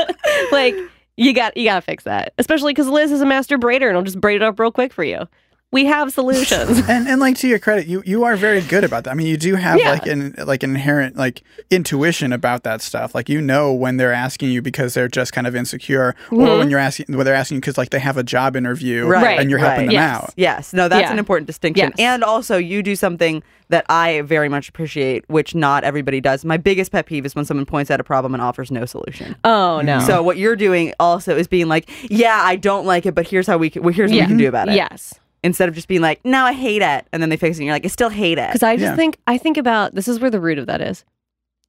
like 0.51 0.75
you 1.17 1.33
got 1.33 1.55
you 1.55 1.65
gotta 1.65 1.81
fix 1.81 2.05
that, 2.05 2.33
especially 2.39 2.71
because 2.73 2.87
Liz 2.87 3.11
is 3.11 3.21
a 3.21 3.25
master 3.25 3.59
braider 3.59 3.87
and 3.87 3.97
I'll 3.97 4.03
just 4.03 4.19
braid 4.19 4.37
it 4.37 4.43
up 4.43 4.59
real 4.59 4.71
quick 4.71 4.93
for 4.93 5.03
you. 5.03 5.27
We 5.72 5.86
have 5.86 6.11
solutions. 6.11 6.80
and 6.89 7.07
and 7.07 7.19
like 7.22 7.38
to 7.38 7.47
your 7.47 7.59
credit, 7.59 7.88
you 7.88 8.03
you 8.05 8.24
are 8.26 8.36
very 8.36 8.61
good 8.61 8.84
about 8.84 9.05
that. 9.05 9.11
I 9.11 9.13
mean, 9.13 9.28
you 9.28 9.38
do 9.38 9.55
have 9.55 9.80
Yeah. 9.80 9.91
like 9.91 10.05
an 10.05 10.36
like 10.45 10.63
an 10.63 10.72
inherent 10.72 11.15
like 11.15 11.43
intuition 11.69 12.34
about 12.34 12.63
that 12.63 12.82
stuff. 12.82 13.15
Like 13.15 13.30
you 13.30 13.39
know 13.41 13.72
when 13.74 13.97
they're 13.97 14.13
asking 14.13 14.51
you 14.51 14.61
because 14.61 14.93
they're 14.93 15.07
just 15.07 15.32
kind 15.34 15.47
of 15.47 15.55
insecure, 15.55 16.09
or 16.09 16.13
mm-hmm. 16.30 16.59
when 16.59 16.69
you're 16.69 16.80
asking 16.80 17.05
when 17.15 17.26
they're 17.26 17.36
asking 17.36 17.55
you 17.55 17.61
because 17.61 17.78
like 17.78 17.89
they 17.91 17.99
have 17.99 18.17
a 18.17 18.24
job 18.24 18.55
interview 18.55 19.05
Right, 19.07 19.24
Right, 19.24 19.39
and 19.39 19.49
you're 19.49 19.59
helping 19.59 19.88
right. 19.88 19.93
them 19.93 19.93
Yes. 19.93 20.24
out. 20.24 20.34
Yes, 20.36 20.74
no, 20.74 20.88
that's 20.89 21.03
Yeah. 21.03 21.11
an 21.13 21.19
important 21.19 21.47
distinction. 21.47 21.93
Yes. 21.97 21.99
And 21.99 22.24
also, 22.24 22.57
you 22.57 22.84
do 22.84 22.95
something 22.95 23.41
that 23.69 23.86
I 23.88 24.22
very 24.24 24.49
much 24.49 24.67
appreciate, 24.67 25.24
which 25.30 25.55
not 25.55 25.86
everybody 25.86 26.19
does. 26.19 26.43
My 26.43 26.57
biggest 26.57 26.91
pet 26.91 27.05
peeve 27.05 27.26
is 27.26 27.34
when 27.36 27.45
someone 27.45 27.65
points 27.65 27.89
out 27.89 28.01
a 28.01 28.03
problem 28.03 28.34
and 28.34 28.43
offers 28.43 28.69
no 28.72 28.84
solution. 28.86 29.38
oh 29.45 29.80
no. 29.80 30.01
So 30.01 30.22
what 30.22 30.36
you're 30.38 30.57
doing 30.57 30.93
also 30.99 31.38
is 31.38 31.47
being 31.47 31.69
like, 31.69 31.89
"Yeah, 32.09 32.41
I 32.43 32.57
don't 32.57 32.86
like 32.86 33.05
it, 33.05 33.15
but 33.15 33.26
here's 33.26 33.47
how 33.47 33.57
we 33.57 33.69
can, 33.69 33.84
well, 33.84 33.93
here's 33.93 34.11
what 34.11 34.17
Yeah. 34.17 34.24
we 34.24 34.28
can 34.28 34.36
mm-hmm. 34.36 34.43
do 34.43 34.49
about 34.49 34.67
it." 34.67 34.76
Yes. 34.76 35.13
Instead 35.43 35.69
of 35.69 35.75
just 35.75 35.87
being 35.87 36.01
like, 36.01 36.23
"No, 36.23 36.43
I 36.45 36.53
hate 36.53 36.81
it," 36.83 37.07
and 37.11 37.21
then 37.21 37.29
they 37.29 37.37
fix 37.37 37.57
it, 37.57 37.61
and 37.61 37.65
you're 37.65 37.73
like, 37.75 37.85
"I 37.85 37.87
still 37.89 38.09
hate 38.09 38.37
it." 38.37 38.49
Because 38.49 38.61
I 38.63 38.75
just 38.75 38.91
Yeah. 38.91 38.95
think 38.95 39.17
I 39.27 39.37
think 39.37 39.57
about 39.57 39.95
this 39.95 40.07
is 40.07 40.19
where 40.19 40.29
the 40.29 40.39
root 40.39 40.57
of 40.59 40.67
that 40.67 40.81
is. 40.81 41.03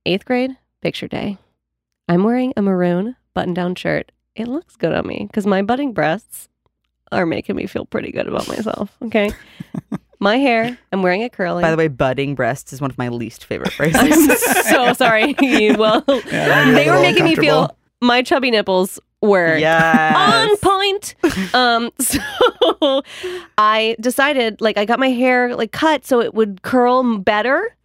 Eighth 0.05 0.25
grade 0.27 0.57
picture 0.83 1.09
day. 1.09 1.39
I'm 2.09 2.25
wearing 2.25 2.53
a 2.57 2.63
maroon 2.63 3.17
button-down 3.35 3.77
shirt. 3.77 4.13
It 4.37 4.49
looks 4.49 4.77
good 4.77 4.93
on 4.93 5.07
me 5.07 5.25
because 5.27 5.47
my 5.47 5.63
budding 5.63 5.93
breasts 5.93 6.49
are 7.13 7.25
making 7.25 7.57
me 7.57 7.67
feel 7.67 7.85
pretty 7.87 8.11
good 8.13 8.27
about 8.27 8.47
myself. 8.49 8.97
Okay. 9.03 9.31
my 10.19 10.37
hair. 10.39 10.77
I'm 10.93 11.03
wearing 11.03 11.23
it 11.23 11.33
curly. 11.33 11.63
By 11.63 11.71
the 11.71 11.77
way, 11.77 11.89
budding 11.89 12.35
breasts 12.35 12.73
is 12.73 12.81
one 12.81 12.91
of 12.91 12.99
my 12.99 13.09
least 13.09 13.45
favorite 13.45 13.73
phrases. 13.73 14.01
I'm 14.01 14.63
so 14.65 14.93
sorry. 14.95 15.35
well, 15.79 16.05
Yeah, 16.31 16.67
you're 16.67 16.75
a 16.75 16.77
they 16.77 16.87
were 16.91 16.97
little 16.97 17.03
making 17.03 17.25
me 17.25 17.35
feel 17.37 17.61
uncomfortable. 17.63 17.79
My 18.03 18.23
chubby 18.23 18.51
nipples 18.51 18.99
were 19.23 19.57
yes. 19.57 20.15
on 20.17 20.57
point. 20.59 21.15
Um, 21.55 21.91
so 22.01 23.03
I 23.59 23.97
decided, 24.01 24.61
like, 24.61 24.79
I 24.79 24.85
got 24.85 24.99
my 24.99 25.11
hair 25.11 25.55
like 25.55 25.71
cut 25.71 26.05
so 26.05 26.21
it 26.21 26.35
would 26.35 26.63
curl 26.63 27.19
better, 27.19 27.77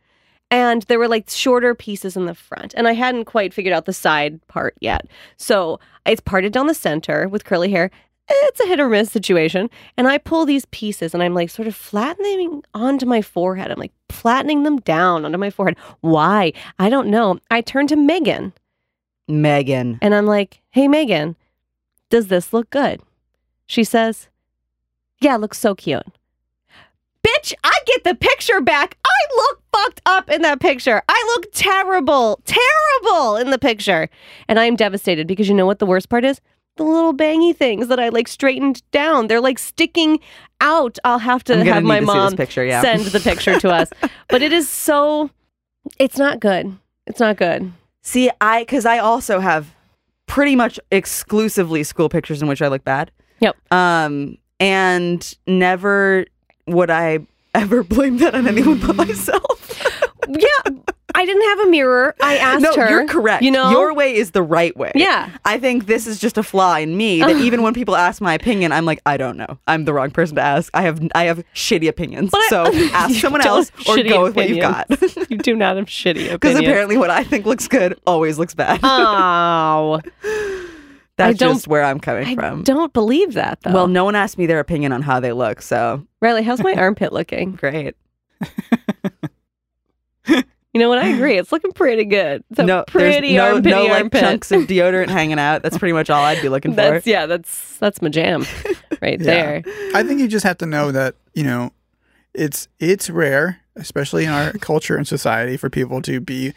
and 0.49 0.83
there 0.83 0.99
were 0.99 1.07
like 1.07 1.29
shorter 1.29 1.75
pieces 1.75 2.15
in 2.15 2.25
the 2.25 2.33
front, 2.33 2.73
and 2.75 2.87
I 2.87 2.93
hadn't 2.93 3.25
quite 3.25 3.53
figured 3.53 3.73
out 3.73 3.85
the 3.85 3.93
side 3.93 4.45
part 4.47 4.75
yet. 4.79 5.07
So 5.35 5.79
it's 6.05 6.21
parted 6.21 6.53
down 6.53 6.67
the 6.67 6.73
center 6.73 7.27
with 7.27 7.45
curly 7.45 7.69
hair. 7.69 7.91
It's 8.29 8.59
a 8.59 8.67
hit 8.67 8.79
or 8.79 8.89
miss 8.89 9.11
situation, 9.11 9.69
and 9.97 10.07
I 10.07 10.17
pull 10.17 10.45
these 10.45 10.65
pieces, 10.65 11.13
and 11.13 11.21
I'm 11.21 11.33
like 11.33 11.49
sort 11.49 11.67
of 11.67 11.75
flattening 11.75 12.63
onto 12.73 13.05
my 13.05 13.21
forehead. 13.21 13.71
I'm 13.71 13.79
like 13.79 13.93
flattening 14.09 14.63
them 14.63 14.77
down 14.79 15.25
onto 15.25 15.37
my 15.37 15.49
forehead. 15.49 15.77
Why? 16.01 16.53
I 16.79 16.89
don't 16.89 17.09
know. 17.09 17.39
I 17.51 17.61
turn 17.61 17.87
to 17.87 17.95
Megan. 17.95 18.53
Megan. 19.27 19.99
And 20.01 20.15
I'm 20.15 20.25
like, 20.25 20.61
hey, 20.71 20.87
Megan, 20.87 21.35
does 22.09 22.27
this 22.27 22.53
look 22.53 22.69
good? 22.69 23.01
She 23.65 23.83
says, 23.83 24.29
yeah, 25.19 25.35
it 25.35 25.41
looks 25.41 25.59
so 25.59 25.75
cute. 25.75 26.03
Bitch, 27.23 27.53
I 27.63 27.77
get 27.85 28.03
the 28.03 28.15
picture 28.15 28.61
back. 28.61 28.97
I 29.05 29.35
look 29.35 29.61
fucked 29.73 30.01
up 30.05 30.29
in 30.29 30.41
that 30.43 30.61
picture. 30.61 31.01
I 31.09 31.35
look 31.35 31.51
terrible, 31.53 32.39
terrible 32.45 33.35
in 33.35 33.49
the 33.49 33.59
picture. 33.59 34.09
And 34.47 34.59
I'm 34.59 34.75
devastated 34.75 35.27
because 35.27 35.49
you 35.49 35.55
know 35.55 35.65
what 35.65 35.79
the 35.79 35.85
worst 35.85 36.09
part 36.09 36.23
is? 36.23 36.39
The 36.77 36.83
little 36.83 37.13
bangy 37.13 37.55
things 37.55 37.87
that 37.87 37.99
I 37.99 38.09
like 38.09 38.27
straightened 38.27 38.81
down. 38.91 39.27
They're 39.27 39.41
like 39.41 39.59
sticking 39.59 40.19
out. 40.61 40.99
I'll 41.03 41.19
have 41.19 41.43
to 41.45 41.63
have 41.65 41.83
my 41.83 41.99
to 41.99 42.05
mom 42.05 42.35
picture, 42.37 42.63
yeah. 42.63 42.81
send 42.81 43.05
the 43.05 43.19
picture 43.19 43.59
to 43.59 43.69
us. 43.69 43.89
But 44.29 44.41
it 44.41 44.51
is 44.51 44.69
so, 44.69 45.29
it's 45.97 46.17
not 46.17 46.39
good. 46.39 46.77
It's 47.07 47.19
not 47.19 47.37
good. 47.37 47.71
See, 48.07 48.31
I 48.39 48.61
because 48.61 48.85
I 48.85 48.99
also 48.99 49.41
have 49.41 49.75
pretty 50.27 50.55
much 50.55 50.79
exclusively 50.91 51.83
school 51.83 52.07
pictures 52.07 52.41
in 52.41 52.47
which 52.47 52.61
I 52.61 52.69
look 52.69 52.85
bad. 52.85 53.11
Yep. 53.41 53.57
Um, 53.69 54.37
and 54.61 55.35
never 55.45 56.25
would 56.67 56.89
I 56.89 57.19
ever 57.53 57.83
blame 57.83 58.15
that 58.19 58.33
on 58.33 58.47
anyone 58.47 58.79
but 58.79 58.95
myself. 58.95 59.85
Yeah 60.29 60.71
I 61.17 61.25
didn't 61.25 61.43
have 61.43 61.67
a 61.67 61.71
mirror. 61.71 62.15
I 62.21 62.37
asked 62.37 62.61
no, 62.61 62.75
her. 62.75 62.89
you're 62.89 63.07
correct. 63.07 63.41
You 63.41 63.49
know, 63.49 63.71
your 63.71 63.91
way 63.91 64.13
is 64.13 64.31
the 64.31 64.43
right 64.43 64.77
way. 64.77 64.91
Yeah. 64.93 65.31
I 65.45 65.57
think 65.57 65.87
this 65.87 66.05
is 66.05 66.19
just 66.19 66.37
a 66.37 66.43
flaw 66.43 66.75
in 66.75 66.95
me 66.95 67.21
that 67.21 67.37
even 67.37 67.63
when 67.63 67.73
people 67.73 67.95
ask 67.95 68.21
my 68.21 68.35
opinion, 68.35 68.71
I'm 68.71 68.85
like, 68.85 69.01
I 69.03 69.17
don't 69.17 69.35
know. 69.35 69.57
I'm 69.67 69.85
the 69.85 69.95
wrong 69.95 70.11
person 70.11 70.35
to 70.35 70.43
ask. 70.43 70.69
I 70.75 70.83
have 70.83 71.01
I 71.15 71.23
have 71.23 71.43
shitty 71.55 71.87
opinions. 71.87 72.29
But 72.29 72.41
I- 72.41 72.47
so 72.49 72.65
ask 72.93 73.15
someone 73.15 73.41
else 73.41 73.71
or 73.89 73.97
go 74.03 74.23
with 74.23 74.35
what 74.35 74.47
you've 74.47 74.59
got. 74.59 74.85
you 75.31 75.37
do 75.37 75.55
not 75.55 75.77
have 75.77 75.87
shitty 75.87 76.11
opinions. 76.11 76.39
Because 76.39 76.59
apparently 76.59 76.97
what 76.97 77.09
I 77.09 77.23
think 77.23 77.47
looks 77.47 77.67
good 77.67 77.99
always 78.05 78.37
looks 78.37 78.53
bad. 78.53 78.79
Oh, 78.83 79.99
That's 81.15 81.39
just 81.39 81.67
where 81.67 81.83
I'm 81.83 81.99
coming 81.99 82.35
from. 82.35 82.45
I 82.45 82.49
from. 82.49 82.63
don't 82.63 82.93
believe 82.93 83.33
that 83.33 83.61
though. 83.61 83.71
Well, 83.73 83.87
no 83.87 84.05
one 84.05 84.13
asked 84.13 84.37
me 84.37 84.45
their 84.45 84.59
opinion 84.59 84.91
on 84.91 85.01
how 85.01 85.19
they 85.19 85.31
look, 85.31 85.63
so 85.63 86.05
Riley, 86.21 86.43
how's 86.43 86.61
my 86.61 86.75
armpit 86.75 87.11
looking? 87.11 87.53
great. 87.53 87.95
You 90.73 90.81
know 90.81 90.89
what? 90.89 90.99
I 90.99 91.07
agree. 91.07 91.37
It's 91.39 91.51
looking 91.51 91.71
pretty 91.71 92.05
good. 92.05 92.43
It's 92.51 92.59
a 92.59 92.63
no, 92.63 92.83
pretty 92.85 93.35
there's 93.35 93.37
no, 93.37 93.55
armpit 93.55 93.71
no 93.71 93.83
like 93.85 94.01
armpit. 94.03 94.19
chunks 94.21 94.51
of 94.51 94.63
deodorant 94.63 95.09
hanging 95.09 95.39
out. 95.39 95.63
That's 95.63 95.75
pretty 95.77 95.93
much 95.93 96.11
all 96.11 96.23
I'd 96.23 96.39
be 96.41 96.49
looking 96.49 96.71
for. 96.73 96.75
That's 96.75 97.07
yeah. 97.07 97.25
That's 97.25 97.77
that's 97.77 97.99
my 97.99 98.09
jam, 98.09 98.45
right 99.01 99.19
Yeah. 99.19 99.25
there. 99.25 99.63
I 99.95 100.03
think 100.03 100.19
you 100.19 100.27
just 100.27 100.45
have 100.45 100.59
to 100.59 100.67
know 100.67 100.91
that 100.91 101.15
you 101.33 101.43
know 101.43 101.71
it's 102.35 102.67
it's 102.79 103.09
rare, 103.09 103.61
especially 103.75 104.25
in 104.25 104.29
our 104.29 104.51
culture 104.53 104.95
and 104.97 105.07
society, 105.07 105.57
for 105.57 105.69
people 105.71 105.99
to 106.03 106.19
be 106.19 106.53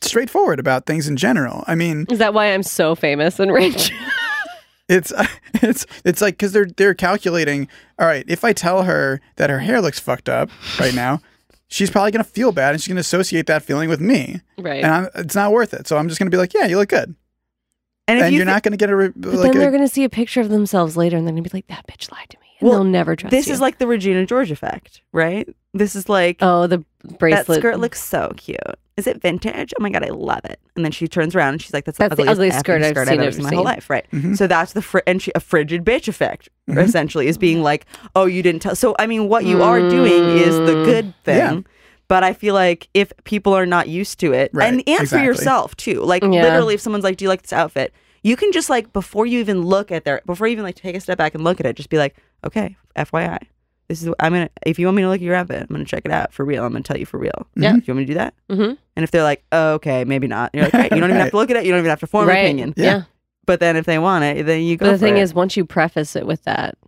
straightforward 0.00 0.58
about 0.58 0.86
things 0.86 1.06
in 1.06 1.18
general. 1.18 1.62
I 1.66 1.74
mean, 1.74 2.06
Is 2.08 2.18
that 2.20 2.32
why 2.32 2.46
I'm 2.54 2.62
so 2.62 2.94
famous 2.94 3.38
and 3.38 3.52
rich? 3.52 3.92
it's 4.88 5.12
it's 5.54 5.84
it's 6.04 6.22
like 6.22 6.34
because 6.34 6.52
they're 6.52 6.68
they're 6.78 6.94
calculating. 6.94 7.68
All 7.98 8.06
right, 8.06 8.24
if 8.26 8.42
I 8.42 8.54
tell 8.54 8.84
her 8.84 9.20
that 9.36 9.50
her 9.50 9.58
hair 9.58 9.82
looks 9.82 9.98
fucked 10.00 10.30
up 10.30 10.48
right 10.78 10.94
now, 10.94 11.20
she's 11.70 11.90
probably 11.90 12.10
gonna 12.10 12.24
feel 12.24 12.52
bad 12.52 12.74
and 12.74 12.80
she's 12.82 12.88
gonna 12.88 13.00
associate 13.00 13.46
that 13.46 13.62
feeling 13.62 13.88
with 13.88 14.00
me, 14.00 14.40
right. 14.58 14.84
and 14.84 14.92
I'm, 14.92 15.08
it's 15.14 15.34
not 15.34 15.52
worth 15.52 15.72
it. 15.72 15.86
So 15.88 15.96
I'm 15.96 16.08
just 16.08 16.18
gonna 16.18 16.30
be 16.30 16.36
like, 16.36 16.52
yeah, 16.52 16.66
you 16.66 16.76
look 16.76 16.90
good, 16.90 17.14
and 18.06 18.18
if 18.18 18.24
and 18.24 18.32
you 18.32 18.38
you're 18.38 18.46
thi- 18.46 18.52
not 18.52 18.62
gonna 18.62 18.76
get 18.76 18.90
a 18.90 18.96
re- 18.96 19.12
but 19.16 19.32
like 19.34 19.52
then 19.52 19.56
a, 19.56 19.58
they're 19.60 19.70
gonna 19.70 19.88
see 19.88 20.04
a 20.04 20.10
picture 20.10 20.40
of 20.40 20.50
themselves 20.50 20.96
later, 20.96 21.16
and 21.16 21.26
they're 21.26 21.32
gonna 21.32 21.42
be 21.42 21.50
like, 21.52 21.66
"That 21.68 21.86
bitch 21.86 22.10
lied 22.12 22.28
to 22.30 22.38
me," 22.40 22.46
and 22.48 22.49
Well, 22.60 22.72
they'll 22.72 22.84
never 22.84 23.16
trust 23.16 23.30
this 23.30 23.46
you. 23.46 23.52
is 23.54 23.60
like 23.60 23.78
the 23.78 23.86
Regina 23.86 24.26
George 24.26 24.50
effect, 24.50 25.00
right? 25.12 25.48
This 25.74 25.94
is 25.94 26.08
like 26.08 26.38
oh, 26.40 26.66
the 26.66 26.84
that 27.04 27.18
bracelet. 27.18 27.58
skirt 27.58 27.78
looks 27.78 28.02
so 28.02 28.32
cute. 28.36 28.58
Is 28.96 29.06
it 29.06 29.22
vintage? 29.22 29.72
Oh 29.78 29.82
my 29.82 29.88
god, 29.88 30.04
I 30.04 30.08
love 30.10 30.44
it. 30.44 30.60
And 30.76 30.84
then 30.84 30.92
she 30.92 31.08
turns 31.08 31.34
around 31.34 31.54
and 31.54 31.62
she's 31.62 31.72
like, 31.72 31.84
"That's, 31.84 31.96
That's 31.96 32.10
the 32.16 32.24
the 32.24 32.30
ugliest 32.30 32.58
ugliest 32.58 32.58
skirt 32.60 32.82
I've 32.82 32.90
skirt 32.90 33.08
seen, 33.08 33.14
I've 33.14 33.20
ever 33.20 33.26
I've 33.28 33.34
seen 33.34 33.44
in 33.44 33.50
my 33.50 33.54
whole 33.54 33.64
life." 33.64 33.88
Right. 33.88 34.06
Mhm. 34.12 34.36
So 34.36 34.46
that's 34.46 34.72
the 34.74 34.82
fr- 34.82 34.98
and 35.06 35.22
she, 35.22 35.32
a 35.34 35.40
frigid 35.40 35.84
bitch 35.84 36.06
effect. 36.08 36.48
Mhm. 36.68 36.82
Essentially, 36.84 37.26
is 37.28 37.38
being 37.38 37.62
like, 37.62 37.86
"Oh, 38.14 38.26
you 38.26 38.42
didn't 38.42 38.60
tell." 38.62 38.76
So 38.76 38.94
I 38.98 39.06
mean, 39.06 39.28
what 39.28 39.44
you 39.46 39.62
are 39.62 39.80
doing 39.88 40.36
is 40.38 40.54
the 40.56 40.74
Mm. 40.74 40.84
good 40.84 41.14
thing. 41.24 41.36
Yeah. 41.36 41.60
But 42.08 42.24
I 42.24 42.32
feel 42.32 42.54
like 42.54 42.88
if 42.92 43.12
people 43.24 43.54
are 43.54 43.64
not 43.66 43.88
used 43.88 44.18
to 44.20 44.32
it, 44.32 44.50
Right, 44.52 44.66
and 44.68 44.78
and 44.86 44.96
for 44.98 45.02
exactly. 45.04 45.24
yourself 45.26 45.76
too, 45.76 46.02
like 46.02 46.22
Yeah. 46.24 46.28
literally, 46.42 46.74
if 46.74 46.80
someone's 46.80 47.04
like, 47.04 47.16
"Do 47.16 47.24
you 47.24 47.28
like 47.28 47.42
this 47.42 47.52
outfit?" 47.52 47.94
You 48.22 48.36
can 48.36 48.52
just 48.52 48.68
like 48.68 48.92
before 48.92 49.26
you 49.26 49.40
even 49.40 49.62
look 49.62 49.90
at 49.90 50.04
their 50.04 50.20
before 50.26 50.46
you 50.46 50.52
even 50.52 50.64
like 50.64 50.76
take 50.76 50.94
a 50.94 51.00
step 51.00 51.18
back 51.18 51.34
and 51.34 51.42
look 51.44 51.60
at 51.60 51.66
it, 51.66 51.74
just 51.74 51.88
be 51.88 51.98
like, 51.98 52.16
"Okay, 52.44 52.76
FYI, 52.96 53.38
this 53.90 54.02
is 54.02 54.08
I'm 54.20 54.32
gonna 54.32 54.48
if 54.64 54.78
you 54.78 54.86
want 54.86 54.96
me 54.96 55.02
to 55.02 55.08
look 55.08 55.16
at 55.16 55.22
your 55.22 55.34
outfit, 55.34 55.62
I'm 55.62 55.74
gonna 55.74 55.84
check 55.84 56.02
it 56.04 56.12
out 56.12 56.32
for 56.32 56.44
real. 56.44 56.64
I'm 56.64 56.70
gonna 56.70 56.84
tell 56.84 56.96
you 56.96 57.06
for 57.06 57.18
real. 57.18 57.48
Yeah. 57.56 57.72
Do 57.72 57.78
you 57.78 57.84
want 57.88 57.98
me 57.98 58.04
to 58.04 58.06
do 58.06 58.14
that? 58.14 58.34
Mm-hmm. 58.48 58.74
And 58.96 59.02
if 59.02 59.10
they're 59.10 59.24
like, 59.24 59.44
oh, 59.50 59.72
okay, 59.74 60.04
maybe 60.04 60.28
not, 60.28 60.54
you're 60.54 60.62
like, 60.64 60.72
great. 60.72 60.92
You 60.92 61.00
don't 61.00 61.10
even 61.10 61.16
have 61.20 61.30
to 61.30 61.36
look 61.36 61.50
at 61.50 61.56
it. 61.56 61.64
You 61.64 61.72
don't 61.72 61.80
even 61.80 61.90
have 61.90 62.00
to 62.00 62.06
form 62.06 62.28
right. 62.28 62.38
an 62.38 62.44
opinion. 62.44 62.74
Yeah. 62.76 62.84
Yeah. 62.84 63.02
But 63.46 63.58
then 63.58 63.74
if 63.74 63.86
they 63.86 63.98
want 63.98 64.22
it, 64.22 64.46
then 64.46 64.62
you 64.62 64.76
go. 64.76 64.86
But 64.86 64.92
the 64.92 64.98
for 64.98 65.04
thing 65.06 65.16
it. 65.16 65.22
is, 65.22 65.34
once 65.34 65.56
you 65.56 65.64
preface 65.64 66.14
it 66.14 66.24
with 66.24 66.44
that, 66.44 66.78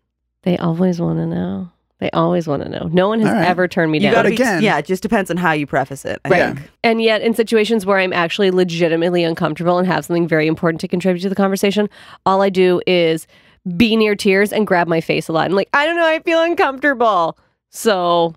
they 0.42 0.56
always 0.58 1.00
want 1.00 1.18
to 1.18 1.26
know. 1.26 1.70
They 2.03 2.11
always 2.11 2.48
want 2.48 2.64
to 2.64 2.68
know. 2.68 2.88
No 2.92 3.07
one 3.09 3.20
has 3.20 3.28
All 3.28 3.34
right. 3.36 3.46
ever 3.46 3.68
turned 3.68 3.92
me 3.92 3.98
you 3.98 4.03
down. 4.07 4.14
gotta 4.14 4.28
But 4.30 4.36
be, 4.36 4.42
again- 4.42 4.61
yeah, 4.61 4.76
it 4.78 4.86
just 4.86 5.05
depends 5.05 5.30
on 5.30 5.36
how 5.36 5.53
you 5.53 5.68
preface 5.68 6.05
it. 6.05 6.20
I 6.24 6.28
Right. 6.28 6.57
think. 6.57 6.70
And 6.82 7.00
yet, 7.00 7.22
in 7.22 7.32
situations 7.32 7.86
where 7.86 7.98
I'm 7.98 8.12
actually 8.12 8.50
legitimately 8.50 9.22
uncomfortable 9.22 9.78
and 9.78 9.86
have 9.86 10.05
something 10.05 10.26
very 10.26 10.48
important 10.48 10.80
to 10.80 10.88
contribute 10.88 11.22
to 11.22 11.28
the 11.28 11.36
conversation, 11.36 11.88
all 12.26 12.42
I 12.42 12.48
do 12.48 12.82
is 12.88 13.28
be 13.76 13.94
near 13.94 14.16
tears 14.16 14.53
and 14.53 14.66
grab 14.66 14.88
my 14.88 15.00
face 15.00 15.28
a 15.28 15.32
lot. 15.32 15.46
And 15.46 15.55
like, 15.55 15.68
I 15.72 15.86
don't 15.86 15.94
know, 15.94 16.05
I 16.05 16.18
feel 16.18 16.42
uncomfortable. 16.42 17.38
So, 17.70 18.34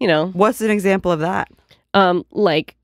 you 0.00 0.08
know, 0.08 0.26
What's 0.32 0.60
an 0.60 0.70
example 0.72 1.12
of 1.12 1.20
that? 1.20 1.48
um, 1.94 2.24
like 2.32 2.74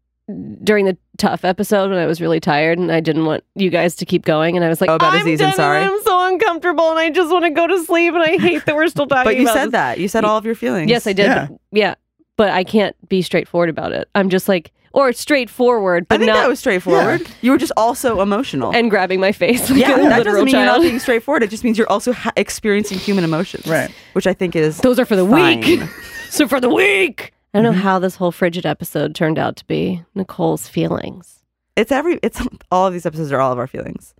during 0.62 0.84
the 0.86 0.96
tough 1.18 1.44
episode 1.44 1.90
when 1.90 1.98
I 1.98 2.06
was 2.06 2.20
really 2.20 2.40
tired 2.40 2.78
and 2.78 2.90
I 2.90 3.00
didn't 3.00 3.24
want 3.26 3.44
you 3.54 3.70
guys 3.70 3.94
to 3.96 4.06
keep 4.06 4.24
going, 4.24 4.56
and 4.56 4.64
I 4.64 4.68
was 4.68 4.80
like, 4.80 4.90
Oh, 4.90 4.94
about 4.96 5.14
I'm 5.14 5.20
Aziz 5.20 5.38
done 5.40 5.48
and 5.50 5.58
Ansari? 5.58 5.82
I'm 5.86 6.02
so 6.02 6.28
uncomfortable, 6.32 6.90
and 6.90 6.98
I 6.98 7.10
just 7.10 7.30
want 7.32 7.44
to 7.44 7.50
go 7.50 7.66
to 7.66 7.82
sleep, 7.84 8.14
and 8.14 8.22
I 8.22 8.36
hate 8.38 8.64
that 8.66 8.74
we're 8.74 8.88
still 8.88 9.06
talking. 9.06 9.24
But 9.24 9.36
you 9.36 9.42
about 9.42 9.54
said 9.54 9.66
this. 9.66 9.72
that. 9.72 9.98
You 9.98 10.08
said 10.08 10.24
all 10.24 10.36
of 10.38 10.44
your 10.44 10.54
feelings. 10.54 10.90
Yes, 10.90 11.06
I 11.06 11.12
did. 11.12 11.26
Yeah. 11.26 11.46
But, 11.48 11.58
yeah, 11.72 11.94
but 12.36 12.50
I 12.50 12.64
can't 12.64 12.96
be 13.08 13.22
straightforward 13.22 13.68
about 13.68 13.92
it. 13.92 14.08
I'm 14.14 14.30
just 14.30 14.48
like, 14.48 14.72
or 14.92 15.12
straightforward, 15.12 16.04
I 16.04 16.06
but 16.08 16.18
think 16.20 16.26
not 16.32 16.34
that 16.42 16.48
was 16.48 16.58
straightforward. 16.58 17.22
You 17.42 17.52
were 17.52 17.58
just 17.58 17.70
also 17.76 18.20
emotional. 18.20 18.74
and 18.74 18.90
grabbing 18.90 19.20
my 19.20 19.30
face 19.30 19.70
like 19.70 19.78
yeah, 19.78 19.94
a 19.94 20.08
that 20.08 20.24
doesn't 20.24 20.44
mean 20.46 20.54
you're 20.54 20.64
not 20.64 20.80
being 20.80 20.98
straightforward. 20.98 21.44
It 21.44 21.50
just 21.50 21.62
means 21.62 21.78
you're 21.78 21.88
also 21.90 22.12
ha- 22.12 22.32
experiencing 22.36 22.98
human 22.98 23.22
emotions, 23.22 23.66
Right. 23.68 23.88
Which 24.14 24.26
I 24.26 24.34
think 24.34 24.56
is 24.56 24.78
Those 24.78 24.98
are 24.98 25.04
for 25.04 25.14
the 25.14 25.24
fine. 25.28 25.60
weak. 25.60 25.80
so 26.30 26.48
for 26.48 26.60
the 26.60 26.68
weak. 26.68 27.32
I 27.52 27.58
don't 27.58 27.64
know 27.64 27.70
Mm-hmm. 27.72 27.80
how 27.80 27.98
this 27.98 28.16
whole 28.16 28.30
frigid 28.32 28.64
episode 28.66 29.14
turned 29.14 29.38
out 29.38 29.56
to 29.56 29.64
be 29.66 30.02
Nicole's 30.14 30.68
feelings. 30.68 31.42
It's 31.76 31.90
every. 31.92 32.18
It's 32.22 32.40
all 32.70 32.86
of 32.86 32.92
these 32.92 33.06
episodes 33.06 33.32
are 33.32 33.40
all 33.40 33.52
of 33.52 33.58
our 33.58 33.66
feelings. 33.66 34.14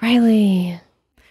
Riley. 0.00 0.80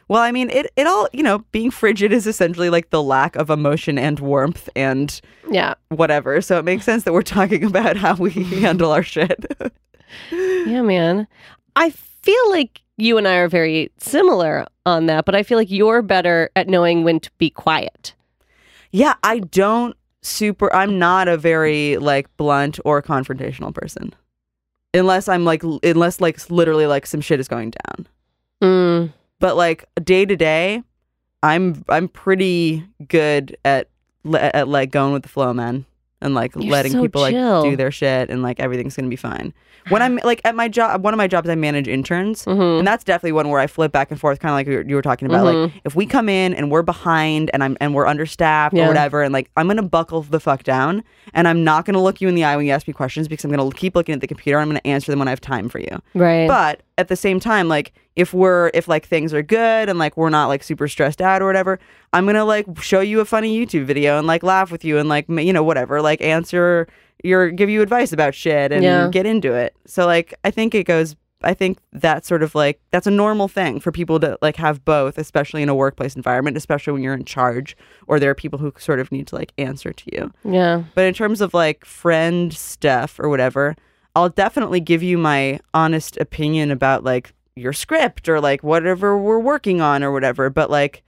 Well, 0.07 0.21
I 0.21 0.31
mean, 0.31 0.49
it 0.49 0.71
it 0.75 0.87
all 0.87 1.07
you 1.13 1.23
know, 1.23 1.39
being 1.51 1.71
frigid 1.71 2.11
is 2.11 2.27
essentially 2.27 2.69
like 2.69 2.89
the 2.89 3.01
lack 3.03 3.35
of 3.35 3.49
emotion 3.49 3.97
and 3.97 4.19
warmth 4.19 4.67
and 4.75 5.19
Yeah. 5.49 5.75
whatever. 5.89 6.41
So 6.41 6.57
it 6.59 6.65
makes 6.65 6.85
sense 6.85 7.03
that 7.03 7.13
we're 7.13 7.21
talking 7.21 7.63
about 7.71 7.97
how 7.97 8.15
we 8.15 8.29
handle 8.61 8.91
our 8.91 9.03
shit. 9.03 9.45
Yeah, 10.31 10.81
man. 10.81 11.27
I 11.75 11.91
feel 11.91 12.49
like 12.49 12.81
you 12.97 13.17
and 13.17 13.27
I 13.27 13.35
are 13.35 13.47
very 13.47 13.91
similar 13.97 14.65
on 14.85 15.05
that, 15.05 15.25
but 15.25 15.33
I 15.35 15.43
feel 15.43 15.57
like 15.57 15.71
you're 15.71 16.01
better 16.01 16.49
at 16.55 16.67
knowing 16.67 17.03
when 17.03 17.19
to 17.21 17.31
be 17.37 17.49
quiet. 17.49 18.13
yeah, 18.91 19.13
I 19.23 19.39
don't 19.39 19.95
super. 20.21 20.73
I'm 20.73 20.99
not 20.99 21.27
a 21.27 21.37
very 21.37 21.97
like 21.97 22.35
blunt 22.37 22.79
or 22.85 23.01
confrontational 23.01 23.73
person, 23.73 24.13
unless 24.93 25.27
I'm 25.27 25.45
like 25.45 25.63
l- 25.63 25.79
unless 25.83 26.21
like 26.21 26.49
literally 26.49 26.87
like 26.87 27.05
some 27.05 27.21
shit 27.21 27.39
is 27.39 27.47
going 27.47 27.73
down. 27.87 28.07
Mm. 28.61 29.13
But 29.39 29.57
like 29.57 29.85
day 30.03 30.25
to 30.25 30.35
day, 30.35 30.83
I'm 31.43 31.83
I'm 31.89 32.07
pretty 32.07 32.85
good 33.07 33.57
at 33.65 33.89
at 34.33 34.67
like 34.67 34.91
going 34.91 35.13
with 35.13 35.23
the 35.23 35.29
flow, 35.29 35.53
man, 35.53 35.85
and 36.21 36.33
like 36.35 36.53
You're 36.55 36.71
letting 36.71 36.91
so 36.93 37.01
people 37.01 37.27
chill. 37.29 37.61
like 37.61 37.69
do 37.71 37.75
their 37.75 37.91
shit 37.91 38.29
and 38.29 38.41
like 38.43 38.59
everything's 38.59 38.95
gonna 38.95 39.07
be 39.09 39.15
fine. 39.15 39.53
When 39.89 40.03
I'm 40.03 40.19
like 40.23 40.41
at 40.45 40.53
my 40.55 40.67
job, 40.67 41.03
one 41.03 41.11
of 41.13 41.17
my 41.17 41.27
jobs, 41.27 41.49
I 41.49 41.55
manage 41.55 41.87
interns. 41.87 42.45
Mhm. 42.45 42.79
And 42.79 42.87
that's 42.87 43.03
definitely 43.03 43.31
one 43.31 43.49
where 43.49 43.59
I 43.59 43.65
flip 43.65 43.91
back 43.91 44.11
and 44.11 44.19
forth, 44.19 44.39
kind 44.39 44.51
of 44.51 44.55
like 44.55 44.67
you 44.67 44.73
were- 44.77 44.83
you 44.87 44.95
were 44.95 45.01
talking 45.01 45.27
about. 45.27 45.43
Like 45.45 45.55
Mhm. 45.55 45.71
if 45.85 45.95
we 45.95 46.05
come 46.05 46.29
in 46.29 46.53
and 46.53 46.69
we're 46.69 46.83
behind 46.83 47.49
and 47.53 47.63
I'm 47.63 47.75
and 47.81 47.95
we're 47.95 48.05
understaffed 48.05 48.75
Yeah. 48.75 48.85
or 48.85 48.87
whatever, 48.89 49.23
and 49.23 49.33
like 49.33 49.49
I'm 49.57 49.67
gonna 49.67 49.81
buckle 49.81 50.21
the 50.21 50.39
fuck 50.39 50.63
down, 50.63 51.03
and 51.33 51.47
I'm 51.47 51.63
not 51.63 51.85
gonna 51.85 52.01
look 52.01 52.21
you 52.21 52.27
in 52.27 52.35
the 52.35 52.43
eye 52.43 52.55
when 52.55 52.65
you 52.67 52.71
ask 52.71 52.87
me 52.87 52.93
questions 52.93 53.27
because 53.27 53.43
I'm 53.43 53.51
gonna 53.51 53.71
keep 53.71 53.95
looking 53.95 54.13
at 54.13 54.21
the 54.21 54.27
computer. 54.27 54.59
I'm 54.59 54.67
gonna 54.69 54.81
answer 54.85 55.11
them 55.11 55.17
when 55.19 55.27
I 55.27 55.31
have 55.31 55.41
time 55.41 55.67
for 55.67 55.79
you. 55.79 55.99
Right. 56.13 56.47
But 56.47 56.81
at 56.99 57.07
the 57.07 57.15
same 57.15 57.39
time, 57.39 57.67
like 57.67 57.91
if 58.15 58.33
we're 58.33 58.71
if 58.73 58.87
like 58.87 59.05
things 59.05 59.33
are 59.33 59.41
good 59.41 59.87
and 59.89 59.97
like 59.97 60.17
we're 60.17 60.29
not 60.29 60.47
like 60.47 60.63
super 60.63 60.87
stressed 60.87 61.21
out 61.21 61.41
or 61.41 61.45
whatever, 61.45 61.79
I'm 62.13 62.25
gonna 62.25 62.45
like 62.45 62.65
show 62.81 62.99
you 62.99 63.19
a 63.21 63.25
funny 63.25 63.57
YouTube 63.65 63.85
video 63.85 64.17
and 64.17 64.27
like 64.27 64.43
laugh 64.43 64.71
with 64.71 64.83
you 64.83 64.97
and 64.97 65.07
like 65.09 65.25
you 65.29 65.53
know 65.53 65.63
whatever, 65.63 66.01
like 66.01 66.21
answer 66.21 66.87
your 67.23 67.51
give 67.51 67.69
you 67.69 67.81
advice 67.81 68.11
about 68.11 68.33
shit 68.35 68.71
and 68.71 68.83
Yeah. 68.83 69.07
get 69.09 69.25
into 69.25 69.53
it. 69.53 69.75
So 69.85 70.05
like 70.05 70.33
I 70.43 70.51
think 70.51 70.75
it 70.75 70.85
goes. 70.85 71.15
I 71.43 71.55
think 71.55 71.79
that's 71.91 72.27
sort 72.27 72.43
of 72.43 72.53
like 72.53 72.79
that's 72.91 73.07
a 73.07 73.11
normal 73.11 73.47
thing 73.47 73.79
for 73.79 73.91
people 73.91 74.19
to 74.19 74.37
like 74.43 74.57
have 74.57 74.85
both, 74.85 75.17
especially 75.17 75.63
in 75.63 75.69
a 75.69 75.73
workplace 75.75 76.15
environment, 76.15 76.55
especially 76.55 76.93
when 76.93 77.01
you're 77.01 77.15
in 77.15 77.25
charge 77.25 77.75
or 78.05 78.19
there 78.19 78.29
are 78.29 78.35
people 78.35 78.59
who 78.59 78.71
sort 78.77 78.99
of 78.99 79.11
need 79.11 79.25
to 79.27 79.35
like 79.35 79.51
answer 79.57 79.91
to 79.91 80.03
you. 80.15 80.31
yeah. 80.43 80.83
But 80.93 81.05
in 81.05 81.15
terms 81.15 81.41
of 81.41 81.53
like 81.55 81.83
friend 81.83 82.53
stuff 82.53 83.19
or 83.19 83.27
whatever, 83.27 83.75
I'll 84.15 84.29
definitely 84.29 84.81
give 84.81 85.01
you 85.01 85.17
my 85.17 85.59
honest 85.73 86.15
opinion 86.17 86.69
about 86.69 87.03
like 87.03 87.33
your 87.55 87.73
script 87.73 88.29
or 88.29 88.39
like 88.39 88.63
whatever 88.63 89.17
we're 89.17 89.39
working 89.39 89.81
on 89.81 90.03
or 90.03 90.11
whatever. 90.11 90.49
But 90.49 90.69
like, 90.69 91.03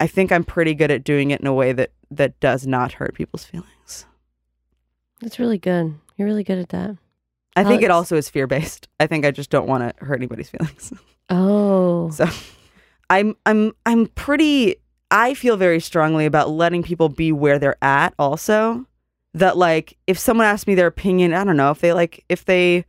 I 0.00 0.06
think 0.06 0.32
I'm 0.32 0.44
pretty 0.44 0.74
good 0.74 0.90
at 0.90 1.04
doing 1.04 1.30
it 1.30 1.40
in 1.40 1.46
a 1.46 1.54
way 1.54 1.72
that 1.72 1.92
that 2.10 2.38
does 2.40 2.66
not 2.66 2.92
hurt 2.92 3.14
people's 3.14 3.44
feelings. 3.44 4.06
That's 5.20 5.38
really 5.38 5.58
good. 5.58 5.94
You're 6.16 6.26
really 6.26 6.44
good 6.44 6.58
at 6.58 6.70
that. 6.70 6.96
I 7.56 7.64
think 7.64 7.82
it 7.82 7.90
also 7.90 8.16
is 8.16 8.28
fear 8.28 8.46
based. 8.46 8.86
I 9.00 9.08
think 9.08 9.24
I 9.24 9.32
just 9.32 9.50
don't 9.50 9.66
want 9.66 9.82
to 9.82 10.04
hurt 10.04 10.16
anybody's 10.16 10.50
feelings. 10.50 10.92
Oh. 11.30 12.08
So 12.08 12.26
I'm 13.10 13.36
I'm 13.44 13.72
I'm 13.84 14.06
pretty 14.06 14.76
I 15.10 15.34
feel 15.34 15.58
very 15.58 15.78
strongly 15.78 16.24
about 16.24 16.48
letting 16.48 16.82
people 16.82 17.10
be 17.10 17.32
where 17.32 17.58
they're 17.58 17.76
at 17.84 18.14
also. 18.18 18.86
That 19.34 19.58
like 19.58 19.98
if 20.06 20.18
someone 20.18 20.46
asks 20.46 20.66
me 20.66 20.74
their 20.74 20.86
opinion, 20.86 21.34
I 21.34 21.44
don't 21.44 21.58
know, 21.58 21.70
if 21.70 21.80
they 21.80 21.92
like 21.92 22.24
if 22.30 22.46
they 22.46 22.86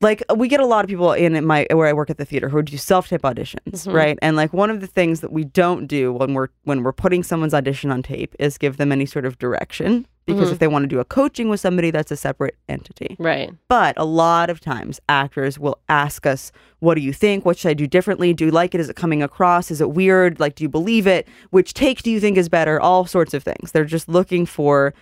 like 0.00 0.22
we 0.34 0.48
get 0.48 0.60
a 0.60 0.66
lot 0.66 0.84
of 0.84 0.88
people 0.88 1.12
in 1.12 1.34
at 1.36 1.44
my 1.44 1.66
where 1.72 1.86
I 1.86 1.92
work 1.92 2.10
at 2.10 2.18
the 2.18 2.24
theater 2.24 2.48
who 2.48 2.62
do 2.62 2.76
self 2.76 3.08
tape 3.08 3.22
auditions, 3.22 3.86
Mhm. 3.86 3.92
right? 3.94 4.18
And 4.22 4.36
like 4.36 4.52
one 4.52 4.70
of 4.70 4.80
the 4.80 4.86
things 4.86 5.20
that 5.20 5.32
we 5.32 5.44
don't 5.44 5.86
do 5.86 6.12
when 6.12 6.34
we're 6.34 6.48
when 6.64 6.82
we're 6.82 6.92
putting 6.92 7.22
someone's 7.22 7.54
audition 7.54 7.90
on 7.90 8.02
tape 8.02 8.34
is 8.38 8.58
give 8.58 8.76
them 8.76 8.92
any 8.92 9.06
sort 9.06 9.24
of 9.24 9.38
direction 9.38 10.06
because 10.26 10.48
Mhm. 10.48 10.52
if 10.52 10.58
they 10.58 10.66
want 10.68 10.82
to 10.84 10.86
do 10.88 11.00
a 11.00 11.04
coaching 11.04 11.48
with 11.50 11.60
somebody, 11.60 11.90
that's 11.90 12.10
a 12.10 12.16
separate 12.16 12.56
entity. 12.68 13.14
Right. 13.18 13.50
But 13.68 13.94
a 13.98 14.04
lot 14.06 14.48
of 14.50 14.58
times, 14.60 14.98
actors 15.08 15.58
will 15.58 15.78
ask 15.88 16.26
us, 16.26 16.50
What 16.80 16.96
do 16.96 17.00
you 17.00 17.14
think? 17.14 17.46
What 17.46 17.56
should 17.56 17.70
I 17.70 17.74
do 17.74 17.86
differently? 17.86 18.34
Do 18.34 18.44
you 18.44 18.50
like 18.50 18.74
it? 18.74 18.80
Is 18.80 18.90
it 18.90 18.96
coming 18.96 19.22
across? 19.22 19.70
Is 19.70 19.80
it 19.80 19.92
weird? 19.92 20.38
Like, 20.38 20.54
do 20.54 20.64
you 20.64 20.68
believe 20.68 21.06
it? 21.06 21.26
Which 21.48 21.72
take 21.72 22.02
do 22.02 22.10
you 22.10 22.20
think 22.20 22.36
is 22.36 22.50
better? 22.50 22.78
All 22.78 23.06
sorts 23.06 23.32
of 23.32 23.42
things. 23.42 23.72
They're 23.72 23.86
just 23.86 24.06
looking 24.06 24.44
for. 24.44 24.92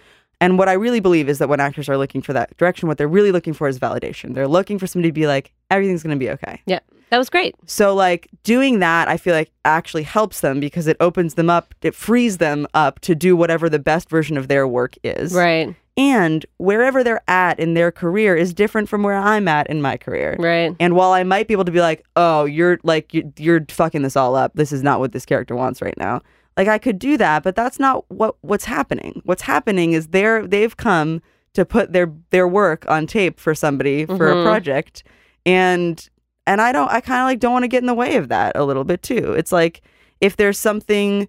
And 0.42 0.58
what 0.58 0.68
I 0.68 0.72
really 0.72 0.98
believe 0.98 1.28
is 1.28 1.38
that 1.38 1.48
when 1.48 1.60
actors 1.60 1.88
are 1.88 1.96
looking 1.96 2.20
for 2.20 2.32
that 2.32 2.56
direction, 2.56 2.88
what 2.88 2.98
they're 2.98 3.06
really 3.06 3.30
looking 3.30 3.52
for 3.52 3.68
is 3.68 3.78
validation. 3.78 4.34
They're 4.34 4.48
looking 4.48 4.76
for 4.76 4.88
somebody 4.88 5.10
to 5.10 5.12
be 5.12 5.28
like, 5.28 5.52
everything's 5.70 6.02
going 6.02 6.18
to 6.18 6.18
be 6.18 6.30
okay. 6.30 6.60
Yeah. 6.66 6.80
That 7.10 7.18
was 7.18 7.30
great. 7.30 7.54
So, 7.66 7.94
like, 7.94 8.28
doing 8.42 8.80
that, 8.80 9.06
I 9.06 9.18
feel 9.18 9.34
like 9.34 9.52
actually 9.64 10.02
helps 10.02 10.40
them 10.40 10.58
because 10.58 10.88
it 10.88 10.96
opens 10.98 11.34
them 11.34 11.48
up, 11.48 11.76
it 11.82 11.94
frees 11.94 12.38
them 12.38 12.66
up 12.74 12.98
to 13.00 13.14
do 13.14 13.36
whatever 13.36 13.68
the 13.68 13.78
best 13.78 14.10
version 14.10 14.36
of 14.36 14.48
their 14.48 14.66
work 14.66 14.96
is. 15.04 15.32
Right. 15.32 15.76
And 15.96 16.44
wherever 16.56 17.04
they're 17.04 17.22
at 17.28 17.60
in 17.60 17.74
their 17.74 17.92
career 17.92 18.34
is 18.34 18.52
different 18.52 18.88
from 18.88 19.04
where 19.04 19.18
I'm 19.18 19.46
at 19.46 19.68
in 19.68 19.80
my 19.80 19.96
career. 19.96 20.36
Right. 20.40 20.74
And 20.80 20.96
while 20.96 21.12
I 21.12 21.22
might 21.22 21.46
be 21.46 21.54
able 21.54 21.66
to 21.66 21.72
be 21.72 21.82
like, 21.82 22.04
oh, 22.16 22.46
you're 22.46 22.80
like, 22.82 23.14
you're, 23.14 23.30
you're 23.36 23.64
fucking 23.68 24.02
this 24.02 24.16
all 24.16 24.34
up. 24.34 24.54
This 24.54 24.72
is 24.72 24.82
not 24.82 24.98
what 24.98 25.12
this 25.12 25.24
character 25.24 25.54
wants 25.54 25.82
right 25.82 25.96
now. 25.98 26.22
Like, 26.56 26.68
I 26.68 26.78
could 26.78 26.98
do 26.98 27.16
that, 27.16 27.42
but 27.42 27.54
that's 27.56 27.78
not 27.78 28.04
what 28.10 28.36
what's 28.42 28.64
happening. 28.66 29.22
What's 29.24 29.42
happening 29.42 29.92
is 29.92 30.08
they're 30.08 30.46
they've 30.46 30.76
come 30.76 31.22
to 31.54 31.64
put 31.64 31.92
their 31.92 32.12
their 32.30 32.46
work 32.48 32.84
on 32.88 33.06
tape 33.06 33.38
for 33.40 33.54
somebody 33.54 34.04
for 34.06 34.30
a 34.30 34.34
Mhm. 34.36 34.44
project, 34.44 35.02
and 35.46 36.08
and 36.46 36.60
I 36.60 36.72
don't 36.72 36.90
I 36.90 37.00
kind 37.00 37.20
of 37.22 37.26
like 37.26 37.38
don't 37.40 37.52
want 37.52 37.62
to 37.64 37.68
get 37.68 37.82
in 37.82 37.86
the 37.86 37.94
way 37.94 38.16
of 38.16 38.28
that 38.28 38.56
a 38.56 38.64
little 38.64 38.84
bit 38.84 39.02
too. 39.02 39.32
It's 39.32 39.52
like 39.52 39.80
if 40.20 40.36
there's 40.36 40.58
something 40.58 41.28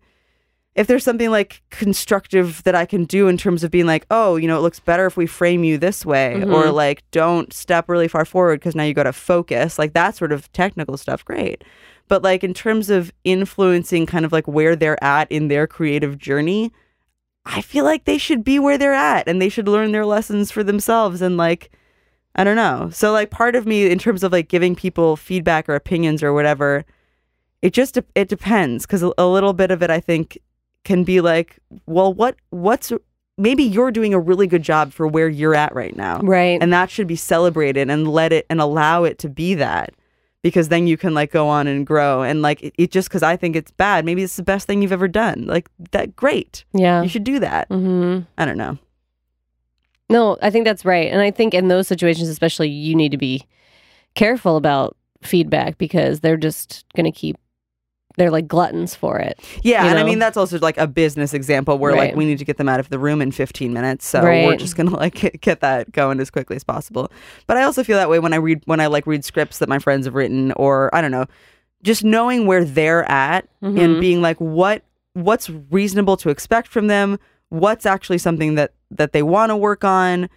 if 0.75 0.87
there's 0.87 1.03
something 1.03 1.29
like 1.29 1.61
constructive 1.69 2.63
that 2.63 2.73
I 2.73 2.85
can 2.87 3.03
do 3.05 3.27
in 3.27 3.37
terms 3.37 3.63
of 3.63 3.69
being 3.69 3.85
like, 3.85 4.07
oh, 4.09 4.37
you 4.37 4.47
know, 4.47 4.57
it 4.57 4.61
looks 4.61 4.79
better 4.79 5.05
if 5.05 5.15
we 5.15 5.27
frame 5.27 5.63
you 5.63 5.77
this 5.77 6.03
way, 6.03 6.41
or 6.41 6.65
Mhm. 6.65 6.73
like 6.73 7.03
don't 7.11 7.53
step 7.53 7.87
really 7.87 8.07
far 8.07 8.25
forward 8.25 8.59
because 8.59 8.73
now 8.75 8.81
you 8.81 8.95
got 8.95 9.03
to 9.03 9.13
focus, 9.13 9.77
like 9.77 9.93
that 9.93 10.15
sort 10.15 10.31
of 10.31 10.51
technical 10.51 10.97
stuff, 10.97 11.23
great. 11.23 11.63
But 12.07 12.23
like 12.23 12.43
in 12.43 12.53
terms 12.53 12.89
of 12.89 13.11
influencing 13.23 14.05
kind 14.05 14.25
of 14.25 14.31
like 14.31 14.47
where 14.47 14.75
they're 14.75 15.01
at 15.03 15.31
in 15.31 15.47
their 15.47 15.67
creative 15.67 16.17
journey, 16.17 16.71
I 17.45 17.61
feel 17.61 17.83
like 17.83 18.05
they 18.05 18.17
should 18.17 18.43
be 18.43 18.59
where 18.59 18.77
they're 18.77 18.93
at 18.93 19.27
and 19.27 19.41
they 19.41 19.49
should 19.49 19.67
learn 19.67 19.91
their 19.91 20.05
lessons 20.05 20.51
for 20.51 20.63
themselves 20.63 21.21
and 21.21 21.37
like 21.37 21.71
I 22.35 22.43
don't 22.43 22.55
know. 22.55 22.89
So 22.91 23.11
like 23.11 23.29
part 23.29 23.55
of 23.55 23.67
me 23.67 23.91
in 23.91 23.99
terms 23.99 24.23
of 24.23 24.31
like 24.31 24.47
giving 24.47 24.75
people 24.75 25.15
feedback 25.15 25.69
or 25.69 25.75
opinions 25.75 26.23
or 26.23 26.33
whatever, 26.33 26.83
it 27.61 27.73
just 27.73 27.97
it 28.15 28.27
depends 28.27 28.85
cuz 28.85 29.03
a, 29.03 29.11
a 29.17 29.27
little 29.27 29.53
bit 29.53 29.71
of 29.71 29.83
it 29.83 29.89
I 29.89 29.99
think 29.99 30.37
can 30.83 31.03
be 31.03 31.21
like, 31.21 31.59
well 31.85 32.13
what 32.13 32.35
what's 32.49 32.91
maybe 33.37 33.63
you're 33.63 33.91
doing 33.91 34.13
a 34.13 34.19
really 34.19 34.47
good 34.47 34.63
job 34.63 34.93
for 34.93 35.07
where 35.07 35.29
you're 35.29 35.55
at 35.55 35.73
right 35.73 35.95
now. 35.95 36.19
Right. 36.19 36.61
And 36.61 36.71
that 36.71 36.89
should 36.89 37.07
be 37.07 37.15
celebrated 37.15 37.89
and 37.89 38.07
let 38.07 38.31
it 38.31 38.45
and 38.49 38.61
allow 38.61 39.03
it 39.03 39.17
to 39.19 39.29
be 39.29 39.55
that 39.55 39.93
because 40.43 40.69
then 40.69 40.85
you 40.85 40.97
can 40.97 41.13
like 41.15 41.31
go 41.31 41.47
on 41.47 41.65
and 41.65 41.87
grow 41.87 42.21
and 42.21 42.41
like 42.43 42.61
it, 42.61 42.73
it 42.77 42.91
just 42.91 43.09
cuz 43.09 43.23
I 43.23 43.35
think 43.35 43.55
it's 43.55 43.71
bad, 43.71 44.05
maybe 44.05 44.21
it's 44.21 44.35
the 44.35 44.43
best 44.43 44.67
thing 44.67 44.81
you've 44.83 44.91
ever 44.91 45.07
done. 45.07 45.45
Like 45.47 45.67
that 45.91 46.15
great. 46.15 46.63
yeah. 46.73 47.01
You 47.01 47.09
should 47.09 47.23
do 47.23 47.39
that. 47.39 47.67
hmm 47.69 48.19
I 48.37 48.45
don't 48.45 48.57
know. 48.57 48.77
No, 50.09 50.37
I 50.41 50.49
think 50.51 50.65
that's 50.65 50.85
right. 50.85 51.11
And 51.11 51.21
I 51.21 51.31
think 51.31 51.53
in 51.53 51.69
those 51.69 51.87
situations, 51.87 52.29
especially, 52.29 52.69
you 52.69 52.93
need 52.93 53.11
to 53.11 53.17
be 53.17 53.47
careful 54.15 54.57
about 54.57 54.95
feedback 55.23 55.77
because 55.77 56.19
they're 56.19 56.37
just 56.37 56.85
going 56.95 57.05
to 57.05 57.11
keep, 57.11 57.37
they're 58.17 58.31
like 58.31 58.47
gluttons 58.47 58.93
for 58.95 59.17
it. 59.17 59.39
Yeah, 59.63 59.85
and 59.87 59.97
I 59.99 60.03
mean 60.03 60.19
that's 60.19 60.37
also 60.37 60.59
like 60.59 60.77
a 60.77 60.87
business 60.87 61.33
example 61.33 61.77
where 61.77 61.95
like 61.95 62.15
we 62.15 62.25
need 62.25 62.37
to 62.39 62.45
get 62.45 62.57
them 62.57 62.69
out 62.69 62.79
of 62.79 62.89
the 62.89 62.99
room 62.99 63.21
in 63.21 63.31
15 63.31 63.73
minutes, 63.73 64.05
so 64.07 64.21
we're 64.23 64.55
just 64.57 64.75
gonna 64.75 64.91
like 64.95 65.37
get- 65.41 65.59
that 65.61 65.91
going 65.91 66.19
as 66.19 66.29
quickly 66.29 66.55
as 66.55 66.63
possible. 66.63 67.11
But 67.47 67.57
I 67.57 67.63
also 67.63 67.83
feel 67.83 67.97
that 67.97 68.09
way 68.09 68.19
when 68.19 68.33
I 68.33 68.37
read 68.37 68.61
when 68.65 68.79
I 68.79 68.87
like 68.87 69.07
read 69.07 69.23
scripts 69.25 69.59
that 69.59 69.69
my 69.69 69.79
friends 69.79 70.05
have 70.05 70.15
written, 70.15 70.51
or 70.53 70.93
I 70.93 71.01
don't 71.01 71.11
know, 71.11 71.25
just 71.83 72.03
knowing 72.03 72.47
where 72.47 72.63
they're 72.63 73.09
at 73.09 73.47
and 73.61 73.77
Mhm. 73.77 73.99
being 74.01 74.21
like 74.21 74.37
what 74.39 74.83
what's 75.13 75.49
reasonable 75.69 76.17
to 76.17 76.29
expect 76.29 76.67
from 76.67 76.87
them, 76.87 77.19
what's 77.49 77.85
actually 77.85 78.17
something 78.17 78.55
that 78.55 78.71
that 78.91 79.11
they 79.13 79.23
want 79.23 79.49
to 79.51 79.55
work 79.57 79.83
on, 79.83 80.29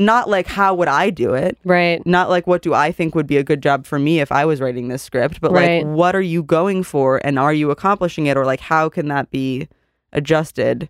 not 0.00 0.28
like 0.28 0.46
how 0.48 0.74
would 0.74 0.88
I 0.88 1.10
do 1.10 1.34
it, 1.34 1.56
Right. 1.64 2.04
not 2.06 2.28
like 2.30 2.46
what 2.46 2.62
do 2.62 2.74
I 2.74 2.90
think 2.90 3.14
would 3.14 3.26
be 3.26 3.36
a 3.36 3.44
good 3.44 3.62
job 3.62 3.86
for 3.86 3.98
me 3.98 4.18
if 4.20 4.32
I 4.32 4.44
was 4.44 4.60
writing 4.60 4.88
this 4.88 5.02
script, 5.02 5.40
but 5.40 5.52
Right. 5.52 5.84
like 5.84 5.94
what 5.94 6.16
are 6.16 6.20
you 6.22 6.42
going 6.42 6.82
for 6.82 7.20
and 7.24 7.38
are 7.38 7.52
you 7.52 7.70
accomplishing 7.70 8.26
it 8.26 8.36
or 8.36 8.44
like 8.44 8.60
how 8.60 8.88
can 8.88 9.08
that 9.08 9.30
be 9.30 9.68
adjusted? 10.12 10.88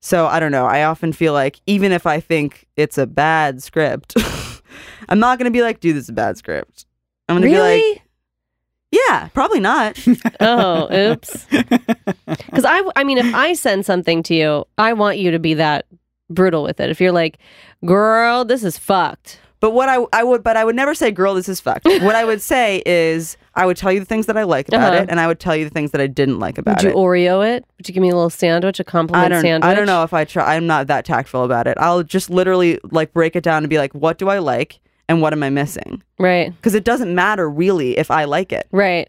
So 0.00 0.26
I 0.26 0.38
don't 0.38 0.52
know. 0.52 0.66
I 0.66 0.84
often 0.84 1.12
feel 1.12 1.32
like 1.32 1.60
even 1.66 1.90
if 1.90 2.06
I 2.06 2.20
think 2.20 2.66
it's 2.76 2.98
a 2.98 3.06
bad 3.06 3.62
script, 3.62 4.14
I'm 5.08 5.18
not 5.18 5.38
going 5.38 5.50
to 5.50 5.56
be 5.56 5.62
like, 5.62 5.80
dude, 5.80 5.96
this 5.96 6.04
is 6.04 6.08
a 6.10 6.12
bad 6.12 6.36
script. 6.36 6.86
I'm 7.28 7.40
going 7.40 7.50
to 7.50 7.56
Really? 7.58 7.80
be 7.80 7.88
like, 7.94 8.02
yeah, 8.92 9.28
probably 9.34 9.58
not. 9.60 9.98
oh, 10.40 10.94
oops. 10.94 11.46
Because 12.26 12.64
I, 12.64 12.82
I 12.96 13.04
mean, 13.04 13.18
if 13.18 13.34
I 13.34 13.52
send 13.54 13.84
something 13.84 14.22
to 14.24 14.34
you, 14.34 14.64
I 14.78 14.92
want 14.94 15.18
you 15.18 15.30
to 15.30 15.38
be 15.38 15.54
that 15.54 15.86
brutal 16.30 16.62
with 16.62 16.80
it. 16.80 16.90
If 16.90 17.00
you're 17.00 17.12
like, 17.12 17.38
girl, 17.84 18.44
this 18.44 18.64
is 18.64 18.78
fucked. 18.78 19.40
But 19.60 19.70
what 19.70 19.88
I 19.88 20.04
I 20.12 20.22
would 20.22 20.42
but 20.44 20.56
I 20.56 20.64
would 20.64 20.76
never 20.76 20.94
say 20.94 21.10
girl 21.10 21.34
this 21.34 21.48
is 21.48 21.60
fucked. 21.60 21.84
what 21.86 22.14
I 22.14 22.24
would 22.24 22.42
say 22.42 22.82
is 22.84 23.36
I 23.54 23.64
would 23.64 23.76
tell 23.76 23.90
you 23.90 24.00
the 24.00 24.06
things 24.06 24.26
that 24.26 24.36
I 24.36 24.42
like 24.42 24.68
about 24.68 24.92
Uh-huh. 24.92 25.02
it 25.04 25.10
and 25.10 25.18
I 25.18 25.26
would 25.26 25.40
tell 25.40 25.56
you 25.56 25.64
the 25.64 25.70
things 25.70 25.92
that 25.92 26.00
I 26.00 26.06
didn't 26.06 26.38
like 26.38 26.58
about 26.58 26.84
it. 26.84 26.88
Would 26.88 26.92
you 26.94 26.98
it. 26.98 27.02
Oreo 27.02 27.56
it? 27.56 27.64
Would 27.78 27.88
you 27.88 27.94
give 27.94 28.02
me 28.02 28.10
a 28.10 28.14
little 28.14 28.28
sandwich, 28.30 28.78
a 28.80 28.84
compliment 28.84 29.24
I 29.24 29.28
don't 29.28 29.42
sandwich? 29.42 29.66
I 29.68 29.74
don't 29.74 29.86
know 29.86 30.02
if 30.02 30.12
I 30.12 30.24
try 30.24 30.56
I'm 30.56 30.66
not 30.66 30.88
that 30.88 31.04
tactful 31.06 31.42
about 31.44 31.66
it. 31.66 31.76
I'll 31.80 32.02
just 32.02 32.28
literally 32.28 32.78
like 32.90 33.12
break 33.14 33.34
it 33.34 33.42
down 33.42 33.62
and 33.62 33.70
be 33.70 33.78
like 33.78 33.92
what 33.94 34.18
do 34.18 34.28
I 34.28 34.38
like 34.40 34.78
and 35.08 35.22
what 35.22 35.32
am 35.32 35.42
I 35.42 35.48
missing? 35.50 36.02
Right. 36.18 36.52
Cuz 36.62 36.74
it 36.74 36.84
doesn't 36.84 37.14
matter 37.14 37.48
really 37.48 37.96
if 37.96 38.10
I 38.10 38.24
like 38.24 38.52
it. 38.52 38.66
Right. 38.72 39.08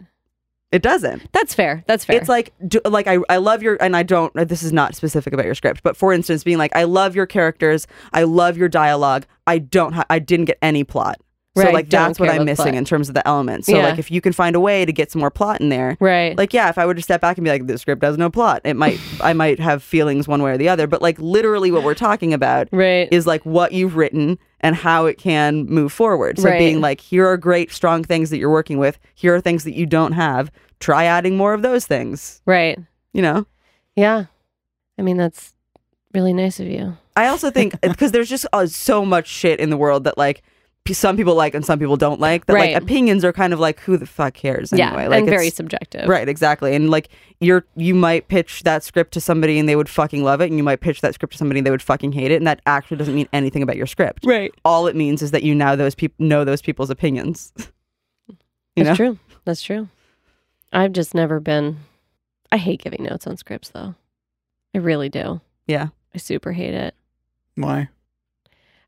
It 0.71 0.81
doesn't. 0.81 1.31
That's 1.31 1.53
fair. 1.53 1.83
That's 1.87 2.03
fair. 2.03 2.17
It's 2.17 2.27
like 2.27 2.53
do, 2.67 2.81
like 2.85 3.07
I 3.07 3.19
I 3.29 3.37
love 3.37 3.63
your 3.63 3.77
and 3.81 3.95
I 3.95 4.03
don't 4.03 4.35
uh, 4.35 4.43
this 4.43 4.63
is 4.63 4.73
not 4.73 4.95
specific 4.95 5.33
about 5.33 5.45
your 5.45 5.55
script, 5.55 5.81
but 5.83 5.95
for 5.95 6.11
instance 6.11 6.43
being 6.43 6.57
like 6.57 6.75
I 6.75 6.83
love 6.83 7.15
your 7.15 7.25
characters, 7.25 7.87
I 8.13 8.23
love 8.23 8.57
your 8.57 8.67
dialogue. 8.67 9.25
I 9.45 9.59
don't 9.59 9.93
ha- 9.93 10.05
I 10.09 10.19
didn't 10.19 10.45
get 10.45 10.57
any 10.61 10.83
plot. 10.83 11.17
So 11.55 11.63
Right, 11.63 11.73
like 11.73 11.89
that's 11.89 12.19
what 12.19 12.29
I'm 12.29 12.45
missing 12.45 12.65
plot. 12.65 12.75
in 12.75 12.85
terms 12.85 13.07
of 13.07 13.15
the 13.15 13.27
elements. 13.27 13.65
So 13.65 13.75
Yeah. 13.77 13.87
like 13.89 13.97
if 13.97 14.11
you 14.11 14.21
can 14.21 14.31
find 14.33 14.55
a 14.55 14.59
way 14.59 14.85
to 14.85 14.91
get 14.91 15.09
some 15.09 15.21
more 15.21 15.31
plot 15.31 15.59
in 15.59 15.69
there, 15.69 15.97
right. 15.99 16.37
like 16.37 16.53
yeah 16.53 16.69
if 16.69 16.77
i 16.77 16.85
were 16.85 16.93
to 16.93 17.01
step 17.01 17.19
back 17.21 17.37
and 17.37 17.45
be 17.45 17.49
like 17.49 17.65
the 17.65 17.77
script 17.79 18.03
has 18.03 18.15
no 18.17 18.29
plot 18.29 18.61
it 18.63 18.75
might 18.75 18.99
i 19.21 19.33
might 19.33 19.57
have 19.59 19.81
feelings 19.81 20.27
one 20.27 20.43
way 20.43 20.51
or 20.51 20.57
the 20.57 20.69
other 20.69 20.85
but 20.85 21.01
like 21.01 21.17
literally 21.17 21.71
what 21.71 21.81
we're 21.83 21.95
talking 21.95 22.31
about 22.33 22.67
right. 22.73 23.07
is 23.11 23.25
like 23.25 23.43
what 23.43 23.71
you've 23.71 23.95
written 23.95 24.37
and 24.61 24.75
how 24.75 25.05
it 25.05 25.17
can 25.17 25.65
move 25.65 25.91
forward 25.93 26.39
so 26.39 26.49
Right. 26.49 26.57
being 26.59 26.81
like 26.81 26.99
here 27.01 27.27
are 27.27 27.37
great 27.37 27.71
strong 27.71 28.03
things 28.03 28.29
that 28.31 28.37
you're 28.37 28.49
working 28.51 28.77
with 28.77 28.97
here 29.15 29.35
are 29.35 29.41
things 29.41 29.63
that 29.63 29.75
you 29.75 29.85
don't 29.85 30.13
have 30.13 30.51
try 30.79 31.05
adding 31.05 31.37
more 31.37 31.53
of 31.53 31.61
those 31.61 31.85
things 31.87 32.41
right. 32.45 32.77
you 33.13 33.21
know 33.21 33.45
Yeah. 33.95 34.25
I 34.99 35.03
mean, 35.03 35.17
that's 35.17 35.53
really 36.13 36.33
nice 36.33 36.59
of 36.59 36.67
you. 36.67 36.97
i 37.15 37.27
also 37.27 37.51
think 37.51 37.79
because 37.81 38.11
there's 38.11 38.29
just 38.29 38.47
uh, 38.53 38.65
so 38.65 39.05
much 39.05 39.27
shit 39.27 39.59
in 39.59 39.69
the 39.69 39.77
world 39.77 40.03
that 40.05 40.17
like 40.17 40.41
some 40.93 41.17
people 41.17 41.35
like 41.35 41.53
and 41.53 41.65
some 41.65 41.79
people 41.79 41.97
don't 41.97 42.19
like 42.19 42.45
that 42.45 42.53
Right. 42.53 42.73
like 42.73 42.83
opinions 42.83 43.23
are 43.25 43.33
kind 43.33 43.53
of 43.53 43.59
like 43.59 43.79
who 43.81 43.97
the 43.97 44.05
fuck 44.05 44.33
cares 44.33 44.71
anyway 44.73 45.03
yeah. 45.03 45.07
like 45.07 45.19
and 45.19 45.29
very 45.29 45.49
subjective. 45.49 46.07
Right, 46.07 46.27
exactly. 46.27 46.75
And 46.75 46.89
like 46.89 47.09
you're 47.39 47.65
you 47.75 47.93
might 47.95 48.27
pitch 48.27 48.63
that 48.63 48.83
script 48.83 49.13
to 49.13 49.21
somebody 49.21 49.59
and 49.59 49.67
they 49.67 49.75
would 49.75 49.89
fucking 49.89 50.23
love 50.23 50.41
it 50.41 50.45
and 50.49 50.57
you 50.57 50.63
might 50.63 50.81
pitch 50.81 51.01
that 51.01 51.13
script 51.13 51.33
to 51.33 51.37
somebody 51.37 51.59
and 51.59 51.67
they 51.67 51.71
would 51.71 51.81
fucking 51.81 52.11
hate 52.11 52.31
it 52.31 52.35
and 52.37 52.47
that 52.47 52.61
actually 52.65 52.97
doesn't 52.97 53.15
mean 53.15 53.29
anything 53.33 53.63
about 53.63 53.77
your 53.77 53.87
script. 53.87 54.25
Right. 54.25 54.53
All 54.65 54.87
it 54.87 54.95
means 54.95 55.21
is 55.21 55.31
that 55.31 55.43
you 55.43 55.53
now 55.55 55.75
those 55.75 55.95
people 55.95 56.25
know 56.25 56.43
those 56.45 56.61
people's 56.61 56.89
opinions. 56.89 57.53
you 58.27 58.83
That's 58.83 58.89
know? 58.89 58.95
true. 58.95 59.19
That's 59.45 59.61
true. 59.61 59.87
I've 60.73 60.91
just 60.91 61.15
never 61.15 61.39
been. 61.39 61.77
I 62.51 62.57
hate 62.57 62.81
giving 62.81 63.03
notes 63.03 63.25
on 63.27 63.37
scripts, 63.37 63.69
though. 63.69 63.95
I 64.75 64.77
really 64.79 65.09
do. 65.09 65.41
Yeah. 65.65 65.87
I 66.13 66.17
super 66.17 66.51
hate 66.51 66.73
it. 66.73 66.93
Why? 67.55 67.89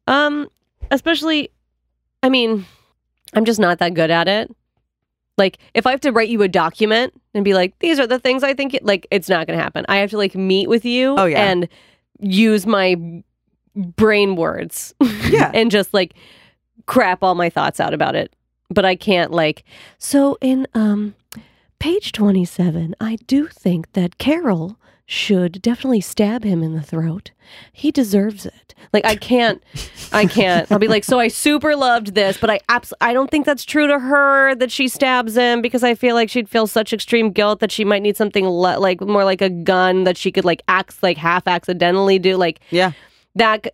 Um, 0.07 0.49
especially, 0.91 1.51
I 2.23 2.29
mean, 2.29 2.65
I'm 3.33 3.45
just 3.45 3.59
not 3.59 3.79
that 3.79 3.93
good 3.93 4.11
at 4.11 4.27
it. 4.27 4.53
Like, 5.37 5.57
if 5.73 5.87
I 5.87 5.91
have 5.91 6.01
to 6.01 6.11
write 6.11 6.29
you 6.29 6.41
a 6.41 6.47
document 6.49 7.13
and 7.33 7.45
be 7.45 7.53
like, 7.53 7.77
these 7.79 7.99
are 7.99 8.07
the 8.07 8.19
things 8.19 8.43
I 8.43 8.53
think, 8.53 8.73
it, 8.73 8.83
like, 8.85 9.07
it's 9.09 9.29
not 9.29 9.47
going 9.47 9.57
to 9.57 9.63
happen. 9.63 9.85
I 9.87 9.97
have 9.97 10.09
to 10.09 10.17
like 10.17 10.35
meet 10.35 10.67
with 10.67 10.83
you 10.83 11.15
Oh, 11.17 11.25
yeah. 11.25 11.49
and 11.49 11.69
use 12.19 12.65
my 12.65 12.97
brain 13.75 14.35
words 14.35 14.93
Yeah. 15.29 15.51
and 15.53 15.71
just 15.71 15.93
like 15.93 16.13
crap 16.87 17.23
all 17.23 17.35
my 17.35 17.49
thoughts 17.49 17.79
out 17.79 17.93
about 17.93 18.15
it. 18.15 18.35
But 18.69 18.83
I 18.83 18.95
can't 18.95 19.31
like, 19.31 19.63
so 19.97 20.37
in 20.41 20.67
um 20.73 21.15
page 21.79 22.11
27, 22.11 22.93
I 22.99 23.15
do 23.25 23.47
think 23.47 23.93
that 23.93 24.17
Carol 24.17 24.77
should 25.11 25.59
definitely 25.63 25.99
stab 26.01 26.43
him 26.43 26.61
in 26.61 26.75
the 26.75 26.83
throat. 26.83 27.31
He 27.73 27.89
deserves 27.91 28.45
it. 28.45 28.75
Like 28.93 29.05
I 29.05 29.15
can't 29.15 29.59
I 30.11 30.27
can't. 30.27 30.71
I'll 30.71 30.77
be 30.77 30.87
like, 30.87 31.03
so 31.03 31.19
I 31.19 31.29
super 31.29 31.75
loved 31.75 32.13
this, 32.13 32.37
but 32.37 32.51
I 32.51 32.59
abs- 32.69 32.93
I 33.01 33.11
don't 33.11 33.31
think 33.31 33.47
that's 33.47 33.65
true 33.65 33.87
to 33.87 33.97
her 33.97 34.53
that 34.55 34.71
she 34.71 34.87
stabs 34.87 35.35
him 35.35 35.63
because 35.63 35.83
I 35.83 35.95
feel 35.95 36.13
like 36.13 36.29
she'd 36.29 36.47
feel 36.47 36.67
such 36.67 36.93
extreme 36.93 37.31
guilt 37.31 37.59
that 37.59 37.71
she 37.71 37.83
might 37.83 38.03
need 38.03 38.17
something 38.17 38.47
le- 38.47 38.77
like 38.79 39.01
more 39.01 39.23
like 39.23 39.41
a 39.41 39.49
gun 39.49 40.03
that 40.03 40.15
she 40.15 40.31
could 40.31 40.45
like 40.45 40.61
act 40.67 41.01
like 41.01 41.17
half 41.17 41.47
accidentally 41.47 42.19
do. 42.19 42.37
Like 42.37 42.59
Yeah. 42.69 42.91
that 43.33 43.65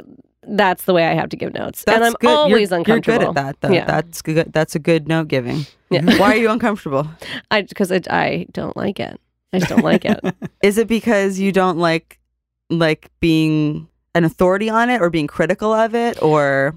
that's 0.48 0.86
the 0.86 0.94
way 0.94 1.06
I 1.06 1.16
have 1.16 1.30
to 1.30 1.36
give 1.36 1.54
notes, 1.54 1.84
That's 1.84 1.96
and 1.98 2.06
I'm 2.06 2.14
good. 2.22 2.30
always 2.30 2.70
you're, 2.70 2.80
uncomfortable. 2.80 3.24
You're 3.24 3.34
good 3.34 3.38
at 3.40 3.46
that, 3.46 3.62
though. 3.62 3.74
Yeah. 3.74 3.86
That's 3.86 4.22
good. 4.22 4.54
That's 4.54 4.76
a 4.76 4.80
good 4.80 5.08
note 5.08 5.28
giving. 5.28 5.66
Yeah. 5.90 6.18
Why 6.18 6.34
are 6.34 6.38
you 6.38 6.50
uncomfortable? 6.50 7.10
I 7.52 7.64
because 7.64 7.92
I, 7.92 8.02
I 8.10 8.48
don't 8.54 8.78
like 8.78 9.00
it. 9.02 9.20
I 9.54 9.60
just 9.60 9.70
don't 9.70 9.84
like 9.84 10.06
it. 10.06 10.20
Is 10.64 10.78
it 10.78 10.88
because 10.88 11.40
you 11.40 11.52
don't 11.52 11.78
like 11.78 12.20
like 12.70 13.10
being 13.20 13.88
an 14.16 14.24
authority 14.24 14.70
on 14.70 14.90
it 14.90 15.02
or 15.02 15.10
being 15.10 15.28
critical 15.28 15.72
of 15.74 15.94
it 15.96 16.22
or 16.22 16.76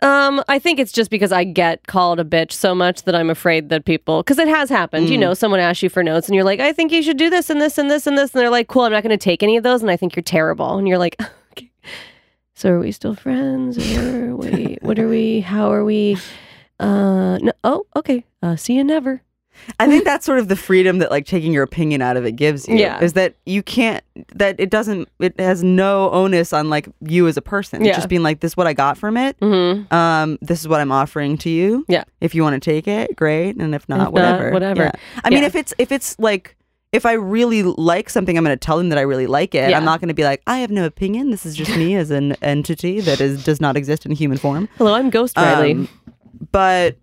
Um, 0.00 0.42
I 0.48 0.58
think 0.60 0.78
it's 0.78 0.92
just 0.92 1.10
because 1.10 1.32
I 1.32 1.42
get 1.44 1.86
called 1.86 2.20
a 2.20 2.24
bitch 2.24 2.52
so 2.52 2.74
much 2.74 3.02
that 3.04 3.14
I'm 3.16 3.30
afraid 3.30 3.68
that 3.70 3.84
people, 3.84 4.22
because 4.22 4.38
it 4.38 4.46
has 4.48 4.68
happened. 4.70 5.08
You 5.08 5.16
Mm. 5.16 5.20
know, 5.20 5.34
someone 5.34 5.58
asks 5.60 5.82
you 5.82 5.88
for 5.88 6.02
notes 6.04 6.28
and 6.28 6.34
you're 6.36 6.44
like, 6.44 6.60
I 6.60 6.72
think 6.72 6.92
you 6.92 7.02
should 7.02 7.16
do 7.16 7.30
this 7.30 7.50
and 7.50 7.60
this 7.60 7.78
and 7.78 7.90
this 7.90 8.06
and 8.06 8.16
this. 8.16 8.32
And 8.32 8.40
they're 8.40 8.50
like, 8.50 8.68
cool, 8.68 8.82
I'm 8.82 8.92
not 8.92 9.02
going 9.02 9.16
to 9.18 9.24
take 9.30 9.42
any 9.42 9.56
of 9.56 9.64
those. 9.64 9.82
And 9.82 9.90
I 9.90 9.96
think 9.96 10.14
you're 10.14 10.22
terrible. 10.22 10.76
And 10.78 10.86
you're 10.86 10.98
like, 10.98 11.16
okay. 11.52 11.70
So 12.54 12.70
are 12.70 12.78
we 12.80 12.92
still 12.92 13.14
friends? 13.16 13.76
Or 13.96 14.36
wait, 14.36 14.82
what 14.82 14.98
are 15.00 15.08
we? 15.08 15.40
How 15.40 15.72
are 15.72 15.84
we? 15.84 16.16
Uh, 16.80 17.38
no, 17.38 17.52
oh, 17.64 17.86
okay. 17.96 18.24
Uh, 18.42 18.54
see 18.56 18.74
you 18.74 18.84
never. 18.84 19.22
I 19.80 19.86
think 19.86 20.04
that's 20.04 20.24
sort 20.24 20.38
of 20.38 20.48
the 20.48 20.56
freedom 20.56 20.98
that 20.98 21.10
like 21.10 21.26
taking 21.26 21.52
your 21.52 21.62
opinion 21.62 22.02
out 22.02 22.16
of 22.16 22.24
it 22.24 22.32
gives 22.32 22.68
you. 22.68 22.76
Yeah. 22.76 23.00
Is 23.00 23.12
that 23.14 23.34
you 23.46 23.62
can't 23.62 24.02
that 24.34 24.58
it 24.58 24.70
doesn't 24.70 25.08
it 25.20 25.38
has 25.38 25.62
no 25.62 26.10
onus 26.10 26.52
on 26.52 26.70
like 26.70 26.88
you 27.00 27.26
as 27.28 27.36
a 27.36 27.42
person. 27.42 27.82
Yeah. 27.82 27.90
It's 27.90 27.98
just 27.98 28.08
being 28.08 28.22
like 28.22 28.40
this 28.40 28.52
is 28.52 28.56
what 28.56 28.66
I 28.66 28.72
got 28.72 28.98
from 28.98 29.16
it. 29.16 29.38
Mm-hmm. 29.40 29.92
Um 29.94 30.38
this 30.40 30.60
is 30.60 30.68
what 30.68 30.80
I'm 30.80 30.92
offering 30.92 31.38
to 31.38 31.50
you. 31.50 31.84
Yeah. 31.88 32.04
If 32.20 32.34
you 32.34 32.42
want 32.42 32.54
to 32.54 32.70
take 32.70 32.88
it, 32.88 33.14
great. 33.16 33.56
And 33.56 33.74
if 33.74 33.88
not, 33.88 33.98
not, 33.98 34.12
whatever. 34.12 34.50
whatever. 34.50 34.82
Yeah. 34.84 34.92
I 35.24 35.30
mean 35.30 35.44
if 35.44 35.54
it's 35.54 35.74
if 35.78 35.92
it's 35.92 36.18
like 36.18 36.56
if 36.90 37.04
I 37.04 37.12
really 37.12 37.62
like 37.62 38.08
something, 38.08 38.38
I'm 38.38 38.44
going 38.44 38.56
to 38.56 38.64
tell 38.64 38.78
them 38.78 38.88
that 38.88 38.98
I 38.98 39.02
really 39.02 39.26
like 39.26 39.54
it. 39.54 39.68
Yeah. 39.70 39.76
I'm 39.76 39.84
not 39.84 40.00
going 40.00 40.08
to 40.08 40.14
be 40.14 40.24
like, 40.24 40.42
I 40.46 40.58
have 40.60 40.70
no 40.70 40.86
opinion. 40.86 41.30
This 41.30 41.44
is 41.44 41.54
just 41.54 41.76
me 41.76 41.94
as 41.96 42.10
an 42.10 42.32
entity 42.42 43.00
that 43.00 43.20
is 43.20 43.44
does 43.44 43.60
not 43.60 43.76
exist 43.76 44.06
in 44.06 44.12
human 44.12 44.38
form. 44.38 44.70
Hello, 44.78 44.94
I'm 44.94 45.10
Ghost 45.10 45.36
Riley. 45.36 45.72
Um, 45.72 45.88
but 46.50 46.96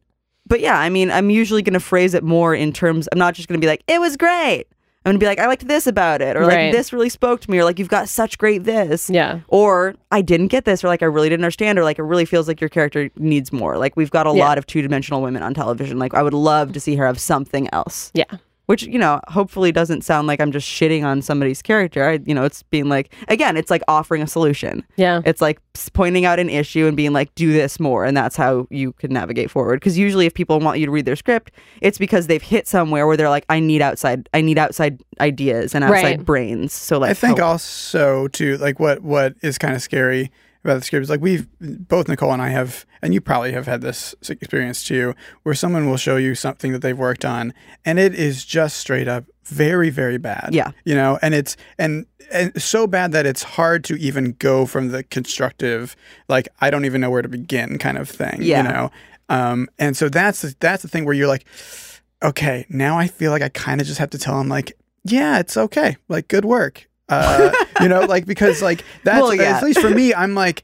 but 0.47 0.59
yeah, 0.59 0.77
I 0.80 0.89
mean, 0.89 1.11
I'm 1.11 1.30
usually 1.30 1.61
going 1.61 1.73
to 1.73 1.80
phrase 1.80 2.13
it 2.13 2.23
more 2.23 2.53
in 2.55 2.72
terms. 2.73 3.07
I'm 3.11 3.19
not 3.19 3.34
just 3.34 3.47
going 3.47 3.59
to 3.59 3.63
be 3.65 3.69
like, 3.69 3.84
"It 3.88 3.99
was 3.99 4.17
great." 4.17 4.65
I'm 5.07 5.11
going 5.11 5.19
to 5.19 5.23
be 5.23 5.27
like, 5.27 5.38
"I 5.39 5.45
liked 5.45 5.67
this 5.67 5.85
about 5.85 6.22
it," 6.23 6.35
or 6.35 6.45
like, 6.47 6.55
Right. 6.55 6.72
"This 6.72 6.91
really 6.91 7.09
spoke 7.09 7.39
to 7.41 7.51
me," 7.51 7.59
or 7.59 7.63
like, 7.63 7.77
"You've 7.77 7.89
got 7.89 8.09
such 8.09 8.39
great 8.39 8.63
this," 8.63 9.07
yeah. 9.07 9.41
or 9.49 9.93
"I 10.11 10.22
didn't 10.23 10.47
get 10.47 10.65
this," 10.65 10.84
or 10.84 10.88
like, 10.88 11.03
"I 11.03 11.05
really 11.05 11.30
didn't 11.30 11.43
understand," 11.43 11.77
or 11.77 11.84
like, 11.84 11.99
"It 11.99 12.03
really 12.03 12.26
feels 12.26 12.47
like 12.47 12.59
your 12.59 12.69
character 12.72 13.11
needs 13.17 13.53
more." 13.53 13.77
Like, 13.77 13.95
we've 13.95 14.09
got 14.09 14.26
a 14.26 14.34
Yeah. 14.35 14.43
lot 14.45 14.57
of 14.57 14.65
two 14.65 14.81
dimensional 14.81 15.22
women 15.22 15.43
on 15.43 15.53
television. 15.53 15.99
Like, 15.99 16.15
I 16.15 16.23
would 16.23 16.34
love 16.34 16.73
to 16.73 16.80
see 16.80 16.95
her 16.95 17.05
have 17.05 17.19
something 17.19 17.69
else 17.72 18.11
Yeah. 18.15 18.23
Which 18.68 18.84
you 18.84 18.98
know 19.00 19.20
hopefully 19.28 19.72
doesn't 19.72 20.02
sound 20.04 20.28
like 20.28 20.40
i'm 20.40 20.52
just 20.52 20.68
shitting 20.68 21.04
on 21.04 21.22
somebody's 21.22 21.62
character 21.62 22.08
I, 22.08 22.20
you 22.26 22.34
know 22.34 22.44
it's 22.46 22.64
being 22.64 22.90
like 22.90 23.14
again 23.28 23.58
it's 23.58 23.70
like 23.72 23.82
offering 23.88 24.22
a 24.22 24.28
solution 24.28 24.84
Yeah. 24.96 25.22
it's 25.26 25.42
like 25.42 25.60
pointing 25.94 26.26
out 26.26 26.40
an 26.40 26.50
issue 26.50 26.88
and 26.88 26.96
being 26.96 27.14
like 27.14 27.34
do 27.36 27.52
this 27.52 27.80
more 27.80 28.06
and 28.06 28.16
that's 28.16 28.36
how 28.36 28.68
you 28.70 28.94
can 28.94 29.12
navigate 29.14 29.52
forward 29.52 29.80
because 29.80 29.98
usually 29.98 30.26
if 30.26 30.34
people 30.34 30.60
want 30.60 30.80
you 30.80 30.86
to 30.86 30.92
read 30.92 31.06
their 31.06 31.16
script 31.16 31.52
it's 31.82 31.98
because 31.98 32.28
they've 32.28 32.42
hit 32.42 32.68
somewhere 32.68 33.06
where 33.08 33.18
they're 33.18 33.30
like 33.30 33.46
i 33.50 33.60
need 33.60 33.82
outside 33.82 34.30
i 34.34 34.42
need 34.42 34.58
outside 34.58 35.02
ideas 35.20 35.76
and 35.76 35.84
outside 35.84 35.96
Right. 36.18 36.26
brains 36.26 36.74
so 36.74 36.98
like 37.00 37.12
I 37.12 37.14
think 37.14 37.38
help. 37.40 37.50
also 37.52 38.28
too 38.30 38.58
like 38.58 38.80
what 38.80 39.02
what 39.02 39.36
is 39.42 39.58
kind 39.58 39.76
of 39.76 39.82
scary 39.82 40.32
about 40.66 40.76
the 40.80 40.82
script 40.86 41.04
is 41.04 41.10
like 41.10 41.22
we've 41.22 41.48
both 41.60 42.08
Nicole 42.08 42.32
and 42.34 42.42
I 42.42 42.50
have 42.50 42.86
and 43.02 43.14
you 43.14 43.22
probably 43.22 43.52
have 43.54 43.68
had 43.68 43.82
this 43.82 44.16
experience 44.30 44.84
too 44.84 45.14
where 45.44 45.56
someone 45.56 45.88
will 45.90 45.98
show 45.98 46.18
you 46.18 46.36
something 46.36 46.72
that 46.72 46.80
they've 46.82 46.98
worked 46.98 47.24
on 47.24 47.54
and 47.86 48.00
it 48.00 48.14
is 48.16 48.44
just 48.44 48.78
straight 48.78 49.08
up 49.08 49.26
very 49.46 49.90
very 49.90 50.18
bad. 50.18 50.50
Yeah. 50.52 50.72
you 50.84 50.96
know 50.96 51.20
and 51.22 51.34
it's 51.36 51.56
and 51.78 52.06
and 52.32 52.60
so 52.62 52.88
bad 52.88 53.12
that 53.12 53.26
it's 53.28 53.44
hard 53.44 53.84
to 53.86 53.96
even 53.98 54.32
go 54.40 54.66
from 54.66 54.90
the 54.90 55.04
constructive 55.04 55.96
like 56.28 56.48
I 56.60 56.70
don't 56.72 56.86
even 56.86 57.00
know 57.02 57.12
where 57.12 57.22
to 57.22 57.30
begin 57.30 57.78
kind 57.78 57.98
of 57.98 58.10
thing 58.10 58.40
Yeah. 58.42 58.64
you 58.64 58.70
know? 58.70 58.92
Um 59.30 59.68
and 59.78 59.96
so 59.96 60.10
that's 60.10 60.42
the, 60.42 60.56
that's 60.60 60.82
the 60.82 60.88
thing 60.90 61.06
where 61.06 61.14
you're 61.14 61.28
like 61.28 61.46
okay 62.24 62.66
now 62.70 62.98
I 62.98 63.08
feel 63.08 63.32
like 63.32 63.44
I 63.44 63.50
kind 63.50 63.80
of 63.82 63.88
just 63.88 64.00
have 64.00 64.10
to 64.12 64.18
tell 64.18 64.40
him 64.42 64.50
like 64.50 64.74
yeah 65.04 65.38
it's 65.40 65.56
okay. 65.58 65.98
Like 66.10 66.28
good 66.28 66.46
work 66.46 66.88
uh, 67.10 67.52
you 67.82 67.88
know, 67.90 68.02
like 68.02 68.26
because 68.26 68.61
like 68.61 68.84
that's 69.03 69.22
Well, 69.22 69.34
yeah. 69.34 69.57
at 69.57 69.64
least 69.64 69.80
for 69.80 69.90
me, 69.90 70.14
I'm 70.14 70.34
like, 70.36 70.64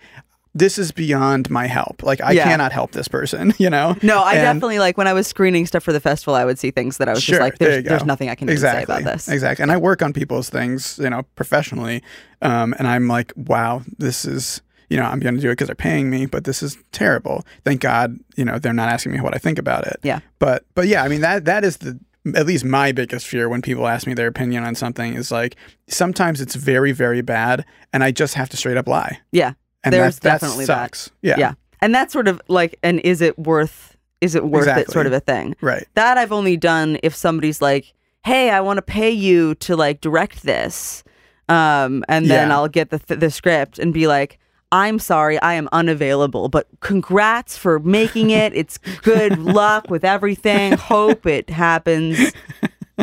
this 0.54 0.78
is 0.78 0.92
beyond 0.92 1.50
my 1.50 1.66
help. 1.68 2.04
Like 2.04 2.20
I 2.22 2.32
Yeah. 2.34 2.44
cannot 2.44 2.72
help 2.72 2.92
this 2.92 3.08
person. 3.08 3.54
You 3.60 3.70
know? 3.70 3.96
no 4.02 4.22
i 4.24 4.34
And- 4.34 4.42
definitely 4.42 4.80
like 4.80 4.98
when 4.98 5.08
i 5.08 5.14
was 5.14 5.28
screening 5.28 5.66
stuff 5.68 5.84
for 5.84 5.94
the 5.94 6.00
festival 6.00 6.34
i 6.36 6.44
would 6.44 6.58
see 6.60 6.72
things 6.72 6.98
that 6.98 7.08
i 7.08 7.14
was 7.14 7.22
Sure, 7.24 7.34
just 7.38 7.42
like 7.42 7.58
there's, 7.60 7.84
you 7.84 7.90
there's 7.90 8.04
nothing 8.06 8.28
i 8.30 8.36
can 8.36 8.50
exactly 8.50 8.80
say 8.96 9.02
about 9.02 9.12
this 9.14 9.30
Exactly. 9.30 9.64
And 9.64 9.72
I 9.72 9.78
work 9.78 10.02
on 10.02 10.12
people's 10.14 10.50
things, 10.50 10.98
you 11.02 11.10
know, 11.10 11.22
professionally, 11.36 12.02
um, 12.42 12.74
and 12.80 12.88
I'm 12.88 13.08
like, 13.08 13.32
wow, 13.36 13.84
this 13.98 14.26
is. 14.26 14.62
You 14.90 14.98
know, 14.98 15.04
I'm 15.06 15.22
going 15.22 15.36
to 15.36 15.40
do 15.42 15.48
it 15.48 15.54
because 15.54 15.68
they're 15.70 15.76
paying 15.76 16.10
me, 16.10 16.26
but 16.26 16.44
this 16.44 16.62
is 16.62 16.78
terrible. 16.92 17.46
Thank 17.64 17.80
God, 17.80 18.18
you 18.36 18.44
know, 18.44 18.60
they're 18.60 18.74
not 18.74 18.90
asking 18.90 19.14
me 19.14 19.22
what 19.22 19.34
I 19.34 19.38
think 19.38 19.58
about 19.58 19.88
it. 19.88 19.96
Yeah. 20.04 20.20
But, 20.38 20.66
but 20.76 20.86
yeah, 20.90 21.02
I 21.02 21.08
mean 21.08 21.22
that 21.22 21.46
that 21.46 21.64
is 21.64 21.78
the 21.78 21.98
at 22.36 22.46
least 22.46 22.64
my 22.64 22.92
biggest 22.92 23.28
fear 23.28 23.50
when 23.50 23.62
people 23.62 23.88
ask 23.88 24.06
me 24.08 24.14
their 24.14 24.28
opinion 24.28 24.64
on 24.64 24.76
something 24.76 25.14
is 25.16 25.32
like 25.32 25.56
sometimes 25.88 26.40
it's 26.42 26.56
very 26.56 26.92
very 26.92 27.22
bad, 27.22 27.66
and 27.94 28.04
I 28.04 28.12
just 28.12 28.36
have 28.36 28.50
to 28.50 28.58
straight 28.58 28.78
up 28.78 28.88
lie. 28.88 29.20
yeah 29.32 29.54
And 29.84 29.94
There's 29.94 30.16
that, 30.20 30.22
that 30.22 30.42
definitely 30.42 30.66
that. 30.66 30.84
sucks. 30.84 31.12
Yeah. 31.22 31.36
yeah 31.40 31.54
and 31.82 31.96
that's 31.96 32.14
sort 32.14 32.28
of 32.28 32.40
like 32.48 32.78
and 32.84 33.00
is 33.00 33.22
it 33.22 33.38
worth 33.40 33.98
is 34.22 34.36
it 34.36 34.46
worth 34.46 34.68
it 34.68 34.92
sort 34.92 35.08
of 35.08 35.14
a 35.14 35.20
thing 35.20 35.56
Right. 35.62 35.88
that 35.96 36.18
I've 36.20 36.32
only 36.32 36.56
done 36.58 37.00
if 37.02 37.16
somebody's 37.16 37.60
like, 37.60 37.92
"Hey, 38.24 38.52
I 38.52 38.62
want 38.62 38.78
to 38.78 38.84
pay 38.84 39.10
you 39.10 39.56
to 39.56 39.76
like 39.76 40.00
direct 40.00 40.44
this," 40.44 41.04
um, 41.50 42.04
and 42.08 42.30
then 42.30 42.50
Yeah. 42.50 42.56
I'll 42.56 42.68
get 42.68 42.92
the 42.92 43.00
th- 43.00 43.20
the 43.20 43.32
script 43.32 43.80
and 43.80 43.92
be 43.94 44.06
like, 44.08 44.38
"I'm 44.72 45.00
sorry, 45.00 45.40
I 45.42 45.54
am 45.54 45.68
unavailable, 45.72 46.50
but 46.50 46.68
congrats 46.80 47.58
for 47.58 47.80
making 47.80 48.30
it. 48.32 48.54
It's 48.62 48.78
good 49.04 49.40
luck 49.40 49.90
with 49.90 50.04
everything. 50.06 50.74
Hope 50.74 51.26
it 51.26 51.50
happens. 51.50 52.32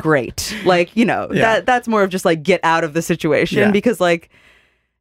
Great. 0.01 0.55
Like 0.65 0.95
you 0.97 1.05
know 1.05 1.29
Yeah. 1.33 1.43
that 1.55 1.67
that's 1.67 1.89
more 1.89 2.03
of 2.03 2.11
just 2.11 2.25
like 2.25 2.43
get 2.43 2.61
out 2.63 2.85
of 2.85 2.95
the 2.95 3.03
situation 3.03 3.59
Yeah. 3.59 3.71
because 3.71 4.01
like." 4.01 4.31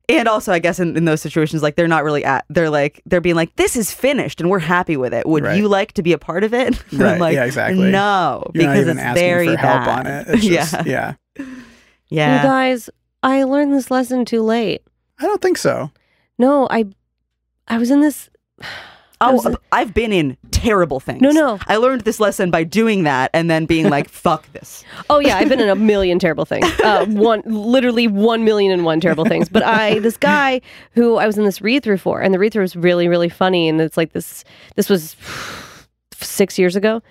And 0.09 0.29
also, 0.29 0.53
I 0.53 0.59
guess 0.59 0.79
in, 0.79 0.95
in 0.95 1.03
those 1.03 1.21
situations, 1.21 1.61
like 1.61 1.75
they're 1.75 1.85
not 1.85 2.05
really 2.05 2.23
at, 2.23 2.45
they're 2.49 2.69
like, 2.69 3.01
they're 3.05 3.19
being 3.19 3.35
like, 3.35 3.53
this 3.57 3.75
is 3.75 3.91
finished 3.91 4.39
and 4.39 4.49
we're 4.49 4.57
happy 4.59 4.95
with 4.95 5.13
it. 5.13 5.27
Would 5.27 5.43
Right. 5.43 5.57
you 5.57 5.67
like 5.67 5.91
to 5.95 6.01
be 6.01 6.13
a 6.13 6.17
part 6.17 6.45
of 6.45 6.53
it? 6.53 6.67
And 6.67 6.77
I'm 6.93 6.99
Right. 7.01 7.19
like, 7.19 7.33
Yeah, 7.35 7.43
exactly. 7.43 7.91
No, 7.91 8.49
You're 8.53 8.63
not 8.67 8.71
because 8.73 8.81
even 8.83 8.97
it's 8.99 9.05
asking 9.05 9.21
very 9.21 9.47
for 9.49 9.57
help 9.57 9.83
bad. 9.83 9.99
on 9.99 10.07
it. 10.07 10.27
It's 10.29 10.45
just, 10.47 10.85
yeah. 10.85 11.15
yeah. 12.07 12.37
You 12.37 12.47
guys, 12.47 12.89
I 13.21 13.43
learned 13.43 13.73
this 13.73 13.91
lesson 13.91 14.23
too 14.23 14.43
late. 14.43 14.81
I 15.19 15.23
don't 15.25 15.41
think 15.41 15.57
so. 15.57 15.91
No, 16.37 16.67
I 16.69 16.85
I 17.67 17.77
was 17.77 17.91
in 17.91 18.01
this 18.01 18.29
Oh, 19.19 19.55
I've 19.71 19.95
been 19.95 20.13
in 20.13 20.37
terrible 20.51 20.99
things. 20.99 21.21
No, 21.21 21.31
no. 21.31 21.57
I 21.67 21.77
learned 21.77 22.01
this 22.01 22.19
lesson 22.19 22.51
by 22.51 22.63
doing 22.63 23.03
that 23.03 23.31
and 23.33 23.49
then 23.49 23.65
being 23.65 23.89
like, 23.89 24.09
fuck 24.11 24.51
this. 24.53 24.83
Oh 25.09 25.19
yeah, 25.19 25.37
I've 25.37 25.49
been 25.49 25.59
in 25.59 25.69
a 25.69 25.75
million 25.75 26.19
terrible 26.19 26.45
things. 26.45 26.65
Uh, 26.87 27.05
one, 27.07 27.41
literally 27.45 28.07
one 28.07 28.45
million 28.45 28.71
and 28.71 28.85
one 28.85 29.01
terrible 29.01 29.25
things. 29.25 29.49
But 29.49 29.63
I, 29.63 29.99
this 29.99 30.15
guy 30.35 30.61
who 30.91 31.17
I 31.17 31.25
was 31.25 31.37
in 31.37 31.43
this 31.43 31.61
read 31.61 31.83
through 31.83 31.97
for, 31.97 32.21
and 32.21 32.33
the 32.33 32.39
read 32.39 32.53
through 32.53 32.61
was 32.61 32.77
really, 32.77 33.09
really 33.09 33.27
funny. 33.27 33.67
And 33.67 33.81
it's 33.81 33.97
like 33.97 34.13
this. 34.13 34.45
This 34.75 34.87
was 34.87 35.15
six 36.13 36.57
years 36.57 36.75
ago, 36.77 37.01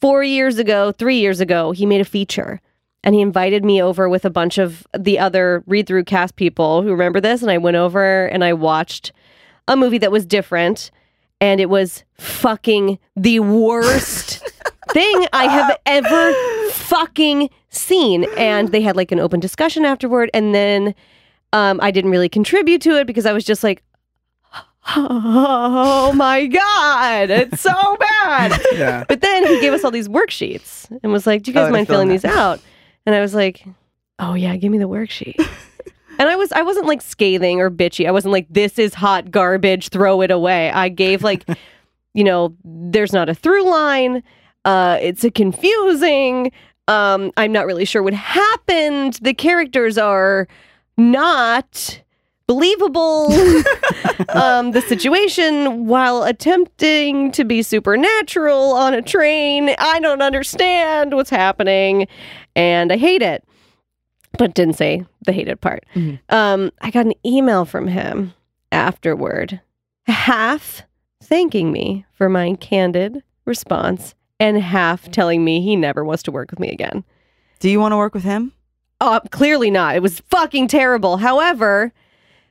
four 0.00 0.22
years 0.22 0.58
ago, 0.58 0.92
three 0.92 1.18
years 1.18 1.40
ago. 1.40 1.72
He 1.72 1.84
made 1.84 2.00
a 2.00 2.04
feature, 2.04 2.62
and 3.06 3.14
he 3.14 3.20
invited 3.22 3.64
me 3.64 3.80
over 3.80 4.08
with 4.08 4.24
a 4.26 4.30
bunch 4.30 4.58
of 4.58 4.86
the 4.98 5.18
other 5.18 5.62
read 5.66 5.86
through 5.86 6.04
cast 6.04 6.34
people 6.36 6.82
who 6.82 6.90
remember 6.90 7.20
this. 7.20 7.40
And 7.40 7.50
I 7.50 7.56
went 7.56 7.76
over 7.76 8.26
and 8.26 8.42
I 8.44 8.52
watched 8.52 9.12
a 9.68 9.76
movie 9.76 9.98
that 9.98 10.10
was 10.12 10.26
different, 10.26 10.90
and 11.40 11.60
it 11.60 11.70
was 11.70 12.02
fucking 12.18 12.98
the 13.16 13.40
worst 13.40 14.40
thing 14.90 15.26
I 15.32 15.44
have 15.44 15.78
ever 15.86 16.70
fucking 16.72 17.48
seen. 17.70 18.26
And 18.36 18.72
they 18.72 18.80
had 18.80 18.96
like 18.96 19.12
an 19.12 19.20
open 19.20 19.38
discussion 19.40 19.84
afterward. 19.84 20.28
And 20.34 20.54
then 20.54 20.94
um, 21.52 21.78
I 21.82 21.90
didn't 21.92 22.10
really 22.10 22.28
contribute 22.28 22.80
to 22.82 22.98
it 22.98 23.06
because 23.06 23.24
I 23.24 23.32
was 23.32 23.44
just 23.44 23.62
like, 23.62 23.82
oh 24.96 26.12
my 26.14 26.46
God, 26.46 27.30
it's 27.30 27.60
so 27.60 27.96
bad. 27.98 28.60
Yeah. 28.74 29.04
But 29.08 29.20
then 29.20 29.46
he 29.46 29.60
gave 29.60 29.72
us 29.72 29.84
all 29.84 29.90
these 29.90 30.08
worksheets 30.08 30.86
and 31.02 31.12
was 31.12 31.26
like, 31.26 31.42
Do 31.42 31.50
you 31.50 31.54
guys 31.54 31.68
Oh, 31.68 31.72
mind 31.72 31.86
fill 31.86 31.94
filling 31.96 32.08
in 32.08 32.12
these 32.14 32.24
out? 32.24 32.60
And 33.06 33.14
I 33.14 33.20
was 33.20 33.34
like, 33.34 33.64
Oh 34.18 34.34
yeah, 34.34 34.56
give 34.56 34.72
me 34.72 34.78
the 34.78 34.88
worksheet. 34.88 35.36
and 36.18 36.28
I 36.28 36.36
was 36.36 36.52
I 36.52 36.62
wasn't 36.62 36.86
like 36.86 37.02
scathing 37.02 37.60
or 37.60 37.70
bitchy. 37.70 38.06
I 38.06 38.10
wasn't 38.10 38.32
like, 38.32 38.46
this 38.50 38.78
is 38.78 38.94
hot 38.94 39.30
garbage, 39.30 39.88
throw 39.88 40.20
it 40.22 40.30
away. 40.30 40.70
I 40.70 40.88
gave 40.88 41.22
like, 41.22 41.44
you 42.14 42.24
know, 42.24 42.54
there's 42.64 43.12
not 43.12 43.28
a 43.28 43.34
through 43.34 43.68
line. 43.68 44.22
Uh 44.64 44.98
it's 45.00 45.24
a 45.24 45.30
confusing. 45.30 46.52
Um, 46.88 47.32
I'm 47.36 47.50
not 47.50 47.66
really 47.66 47.84
sure 47.84 48.02
what 48.02 48.14
happened. 48.14 49.14
The 49.14 49.34
characters 49.34 49.98
are 49.98 50.46
not 50.96 52.00
believable. 52.46 53.32
um, 54.28 54.70
the 54.70 54.82
situation 54.86 55.86
while 55.86 56.22
attempting 56.22 57.32
to 57.32 57.44
be 57.44 57.62
supernatural 57.62 58.72
on 58.72 58.94
a 58.94 59.02
train. 59.02 59.74
I 59.78 60.00
don't 60.00 60.22
understand 60.22 61.14
what's 61.14 61.30
happening, 61.30 62.06
and 62.56 62.90
I 62.92 62.96
hate 62.96 63.22
it. 63.22 63.44
But 64.38 64.54
didn't 64.54 64.74
say 64.74 65.04
the 65.24 65.32
hated 65.32 65.60
part. 65.60 65.84
Mhm. 65.94 66.18
Um, 66.28 66.70
I 66.82 66.90
got 66.90 67.06
an 67.06 67.14
email 67.24 67.64
from 67.64 67.86
him, 67.86 68.34
afterward, 68.72 69.60
half 70.06 70.82
thanking 71.22 71.72
me 71.72 72.04
for 72.12 72.28
my 72.28 72.54
candid 72.60 73.22
response 73.46 74.14
and 74.38 74.58
half 74.60 75.10
telling 75.10 75.42
me 75.44 75.60
he 75.62 75.74
never 75.76 76.04
wants 76.04 76.22
to 76.24 76.30
work 76.30 76.50
with 76.50 76.60
me 76.60 76.68
again. 76.70 77.02
Do 77.60 77.70
you 77.70 77.80
want 77.80 77.92
to 77.92 77.96
work 77.96 78.14
with 78.14 78.24
him? 78.24 78.52
Uh, 79.00 79.20
clearly 79.30 79.70
not. 79.70 79.96
It 79.96 80.02
was 80.02 80.20
fucking 80.20 80.68
terrible. 80.68 81.16
However, 81.18 81.92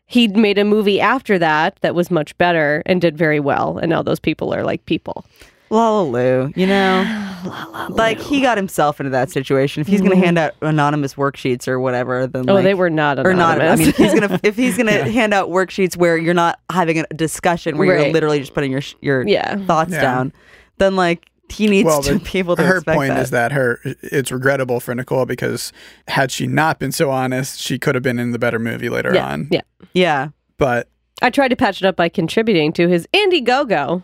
he 0.07 0.27
made 0.27 0.57
a 0.57 0.63
movie 0.65 0.99
after 0.99 1.37
that 1.39 1.77
that 1.81 1.93
was 1.95 2.09
much 2.09 2.35
better 2.39 2.81
and 2.87 2.99
did 3.01 3.15
very 3.17 3.39
well. 3.39 3.77
And 3.77 3.89
now 3.91 4.01
those 4.01 4.19
people 4.19 4.53
are 4.53 4.63
like 4.63 4.85
people. 4.85 5.25
Lulu, 5.69 6.51
you 6.55 6.67
know, 6.67 7.87
like 7.89 8.19
he 8.19 8.41
got 8.41 8.57
himself 8.57 8.99
into 8.99 9.09
that 9.11 9.29
situation. 9.31 9.81
If 9.81 9.87
he's 9.87 9.99
going 10.01 10.11
to 10.11 10.17
hand 10.23 10.37
out 10.37 10.53
anonymous 10.61 11.15
worksheets 11.15 11.67
or 11.67 11.79
whatever, 11.79 12.27
then 12.27 12.41
Mm-hmm. 12.43 12.49
Oh, 12.49 12.53
like, 12.55 12.63
they 12.63 12.73
were 12.73 12.89
not 12.89 13.19
or 13.25 13.33
not. 13.33 13.59
I 13.59 13.65
anonymous. 13.73 13.79
mean, 13.79 13.89
if 13.89 13.97
he's 13.97 14.13
gonna 14.19 14.39
if 14.43 14.55
he's 14.55 14.77
gonna 14.77 15.09
hand 15.11 15.33
out 15.33 15.49
worksheets 15.49 15.97
where 15.97 16.17
you're 16.17 16.33
not 16.33 16.59
having 16.71 16.99
a 16.99 17.05
discussion 17.15 17.77
where 17.77 17.87
you're 17.99 18.11
literally 18.13 18.39
just 18.39 18.53
putting 18.53 18.71
your 18.71 18.81
your 19.01 19.27
yeah. 19.27 19.57
thoughts 19.65 19.91
Yeah. 19.91 20.01
down, 20.01 20.33
then 20.77 20.95
like 20.95 21.29
he 21.49 21.67
needs 21.67 21.85
Well, 21.85 22.01
to 22.03 22.19
be 22.31 22.39
able 22.39 22.55
to 22.55 22.63
her 22.63 22.81
point 22.81 23.09
that. 23.09 23.21
is 23.21 23.29
that 23.31 23.51
her 23.51 23.79
it's 23.83 24.31
regrettable 24.31 24.79
for 24.79 24.93
Nicole 24.95 25.25
because 25.25 25.71
had 26.07 26.31
she 26.31 26.47
not 26.47 26.79
been 26.79 26.91
so 26.91 27.09
honest, 27.09 27.59
she 27.59 27.77
could 27.79 27.95
have 27.95 28.03
been 28.03 28.19
in 28.19 28.31
the 28.31 28.39
better 28.39 28.59
movie 28.59 28.89
later 28.89 29.13
Yeah. 29.13 29.27
on. 29.27 29.47
Yeah. 29.51 29.61
yeah, 29.93 30.27
But 30.57 30.89
I 31.21 31.29
tried 31.29 31.47
to 31.49 31.55
patch 31.55 31.81
it 31.81 31.85
up 31.87 31.95
by 31.95 32.09
contributing 32.09 32.73
to 32.73 32.87
his 32.89 33.07
Indiegogo. 33.13 34.03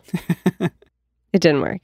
it 1.34 1.42
didn't 1.42 1.62
work. 1.62 1.82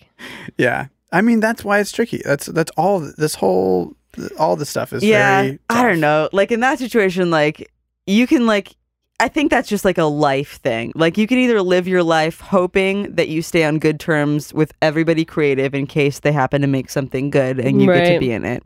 yeah, 0.58 0.88
I 1.12 1.22
mean 1.22 1.40
that's 1.40 1.64
why 1.64 1.80
it's 1.80 1.92
tricky. 1.92 2.22
That's 2.24 2.48
that's 2.48 2.72
all. 2.78 3.00
This 3.18 3.36
whole 3.36 3.96
all 4.40 4.56
the 4.56 4.66
stuff 4.66 4.94
is 4.94 5.04
yeah. 5.04 5.42
very. 5.42 5.60
I 5.70 5.84
don't 5.84 6.00
know. 6.00 6.30
Like 6.32 6.52
in 6.52 6.60
that 6.62 6.80
situation, 6.80 7.32
like 7.32 7.72
you 8.06 8.28
can 8.28 8.46
like. 8.46 8.76
I 9.20 9.30
think 9.30 9.50
that's 9.50 9.68
just 9.68 9.84
like 9.84 9.98
a 9.98 10.04
life 10.04 10.60
thing. 10.60 10.92
Like 10.94 11.18
you 11.18 11.26
can 11.26 11.40
either 11.40 11.64
live 11.64 11.88
your 11.88 12.04
life 12.04 12.40
hoping 12.40 13.16
that 13.16 13.30
you 13.30 13.42
stay 13.42 13.64
on 13.64 13.80
good 13.80 14.00
terms 14.00 14.54
with 14.54 14.72
everybody 14.80 15.26
creative 15.26 15.74
in 15.74 15.88
case 15.88 16.20
they 16.20 16.32
happen 16.32 16.62
to 16.62 16.68
make 16.68 16.92
something 16.92 17.32
good 17.32 17.60
and 17.60 17.82
you 17.82 17.92
get 17.92 18.14
to 18.14 18.20
be 18.20 18.32
in 18.32 18.46
it. 18.46 18.62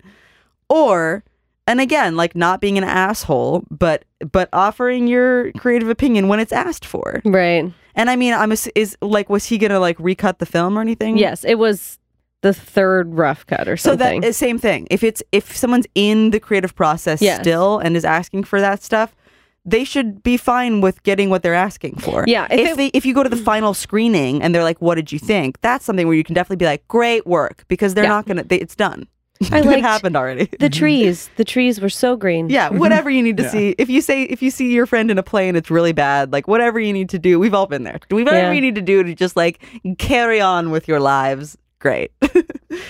Or 0.68 1.24
and 1.68 1.80
again, 1.80 2.18
like 2.18 2.36
not 2.36 2.60
being 2.60 2.78
an 2.78 2.84
asshole, 2.84 3.64
but 3.72 4.04
but 4.32 4.50
offering 4.52 5.08
your 5.08 5.54
creative 5.54 5.88
opinion 5.88 6.28
when 6.28 6.42
it's 6.42 6.52
asked 6.52 6.86
for. 6.86 7.22
Right. 7.24 7.72
And 7.96 8.10
I 8.10 8.16
mean, 8.16 8.34
I'm 8.34 8.52
is 8.52 8.98
like 9.02 9.30
was 9.30 9.46
he 9.46 9.58
going 9.58 9.72
to 9.72 9.80
like 9.80 10.00
recut 10.00 10.40
the 10.40 10.46
film 10.46 10.78
or 10.78 10.82
anything? 10.82 11.18
Yes, 11.18 11.44
it 11.44 11.56
was 11.56 11.98
the 12.42 12.54
third 12.54 13.14
rough 13.14 13.46
cut 13.46 13.68
or 13.68 13.78
something. 13.78 14.22
So 14.22 14.28
that 14.28 14.30
uh, 14.30 14.34
same 14.34 14.58
thing. 14.58 14.88
If 14.90 15.04
it's 15.04 15.22
if 15.32 15.56
someone's 15.56 15.86
in 15.96 16.32
the 16.32 16.40
creative 16.40 16.74
process 16.76 17.22
Yes. 17.22 17.40
still 17.42 17.80
and 17.80 17.96
is 17.96 18.04
asking 18.06 18.46
for 18.46 18.60
that 18.62 18.82
stuff, 18.82 19.16
they 19.64 19.84
should 19.84 20.24
be 20.24 20.38
fine 20.38 20.82
with 20.82 21.04
getting 21.04 21.30
what 21.30 21.44
they're 21.44 21.54
asking 21.54 21.98
for. 21.98 22.24
Yeah, 22.28 22.48
if 22.50 22.60
If, 22.60 22.68
it- 22.70 22.78
they 22.78 22.88
if 22.98 23.06
you 23.06 23.14
go 23.14 23.22
to 23.22 23.30
the 23.30 23.36
final 23.38 23.74
screening 23.76 24.42
and 24.42 24.56
they're 24.56 24.64
like, 24.64 24.82
"What 24.82 24.96
did 24.96 25.12
you 25.12 25.20
think?" 25.20 25.62
That's 25.62 25.86
something 25.86 26.08
where 26.08 26.16
you 26.16 26.24
can 26.24 26.34
definitely 26.34 26.56
be 26.58 26.66
like, 26.66 26.88
"Great 26.88 27.28
work," 27.28 27.66
because 27.68 27.94
they're 27.94 28.06
Yeah. 28.06 28.10
not 28.10 28.26
gonna. 28.26 28.44
They, 28.44 28.58
it's 28.58 28.76
done. 28.76 29.08
I 29.52 29.60
it 29.60 29.82
happened 29.82 30.16
already. 30.16 30.50
the 30.60 30.70
trees. 30.70 31.30
The 31.38 31.44
trees 31.46 31.80
were 31.82 31.90
so 31.90 32.16
green. 32.16 32.50
yeah, 32.50 32.70
whatever 32.70 33.10
you 33.10 33.24
need 33.24 33.38
to 33.38 33.44
Yeah. 33.44 33.50
see. 33.50 33.76
If 33.78 33.90
you 33.90 34.02
say 34.02 34.24
if 34.24 34.42
you 34.42 34.52
see 34.52 34.72
your 34.74 34.86
friend 34.86 35.10
in 35.10 35.18
a 35.18 35.24
plane, 35.24 35.56
it's 35.56 35.72
really 35.72 35.94
bad, 35.94 36.32
like 36.32 36.48
whatever 36.48 36.80
you 36.80 36.94
need 36.94 37.10
to 37.10 37.20
do, 37.20 37.40
we've 37.40 37.54
all 37.54 37.68
been 37.68 37.84
there. 37.84 38.00
Whatever 38.10 38.38
Yeah. 38.38 38.52
you 38.52 38.62
need 38.62 38.76
to 38.76 38.82
do 38.82 39.04
to 39.04 39.16
just 39.16 39.36
like 39.36 39.60
carry 39.98 40.40
on 40.42 40.70
with 40.72 40.88
your 40.88 41.00
lives. 41.00 41.58
Great, 41.80 42.12
but 42.20 42.36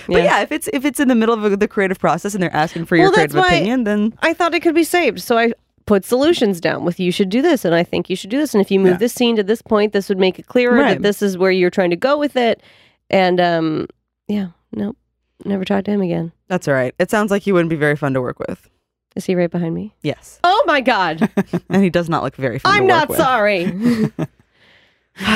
Yeah. 0.10 0.18
yeah. 0.18 0.41
if 0.41 0.52
it's 0.52 0.68
if 0.73 0.84
it's 0.84 0.99
in 0.99 1.07
the 1.07 1.15
middle 1.15 1.34
of 1.45 1.60
the 1.60 1.68
creative 1.68 1.98
process 1.99 2.34
and 2.34 2.44
they're 2.44 2.53
asking 2.53 2.86
for 2.86 2.98
your 2.98 3.06
Well, 3.06 3.14
that's 3.15 3.32
creative 3.34 3.52
opinion, 3.53 3.84
then 3.86 4.14
I 4.22 4.34
thought 4.34 4.53
it 4.53 4.60
could 4.61 4.76
be 4.76 4.84
saved. 4.84 5.22
So 5.22 5.38
I 5.38 5.53
put 5.86 6.03
solutions 6.03 6.60
down 6.60 6.84
with 6.84 6.99
you 6.99 7.11
should 7.11 7.30
do 7.30 7.41
this 7.41 7.64
and 7.64 7.73
I 7.73 7.84
think 7.84 8.10
you 8.10 8.15
should 8.18 8.30
do 8.30 8.38
this. 8.38 8.53
And 8.53 8.61
if 8.61 8.69
you 8.69 8.80
move 8.80 8.91
Yeah. 8.94 8.98
this 8.98 9.14
scene 9.14 9.38
to 9.38 9.44
this 9.44 9.61
point, 9.61 9.94
this 9.94 10.10
would 10.10 10.19
make 10.19 10.38
it 10.40 10.48
clearer 10.48 10.76
Right. 10.76 10.90
that 10.95 11.02
this 11.02 11.22
is 11.22 11.38
where 11.38 11.52
you're 11.52 11.69
trying 11.69 11.90
to 11.91 11.95
go 11.95 12.18
with 12.18 12.36
it. 12.36 12.61
And 13.10 13.40
um 13.40 13.88
yeah, 14.28 14.48
nope. 14.73 14.98
Never 15.45 15.65
talked 15.65 15.85
to 15.85 15.91
him 15.91 16.01
again. 16.01 16.31
that's 16.47 16.68
all 16.68 16.73
right. 16.73 16.93
It 16.99 17.09
sounds 17.09 17.31
like 17.31 17.43
he 17.43 17.51
wouldn't 17.51 17.69
be 17.69 17.76
very 17.76 17.95
fun 17.95 18.13
to 18.13 18.22
work 18.22 18.39
with. 18.39 18.69
Is 19.15 19.26
he 19.26 19.35
right 19.35 19.51
behind 19.51 19.76
me? 19.76 19.93
Yes, 20.03 20.39
Oh 20.43 20.63
my 20.68 20.80
god. 20.81 21.30
and 21.69 21.84
he 21.84 21.89
does 21.89 22.07
not 22.09 22.23
look 22.23 22.35
very 22.35 22.59
fun. 22.59 22.72
I'm 22.73 22.80
to 22.80 22.84
work 22.85 22.89
not 22.89 23.09
with. 23.09 23.18
sorry. 23.18 23.65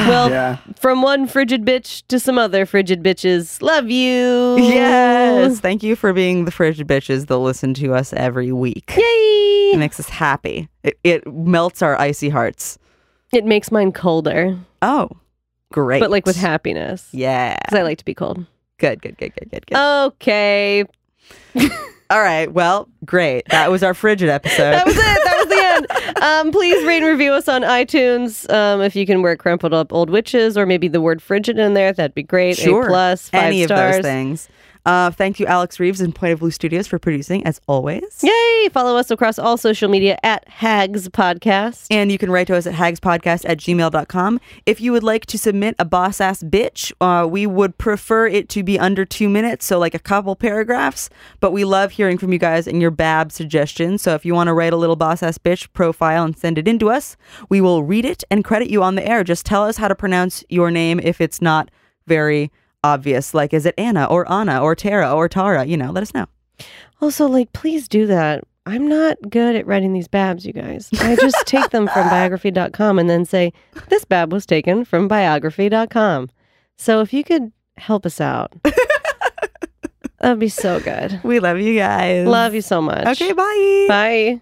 well, 0.08 0.30
Yeah, 0.30 0.58
from 0.80 1.02
one 1.02 1.28
frigid 1.28 1.66
bitch 1.66 2.04
to 2.08 2.20
some 2.20 2.38
other 2.38 2.66
frigid 2.66 3.04
bitches. 3.04 3.62
Love 3.62 3.90
you. 3.90 4.58
Yes, 4.60 5.60
thank 5.60 5.84
you 5.84 5.96
for 5.96 6.14
being 6.14 6.46
the 6.46 6.52
frigid 6.52 6.88
bitches 6.88 7.28
that 7.28 7.38
listen 7.38 7.74
to 7.76 7.94
us 7.94 8.14
every 8.14 8.52
week. 8.52 8.94
It 8.98 9.74
Yay. 9.74 9.78
makes 9.80 10.00
us 10.00 10.08
happy. 10.10 10.70
It, 10.84 10.98
it 11.04 11.28
melts 11.28 11.82
our 11.82 12.00
icy 12.00 12.30
hearts. 12.30 12.80
It 13.34 13.44
makes 13.44 13.72
mine 13.72 13.92
colder, 13.92 14.58
Oh, 14.82 15.10
great! 15.74 16.00
but 16.00 16.10
like 16.12 16.26
with 16.26 16.38
happiness. 16.38 17.10
Yeah, 17.12 17.58
Because 17.66 17.80
I 17.80 17.84
like 17.84 17.98
to 17.98 18.06
be 18.06 18.14
cold. 18.14 18.46
Good, 18.78 19.02
good, 19.02 19.18
good, 19.18 19.34
good, 19.36 19.52
good, 19.52 19.66
good. 19.68 19.78
Okay. 20.06 20.84
All 22.12 22.22
right, 22.22 22.52
well, 22.52 22.88
great. 23.04 23.48
That 23.50 23.72
was 23.72 23.82
our 23.82 23.96
frigid 23.96 24.30
episode. 24.30 24.72
That 24.74 24.86
was 24.86 24.96
it. 24.96 25.00
That 25.00 25.38
was 25.38 25.48
the 25.48 25.66
end. 25.66 25.88
Um, 26.26 26.52
please 26.52 26.84
rate 26.86 26.98
and 27.04 27.06
review 27.06 27.34
us 27.34 27.48
on 27.48 27.62
iTunes. 27.62 28.50
Um, 28.52 28.82
if 28.82 28.96
you 28.96 29.06
can 29.06 29.22
wear 29.22 29.36
crumpled 29.36 29.74
up 29.74 29.92
old 29.94 30.10
witches 30.10 30.58
or 30.58 30.66
maybe 30.66 30.88
the 30.88 31.02
word 31.02 31.22
frigid 31.22 31.60
in 31.60 31.74
there, 31.74 31.92
that'd 31.94 32.16
be 32.16 32.24
great. 32.24 32.58
Sure. 32.58 32.86
A 32.86 32.88
plus, 32.88 33.30
five 33.30 33.44
Any 33.44 33.64
stars. 33.66 33.98
of 33.98 34.04
those 34.04 34.12
things. 34.12 34.50
Uh, 34.86 35.10
thank 35.10 35.40
you, 35.40 35.46
Alex 35.48 35.80
Reeves 35.80 36.00
and 36.00 36.14
Point 36.14 36.34
of 36.34 36.40
Blue 36.40 36.52
Studios 36.52 36.86
for 36.86 37.00
producing, 37.00 37.46
as 37.46 37.60
always. 37.68 38.22
Yay! 38.22 38.70
Follow 38.70 38.98
us 38.98 39.10
across 39.10 39.40
all 39.40 39.58
social 39.58 39.90
media 39.90 40.18
at 40.22 40.48
Hags 40.48 41.10
Podcast. 41.10 41.88
And 41.90 42.12
you 42.12 42.18
can 42.18 42.30
write 42.30 42.48
to 42.48 42.56
us 42.56 42.68
at 42.68 42.76
hagspodcast 42.76 43.46
at 43.50 43.58
gmail.com. 43.58 44.40
If 44.66 44.82
you 44.82 44.92
would 44.92 45.04
like 45.04 45.26
to 45.28 45.38
submit 45.38 45.76
a 45.80 45.86
boss 45.86 46.22
ass 46.22 46.44
bitch, 46.44 46.92
uh, 47.02 47.28
we 47.28 47.48
would 47.48 47.78
prefer 47.78 48.28
it 48.28 48.48
to 48.50 48.64
be 48.64 48.78
under 48.78 49.06
two 49.06 49.28
minutes, 49.28 49.66
so 49.66 49.80
like 49.80 49.96
a 49.96 50.00
couple 50.00 50.36
paragraphs. 50.36 51.10
But 51.40 51.52
we 51.52 51.66
love 51.66 51.92
hearing 51.92 52.18
from 52.18 52.32
you 52.32 52.40
guys 52.40 52.68
and 52.68 52.82
your 52.82 52.92
bab 52.92 53.32
suggestions. 53.32 54.04
So 54.04 54.14
if 54.14 54.24
you 54.26 54.36
want 54.36 54.48
to 54.48 54.54
write 54.54 54.74
a 54.74 54.78
little 54.78 54.96
boss 54.96 55.24
ass 55.24 55.38
bitch 55.38 55.72
profile 55.74 56.24
and 56.24 56.38
send 56.38 56.58
it 56.58 56.68
in 56.68 56.78
to 56.80 56.90
us, 56.90 57.18
we 57.50 57.60
will 57.60 57.84
read 57.84 58.06
it 58.06 58.24
and 58.30 58.44
credit 58.44 58.70
you 58.70 58.84
on 58.84 58.96
the 58.96 59.08
air. 59.08 59.24
Just 59.24 59.46
tell 59.46 59.64
us 59.64 59.78
how 59.78 59.88
to 59.88 59.96
pronounce 59.96 60.44
your 60.50 60.70
name 60.70 61.00
if 61.00 61.20
it's 61.22 61.42
not 61.42 61.72
very 62.06 62.52
obvious. 62.86 63.34
Like, 63.34 63.54
is 63.54 63.66
it 63.66 63.74
Anna 63.78 64.06
or 64.06 64.32
Anna 64.32 64.62
or 64.62 64.76
Tara 64.76 65.12
or 65.12 65.28
Tara? 65.28 65.66
You 65.66 65.78
know, 65.78 65.92
let 65.92 66.04
us 66.04 66.14
know. 66.14 66.28
Also, 67.02 67.28
like, 67.28 67.52
please 67.54 67.88
do 67.88 68.06
that. 68.08 68.44
I'm 68.68 68.88
not 68.88 69.18
good 69.30 69.56
at 69.56 69.68
writing 69.68 69.94
these 69.94 70.08
babs, 70.08 70.46
you 70.46 70.54
guys. 70.54 70.90
I 71.00 71.16
just 71.16 71.36
take 71.46 71.70
them 71.70 71.88
from 71.88 72.10
biography.com 72.10 72.98
and 72.98 73.10
then 73.10 73.26
say, 73.26 73.54
this 73.90 74.06
bab 74.06 74.32
was 74.32 74.46
taken 74.46 74.86
from 74.86 75.08
biography.com. 75.08 76.30
So 76.78 77.02
if 77.02 77.14
you 77.14 77.24
could 77.24 77.52
help 77.78 78.06
us 78.06 78.20
out, 78.20 78.54
that'd 80.20 80.40
be 80.40 80.50
so 80.50 80.80
good. 80.80 81.20
We 81.24 81.40
love 81.40 81.60
you 81.60 81.76
guys. 81.76 82.26
Love 82.28 82.56
you 82.56 82.62
so 82.62 82.82
much. 82.82 83.06
Okay, 83.08 83.34
bye. 83.34 83.86
Bye. 83.88 84.42